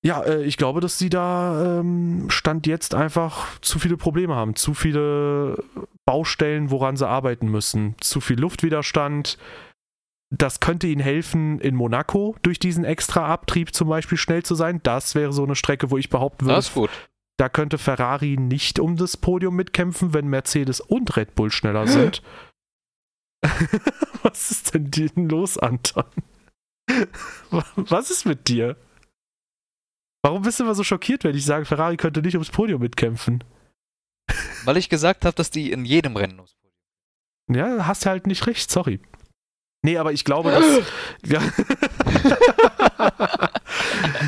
Ja, 0.04 0.22
äh, 0.22 0.44
ich 0.44 0.56
glaube, 0.56 0.80
dass 0.80 0.98
sie 0.98 1.10
da 1.10 1.80
ähm, 1.80 2.30
Stand 2.30 2.66
jetzt 2.66 2.94
einfach 2.94 3.58
zu 3.60 3.78
viele 3.78 3.96
Probleme 3.96 4.34
haben, 4.34 4.54
zu 4.54 4.74
viele 4.74 5.62
Baustellen, 6.04 6.70
woran 6.70 6.96
sie 6.96 7.08
arbeiten 7.08 7.48
müssen, 7.48 7.96
zu 8.00 8.20
viel 8.20 8.38
Luftwiderstand. 8.38 9.38
Das 10.30 10.60
könnte 10.60 10.86
ihnen 10.86 11.00
helfen, 11.00 11.58
in 11.60 11.74
Monaco 11.74 12.36
durch 12.42 12.58
diesen 12.58 12.84
extra 12.84 13.26
Abtrieb 13.26 13.74
zum 13.74 13.88
Beispiel 13.88 14.18
schnell 14.18 14.42
zu 14.42 14.54
sein. 14.54 14.80
Das 14.82 15.14
wäre 15.14 15.32
so 15.32 15.42
eine 15.42 15.56
Strecke, 15.56 15.90
wo 15.90 15.98
ich 15.98 16.10
behaupten 16.10 16.46
würde, 16.46 16.56
da 17.38 17.48
könnte 17.48 17.78
Ferrari 17.78 18.36
nicht 18.36 18.78
um 18.80 18.96
das 18.96 19.16
Podium 19.16 19.56
mitkämpfen, 19.56 20.12
wenn 20.12 20.26
Mercedes 20.26 20.80
und 20.80 21.16
Red 21.16 21.34
Bull 21.34 21.50
schneller 21.50 21.86
sind. 21.88 22.22
Was 24.22 24.50
ist 24.50 24.74
denn 24.74 24.90
los, 25.28 25.56
Anton? 25.58 26.04
Was 27.76 28.10
ist 28.10 28.26
mit 28.26 28.48
dir? 28.48 28.76
Warum 30.28 30.42
bist 30.42 30.60
du 30.60 30.64
immer 30.64 30.74
so 30.74 30.84
schockiert, 30.84 31.24
wenn 31.24 31.34
ich 31.34 31.46
sage, 31.46 31.64
Ferrari 31.64 31.96
könnte 31.96 32.20
nicht 32.20 32.34
ums 32.34 32.50
Podium 32.50 32.82
mitkämpfen? 32.82 33.42
Weil 34.66 34.76
ich 34.76 34.90
gesagt 34.90 35.24
habe, 35.24 35.34
dass 35.34 35.50
die 35.50 35.72
in 35.72 35.86
jedem 35.86 36.16
Rennen 36.16 36.36
ums 36.38 36.54
Podium. 36.54 36.76
Ja, 37.48 37.86
hast 37.86 38.04
halt 38.04 38.26
nicht 38.26 38.46
recht, 38.46 38.70
sorry. 38.70 39.00
Nee, 39.88 39.96
aber 39.96 40.12
ich 40.12 40.24
glaube, 40.24 40.50
dass. 40.50 40.82
ja. 41.26 41.40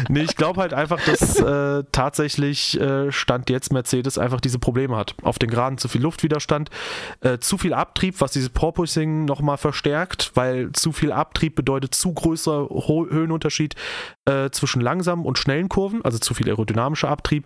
nee, 0.09 0.23
ich 0.23 0.37
glaube 0.37 0.59
halt 0.59 0.73
einfach, 0.73 0.99
dass 1.05 1.39
äh, 1.39 1.85
tatsächlich 1.93 2.81
äh, 2.81 3.13
Stand 3.13 3.51
jetzt 3.51 3.71
Mercedes 3.71 4.17
einfach 4.17 4.41
diese 4.41 4.59
Probleme 4.59 4.97
hat. 4.97 5.15
Auf 5.23 5.39
den 5.39 5.51
Geraden 5.51 5.77
zu 5.77 5.89
viel 5.89 6.01
Luftwiderstand, 6.01 6.71
äh, 7.21 7.37
zu 7.41 7.59
viel 7.59 7.75
Abtrieb, 7.75 8.23
was 8.23 8.33
dieses 8.33 8.49
Porpoising 8.49 9.27
nochmal 9.27 9.59
verstärkt, 9.59 10.31
weil 10.35 10.73
zu 10.73 10.93
viel 10.93 11.13
Abtrieb 11.13 11.57
bedeutet 11.57 11.95
zu 11.95 12.15
größer 12.15 12.71
Ho 12.71 13.07
Höhenunterschied 13.11 13.75
äh, 14.25 14.49
zwischen 14.49 14.81
langsamen 14.81 15.27
und 15.27 15.37
schnellen 15.37 15.69
Kurven, 15.69 16.03
also 16.03 16.19
zu 16.19 16.33
viel 16.33 16.49
aerodynamischer 16.49 17.11
Abtrieb. 17.11 17.45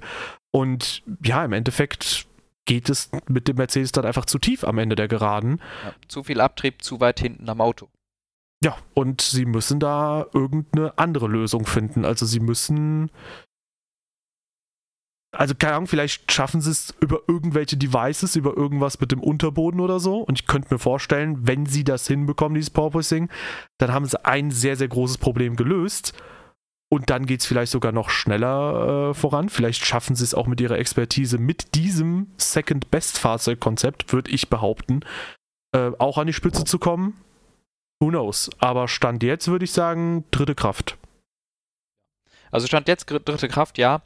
Und 0.53 1.03
ja, 1.25 1.45
im 1.45 1.53
Endeffekt 1.53 2.29
geht 2.65 2.89
es 2.89 3.11
mit 3.27 3.49
dem 3.49 3.57
Mercedes 3.57 3.91
dann 3.91 4.05
einfach 4.05 4.25
zu 4.25 4.39
tief 4.39 4.63
am 4.63 4.79
Ende 4.79 4.95
der 4.95 5.09
Geraden. 5.09 5.61
Ja, 5.85 5.95
zu 6.07 6.23
viel 6.23 6.41
Abtrieb, 6.41 6.81
zu 6.81 7.01
weit 7.01 7.19
hinten 7.19 7.49
am 7.49 7.61
Auto. 7.61 7.89
Ja, 8.65 8.79
und 8.95 9.21
sie 9.21 9.45
müssen 9.45 9.79
da 9.79 10.25
irgendeine 10.33 10.97
andere 10.99 11.29
Lösung 11.29 11.67
finden. 11.67 12.07
Also 12.07 12.25
sie 12.25 12.41
müssen. 12.41 13.11
Also, 15.37 15.55
keine 15.55 15.75
Ahnung, 15.75 15.87
vielleicht 15.87 16.33
schaffen 16.33 16.63
sie 16.63 16.71
es 16.71 16.95
über 17.01 17.21
irgendwelche 17.29 17.77
Devices, 17.77 18.37
über 18.37 18.57
irgendwas 18.57 19.01
mit 19.01 19.13
dem 19.13 19.21
Unterboden 19.21 19.81
oder 19.81 20.01
so. 20.01 20.21
Und 20.21 20.41
ich 20.41 20.47
könnte 20.47 20.73
mir 20.73 20.79
vorstellen, 20.79 21.47
wenn 21.47 21.67
sie 21.67 21.85
das 21.85 22.07
hinbekommen, 22.07 22.55
dieses 22.55 22.71
Porpoising, 22.71 23.29
dann 23.79 23.93
haben 23.93 24.07
sie 24.07 24.25
ein 24.25 24.51
sehr, 24.51 24.77
sehr 24.77 24.89
großes 24.89 25.19
Problem 25.19 25.57
gelöst. 25.57 26.15
Und 26.91 27.11
dann 27.11 27.27
geht 27.27 27.41
es 27.41 27.47
vielleicht 27.47 27.73
sogar 27.73 27.93
noch 27.93 28.09
schneller 28.09 29.11
äh, 29.11 29.15
voran. 29.15 29.51
Vielleicht 29.51 29.85
schaffen 29.85 30.17
sie 30.17 30.25
es 30.25 30.33
auch 30.33 30.47
mit 30.47 30.61
ihrer 30.63 30.79
Expertise 30.79 31.37
mit 31.37 31.75
diesem 31.75 32.29
Second-Best-Fahrzeugkonzept, 32.39 34.11
würde 34.13 34.31
ich 34.31 34.49
behaupten, 34.49 35.01
äh, 35.75 35.91
auch 35.99 36.17
an 36.17 36.29
die 36.29 36.33
Spitze 36.33 36.65
zu 36.65 36.79
kommen. 36.79 37.15
Who 38.05 38.11
knows? 38.11 38.51
Aber 38.59 38.87
Stand 38.87 39.23
jetzt 39.23 39.49
würde 39.49 39.65
ich 39.65 39.73
sagen, 39.73 40.25
dritte 40.31 40.55
Kraft. 40.55 40.99
Also 42.51 42.67
Stand 42.67 42.87
jetzt 42.87 43.07
dritte 43.07 43.49
Kraft, 43.49 43.79
ja. 43.79 44.03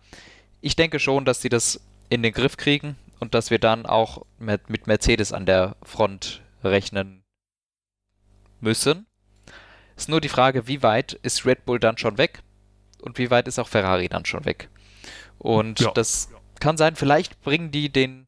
Ich 0.61 0.76
denke 0.76 1.01
schon, 1.01 1.24
dass 1.24 1.42
sie 1.42 1.49
das 1.49 1.80
in 2.09 2.22
den 2.22 2.32
Griff 2.32 2.57
kriegen 2.57 2.96
und 3.18 3.34
dass 3.34 3.51
wir 3.51 3.59
dann 3.59 3.86
auch 3.86 4.24
mit, 4.38 4.70
mit 4.70 4.86
Mercedes 4.86 5.32
an 5.32 5.46
der 5.46 5.76
Front 5.82 6.42
rechnen 6.62 7.24
müssen. 8.61 9.07
Ist 9.96 10.09
nur 10.09 10.20
die 10.20 10.28
Frage, 10.28 10.68
wie 10.68 10.82
weit 10.84 11.14
ist 11.22 11.44
Red 11.44 11.64
Bull 11.64 11.80
dann 11.80 11.99
schon 11.99 12.18
weg? 12.18 12.42
und 13.03 13.18
wie 13.18 13.30
weit 13.30 13.49
ist 13.49 13.59
auch 13.59 13.68
Ferrari 13.68 14.09
dann 14.09 14.24
schon 14.24 14.44
weg. 14.44 14.68
Und 15.38 15.80
ja. 15.80 15.90
das 15.92 16.30
kann 16.61 16.76
sein, 16.76 16.96
vielleicht 16.96 17.40
bringen 17.42 17.70
die 17.70 17.90
den 17.90 18.26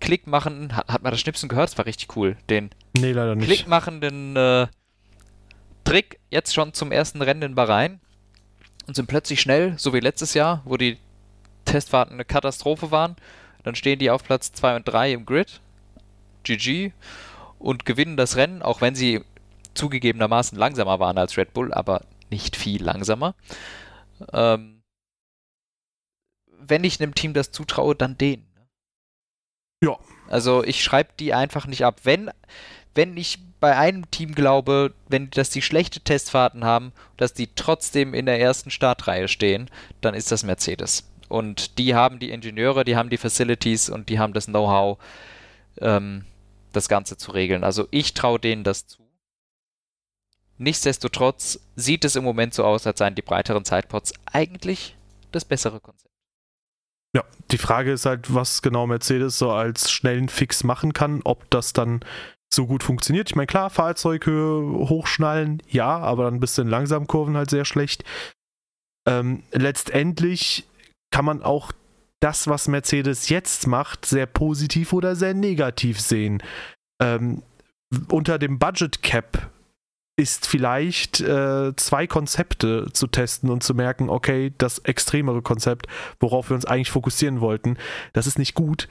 Klick 0.00 0.26
machen, 0.26 0.76
hat 0.76 1.02
man 1.02 1.12
das 1.12 1.20
Schnipsen 1.20 1.48
gehört? 1.48 1.70
Das 1.70 1.78
war 1.78 1.86
richtig 1.86 2.16
cool. 2.16 2.36
Den 2.48 2.70
nee, 2.96 3.12
leider 3.12 3.34
nicht. 3.34 3.46
Klick 3.46 3.68
machenden 3.68 4.36
äh, 4.36 4.66
Trick 5.84 6.18
jetzt 6.30 6.54
schon 6.54 6.72
zum 6.72 6.92
ersten 6.92 7.22
Rennen 7.22 7.42
in 7.42 7.54
Bahrain 7.54 8.00
und 8.86 8.96
sind 8.96 9.06
plötzlich 9.06 9.40
schnell, 9.40 9.74
so 9.78 9.92
wie 9.92 10.00
letztes 10.00 10.34
Jahr, 10.34 10.62
wo 10.64 10.76
die 10.76 10.98
Testfahrten 11.64 12.14
eine 12.14 12.24
Katastrophe 12.24 12.90
waren. 12.90 13.16
Dann 13.62 13.74
stehen 13.74 13.98
die 13.98 14.10
auf 14.10 14.24
Platz 14.24 14.52
2 14.52 14.76
und 14.76 14.88
3 14.88 15.12
im 15.12 15.26
Grid. 15.26 15.60
GG. 16.44 16.92
Und 17.58 17.84
gewinnen 17.84 18.16
das 18.16 18.36
Rennen, 18.36 18.62
auch 18.62 18.80
wenn 18.80 18.94
sie 18.94 19.22
zugegebenermaßen 19.74 20.58
langsamer 20.58 20.98
waren 20.98 21.18
als 21.18 21.36
Red 21.36 21.52
Bull, 21.52 21.72
aber 21.72 22.02
nicht 22.30 22.56
viel 22.56 22.82
langsamer. 22.82 23.34
Ähm, 24.32 24.82
wenn 26.58 26.84
ich 26.84 27.00
einem 27.00 27.14
Team 27.14 27.34
das 27.34 27.52
zutraue, 27.52 27.94
dann 27.94 28.16
den. 28.16 28.46
Ja. 29.82 29.98
Also 30.28 30.62
ich 30.62 30.82
schreibe 30.82 31.10
die 31.18 31.34
einfach 31.34 31.66
nicht 31.66 31.84
ab. 31.84 32.00
Wenn, 32.04 32.30
wenn 32.94 33.16
ich 33.16 33.38
bei 33.60 33.76
einem 33.76 34.10
Team 34.10 34.34
glaube, 34.34 34.94
wenn 35.08 35.30
dass 35.30 35.50
die 35.50 35.62
schlechte 35.62 36.00
Testfahrten 36.00 36.64
haben, 36.64 36.92
dass 37.16 37.34
die 37.34 37.48
trotzdem 37.54 38.14
in 38.14 38.26
der 38.26 38.40
ersten 38.40 38.70
Startreihe 38.70 39.28
stehen, 39.28 39.70
dann 40.00 40.14
ist 40.14 40.32
das 40.32 40.44
Mercedes. 40.44 41.10
Und 41.28 41.78
die 41.78 41.94
haben 41.94 42.18
die 42.18 42.30
Ingenieure, 42.30 42.84
die 42.84 42.96
haben 42.96 43.10
die 43.10 43.16
Facilities 43.16 43.88
und 43.88 44.08
die 44.08 44.18
haben 44.18 44.32
das 44.32 44.46
Know-how, 44.46 44.98
ähm, 45.80 46.24
das 46.72 46.88
Ganze 46.88 47.16
zu 47.16 47.32
regeln. 47.32 47.64
Also 47.64 47.86
ich 47.90 48.14
traue 48.14 48.40
denen 48.40 48.64
das 48.64 48.86
zu. 48.86 49.02
Nichtsdestotrotz 50.58 51.60
sieht 51.76 52.04
es 52.04 52.16
im 52.16 52.24
Moment 52.24 52.52
so 52.52 52.64
aus, 52.64 52.86
als 52.86 52.98
seien 52.98 53.14
die 53.14 53.22
breiteren 53.22 53.64
Sidepods 53.64 54.12
eigentlich 54.26 54.96
das 55.32 55.44
bessere 55.44 55.80
Konzept. 55.80 56.09
Ja, 57.14 57.24
die 57.50 57.58
Frage 57.58 57.92
ist 57.92 58.06
halt, 58.06 58.32
was 58.34 58.62
genau 58.62 58.86
Mercedes 58.86 59.38
so 59.38 59.50
als 59.50 59.90
schnellen 59.90 60.28
Fix 60.28 60.62
machen 60.64 60.92
kann, 60.92 61.20
ob 61.24 61.50
das 61.50 61.72
dann 61.72 62.00
so 62.52 62.66
gut 62.66 62.82
funktioniert. 62.82 63.30
Ich 63.30 63.36
meine, 63.36 63.46
klar, 63.46 63.70
Fahrzeughöhe 63.70 64.88
hochschnallen, 64.88 65.62
ja, 65.68 65.98
aber 65.98 66.24
dann 66.24 66.34
ein 66.34 66.40
bisschen 66.40 66.68
langsam 66.68 67.06
Kurven 67.06 67.36
halt 67.36 67.50
sehr 67.50 67.64
schlecht. 67.64 68.04
Ähm, 69.08 69.42
letztendlich 69.52 70.68
kann 71.12 71.24
man 71.24 71.42
auch 71.42 71.72
das, 72.20 72.48
was 72.48 72.68
Mercedes 72.68 73.28
jetzt 73.28 73.66
macht, 73.66 74.04
sehr 74.04 74.26
positiv 74.26 74.92
oder 74.92 75.16
sehr 75.16 75.34
negativ 75.34 76.00
sehen. 76.00 76.42
Ähm, 77.02 77.42
unter 78.08 78.38
dem 78.38 78.58
Budget 78.58 79.02
Cap 79.02 79.50
ist 80.20 80.46
vielleicht 80.46 81.20
äh, 81.20 81.74
zwei 81.76 82.06
Konzepte 82.06 82.92
zu 82.92 83.06
testen 83.06 83.48
und 83.48 83.62
zu 83.62 83.74
merken, 83.74 84.10
okay, 84.10 84.52
das 84.58 84.78
extremere 84.80 85.40
Konzept, 85.40 85.86
worauf 86.20 86.50
wir 86.50 86.54
uns 86.54 86.66
eigentlich 86.66 86.90
fokussieren 86.90 87.40
wollten, 87.40 87.78
das 88.12 88.26
ist 88.26 88.38
nicht 88.38 88.54
gut. 88.54 88.86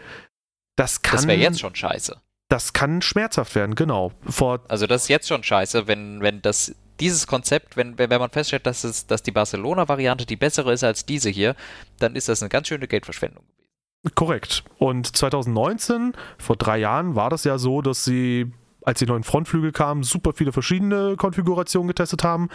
Das 0.75 1.03
kann. 1.03 1.17
Das 1.17 1.27
wäre 1.27 1.39
jetzt 1.39 1.59
schon 1.59 1.75
scheiße. 1.75 2.19
Das 2.49 2.73
kann 2.73 3.03
schmerzhaft 3.03 3.53
werden, 3.53 3.75
genau. 3.75 4.11
Vor 4.27 4.61
also 4.69 4.87
das 4.87 5.03
ist 5.03 5.09
jetzt 5.09 5.27
schon 5.27 5.43
scheiße, 5.43 5.87
wenn, 5.87 6.21
wenn 6.21 6.41
das 6.41 6.75
dieses 6.99 7.27
Konzept, 7.27 7.77
wenn, 7.77 7.97
wenn 7.99 8.09
man 8.09 8.31
feststellt, 8.31 8.65
dass, 8.65 8.83
es, 8.83 9.05
dass 9.05 9.21
die 9.21 9.31
Barcelona-Variante 9.31 10.25
die 10.25 10.35
bessere 10.35 10.73
ist 10.73 10.83
als 10.83 11.05
diese 11.05 11.29
hier, 11.29 11.55
dann 11.99 12.15
ist 12.15 12.27
das 12.27 12.41
eine 12.41 12.49
ganz 12.49 12.67
schöne 12.67 12.87
Geldverschwendung 12.87 13.45
gewesen. 13.45 14.15
Korrekt. 14.15 14.63
Und 14.77 15.15
2019, 15.15 16.13
vor 16.39 16.55
drei 16.55 16.79
Jahren, 16.79 17.15
war 17.15 17.29
das 17.29 17.43
ja 17.43 17.57
so, 17.57 17.81
dass 17.81 18.03
sie 18.03 18.51
als 18.81 18.99
die 18.99 19.05
neuen 19.05 19.23
Frontflügel 19.23 19.71
kamen, 19.71 20.03
super 20.03 20.33
viele 20.33 20.51
verschiedene 20.51 21.15
Konfigurationen 21.17 21.87
getestet 21.87 22.23
haben. 22.23 22.49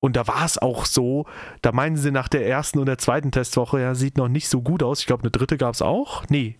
Und 0.00 0.16
da 0.16 0.26
war 0.26 0.44
es 0.44 0.58
auch 0.58 0.84
so, 0.84 1.26
da 1.62 1.72
meinen 1.72 1.96
sie 1.96 2.10
nach 2.10 2.28
der 2.28 2.46
ersten 2.46 2.78
und 2.78 2.86
der 2.86 2.98
zweiten 2.98 3.30
Testwoche, 3.30 3.80
ja, 3.80 3.94
sieht 3.94 4.16
noch 4.16 4.28
nicht 4.28 4.48
so 4.48 4.60
gut 4.60 4.82
aus. 4.82 5.00
Ich 5.00 5.06
glaube, 5.06 5.22
eine 5.22 5.30
dritte 5.30 5.56
gab 5.56 5.74
es 5.74 5.82
auch. 5.82 6.24
Nee. 6.28 6.58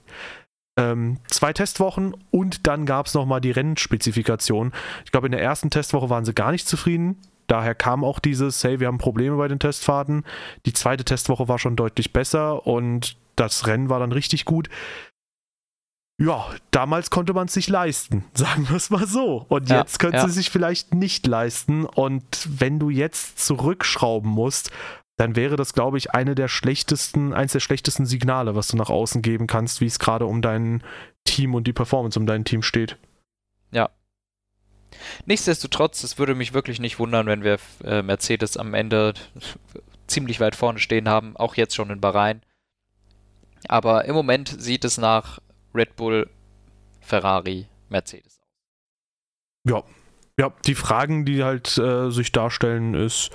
Ähm, 0.78 1.18
zwei 1.26 1.52
Testwochen 1.52 2.16
und 2.30 2.66
dann 2.66 2.86
gab 2.86 3.06
es 3.06 3.14
nochmal 3.14 3.40
die 3.40 3.50
Rennspezifikation. 3.50 4.72
Ich 5.04 5.12
glaube, 5.12 5.26
in 5.26 5.32
der 5.32 5.42
ersten 5.42 5.70
Testwoche 5.70 6.08
waren 6.08 6.24
sie 6.24 6.32
gar 6.32 6.52
nicht 6.52 6.66
zufrieden. 6.66 7.18
Daher 7.46 7.74
kam 7.74 8.04
auch 8.04 8.20
dieses, 8.20 8.62
hey, 8.64 8.80
wir 8.80 8.86
haben 8.86 8.98
Probleme 8.98 9.36
bei 9.36 9.48
den 9.48 9.58
Testfahrten. 9.58 10.24
Die 10.64 10.72
zweite 10.72 11.04
Testwoche 11.04 11.48
war 11.48 11.58
schon 11.58 11.76
deutlich 11.76 12.12
besser 12.12 12.66
und 12.66 13.16
das 13.36 13.66
Rennen 13.66 13.90
war 13.90 13.98
dann 13.98 14.12
richtig 14.12 14.44
gut 14.44 14.70
ja, 16.22 16.46
damals 16.70 17.10
konnte 17.10 17.32
man 17.32 17.46
es 17.46 17.54
sich 17.54 17.68
leisten, 17.68 18.24
sagen 18.34 18.68
wir 18.68 18.76
es 18.76 18.90
mal 18.90 19.06
so. 19.06 19.44
Und 19.48 19.68
ja, 19.68 19.80
jetzt 19.80 19.98
könnte 19.98 20.18
ja. 20.18 20.26
es 20.26 20.34
sich 20.34 20.50
vielleicht 20.50 20.94
nicht 20.94 21.26
leisten. 21.26 21.84
Und 21.84 22.48
wenn 22.48 22.78
du 22.78 22.90
jetzt 22.90 23.44
zurückschrauben 23.44 24.30
musst, 24.30 24.70
dann 25.16 25.36
wäre 25.36 25.56
das, 25.56 25.72
glaube 25.72 25.98
ich, 25.98 26.12
eine 26.12 26.34
der 26.34 26.48
schlechtesten, 26.48 27.34
eins 27.34 27.52
der 27.52 27.60
schlechtesten 27.60 28.06
Signale, 28.06 28.54
was 28.54 28.68
du 28.68 28.76
nach 28.76 28.88
außen 28.88 29.20
geben 29.22 29.46
kannst, 29.46 29.80
wie 29.80 29.86
es 29.86 29.98
gerade 29.98 30.26
um 30.26 30.42
dein 30.42 30.82
Team 31.24 31.54
und 31.54 31.66
die 31.66 31.72
Performance 31.72 32.18
um 32.18 32.26
dein 32.26 32.44
Team 32.44 32.62
steht. 32.62 32.96
Ja. 33.72 33.90
Nichtsdestotrotz, 35.26 36.04
es 36.04 36.18
würde 36.18 36.34
mich 36.34 36.54
wirklich 36.54 36.78
nicht 36.78 36.98
wundern, 36.98 37.26
wenn 37.26 37.42
wir 37.42 37.58
äh, 37.84 38.02
Mercedes 38.02 38.56
am 38.56 38.74
Ende 38.74 39.14
ziemlich 40.06 40.40
weit 40.40 40.54
vorne 40.54 40.78
stehen 40.78 41.08
haben, 41.08 41.36
auch 41.36 41.56
jetzt 41.56 41.74
schon 41.74 41.90
in 41.90 42.00
Bahrain. 42.00 42.42
Aber 43.68 44.04
im 44.04 44.14
Moment 44.14 44.48
sieht 44.61 44.84
es 44.84 44.99
nach 44.99 45.38
Red 45.74 45.96
Bull, 45.96 46.28
Ferrari, 47.00 47.66
Mercedes. 47.88 48.40
Ja, 49.68 49.82
ja, 50.38 50.53
die 50.66 50.74
Fragen, 50.74 51.24
die 51.24 51.44
halt 51.44 51.76
äh, 51.78 52.11
sich 52.11 52.32
darstellen, 52.32 52.94
ist, 52.94 53.30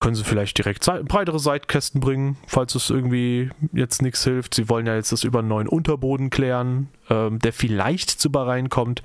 können 0.00 0.14
sie 0.14 0.24
vielleicht 0.24 0.58
direkt 0.58 0.84
breitere 1.06 1.38
Seitkästen 1.38 2.00
bringen, 2.00 2.36
falls 2.46 2.74
es 2.74 2.90
irgendwie 2.90 3.50
jetzt 3.72 4.02
nichts 4.02 4.24
hilft. 4.24 4.54
Sie 4.54 4.68
wollen 4.68 4.86
ja 4.86 4.94
jetzt 4.94 5.12
das 5.12 5.24
über 5.24 5.38
einen 5.38 5.48
neuen 5.48 5.68
Unterboden 5.68 6.30
klären, 6.30 6.90
ähm, 7.08 7.38
der 7.38 7.52
vielleicht 7.52 8.10
zu 8.10 8.30
Bahrain 8.30 8.68
kommt. 8.68 9.02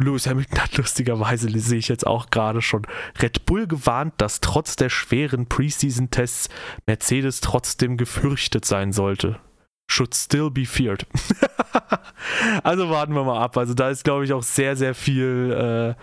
Lewis 0.00 0.26
Hamilton 0.26 0.62
hat 0.62 0.76
lustigerweise, 0.76 1.48
sehe 1.58 1.78
ich 1.78 1.88
jetzt 1.88 2.06
auch 2.06 2.30
gerade 2.30 2.60
schon, 2.60 2.86
Red 3.20 3.46
Bull 3.46 3.66
gewarnt, 3.66 4.14
dass 4.18 4.40
trotz 4.40 4.76
der 4.76 4.90
schweren 4.90 5.46
Preseason-Tests 5.46 6.50
Mercedes 6.86 7.40
trotzdem 7.40 7.96
gefürchtet 7.96 8.64
sein 8.64 8.92
sollte 8.92 9.40
should 9.88 10.14
still 10.14 10.50
be 10.50 10.64
feared. 10.64 11.06
also 12.62 12.90
warten 12.90 13.14
wir 13.14 13.24
mal 13.24 13.42
ab. 13.42 13.56
Also 13.56 13.74
da 13.74 13.90
ist, 13.90 14.04
glaube 14.04 14.24
ich, 14.24 14.32
auch 14.32 14.42
sehr, 14.42 14.76
sehr 14.76 14.94
viel 14.94 15.96
äh, 15.96 16.02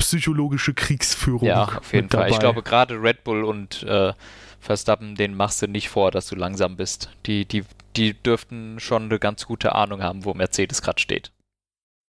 psychologische 0.00 0.74
Kriegsführung. 0.74 1.46
Ja, 1.46 1.64
auf 1.64 1.92
jeden 1.92 2.08
Fall. 2.08 2.20
Dabei. 2.20 2.30
Ich 2.30 2.38
glaube, 2.38 2.62
gerade 2.62 3.00
Red 3.00 3.24
Bull 3.24 3.44
und 3.44 3.82
äh, 3.82 4.12
Verstappen, 4.60 5.14
den 5.14 5.34
machst 5.34 5.62
du 5.62 5.68
nicht 5.68 5.88
vor, 5.88 6.10
dass 6.10 6.28
du 6.28 6.36
langsam 6.36 6.76
bist. 6.76 7.10
Die, 7.26 7.44
die, 7.44 7.64
die 7.96 8.14
dürften 8.14 8.80
schon 8.80 9.04
eine 9.04 9.18
ganz 9.18 9.46
gute 9.46 9.74
Ahnung 9.74 10.02
haben, 10.02 10.24
wo 10.24 10.34
Mercedes 10.34 10.82
gerade 10.82 11.00
steht. 11.00 11.30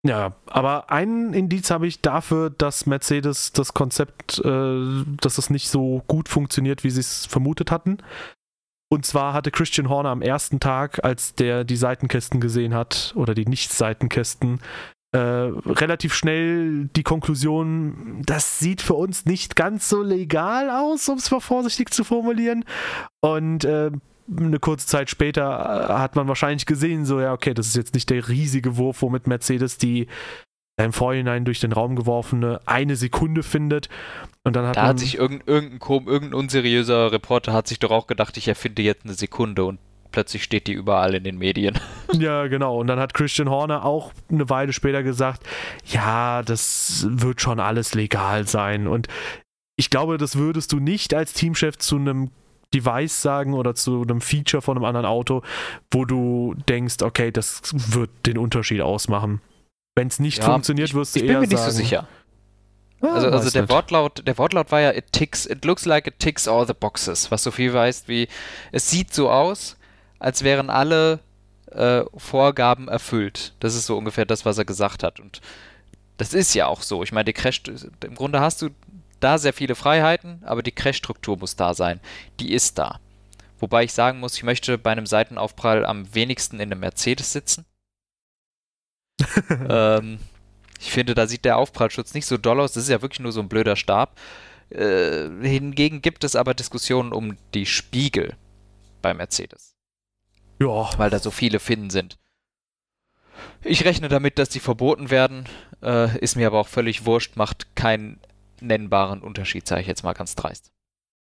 Ja, 0.02 0.34
aber 0.46 0.90
ein 0.90 1.34
Indiz 1.34 1.70
habe 1.70 1.86
ich 1.86 2.00
dafür, 2.00 2.48
dass 2.48 2.86
Mercedes 2.86 3.52
das 3.52 3.74
Konzept, 3.74 4.38
äh, 4.42 5.04
dass 5.20 5.36
es 5.36 5.50
nicht 5.50 5.68
so 5.68 6.02
gut 6.06 6.28
funktioniert, 6.30 6.84
wie 6.84 6.90
sie 6.90 7.00
es 7.00 7.26
vermutet 7.26 7.70
hatten. 7.70 7.98
Und 8.92 9.06
zwar 9.06 9.32
hatte 9.32 9.52
Christian 9.52 9.88
Horner 9.88 10.10
am 10.10 10.20
ersten 10.20 10.58
Tag, 10.58 11.04
als 11.04 11.34
der 11.34 11.64
die 11.64 11.76
Seitenkästen 11.76 12.40
gesehen 12.40 12.74
hat, 12.74 13.12
oder 13.14 13.34
die 13.34 13.46
Nicht-Seitenkästen, 13.46 14.60
äh, 15.12 15.18
relativ 15.18 16.14
schnell 16.14 16.88
die 16.94 17.02
Konklusion, 17.02 18.22
das 18.26 18.58
sieht 18.58 18.80
für 18.80 18.94
uns 18.94 19.26
nicht 19.26 19.56
ganz 19.56 19.88
so 19.88 20.02
legal 20.02 20.70
aus, 20.70 21.08
um 21.08 21.18
es 21.18 21.30
mal 21.30 21.40
vorsichtig 21.40 21.92
zu 21.92 22.04
formulieren. 22.04 22.64
Und 23.20 23.64
äh, 23.64 23.90
eine 24.36 24.58
kurze 24.60 24.86
Zeit 24.86 25.10
später 25.10 25.88
äh, 25.88 25.92
hat 25.92 26.16
man 26.16 26.28
wahrscheinlich 26.28 26.66
gesehen, 26.66 27.04
so 27.04 27.20
ja, 27.20 27.32
okay, 27.32 27.54
das 27.54 27.66
ist 27.66 27.76
jetzt 27.76 27.94
nicht 27.94 28.10
der 28.10 28.28
riesige 28.28 28.76
Wurf, 28.76 29.02
womit 29.02 29.26
Mercedes 29.26 29.78
die 29.78 30.06
im 30.84 30.92
Vorhinein 30.92 31.44
durch 31.44 31.60
den 31.60 31.72
Raum 31.72 31.96
geworfene 31.96 32.60
eine 32.66 32.96
Sekunde 32.96 33.42
findet. 33.42 33.88
Und 34.44 34.56
dann 34.56 34.66
hat 34.66 34.76
da 34.76 34.82
man, 34.82 34.90
hat 34.90 34.98
sich 34.98 35.18
irgendein, 35.18 35.46
irgendein, 35.46 36.06
irgendein 36.06 36.34
unseriöser 36.34 37.12
Reporter 37.12 37.52
hat 37.52 37.68
sich 37.68 37.78
doch 37.78 37.90
auch 37.90 38.06
gedacht, 38.06 38.36
ich 38.36 38.48
erfinde 38.48 38.82
jetzt 38.82 39.04
eine 39.04 39.14
Sekunde 39.14 39.64
und 39.64 39.78
plötzlich 40.12 40.42
steht 40.42 40.66
die 40.66 40.72
überall 40.72 41.14
in 41.14 41.24
den 41.24 41.38
Medien. 41.38 41.78
Ja, 42.18 42.48
genau. 42.48 42.80
Und 42.80 42.88
dann 42.88 42.98
hat 42.98 43.14
Christian 43.14 43.48
Horner 43.48 43.84
auch 43.84 44.12
eine 44.28 44.50
Weile 44.50 44.72
später 44.72 45.04
gesagt, 45.04 45.44
ja, 45.86 46.42
das 46.42 47.06
wird 47.08 47.40
schon 47.40 47.60
alles 47.60 47.94
legal 47.94 48.48
sein. 48.48 48.88
Und 48.88 49.06
ich 49.76 49.90
glaube, 49.90 50.18
das 50.18 50.34
würdest 50.34 50.72
du 50.72 50.80
nicht 50.80 51.14
als 51.14 51.34
Teamchef 51.34 51.78
zu 51.78 51.94
einem 51.94 52.30
Device 52.74 53.22
sagen 53.22 53.54
oder 53.54 53.76
zu 53.76 54.02
einem 54.02 54.20
Feature 54.20 54.60
von 54.60 54.76
einem 54.76 54.84
anderen 54.84 55.06
Auto, 55.06 55.42
wo 55.92 56.04
du 56.04 56.56
denkst, 56.68 56.96
okay, 57.02 57.30
das 57.30 57.62
wird 57.94 58.10
den 58.26 58.38
Unterschied 58.38 58.80
ausmachen. 58.80 59.40
Wenn 59.94 60.08
es 60.08 60.18
nicht 60.18 60.38
ja, 60.38 60.44
funktioniert, 60.44 60.94
wirst 60.94 61.14
du 61.14 61.18
ich, 61.18 61.24
ich 61.24 61.30
eher 61.30 61.40
sagen. 61.40 61.44
Ich 61.44 61.50
bin 61.50 61.58
mir 61.58 61.64
nicht 61.64 61.72
so 61.72 61.76
sicher. 61.76 62.08
Ah, 63.02 63.14
also, 63.14 63.28
also 63.28 63.50
der 63.50 63.68
Wortlaut, 63.68 64.26
der 64.26 64.36
Wortlaut 64.36 64.70
war 64.72 64.80
ja, 64.80 64.92
it 64.92 65.12
ticks, 65.12 65.46
it 65.46 65.64
looks 65.64 65.86
like 65.86 66.06
it 66.06 66.18
ticks 66.18 66.46
all 66.46 66.66
the 66.66 66.74
boxes, 66.74 67.30
was 67.30 67.42
so 67.42 67.50
viel 67.50 67.72
heißt 67.72 68.08
wie, 68.08 68.28
es 68.72 68.90
sieht 68.90 69.14
so 69.14 69.30
aus, 69.30 69.76
als 70.18 70.44
wären 70.44 70.68
alle 70.68 71.20
äh, 71.70 72.02
Vorgaben 72.16 72.88
erfüllt. 72.88 73.54
Das 73.60 73.74
ist 73.74 73.86
so 73.86 73.96
ungefähr 73.96 74.26
das, 74.26 74.44
was 74.44 74.58
er 74.58 74.64
gesagt 74.64 75.02
hat. 75.02 75.18
Und 75.18 75.40
das 76.18 76.34
ist 76.34 76.54
ja 76.54 76.66
auch 76.66 76.82
so. 76.82 77.02
Ich 77.02 77.12
meine, 77.12 77.24
die 77.24 77.32
Crash, 77.32 77.62
im 78.04 78.14
Grunde 78.14 78.40
hast 78.40 78.60
du 78.60 78.68
da 79.20 79.38
sehr 79.38 79.52
viele 79.52 79.74
Freiheiten, 79.74 80.42
aber 80.44 80.62
die 80.62 80.72
Crash-Struktur 80.72 81.38
muss 81.38 81.56
da 81.56 81.74
sein. 81.74 82.00
Die 82.38 82.52
ist 82.52 82.78
da. 82.78 83.00
Wobei 83.58 83.84
ich 83.84 83.92
sagen 83.92 84.20
muss, 84.20 84.36
ich 84.36 84.42
möchte 84.42 84.78
bei 84.78 84.90
einem 84.90 85.06
Seitenaufprall 85.06 85.84
am 85.84 86.14
wenigsten 86.14 86.56
in 86.56 86.72
einem 86.72 86.80
Mercedes 86.80 87.32
sitzen. 87.32 87.64
ähm, 89.68 90.18
ich 90.78 90.90
finde, 90.90 91.14
da 91.14 91.26
sieht 91.26 91.44
der 91.44 91.58
Aufprallschutz 91.58 92.14
nicht 92.14 92.26
so 92.26 92.36
doll 92.36 92.60
aus. 92.60 92.72
Das 92.72 92.84
ist 92.84 92.88
ja 92.88 93.02
wirklich 93.02 93.20
nur 93.20 93.32
so 93.32 93.40
ein 93.40 93.48
blöder 93.48 93.76
Stab. 93.76 94.18
Äh, 94.70 95.28
hingegen 95.42 96.00
gibt 96.00 96.24
es 96.24 96.36
aber 96.36 96.54
Diskussionen 96.54 97.12
um 97.12 97.36
die 97.54 97.66
Spiegel 97.66 98.36
bei 99.02 99.12
Mercedes. 99.14 99.74
Ja. 100.60 100.90
Weil 100.96 101.10
da 101.10 101.18
so 101.18 101.30
viele 101.30 101.58
Finnen 101.58 101.90
sind. 101.90 102.18
Ich 103.62 103.84
rechne 103.84 104.08
damit, 104.08 104.38
dass 104.38 104.48
die 104.48 104.60
verboten 104.60 105.10
werden. 105.10 105.44
Äh, 105.82 106.18
ist 106.18 106.36
mir 106.36 106.46
aber 106.46 106.60
auch 106.60 106.68
völlig 106.68 107.06
wurscht, 107.06 107.36
macht 107.36 107.74
keinen 107.74 108.20
nennbaren 108.60 109.22
Unterschied, 109.22 109.66
sage 109.66 109.82
ich 109.82 109.86
jetzt 109.86 110.04
mal 110.04 110.12
ganz 110.12 110.34
dreist. 110.34 110.72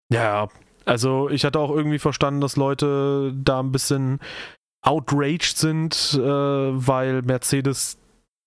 Ja, 0.09 0.47
also 0.85 1.29
ich 1.29 1.43
hatte 1.43 1.59
auch 1.59 1.71
irgendwie 1.71 1.99
verstanden, 1.99 2.39
dass 2.39 2.55
Leute 2.55 3.33
da 3.35 3.59
ein 3.59 3.73
bisschen 3.73 4.19
outraged 4.81 5.57
sind, 5.57 6.13
äh, 6.13 6.19
weil 6.19 7.21
Mercedes 7.21 7.97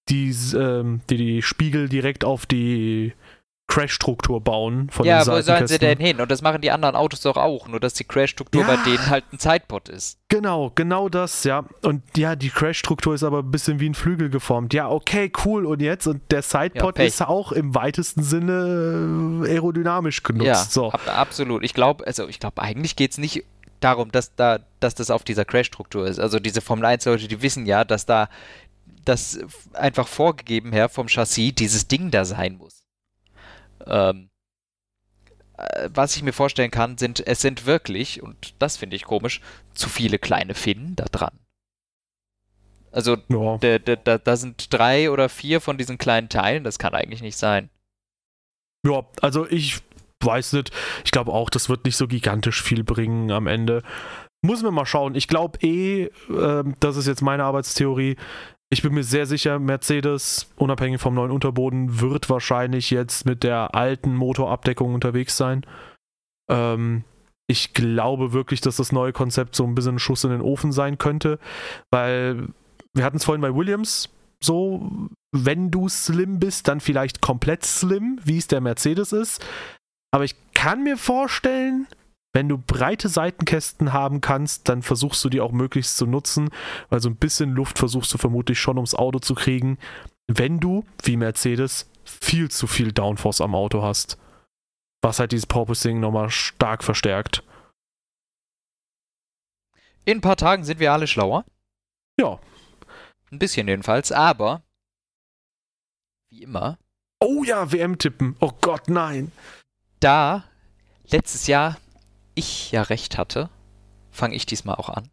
die, 0.09 0.31
äh, 0.31 0.85
die, 1.09 1.17
die 1.17 1.43
Spiegel 1.43 1.89
direkt 1.89 2.25
auf 2.25 2.47
die 2.47 3.13
Crash-Struktur 3.71 4.41
bauen 4.41 4.91
von 4.91 5.07
Ja, 5.07 5.25
wo 5.27 5.41
sollen 5.41 5.69
sie 5.69 5.79
denn 5.79 5.99
hin? 5.99 6.21
Und 6.21 6.31
das 6.31 6.43
machen 6.43 6.61
die 6.61 6.73
anderen 6.73 6.97
Autos 6.97 7.21
doch 7.21 7.37
auch, 7.37 7.69
nur 7.69 7.79
dass 7.79 7.95
die 7.95 8.03
Crash-Struktur 8.03 8.63
ja, 8.63 8.67
bei 8.67 8.77
denen 8.83 9.09
halt 9.09 9.25
ein 9.33 9.39
Zeitbot 9.39 9.89
ist. 9.89 10.19
Genau, 10.29 10.73
genau 10.75 11.09
das, 11.09 11.45
ja. 11.45 11.65
Und 11.83 12.03
ja, 12.17 12.35
die 12.35 12.51
Crash-Struktur 12.51 13.15
ist 13.15 13.23
aber 13.23 13.39
ein 13.39 13.51
bisschen 13.51 13.79
wie 13.79 13.89
ein 13.89 13.95
Flügel 13.95 14.29
geformt. 14.29 14.75
Ja, 14.75 14.91
okay, 14.91 15.31
cool. 15.45 15.67
Und 15.67 15.81
jetzt? 15.81 16.09
Und 16.09 16.21
der 16.33 16.43
Sidepod 16.43 16.99
ja, 16.99 17.05
ist 17.05 17.23
auch 17.23 17.53
im 17.53 17.75
weitesten 17.75 18.25
Sinne 18.25 19.45
äh, 19.47 19.53
aerodynamisch 19.53 20.25
genutzt. 20.25 20.47
Ja, 20.47 20.57
so. 20.57 20.91
ab, 20.91 21.03
absolut. 21.07 21.63
Ich 21.63 21.73
glaube, 21.73 22.05
also 22.05 22.27
ich 22.29 22.41
glaube, 22.41 22.61
eigentlich 22.61 22.97
geht 22.97 23.13
es 23.13 23.19
nicht 23.19 23.45
darum, 23.81 24.13
dass 24.13 24.35
da, 24.35 24.61
dass 24.81 24.95
das 24.95 25.11
auf 25.11 25.25
dieser 25.25 25.45
Crash-Struktur 25.45 26.07
ist. 26.07 26.19
Also 26.19 26.39
diese 26.39 26.61
Formel 26.61 26.85
1-Leute, 26.87 27.29
die 27.29 27.43
wissen 27.43 27.67
ja, 27.67 27.85
dass 27.85 28.07
da 28.07 28.29
das 29.05 29.39
einfach 29.73 30.07
vorgegeben 30.07 30.73
her 30.73 30.89
vom 30.89 31.09
Chassis 31.09 31.55
dieses 31.55 31.89
Ding 31.89 32.11
da 32.11 32.25
sein 32.25 32.57
muss. 32.57 32.85
Ähm, 33.87 34.31
äh, 35.57 35.89
was 35.93 36.17
ich 36.17 36.23
mir 36.23 36.33
vorstellen 36.33 36.71
kann, 36.71 36.99
sind, 36.99 37.27
es 37.27 37.41
sind 37.41 37.67
wirklich, 37.67 38.23
und 38.23 38.55
das 38.59 38.77
finde 38.77 38.97
ich 38.97 39.05
komisch, 39.05 39.41
zu 39.75 39.89
viele 39.89 40.19
kleine 40.19 40.55
Finnen 40.55 40.97
da 40.97 41.05
dran. 41.05 41.39
Also 42.93 43.17
ja. 43.29 43.59
da, 43.59 43.79
da, 43.79 44.19
da 44.19 44.37
sind 44.37 44.73
drei 44.73 45.11
oder 45.11 45.29
vier 45.29 45.61
von 45.61 45.79
diesen 45.79 45.97
kleinen 45.97 46.29
Teilen, 46.29 46.65
das 46.65 46.79
kann 46.79 46.95
eigentlich 46.95 47.23
nicht 47.23 47.37
sein. 47.37 47.71
Ja, 48.85 49.07
also 49.21 49.47
ich 49.47 49.81
weiß 50.25 50.55
nicht. 50.55 50.71
Ich 51.05 51.11
glaube 51.11 51.33
auch, 51.33 51.51
das 51.51 51.69
wird 51.69 51.85
nicht 51.85 51.97
so 51.97 52.07
gigantisch 52.07 52.63
viel 52.63 52.85
bringen 52.85 53.31
am 53.31 53.47
Ende. 53.47 53.83
Muss 54.43 54.63
man 54.63 54.75
mal 54.75 54.87
schauen. 54.87 55.15
Ich 55.15 55.29
glaube 55.29 55.59
eh, 55.61 56.05
äh, 56.05 56.65
das 56.81 56.97
ist 56.97 57.07
jetzt 57.07 57.23
meine 57.23 57.45
Arbeitstheorie. 57.45 58.17
Ich 58.73 58.83
bin 58.83 58.95
mir 58.95 59.03
sehr 59.03 59.27
sicher, 59.27 59.59
Mercedes, 59.59 60.49
unabhängig 60.57 61.01
vom 61.01 61.15
neuen 61.15 61.33
Unterboden, 61.33 62.01
wird 62.01 62.31
wahrscheinlich 62.31 62.91
jetzt 62.91 63.27
mit 63.27 63.43
der 63.43 63.75
alten 63.75 64.15
Motorabdeckung 64.15 64.95
unterwegs 64.95 65.37
sein. 65.37 65.67
Ähm, 66.49 67.05
ich 67.49 67.75
glaube 67.75 68.33
wirklich, 68.33 68.61
dass 68.61 68.77
das 68.77 68.93
neue 68.93 69.13
Konzept 69.13 69.57
so 69.57 69.65
ein 69.65 69.75
bisschen 69.75 69.97
ein 69.97 69.99
Schuss 69.99 70.23
in 70.23 70.31
den 70.31 70.41
Ofen 70.41 70.71
sein 70.71 70.99
könnte, 70.99 71.41
weil 71.91 72.47
wir 72.95 73.05
hatten 73.05 73.17
es 73.17 73.25
vorhin 73.25 73.43
bei 73.43 73.55
Williams 73.55 74.09
so, 74.43 74.89
wenn 75.33 75.71
du 75.71 75.89
slim 75.89 76.39
bist, 76.39 76.69
dann 76.69 76.81
vielleicht 76.81 77.21
komplett 77.21 77.65
slim, 77.65 78.21
wie 78.25 78.39
es 78.39 78.47
der 78.47 78.61
Mercedes 78.61 79.13
ist. 79.13 79.45
Aber 80.11 80.25
ich 80.25 80.35
kann 80.53 80.83
mir 80.83 80.97
vorstellen, 80.97 81.87
wenn 82.33 82.49
du 82.49 82.59
breite 82.59 83.09
Seitenkästen 83.09 83.93
haben 83.93 84.21
kannst, 84.21 84.69
dann 84.69 84.83
versuchst 84.83 85.25
du 85.25 85.29
die 85.29 85.41
auch 85.41 85.53
möglichst 85.53 85.97
zu 85.97 86.07
nutzen, 86.07 86.51
weil 86.89 87.01
so 87.01 87.09
ein 87.09 87.17
bisschen 87.17 87.51
Luft 87.51 87.79
versuchst 87.79 88.13
du 88.15 88.19
vermutlich 88.19 88.61
schon 88.61 88.77
ums 88.77 88.95
Auto 88.95 89.19
zu 89.19 89.35
kriegen, 89.35 89.79
wenn 90.29 90.61
du, 90.61 90.85
wie 91.03 91.17
Mercedes, 91.17 91.91
viel 92.05 92.51
zu 92.51 92.67
viel 92.67 92.93
Downforce 92.93 93.41
am 93.41 93.55
Auto 93.55 93.83
hast. 93.83 94.19
Was 95.03 95.19
halt 95.19 95.33
dieses 95.33 95.47
Porpoising 95.47 95.99
nochmal 95.99 96.31
stark 96.31 96.85
verstärkt. 96.85 97.43
In 100.05 100.19
ein 100.19 100.21
paar 100.21 100.37
Tagen 100.37 100.65
sind 100.65 100.79
wir 100.79 100.93
alle 100.93 101.07
schlauer. 101.07 101.45
Ja. 102.19 102.39
Ein 103.31 103.39
bisschen 103.39 103.67
jedenfalls, 103.67 104.13
aber 104.13 104.63
wie 106.31 106.43
immer. 106.43 106.79
Oh 107.21 107.45
ja, 107.45 107.73
WM 107.73 107.99
tippen. 107.99 108.37
Oh 108.41 108.53
Gott, 108.61 108.89
nein. 108.89 109.33
Da 110.01 110.45
letztes 111.05 111.47
Jahr 111.47 111.77
ich 112.35 112.73
ja 112.73 112.83
recht 112.83 113.19
hatte, 113.19 113.51
fange 114.11 114.35
ich 114.35 114.47
diesmal 114.47 114.77
auch 114.77 114.89
an. 114.89 115.11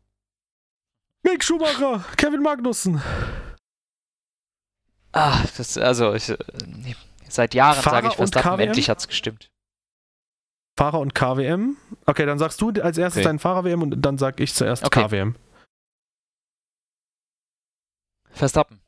Mick 1.23 1.43
Schumacher, 1.43 2.05
Kevin 2.15 2.41
Magnussen. 2.41 3.01
Ah, 5.11 5.43
das, 5.57 5.77
also, 5.77 6.14
ich, 6.14 6.30
äh, 6.30 6.38
seit 7.27 7.53
Jahren 7.53 7.81
sage 7.81 8.07
ich 8.07 8.15
Verstappen, 8.15 8.59
endlich 8.59 8.89
hat's 8.89 9.07
gestimmt. 9.07 9.51
Fahrer 10.77 10.99
und 10.99 11.15
KWM? 11.15 11.76
Okay, 12.05 12.26
dann 12.26 12.38
sagst 12.38 12.61
du 12.61 12.69
als 12.69 12.97
erstes 12.97 13.22
okay. 13.22 13.27
deinen 13.27 13.39
Fahrer-WM 13.39 13.81
und 13.81 14.01
dann 14.01 14.18
sag 14.18 14.39
ich 14.39 14.53
zuerst 14.53 14.85
okay. 14.85 15.07
KWM. 15.07 15.35
Verstappen. 18.30 18.80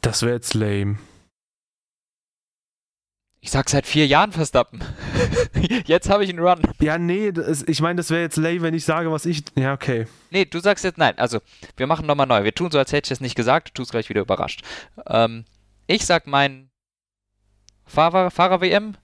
Das 0.00 0.22
wäre 0.22 0.34
jetzt 0.34 0.54
lame. 0.54 0.98
Ich 3.42 3.50
sag 3.50 3.70
seit 3.70 3.86
vier 3.86 4.06
Jahren 4.06 4.32
Verstappen. 4.32 4.84
jetzt 5.86 6.10
habe 6.10 6.24
ich 6.24 6.30
einen 6.30 6.40
Run. 6.40 6.60
Ja, 6.80 6.98
nee, 6.98 7.32
das, 7.32 7.62
ich 7.62 7.80
meine, 7.80 7.96
das 7.96 8.10
wäre 8.10 8.20
jetzt 8.20 8.36
lame, 8.36 8.60
wenn 8.60 8.74
ich 8.74 8.84
sage, 8.84 9.10
was 9.10 9.24
ich. 9.24 9.42
Ja, 9.54 9.72
okay. 9.72 10.06
Nee, 10.30 10.44
du 10.44 10.60
sagst 10.60 10.84
jetzt 10.84 10.98
nein. 10.98 11.18
Also, 11.18 11.40
wir 11.76 11.86
machen 11.86 12.06
nochmal 12.06 12.26
neu. 12.26 12.44
Wir 12.44 12.54
tun 12.54 12.70
so, 12.70 12.78
als 12.78 12.92
hätte 12.92 13.06
ich 13.06 13.12
es 13.12 13.20
nicht 13.20 13.36
gesagt. 13.36 13.68
Du 13.68 13.72
tust 13.72 13.92
gleich 13.92 14.10
wieder 14.10 14.20
überrascht. 14.20 14.62
Ähm, 15.06 15.46
ich 15.86 16.04
sag 16.04 16.26
mein 16.26 16.70
Fahrer, 17.86 18.30
Fahrer-WM. 18.30 18.96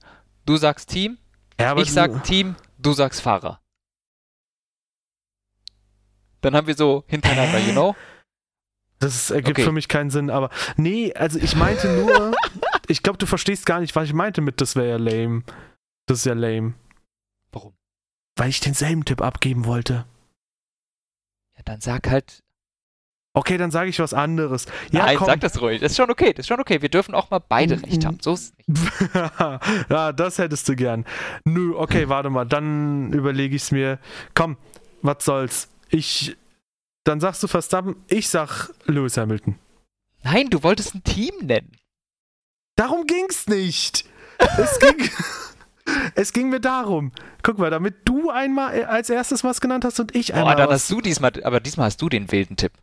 Du 0.45 0.55
sagst 0.57 0.89
Team. 0.89 1.17
Ja, 1.59 1.75
ich 1.75 1.91
sag 1.91 2.23
Team. 2.23 2.55
Du 2.77 2.93
sagst 2.93 3.21
Fahrer. 3.21 3.59
Dann 6.41 6.55
haben 6.55 6.67
wir 6.67 6.75
so 6.75 7.03
hintereinander, 7.07 7.57
you 7.59 7.71
know? 7.71 7.95
Das 8.99 9.31
ergibt 9.31 9.57
okay. 9.57 9.65
für 9.65 9.71
mich 9.71 9.87
keinen 9.87 10.09
Sinn, 10.09 10.29
aber 10.29 10.49
nee, 10.75 11.13
also 11.13 11.37
ich 11.37 11.55
meinte 11.55 11.87
nur, 11.87 12.31
ich 12.87 13.03
glaube, 13.03 13.17
du 13.17 13.25
verstehst 13.25 13.65
gar 13.65 13.79
nicht, 13.79 13.95
was 13.95 14.05
ich 14.05 14.13
meinte 14.13 14.41
mit, 14.41 14.61
das 14.61 14.75
wäre 14.75 14.89
ja 14.89 14.97
lame. 14.97 15.43
Das 16.05 16.19
ist 16.19 16.25
ja 16.25 16.33
lame. 16.33 16.73
Warum? 17.51 17.73
Weil 18.35 18.49
ich 18.49 18.59
denselben 18.59 19.05
Tipp 19.05 19.21
abgeben 19.21 19.65
wollte. 19.65 20.05
Ja, 21.57 21.63
dann 21.65 21.81
sag 21.81 22.09
halt. 22.09 22.43
Okay, 23.33 23.57
dann 23.57 23.69
sage 23.69 23.89
ich 23.89 23.99
was 23.99 24.15
anderes. 24.15 24.65
Ja, 24.91 25.05
Nein, 25.05 25.17
komm. 25.17 25.27
sag 25.27 25.41
das 25.41 25.61
ruhig. 25.61 25.79
Das 25.79 25.91
ist 25.91 25.97
schon 25.97 26.09
okay. 26.09 26.33
Das 26.33 26.45
ist 26.45 26.47
schon 26.47 26.59
okay. 26.59 26.81
Wir 26.81 26.89
dürfen 26.89 27.13
auch 27.13 27.29
mal 27.29 27.39
beide 27.39 27.77
mm, 27.77 27.83
recht 27.83 28.05
haben. 28.05 28.17
So 28.19 28.33
ist 28.33 28.55
es 28.57 28.67
nicht. 28.67 28.91
ja, 29.89 30.11
das 30.11 30.39
hättest 30.39 30.67
du 30.67 30.75
gern. 30.75 31.05
Nö, 31.43 31.75
okay, 31.75 32.09
warte 32.09 32.31
mal. 32.31 32.45
Dann 32.45 33.13
überlege 33.13 33.55
ich 33.55 33.63
es 33.63 33.71
mir. 33.71 33.99
Komm, 34.33 34.57
was 35.01 35.23
soll's. 35.23 35.69
Ich. 35.89 36.35
Dann 37.03 37.19
sagst 37.19 37.43
du 37.43 37.47
Verstappen, 37.47 37.95
ich 38.07 38.27
sag 38.27 38.69
Lewis 38.85 39.17
Hamilton. 39.17 39.59
Nein, 40.23 40.49
du 40.49 40.63
wolltest 40.63 40.95
ein 40.95 41.03
Team 41.03 41.33
nennen. 41.41 41.77
Darum 42.77 43.05
ging's 43.05 43.47
nicht. 43.47 44.05
Es 44.57 44.79
ging. 44.79 45.09
Es 46.15 46.33
ging 46.33 46.49
mir 46.49 46.59
darum. 46.59 47.13
Guck 47.43 47.59
mal, 47.59 47.69
damit 47.69 47.95
du 48.03 48.29
einmal 48.29 48.77
äh, 48.77 48.83
als 48.83 49.09
erstes 49.09 49.45
was 49.45 49.61
genannt 49.61 49.85
hast 49.85 50.01
und 50.01 50.13
ich 50.15 50.33
einmal. 50.33 50.55
Oh, 50.55 50.57
dann 50.57 50.69
hast 50.69 50.91
du 50.91 50.99
diesmal, 50.99 51.31
aber 51.45 51.61
diesmal 51.61 51.85
hast 51.85 52.01
du 52.01 52.09
den 52.09 52.29
wilden 52.29 52.57
Tipp. 52.57 52.73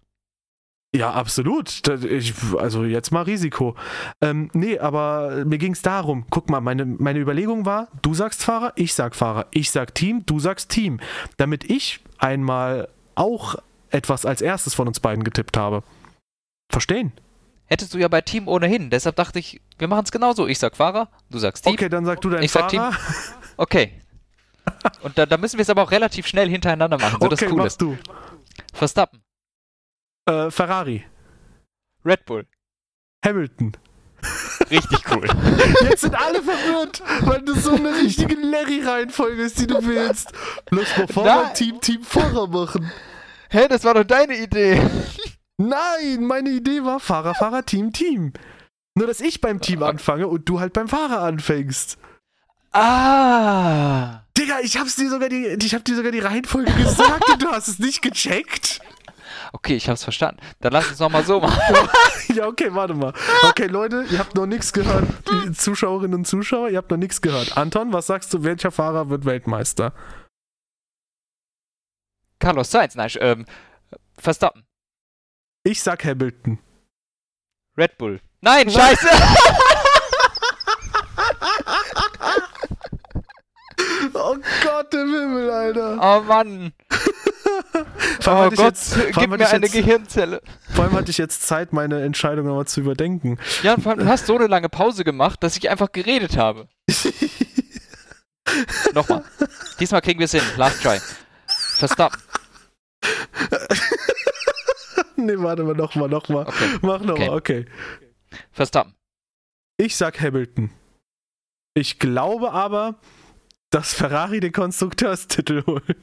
Ja, 0.95 1.11
absolut. 1.11 1.87
Ich, 2.05 2.33
also 2.57 2.85
jetzt 2.85 3.11
mal 3.11 3.23
Risiko. 3.23 3.75
Ähm, 4.23 4.49
nee, 4.55 4.79
aber 4.79 5.45
mir 5.45 5.59
ging 5.59 5.73
es 5.73 5.83
darum. 5.83 6.25
Guck 6.31 6.49
mal, 6.49 6.61
meine, 6.61 6.87
meine 6.87 7.19
Überlegung 7.19 7.67
war, 7.67 7.89
du 8.01 8.15
sagst 8.15 8.43
Fahrer, 8.45 8.73
ich 8.77 8.95
sag 8.95 9.15
Fahrer. 9.15 9.49
Ich 9.51 9.71
sag 9.71 9.95
Team, 9.95 10.25
du 10.25 10.39
sagst 10.39 10.71
Team. 10.71 11.01
Damit 11.37 11.69
ich 11.69 12.01
einmal 12.19 12.89
auch 13.17 13.57
etwas 13.91 14.25
als 14.25 14.41
erstes 14.41 14.73
von 14.75 14.87
uns 14.87 15.01
beiden 15.01 15.25
getippt 15.25 15.57
habe. 15.57 15.83
Verstehen? 16.71 17.13
Hättest 17.67 17.95
du 17.95 17.99
ja 17.99 18.09
bei 18.09 18.21
Team 18.21 18.47
ohnehin. 18.47 18.91
Deshalb 18.91 19.17
dachte 19.17 19.39
ich, 19.39 19.61
wir 19.79 19.89
machen 19.89 20.05
es 20.05 20.13
genauso. 20.13 20.47
Ich 20.47 20.59
sag 20.59 20.77
Fahrer, 20.77 21.09
du 21.31 21.39
sagst 21.39 21.65
Team. 21.65 21.75
Okay, 21.75 21.89
dann 21.89 22.05
sag 22.05 22.21
du 22.21 22.31
deinen 22.31 22.43
ich 22.43 22.51
Fahrer. 22.53 22.71
Sag 22.71 22.71
Team. 22.71 23.35
Okay. 23.57 24.01
Und 25.03 25.17
da, 25.17 25.27
da 25.27 25.37
müssen 25.37 25.59
wir 25.59 25.63
es 25.63 25.71
aber 25.71 25.83
auch 25.83 25.93
relativ 25.93 26.27
schnell 26.27 26.49
hintereinander 26.49 26.99
machen, 26.99 27.19
so 27.21 27.27
okay, 27.27 27.37
das 27.45 27.53
cool 27.53 27.67
ist. 27.67 27.81
du. 27.81 27.97
Verstappen. 28.73 29.23
Äh, 30.29 30.51
Ferrari. 30.51 31.05
Red 32.05 32.25
Bull. 32.25 32.47
Hamilton. 33.25 33.77
Richtig 34.71 34.99
cool. 35.11 35.29
Jetzt 35.83 36.01
sind 36.01 36.15
alle 36.15 36.43
verwirrt, 36.43 37.03
weil 37.21 37.43
das 37.43 37.63
so 37.65 37.75
eine 37.75 37.95
richtige 37.95 38.35
Larry-Reihenfolge 38.35 39.43
ist, 39.43 39.61
die 39.61 39.67
du 39.67 39.85
willst. 39.87 40.33
Lass 40.71 40.97
mal 40.97 41.09
Fahrer, 41.09 41.53
Team, 41.53 41.81
Team, 41.81 42.03
Fahrer 42.03 42.47
machen. 42.47 42.91
Hä, 43.51 43.69
das 43.69 43.85
war 43.85 43.95
doch 43.95 44.05
deine 44.05 44.37
Idee. 44.37 44.81
Nein, 45.57 46.27
meine 46.27 46.51
Idee 46.51 46.85
war 46.85 46.99
Fahrer, 47.01 47.35
Fahrer, 47.35 47.65
Team, 47.65 47.93
Team. 47.93 48.33
Nur, 48.97 49.07
dass 49.07 49.21
ich 49.21 49.41
beim 49.41 49.61
Team 49.61 49.83
anfange 49.83 50.29
und 50.29 50.49
du 50.49 50.61
halt 50.61 50.73
beim 50.73 50.89
Fahrer 50.89 51.21
anfängst. 51.23 51.99
Ah. 52.73 54.23
Digga, 54.37 54.59
ich 54.63 54.77
hab's 54.77 54.97
dir 54.97 55.09
sogar 55.09 55.29
die, 55.29 55.47
ich 55.47 55.75
hab 55.75 55.85
dir 55.85 55.95
sogar 55.95 56.11
die 56.11 56.19
Reihenfolge 56.19 56.73
gesagt 56.77 57.29
und 57.31 57.43
du 57.43 57.49
hast 57.49 57.69
es 57.69 57.79
nicht 57.79 58.03
gecheckt. 58.03 58.81
Okay, 59.53 59.77
ich 59.77 59.89
hab's 59.89 60.03
verstanden. 60.03 60.41
Dann 60.61 60.73
lass 60.73 60.89
uns 60.89 60.99
nochmal 60.99 61.25
so 61.25 61.39
machen. 61.39 61.61
ja, 62.35 62.47
okay, 62.47 62.75
warte 62.75 62.95
mal. 62.95 63.13
Okay, 63.49 63.67
Leute, 63.67 64.05
ihr 64.11 64.19
habt 64.19 64.35
noch 64.35 64.47
nichts 64.47 64.73
gehört. 64.73 65.07
Die 65.31 65.53
Zuschauerinnen 65.53 66.15
und 66.15 66.27
Zuschauer, 66.27 66.71
ihr 66.71 66.79
habt 66.79 66.91
noch 66.91 66.97
nichts 66.97 67.21
gehört. 67.21 67.57
Anton, 67.57 67.93
was 67.93 68.09
sagst 68.09 68.35
du, 68.35 68.43
welcher 68.43 68.73
Fahrer 68.73 69.11
wird 69.11 69.25
Weltmeister? 69.25 69.93
Carlos 72.41 72.73
Sainz, 72.73 72.97
nein, 72.97 73.11
ähm, 73.21 73.47
Verstappen. 74.19 74.65
Ich 75.67 75.83
sag 75.83 76.05
Hamilton. 76.05 76.59
Red 77.79 77.97
Bull. 77.97 78.21
Nein, 78.43 78.71
scheiße! 78.71 79.09
oh 84.13 84.37
Gott 84.63 84.93
im 84.93 85.15
Himmel, 85.15 85.51
Alter. 85.51 85.99
Oh 86.03 86.21
Mann. 86.25 86.75
oh 88.27 88.51
Gott, 88.51 88.59
jetzt, 88.59 88.95
gib 89.15 89.31
mir 89.31 89.49
eine 89.49 89.65
jetzt, 89.65 89.73
Gehirnzelle. 89.73 90.43
Vor 90.75 90.85
allem 90.85 90.93
hatte 90.93 91.11
ich 91.11 91.17
jetzt 91.17 91.49
Zeit, 91.49 91.73
meine 91.73 92.03
Entscheidung 92.03 92.45
nochmal 92.47 92.67
zu 92.67 92.81
überdenken. 92.81 93.39
Ja, 93.63 93.73
und 93.73 93.83
vor 93.83 93.93
allem, 93.93 94.01
du 94.01 94.07
hast 94.07 94.27
so 94.27 94.37
eine 94.37 94.49
lange 94.49 94.69
Pause 94.69 95.03
gemacht, 95.03 95.43
dass 95.43 95.57
ich 95.57 95.71
einfach 95.71 95.93
geredet 95.93 96.37
habe. 96.37 96.69
Nochmal. 98.93 99.25
Diesmal 99.81 100.03
kriegen 100.03 100.19
wir 100.19 100.27
es 100.27 100.33
hin. 100.33 100.43
Last 100.59 100.83
try. 100.83 101.01
Verstappen. 101.47 102.21
nee, 105.37 105.39
warte 105.39 105.65
mal, 105.65 105.75
nochmal, 105.75 106.09
nochmal. 106.09 106.47
Okay. 106.47 106.79
Mach 106.83 107.01
nochmal, 107.01 107.31
okay. 107.31 107.61
okay. 107.61 108.41
Verstappen. 108.53 108.95
Ich 109.77 109.97
sag 109.97 110.21
Hamilton. 110.21 110.71
Ich 111.75 111.99
glaube 111.99 112.53
aber, 112.53 112.97
dass 113.71 113.95
Ferrari 113.95 114.41
den 114.41 114.53
Konstrukteurstitel 114.53 115.65
holt. 115.67 115.97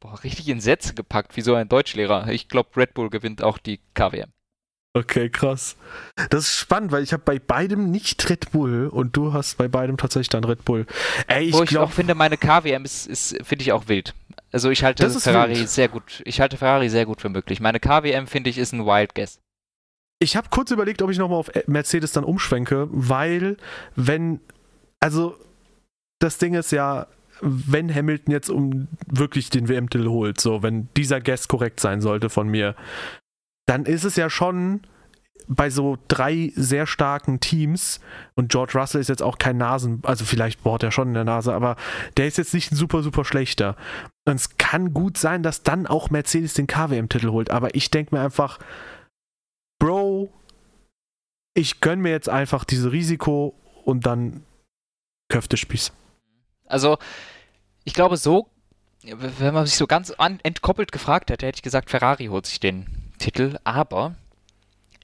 Boah, 0.00 0.22
richtig 0.22 0.48
in 0.48 0.60
Sätze 0.60 0.94
gepackt, 0.94 1.36
wie 1.36 1.42
so 1.42 1.54
ein 1.54 1.68
Deutschlehrer. 1.68 2.28
Ich 2.28 2.48
glaube, 2.48 2.70
Red 2.76 2.94
Bull 2.94 3.10
gewinnt 3.10 3.42
auch 3.42 3.58
die 3.58 3.80
KWM. 3.94 4.32
Okay, 4.96 5.28
krass. 5.28 5.76
Das 6.30 6.44
ist 6.44 6.56
spannend, 6.56 6.92
weil 6.92 7.02
ich 7.02 7.12
habe 7.12 7.22
bei 7.24 7.40
beidem 7.40 7.90
nicht 7.90 8.30
Red 8.30 8.52
Bull 8.52 8.86
und 8.86 9.16
du 9.16 9.32
hast 9.32 9.58
bei 9.58 9.66
beidem 9.66 9.96
tatsächlich 9.96 10.28
dann 10.28 10.44
Red 10.44 10.64
Bull. 10.64 10.86
Ey, 11.26 11.46
ich 11.46 11.52
Wo 11.52 11.64
ich 11.64 11.70
glaub, 11.70 11.88
auch 11.88 11.92
finde, 11.92 12.14
meine 12.14 12.36
KWM 12.36 12.84
ist, 12.84 13.08
ist 13.08 13.36
finde 13.42 13.64
ich 13.64 13.72
auch 13.72 13.88
wild. 13.88 14.14
Also 14.54 14.70
ich 14.70 14.84
halte 14.84 15.10
Ferrari 15.10 15.56
wild. 15.56 15.68
sehr 15.68 15.88
gut. 15.88 16.22
Ich 16.24 16.40
halte 16.40 16.56
Ferrari 16.56 16.88
sehr 16.88 17.06
gut 17.06 17.20
für 17.20 17.28
möglich. 17.28 17.58
Meine 17.60 17.80
KWM 17.80 18.28
finde 18.28 18.50
ich 18.50 18.58
ist 18.58 18.72
ein 18.72 18.86
Wild 18.86 19.16
Guess. 19.16 19.40
Ich 20.20 20.36
habe 20.36 20.46
kurz 20.48 20.70
überlegt, 20.70 21.02
ob 21.02 21.10
ich 21.10 21.18
nochmal 21.18 21.40
auf 21.40 21.50
Mercedes 21.66 22.12
dann 22.12 22.22
umschwenke, 22.22 22.86
weil 22.92 23.56
wenn 23.96 24.38
also 25.00 25.36
das 26.20 26.38
Ding 26.38 26.54
ist 26.54 26.70
ja, 26.70 27.08
wenn 27.40 27.92
Hamilton 27.92 28.30
jetzt 28.30 28.48
um 28.48 28.86
wirklich 29.06 29.50
den 29.50 29.68
WM-Titel 29.68 30.06
holt, 30.06 30.40
so 30.40 30.62
wenn 30.62 30.88
dieser 30.96 31.20
Guess 31.20 31.48
korrekt 31.48 31.80
sein 31.80 32.00
sollte 32.00 32.30
von 32.30 32.46
mir, 32.46 32.76
dann 33.66 33.86
ist 33.86 34.04
es 34.04 34.14
ja 34.14 34.30
schon 34.30 34.82
bei 35.46 35.70
so 35.70 35.98
drei 36.08 36.52
sehr 36.54 36.86
starken 36.86 37.40
Teams 37.40 38.00
und 38.34 38.50
George 38.50 38.78
Russell 38.78 39.00
ist 39.00 39.08
jetzt 39.08 39.22
auch 39.22 39.38
kein 39.38 39.56
Nasen, 39.56 40.00
also 40.04 40.24
vielleicht 40.24 40.62
bohrt 40.62 40.82
er 40.82 40.90
schon 40.90 41.08
in 41.08 41.14
der 41.14 41.24
Nase, 41.24 41.54
aber 41.54 41.76
der 42.16 42.26
ist 42.26 42.38
jetzt 42.38 42.54
nicht 42.54 42.72
ein 42.72 42.76
super, 42.76 43.02
super 43.02 43.24
schlechter. 43.24 43.76
Und 44.26 44.36
es 44.36 44.56
kann 44.56 44.94
gut 44.94 45.18
sein, 45.18 45.42
dass 45.42 45.62
dann 45.62 45.86
auch 45.86 46.10
Mercedes 46.10 46.54
den 46.54 46.66
KWM-Titel 46.66 47.30
holt, 47.30 47.50
aber 47.50 47.74
ich 47.74 47.90
denke 47.90 48.14
mir 48.14 48.22
einfach, 48.22 48.58
Bro, 49.78 50.32
ich 51.54 51.80
gönn 51.80 52.00
mir 52.00 52.10
jetzt 52.10 52.28
einfach 52.28 52.64
dieses 52.64 52.90
Risiko 52.90 53.54
und 53.84 54.06
dann 54.06 54.44
Köftespieß. 55.28 55.92
Also, 56.66 56.96
ich 57.84 57.92
glaube, 57.92 58.16
so, 58.16 58.48
wenn 59.02 59.52
man 59.52 59.66
sich 59.66 59.76
so 59.76 59.86
ganz 59.86 60.14
entkoppelt 60.42 60.90
gefragt 60.90 61.30
hätte, 61.30 61.46
hätte 61.46 61.58
ich 61.58 61.62
gesagt, 61.62 61.90
Ferrari 61.90 62.26
holt 62.26 62.46
sich 62.46 62.60
den 62.60 62.86
Titel, 63.18 63.58
aber 63.64 64.16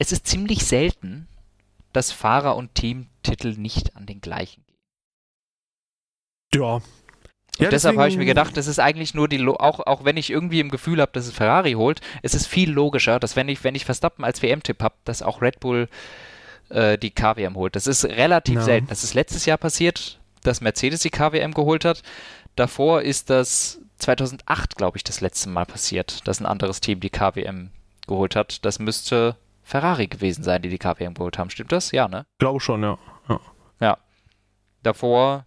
es 0.01 0.11
ist 0.11 0.25
ziemlich 0.25 0.65
selten, 0.65 1.27
dass 1.93 2.11
Fahrer 2.11 2.55
und 2.55 2.73
Teamtitel 2.73 3.49
nicht 3.55 3.95
an 3.95 4.07
den 4.07 4.19
gleichen 4.19 4.63
gehen. 4.65 4.79
Ja. 6.55 6.73
Und 6.73 6.83
ja, 7.59 7.69
deshalb 7.69 7.97
habe 7.97 8.09
ich 8.09 8.17
mir 8.17 8.25
gedacht, 8.25 8.57
das 8.57 8.65
ist 8.65 8.79
eigentlich 8.79 9.13
nur 9.13 9.27
die, 9.27 9.45
auch, 9.45 9.79
auch 9.81 10.03
wenn 10.03 10.17
ich 10.17 10.31
irgendwie 10.31 10.59
im 10.59 10.71
Gefühl 10.71 11.01
habe, 11.01 11.11
dass 11.11 11.27
es 11.27 11.33
Ferrari 11.33 11.73
holt, 11.73 12.01
es 12.23 12.33
ist 12.33 12.47
viel 12.47 12.71
logischer, 12.71 13.19
dass 13.19 13.35
wenn 13.35 13.47
ich, 13.47 13.63
wenn 13.63 13.75
ich 13.75 13.85
Verstappen 13.85 14.25
als 14.25 14.41
WM-Tipp 14.41 14.81
habe, 14.81 14.95
dass 15.05 15.21
auch 15.21 15.39
Red 15.39 15.59
Bull 15.59 15.87
äh, 16.69 16.97
die 16.97 17.11
KWM 17.11 17.55
holt. 17.55 17.75
Das 17.75 17.85
ist 17.85 18.03
relativ 18.03 18.55
ja. 18.55 18.61
selten. 18.63 18.87
Das 18.87 19.03
ist 19.03 19.13
letztes 19.13 19.45
Jahr 19.45 19.59
passiert, 19.59 20.19
dass 20.41 20.61
Mercedes 20.61 21.01
die 21.01 21.11
KWM 21.11 21.53
geholt 21.53 21.85
hat. 21.85 22.01
Davor 22.55 23.03
ist 23.03 23.29
das 23.29 23.79
2008, 23.99 24.77
glaube 24.77 24.97
ich, 24.97 25.03
das 25.03 25.21
letzte 25.21 25.49
Mal 25.49 25.67
passiert, 25.67 26.27
dass 26.27 26.39
ein 26.39 26.47
anderes 26.47 26.81
Team 26.81 27.01
die 27.01 27.11
KWM 27.11 27.69
geholt 28.07 28.35
hat. 28.35 28.65
Das 28.65 28.79
müsste 28.79 29.35
Ferrari 29.71 30.07
gewesen 30.07 30.43
sein, 30.43 30.61
die 30.61 30.67
die 30.67 30.77
KWM 30.77 31.13
geholt 31.13 31.37
haben. 31.37 31.49
Stimmt 31.49 31.71
das? 31.71 31.91
Ja, 31.93 32.09
ne? 32.09 32.25
Glaube 32.39 32.59
schon, 32.59 32.83
ja. 32.83 32.97
ja. 33.29 33.39
Ja. 33.79 33.97
Davor 34.83 35.45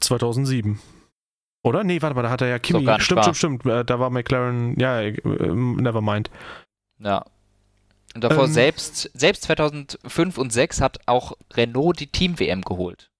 2007. 0.00 0.80
Oder? 1.62 1.84
Nee, 1.84 2.02
warte 2.02 2.16
mal, 2.16 2.22
da 2.22 2.30
hat 2.30 2.40
er 2.40 2.48
ja 2.48 2.58
Kimi. 2.58 2.84
So 2.84 2.98
stimmt, 2.98 3.22
stimmt, 3.22 3.36
stimmt. 3.36 3.66
Äh, 3.66 3.84
da 3.84 4.00
war 4.00 4.10
McLaren, 4.10 4.76
ja, 4.78 5.00
äh, 5.00 5.12
never 5.22 6.02
mind. 6.02 6.28
Ja. 6.98 7.24
Und 8.16 8.24
davor 8.24 8.44
ähm, 8.44 8.52
selbst, 8.52 9.10
selbst 9.14 9.44
2005 9.44 10.38
und 10.38 10.52
2006 10.52 10.80
hat 10.80 10.98
auch 11.06 11.32
Renault 11.54 12.00
die 12.00 12.08
Team-WM 12.08 12.62
geholt. 12.62 13.10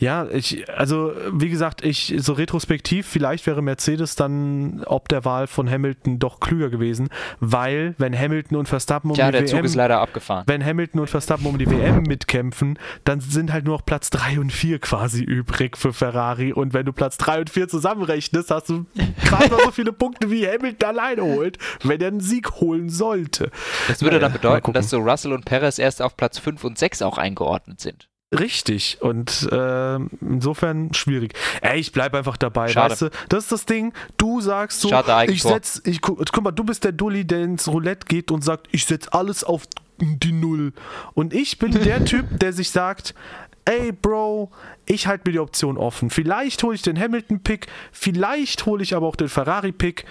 Ja, 0.00 0.26
ich, 0.30 0.68
also 0.70 1.12
wie 1.30 1.50
gesagt, 1.50 1.84
ich 1.84 2.14
so 2.18 2.32
retrospektiv, 2.32 3.06
vielleicht 3.06 3.46
wäre 3.46 3.62
Mercedes 3.62 4.16
dann 4.16 4.82
ob 4.86 5.08
der 5.08 5.26
Wahl 5.26 5.46
von 5.46 5.70
Hamilton 5.70 6.18
doch 6.18 6.40
klüger 6.40 6.70
gewesen, 6.70 7.10
weil 7.38 7.94
wenn 7.98 8.18
Hamilton 8.18 8.56
und 8.56 8.68
Verstappen 8.68 9.10
um 9.10 9.14
Tja, 9.14 9.26
die 9.26 9.32
der 9.32 9.40
WM, 9.42 9.48
Zug 9.48 9.64
ist 9.64 9.74
leider 9.74 10.00
abgefahren. 10.00 10.44
Wenn 10.46 10.64
Hamilton 10.64 11.00
und 11.00 11.10
Verstappen 11.10 11.46
um 11.46 11.58
die 11.58 11.70
WM 11.70 12.02
mitkämpfen, 12.02 12.78
dann 13.04 13.20
sind 13.20 13.52
halt 13.52 13.66
nur 13.66 13.76
noch 13.76 13.84
Platz 13.84 14.10
3 14.10 14.40
und 14.40 14.52
4 14.52 14.78
quasi 14.78 15.22
übrig 15.22 15.76
für 15.76 15.92
Ferrari 15.92 16.52
und 16.52 16.72
wenn 16.72 16.86
du 16.86 16.92
Platz 16.92 17.18
3 17.18 17.40
und 17.40 17.50
4 17.50 17.68
zusammenrechnest, 17.68 18.50
hast 18.50 18.70
du 18.70 18.86
gerade 19.24 19.50
mal 19.50 19.60
so 19.64 19.70
viele 19.70 19.92
Punkte 19.92 20.30
wie 20.30 20.46
Hamilton 20.46 20.88
alleine 20.88 21.22
holt, 21.22 21.58
wenn 21.84 22.00
er 22.00 22.08
einen 22.08 22.20
Sieg 22.20 22.52
holen 22.52 22.88
sollte. 22.88 23.50
Das 23.86 24.02
würde 24.02 24.18
dann 24.18 24.32
bedeuten, 24.32 24.72
dass 24.72 24.90
so 24.90 24.98
Russell 24.98 25.32
und 25.32 25.44
Perez 25.44 25.78
erst 25.78 26.00
auf 26.00 26.16
Platz 26.16 26.38
5 26.38 26.64
und 26.64 26.78
6 26.78 27.02
auch 27.02 27.18
eingeordnet 27.18 27.80
sind. 27.80 28.09
Richtig 28.32 28.98
und 29.00 29.48
äh, 29.50 29.96
insofern 30.20 30.94
schwierig. 30.94 31.34
Ey, 31.62 31.80
ich 31.80 31.90
bleib 31.90 32.14
einfach 32.14 32.36
dabei, 32.36 32.68
Schade. 32.68 32.92
weißt 32.92 33.02
du? 33.02 33.10
Das 33.28 33.44
ist 33.44 33.52
das 33.52 33.66
Ding, 33.66 33.92
du 34.18 34.40
sagst 34.40 34.80
so, 34.80 34.88
Schade, 34.88 35.32
ich 35.32 35.42
setz, 35.42 35.82
ich, 35.84 36.00
guck 36.00 36.40
mal, 36.40 36.52
du 36.52 36.62
bist 36.62 36.84
der 36.84 36.92
Dulli, 36.92 37.24
der 37.26 37.42
ins 37.42 37.66
Roulette 37.66 38.06
geht 38.06 38.30
und 38.30 38.44
sagt, 38.44 38.68
ich 38.70 38.84
setz 38.84 39.08
alles 39.08 39.42
auf 39.42 39.64
die 39.98 40.30
Null. 40.30 40.72
Und 41.14 41.34
ich 41.34 41.58
bin 41.58 41.72
der 41.72 42.04
Typ, 42.04 42.38
der 42.38 42.52
sich 42.52 42.70
sagt, 42.70 43.16
ey 43.64 43.90
Bro, 43.90 44.52
ich 44.86 45.08
halte 45.08 45.28
mir 45.28 45.32
die 45.32 45.40
Option 45.40 45.76
offen. 45.76 46.08
Vielleicht 46.08 46.62
hole 46.62 46.76
ich 46.76 46.82
den 46.82 46.98
Hamilton-Pick, 46.98 47.66
vielleicht 47.90 48.64
hole 48.64 48.82
ich 48.82 48.94
aber 48.94 49.08
auch 49.08 49.16
den 49.16 49.28
Ferrari-Pick. 49.28 50.04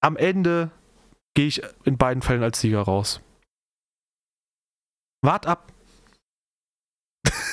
Am 0.00 0.16
Ende 0.16 0.72
gehe 1.34 1.46
ich 1.46 1.62
in 1.84 1.96
beiden 1.96 2.22
Fällen 2.22 2.42
als 2.42 2.60
Sieger 2.60 2.82
raus. 2.82 3.20
Wart 5.24 5.46
ab. 5.46 5.71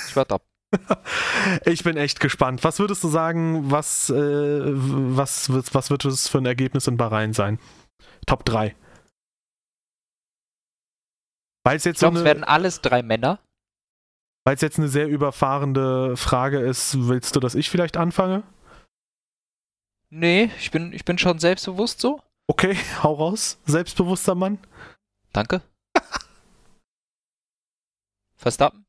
Ich 0.08 0.16
warte 0.16 0.36
ab. 0.36 0.44
ich 1.66 1.84
bin 1.84 1.98
echt 1.98 2.20
gespannt. 2.20 2.64
Was 2.64 2.80
würdest 2.80 3.04
du 3.04 3.08
sagen, 3.08 3.72
was, 3.72 4.10
äh, 4.10 4.62
was, 4.64 5.52
was, 5.52 5.74
was 5.74 5.90
wird 5.90 6.06
es 6.06 6.28
für 6.28 6.38
ein 6.40 6.46
Ergebnis 6.46 6.88
in 6.88 6.98
Bahrain 6.98 7.34
sein? 7.34 7.60
Top 8.26 8.46
3. 8.46 8.76
Weil 11.64 11.78
es 11.78 11.84
jetzt 11.84 11.98
ich 11.98 12.00
glaube, 12.00 12.18
so 12.18 12.22
es 12.22 12.26
werden 12.26 12.44
alles 12.44 12.82
drei 12.82 13.02
Männer. 13.04 13.40
Weil 14.46 14.56
es 14.56 14.62
jetzt 14.62 14.80
eine 14.80 14.88
sehr 14.88 15.08
überfahrende 15.08 16.16
Frage 16.18 16.60
ist, 16.60 17.08
willst 17.08 17.36
du, 17.36 17.40
dass 17.40 17.56
ich 17.56 17.70
vielleicht 17.70 17.98
anfange? 17.98 18.44
Nee, 20.10 20.52
ich 20.58 20.72
bin, 20.72 20.92
ich 20.94 21.06
bin 21.06 21.18
schon 21.18 21.40
selbstbewusst 21.40 22.02
so. 22.02 22.22
Okay, 22.48 22.76
hau 23.04 23.14
raus, 23.14 23.60
selbstbewusster 23.66 24.36
Mann. 24.36 24.58
Danke. 25.34 25.62
Verstappen. 28.36 28.86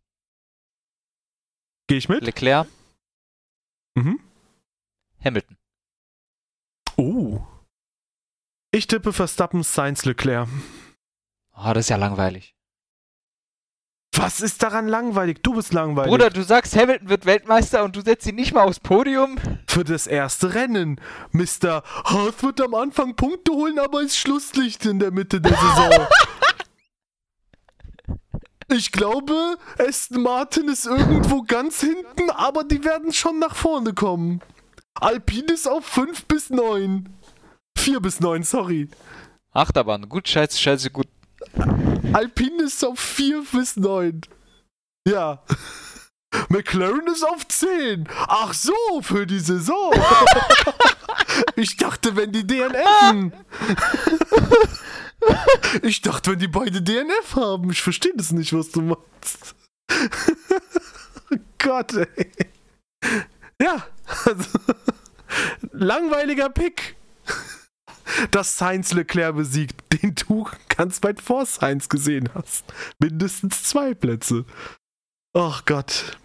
Gehe 1.90 1.98
ich 1.98 2.08
mit? 2.08 2.22
Leclerc. 2.22 2.68
Mhm. 3.96 4.20
Hamilton. 5.24 5.56
Oh. 6.96 7.40
Ich 8.70 8.86
tippe 8.86 9.12
Verstappen, 9.12 9.64
Sainz, 9.64 10.04
Leclerc. 10.04 10.48
Oh, 11.52 11.72
das 11.74 11.86
ist 11.86 11.88
ja 11.88 11.96
langweilig. 11.96 12.54
Was 14.14 14.40
ist 14.40 14.62
daran 14.62 14.86
langweilig? 14.86 15.42
Du 15.42 15.54
bist 15.54 15.72
langweilig. 15.72 16.12
Bruder, 16.12 16.30
du 16.30 16.44
sagst, 16.44 16.76
Hamilton 16.76 17.08
wird 17.08 17.26
Weltmeister 17.26 17.82
und 17.82 17.96
du 17.96 18.02
setzt 18.02 18.24
ihn 18.28 18.36
nicht 18.36 18.54
mal 18.54 18.62
aufs 18.62 18.78
Podium. 18.78 19.38
Für 19.66 19.82
das 19.82 20.06
erste 20.06 20.54
Rennen. 20.54 21.00
Mr. 21.32 21.82
Haas 22.04 22.40
wird 22.40 22.60
am 22.60 22.76
Anfang 22.76 23.16
Punkte 23.16 23.50
holen, 23.50 23.80
aber 23.80 24.02
ist 24.02 24.16
Schlusslicht 24.16 24.86
in 24.86 25.00
der 25.00 25.10
Mitte 25.10 25.40
der 25.40 25.56
Saison. 25.56 26.06
ich 28.72 28.92
glaube, 28.92 29.56
Aston 29.78 30.22
Martin 30.22 30.68
ist 30.68 30.86
irgendwo 30.86 31.42
ganz 31.42 31.80
hinten, 31.80 32.30
aber 32.30 32.64
die 32.64 32.84
werden 32.84 33.12
schon 33.12 33.38
nach 33.38 33.54
vorne 33.54 33.94
kommen. 33.94 34.40
Alpine 34.94 35.52
ist 35.52 35.68
auf 35.68 35.84
5 35.86 36.26
bis 36.26 36.50
9. 36.50 37.08
4 37.78 38.00
bis 38.00 38.20
9, 38.20 38.42
sorry. 38.42 38.88
Achterbahn, 39.52 40.08
gut, 40.08 40.28
scheiße, 40.28 40.58
scheiße, 40.58 40.90
gut. 40.90 41.08
Alpine 42.12 42.64
ist 42.64 42.84
auf 42.84 42.98
4 42.98 43.44
bis 43.52 43.76
9. 43.76 44.20
Ja. 45.06 45.42
McLaren 46.48 47.06
ist 47.08 47.24
auf 47.24 47.46
10. 47.46 48.08
Ach 48.28 48.54
so, 48.54 48.74
für 49.02 49.26
die 49.26 49.40
Saison. 49.40 49.92
ich 51.56 51.76
dachte, 51.76 52.14
wenn 52.14 52.32
die 52.32 52.46
DNF. 52.46 53.32
ich 55.82 56.02
dachte, 56.02 56.32
wenn 56.32 56.38
die 56.38 56.48
beide 56.48 56.82
DNF 56.82 57.36
haben. 57.36 57.70
Ich 57.70 57.82
verstehe 57.82 58.12
das 58.16 58.32
nicht, 58.32 58.52
was 58.52 58.70
du 58.70 58.82
machst. 58.82 59.54
Gott, 61.58 61.94
ey. 61.94 62.30
Ja. 63.60 63.86
Also, 64.24 64.58
langweiliger 65.72 66.48
Pick 66.48 66.96
dass 68.30 68.56
Sainz 68.56 68.92
Leclerc 68.92 69.36
besiegt, 69.36 69.76
den 70.02 70.14
du 70.14 70.46
ganz 70.68 71.02
weit 71.02 71.20
vor 71.20 71.46
Sainz 71.46 71.88
gesehen 71.88 72.28
hast. 72.34 72.64
Mindestens 72.98 73.62
zwei 73.62 73.94
Plätze. 73.94 74.44
Ach 75.32 75.64
Gott. 75.64 76.18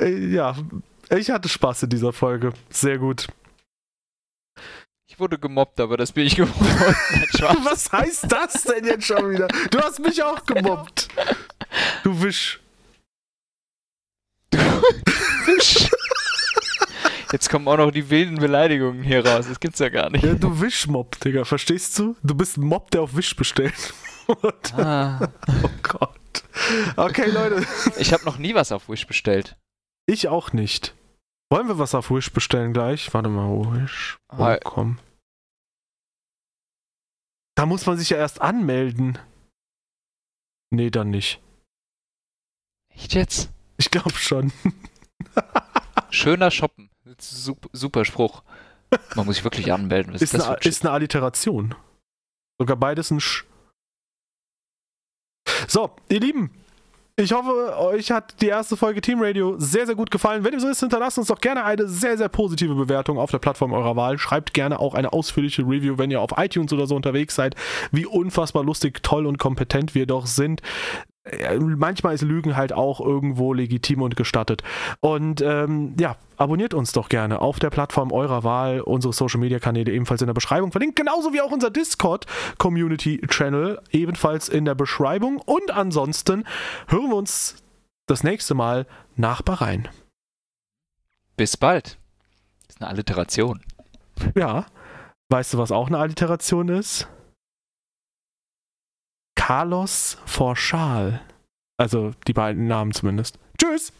ja, 0.00 0.56
ich 1.10 1.30
hatte 1.30 1.48
Spaß 1.48 1.84
in 1.84 1.90
dieser 1.90 2.12
Folge. 2.12 2.52
Sehr 2.70 2.98
gut. 2.98 3.28
Ich 5.20 5.22
wurde 5.22 5.38
gemobbt, 5.38 5.78
aber 5.80 5.98
das 5.98 6.12
bin 6.12 6.26
ich 6.26 6.34
geworden. 6.34 6.56
Was 7.62 7.92
heißt 7.92 8.24
das 8.32 8.62
denn 8.62 8.86
jetzt 8.86 9.04
schon 9.04 9.30
wieder? 9.30 9.48
Du 9.70 9.78
hast 9.78 9.98
mich 9.98 10.22
auch 10.22 10.42
gemobbt. 10.46 11.08
Du 12.02 12.22
Wisch. 12.22 12.58
Du 14.48 14.56
Wisch. 14.56 15.90
Jetzt 17.30 17.50
kommen 17.50 17.68
auch 17.68 17.76
noch 17.76 17.90
die 17.90 18.08
wilden 18.08 18.36
Beleidigungen 18.36 19.02
hier 19.02 19.26
raus. 19.26 19.44
Das 19.46 19.60
gibt's 19.60 19.78
ja 19.78 19.90
gar 19.90 20.08
nicht. 20.08 20.24
Ja, 20.24 20.32
du 20.32 20.58
Wischmob, 20.58 21.20
Digga, 21.20 21.44
verstehst 21.44 21.98
du? 21.98 22.16
Du 22.22 22.34
bist 22.34 22.56
ein 22.56 22.64
Mob, 22.64 22.90
der 22.90 23.02
auf 23.02 23.14
Wisch 23.14 23.36
bestellt. 23.36 23.92
ah. 24.72 25.28
Oh 25.62 25.68
Gott. 25.82 26.44
Okay, 26.96 27.28
Leute. 27.30 27.66
Ich 27.98 28.14
habe 28.14 28.24
noch 28.24 28.38
nie 28.38 28.54
was 28.54 28.72
auf 28.72 28.88
Wish 28.88 29.06
bestellt. 29.06 29.58
Ich 30.06 30.28
auch 30.28 30.54
nicht. 30.54 30.94
Wollen 31.50 31.68
wir 31.68 31.78
was 31.78 31.94
auf 31.94 32.10
Wish 32.10 32.32
bestellen 32.32 32.72
gleich? 32.72 33.12
Warte 33.12 33.28
mal, 33.28 33.50
Wish. 33.50 34.16
Oh, 34.32 34.56
komm. 34.64 34.98
Da 37.54 37.66
muss 37.66 37.86
man 37.86 37.98
sich 37.98 38.10
ja 38.10 38.16
erst 38.16 38.40
anmelden. 38.40 39.18
Nee, 40.70 40.90
dann 40.90 41.10
nicht. 41.10 41.42
Echt 42.90 43.14
jetzt? 43.14 43.50
Ich 43.76 43.90
glaube 43.90 44.14
schon. 44.14 44.52
Schöner 46.10 46.50
Shoppen. 46.50 46.90
Super, 47.18 47.68
super 47.72 48.04
Spruch. 48.04 48.42
Man 49.14 49.26
muss 49.26 49.36
sich 49.36 49.44
wirklich 49.44 49.72
anmelden. 49.72 50.14
Was 50.14 50.22
ist, 50.22 50.34
ist, 50.34 50.42
eine, 50.42 50.56
ist 50.58 50.84
eine 50.84 50.92
Alliteration. 50.92 51.74
Sogar 52.58 52.76
beides 52.76 53.10
ein 53.10 53.20
Sch. 53.20 53.46
So, 55.68 55.94
ihr 56.08 56.20
Lieben, 56.20 56.50
ich 57.20 57.32
hoffe, 57.32 57.76
euch 57.78 58.10
hat 58.10 58.40
die 58.40 58.46
erste 58.46 58.76
Folge 58.76 59.00
Team 59.00 59.20
Radio 59.20 59.54
sehr, 59.58 59.86
sehr 59.86 59.94
gut 59.94 60.10
gefallen. 60.10 60.42
Wenn 60.42 60.54
ihr 60.54 60.60
so 60.60 60.68
ist, 60.68 60.80
hinterlasst 60.80 61.18
uns 61.18 61.28
doch 61.28 61.40
gerne 61.40 61.64
eine 61.64 61.86
sehr, 61.86 62.16
sehr 62.16 62.28
positive 62.28 62.74
Bewertung 62.74 63.18
auf 63.18 63.30
der 63.30 63.38
Plattform 63.38 63.72
eurer 63.72 63.94
Wahl. 63.96 64.18
Schreibt 64.18 64.54
gerne 64.54 64.80
auch 64.80 64.94
eine 64.94 65.12
ausführliche 65.12 65.62
Review, 65.62 65.98
wenn 65.98 66.10
ihr 66.10 66.20
auf 66.20 66.30
iTunes 66.36 66.72
oder 66.72 66.86
so 66.86 66.96
unterwegs 66.96 67.34
seid, 67.34 67.54
wie 67.92 68.06
unfassbar 68.06 68.64
lustig, 68.64 69.02
toll 69.02 69.26
und 69.26 69.38
kompetent 69.38 69.94
wir 69.94 70.06
doch 70.06 70.26
sind 70.26 70.62
manchmal 71.76 72.14
ist 72.14 72.22
Lügen 72.22 72.56
halt 72.56 72.72
auch 72.72 73.00
irgendwo 73.00 73.52
legitim 73.52 74.02
und 74.02 74.16
gestattet. 74.16 74.62
Und 75.00 75.42
ähm, 75.42 75.94
ja, 75.98 76.16
abonniert 76.36 76.74
uns 76.74 76.92
doch 76.92 77.08
gerne 77.08 77.40
auf 77.40 77.58
der 77.58 77.70
Plattform 77.70 78.12
eurer 78.12 78.42
Wahl, 78.42 78.80
unsere 78.80 79.12
Social 79.12 79.40
Media 79.40 79.58
Kanäle 79.58 79.92
ebenfalls 79.92 80.22
in 80.22 80.26
der 80.26 80.34
Beschreibung 80.34 80.72
verlinkt, 80.72 80.96
genauso 80.96 81.32
wie 81.32 81.40
auch 81.40 81.52
unser 81.52 81.70
Discord 81.70 82.26
Community 82.58 83.20
Channel 83.28 83.80
ebenfalls 83.90 84.48
in 84.48 84.64
der 84.64 84.74
Beschreibung. 84.74 85.38
Und 85.38 85.70
ansonsten 85.70 86.44
hören 86.88 87.10
wir 87.10 87.16
uns 87.16 87.62
das 88.06 88.24
nächste 88.24 88.54
Mal 88.54 88.86
nach 89.16 89.42
Bahrain. 89.42 89.88
Bis 91.36 91.56
bald. 91.56 91.98
Das 92.66 92.76
ist 92.76 92.82
eine 92.82 92.90
Alliteration. 92.90 93.60
Ja. 94.34 94.66
Weißt 95.28 95.54
du, 95.54 95.58
was 95.58 95.70
auch 95.70 95.86
eine 95.86 95.98
Alliteration 95.98 96.68
ist? 96.68 97.08
Carlos 99.50 100.16
vor 100.26 100.54
Schal. 100.54 101.22
Also 101.76 102.12
die 102.28 102.32
beiden 102.32 102.68
Namen 102.68 102.92
zumindest. 102.92 103.40
Tschüss! 103.58 103.92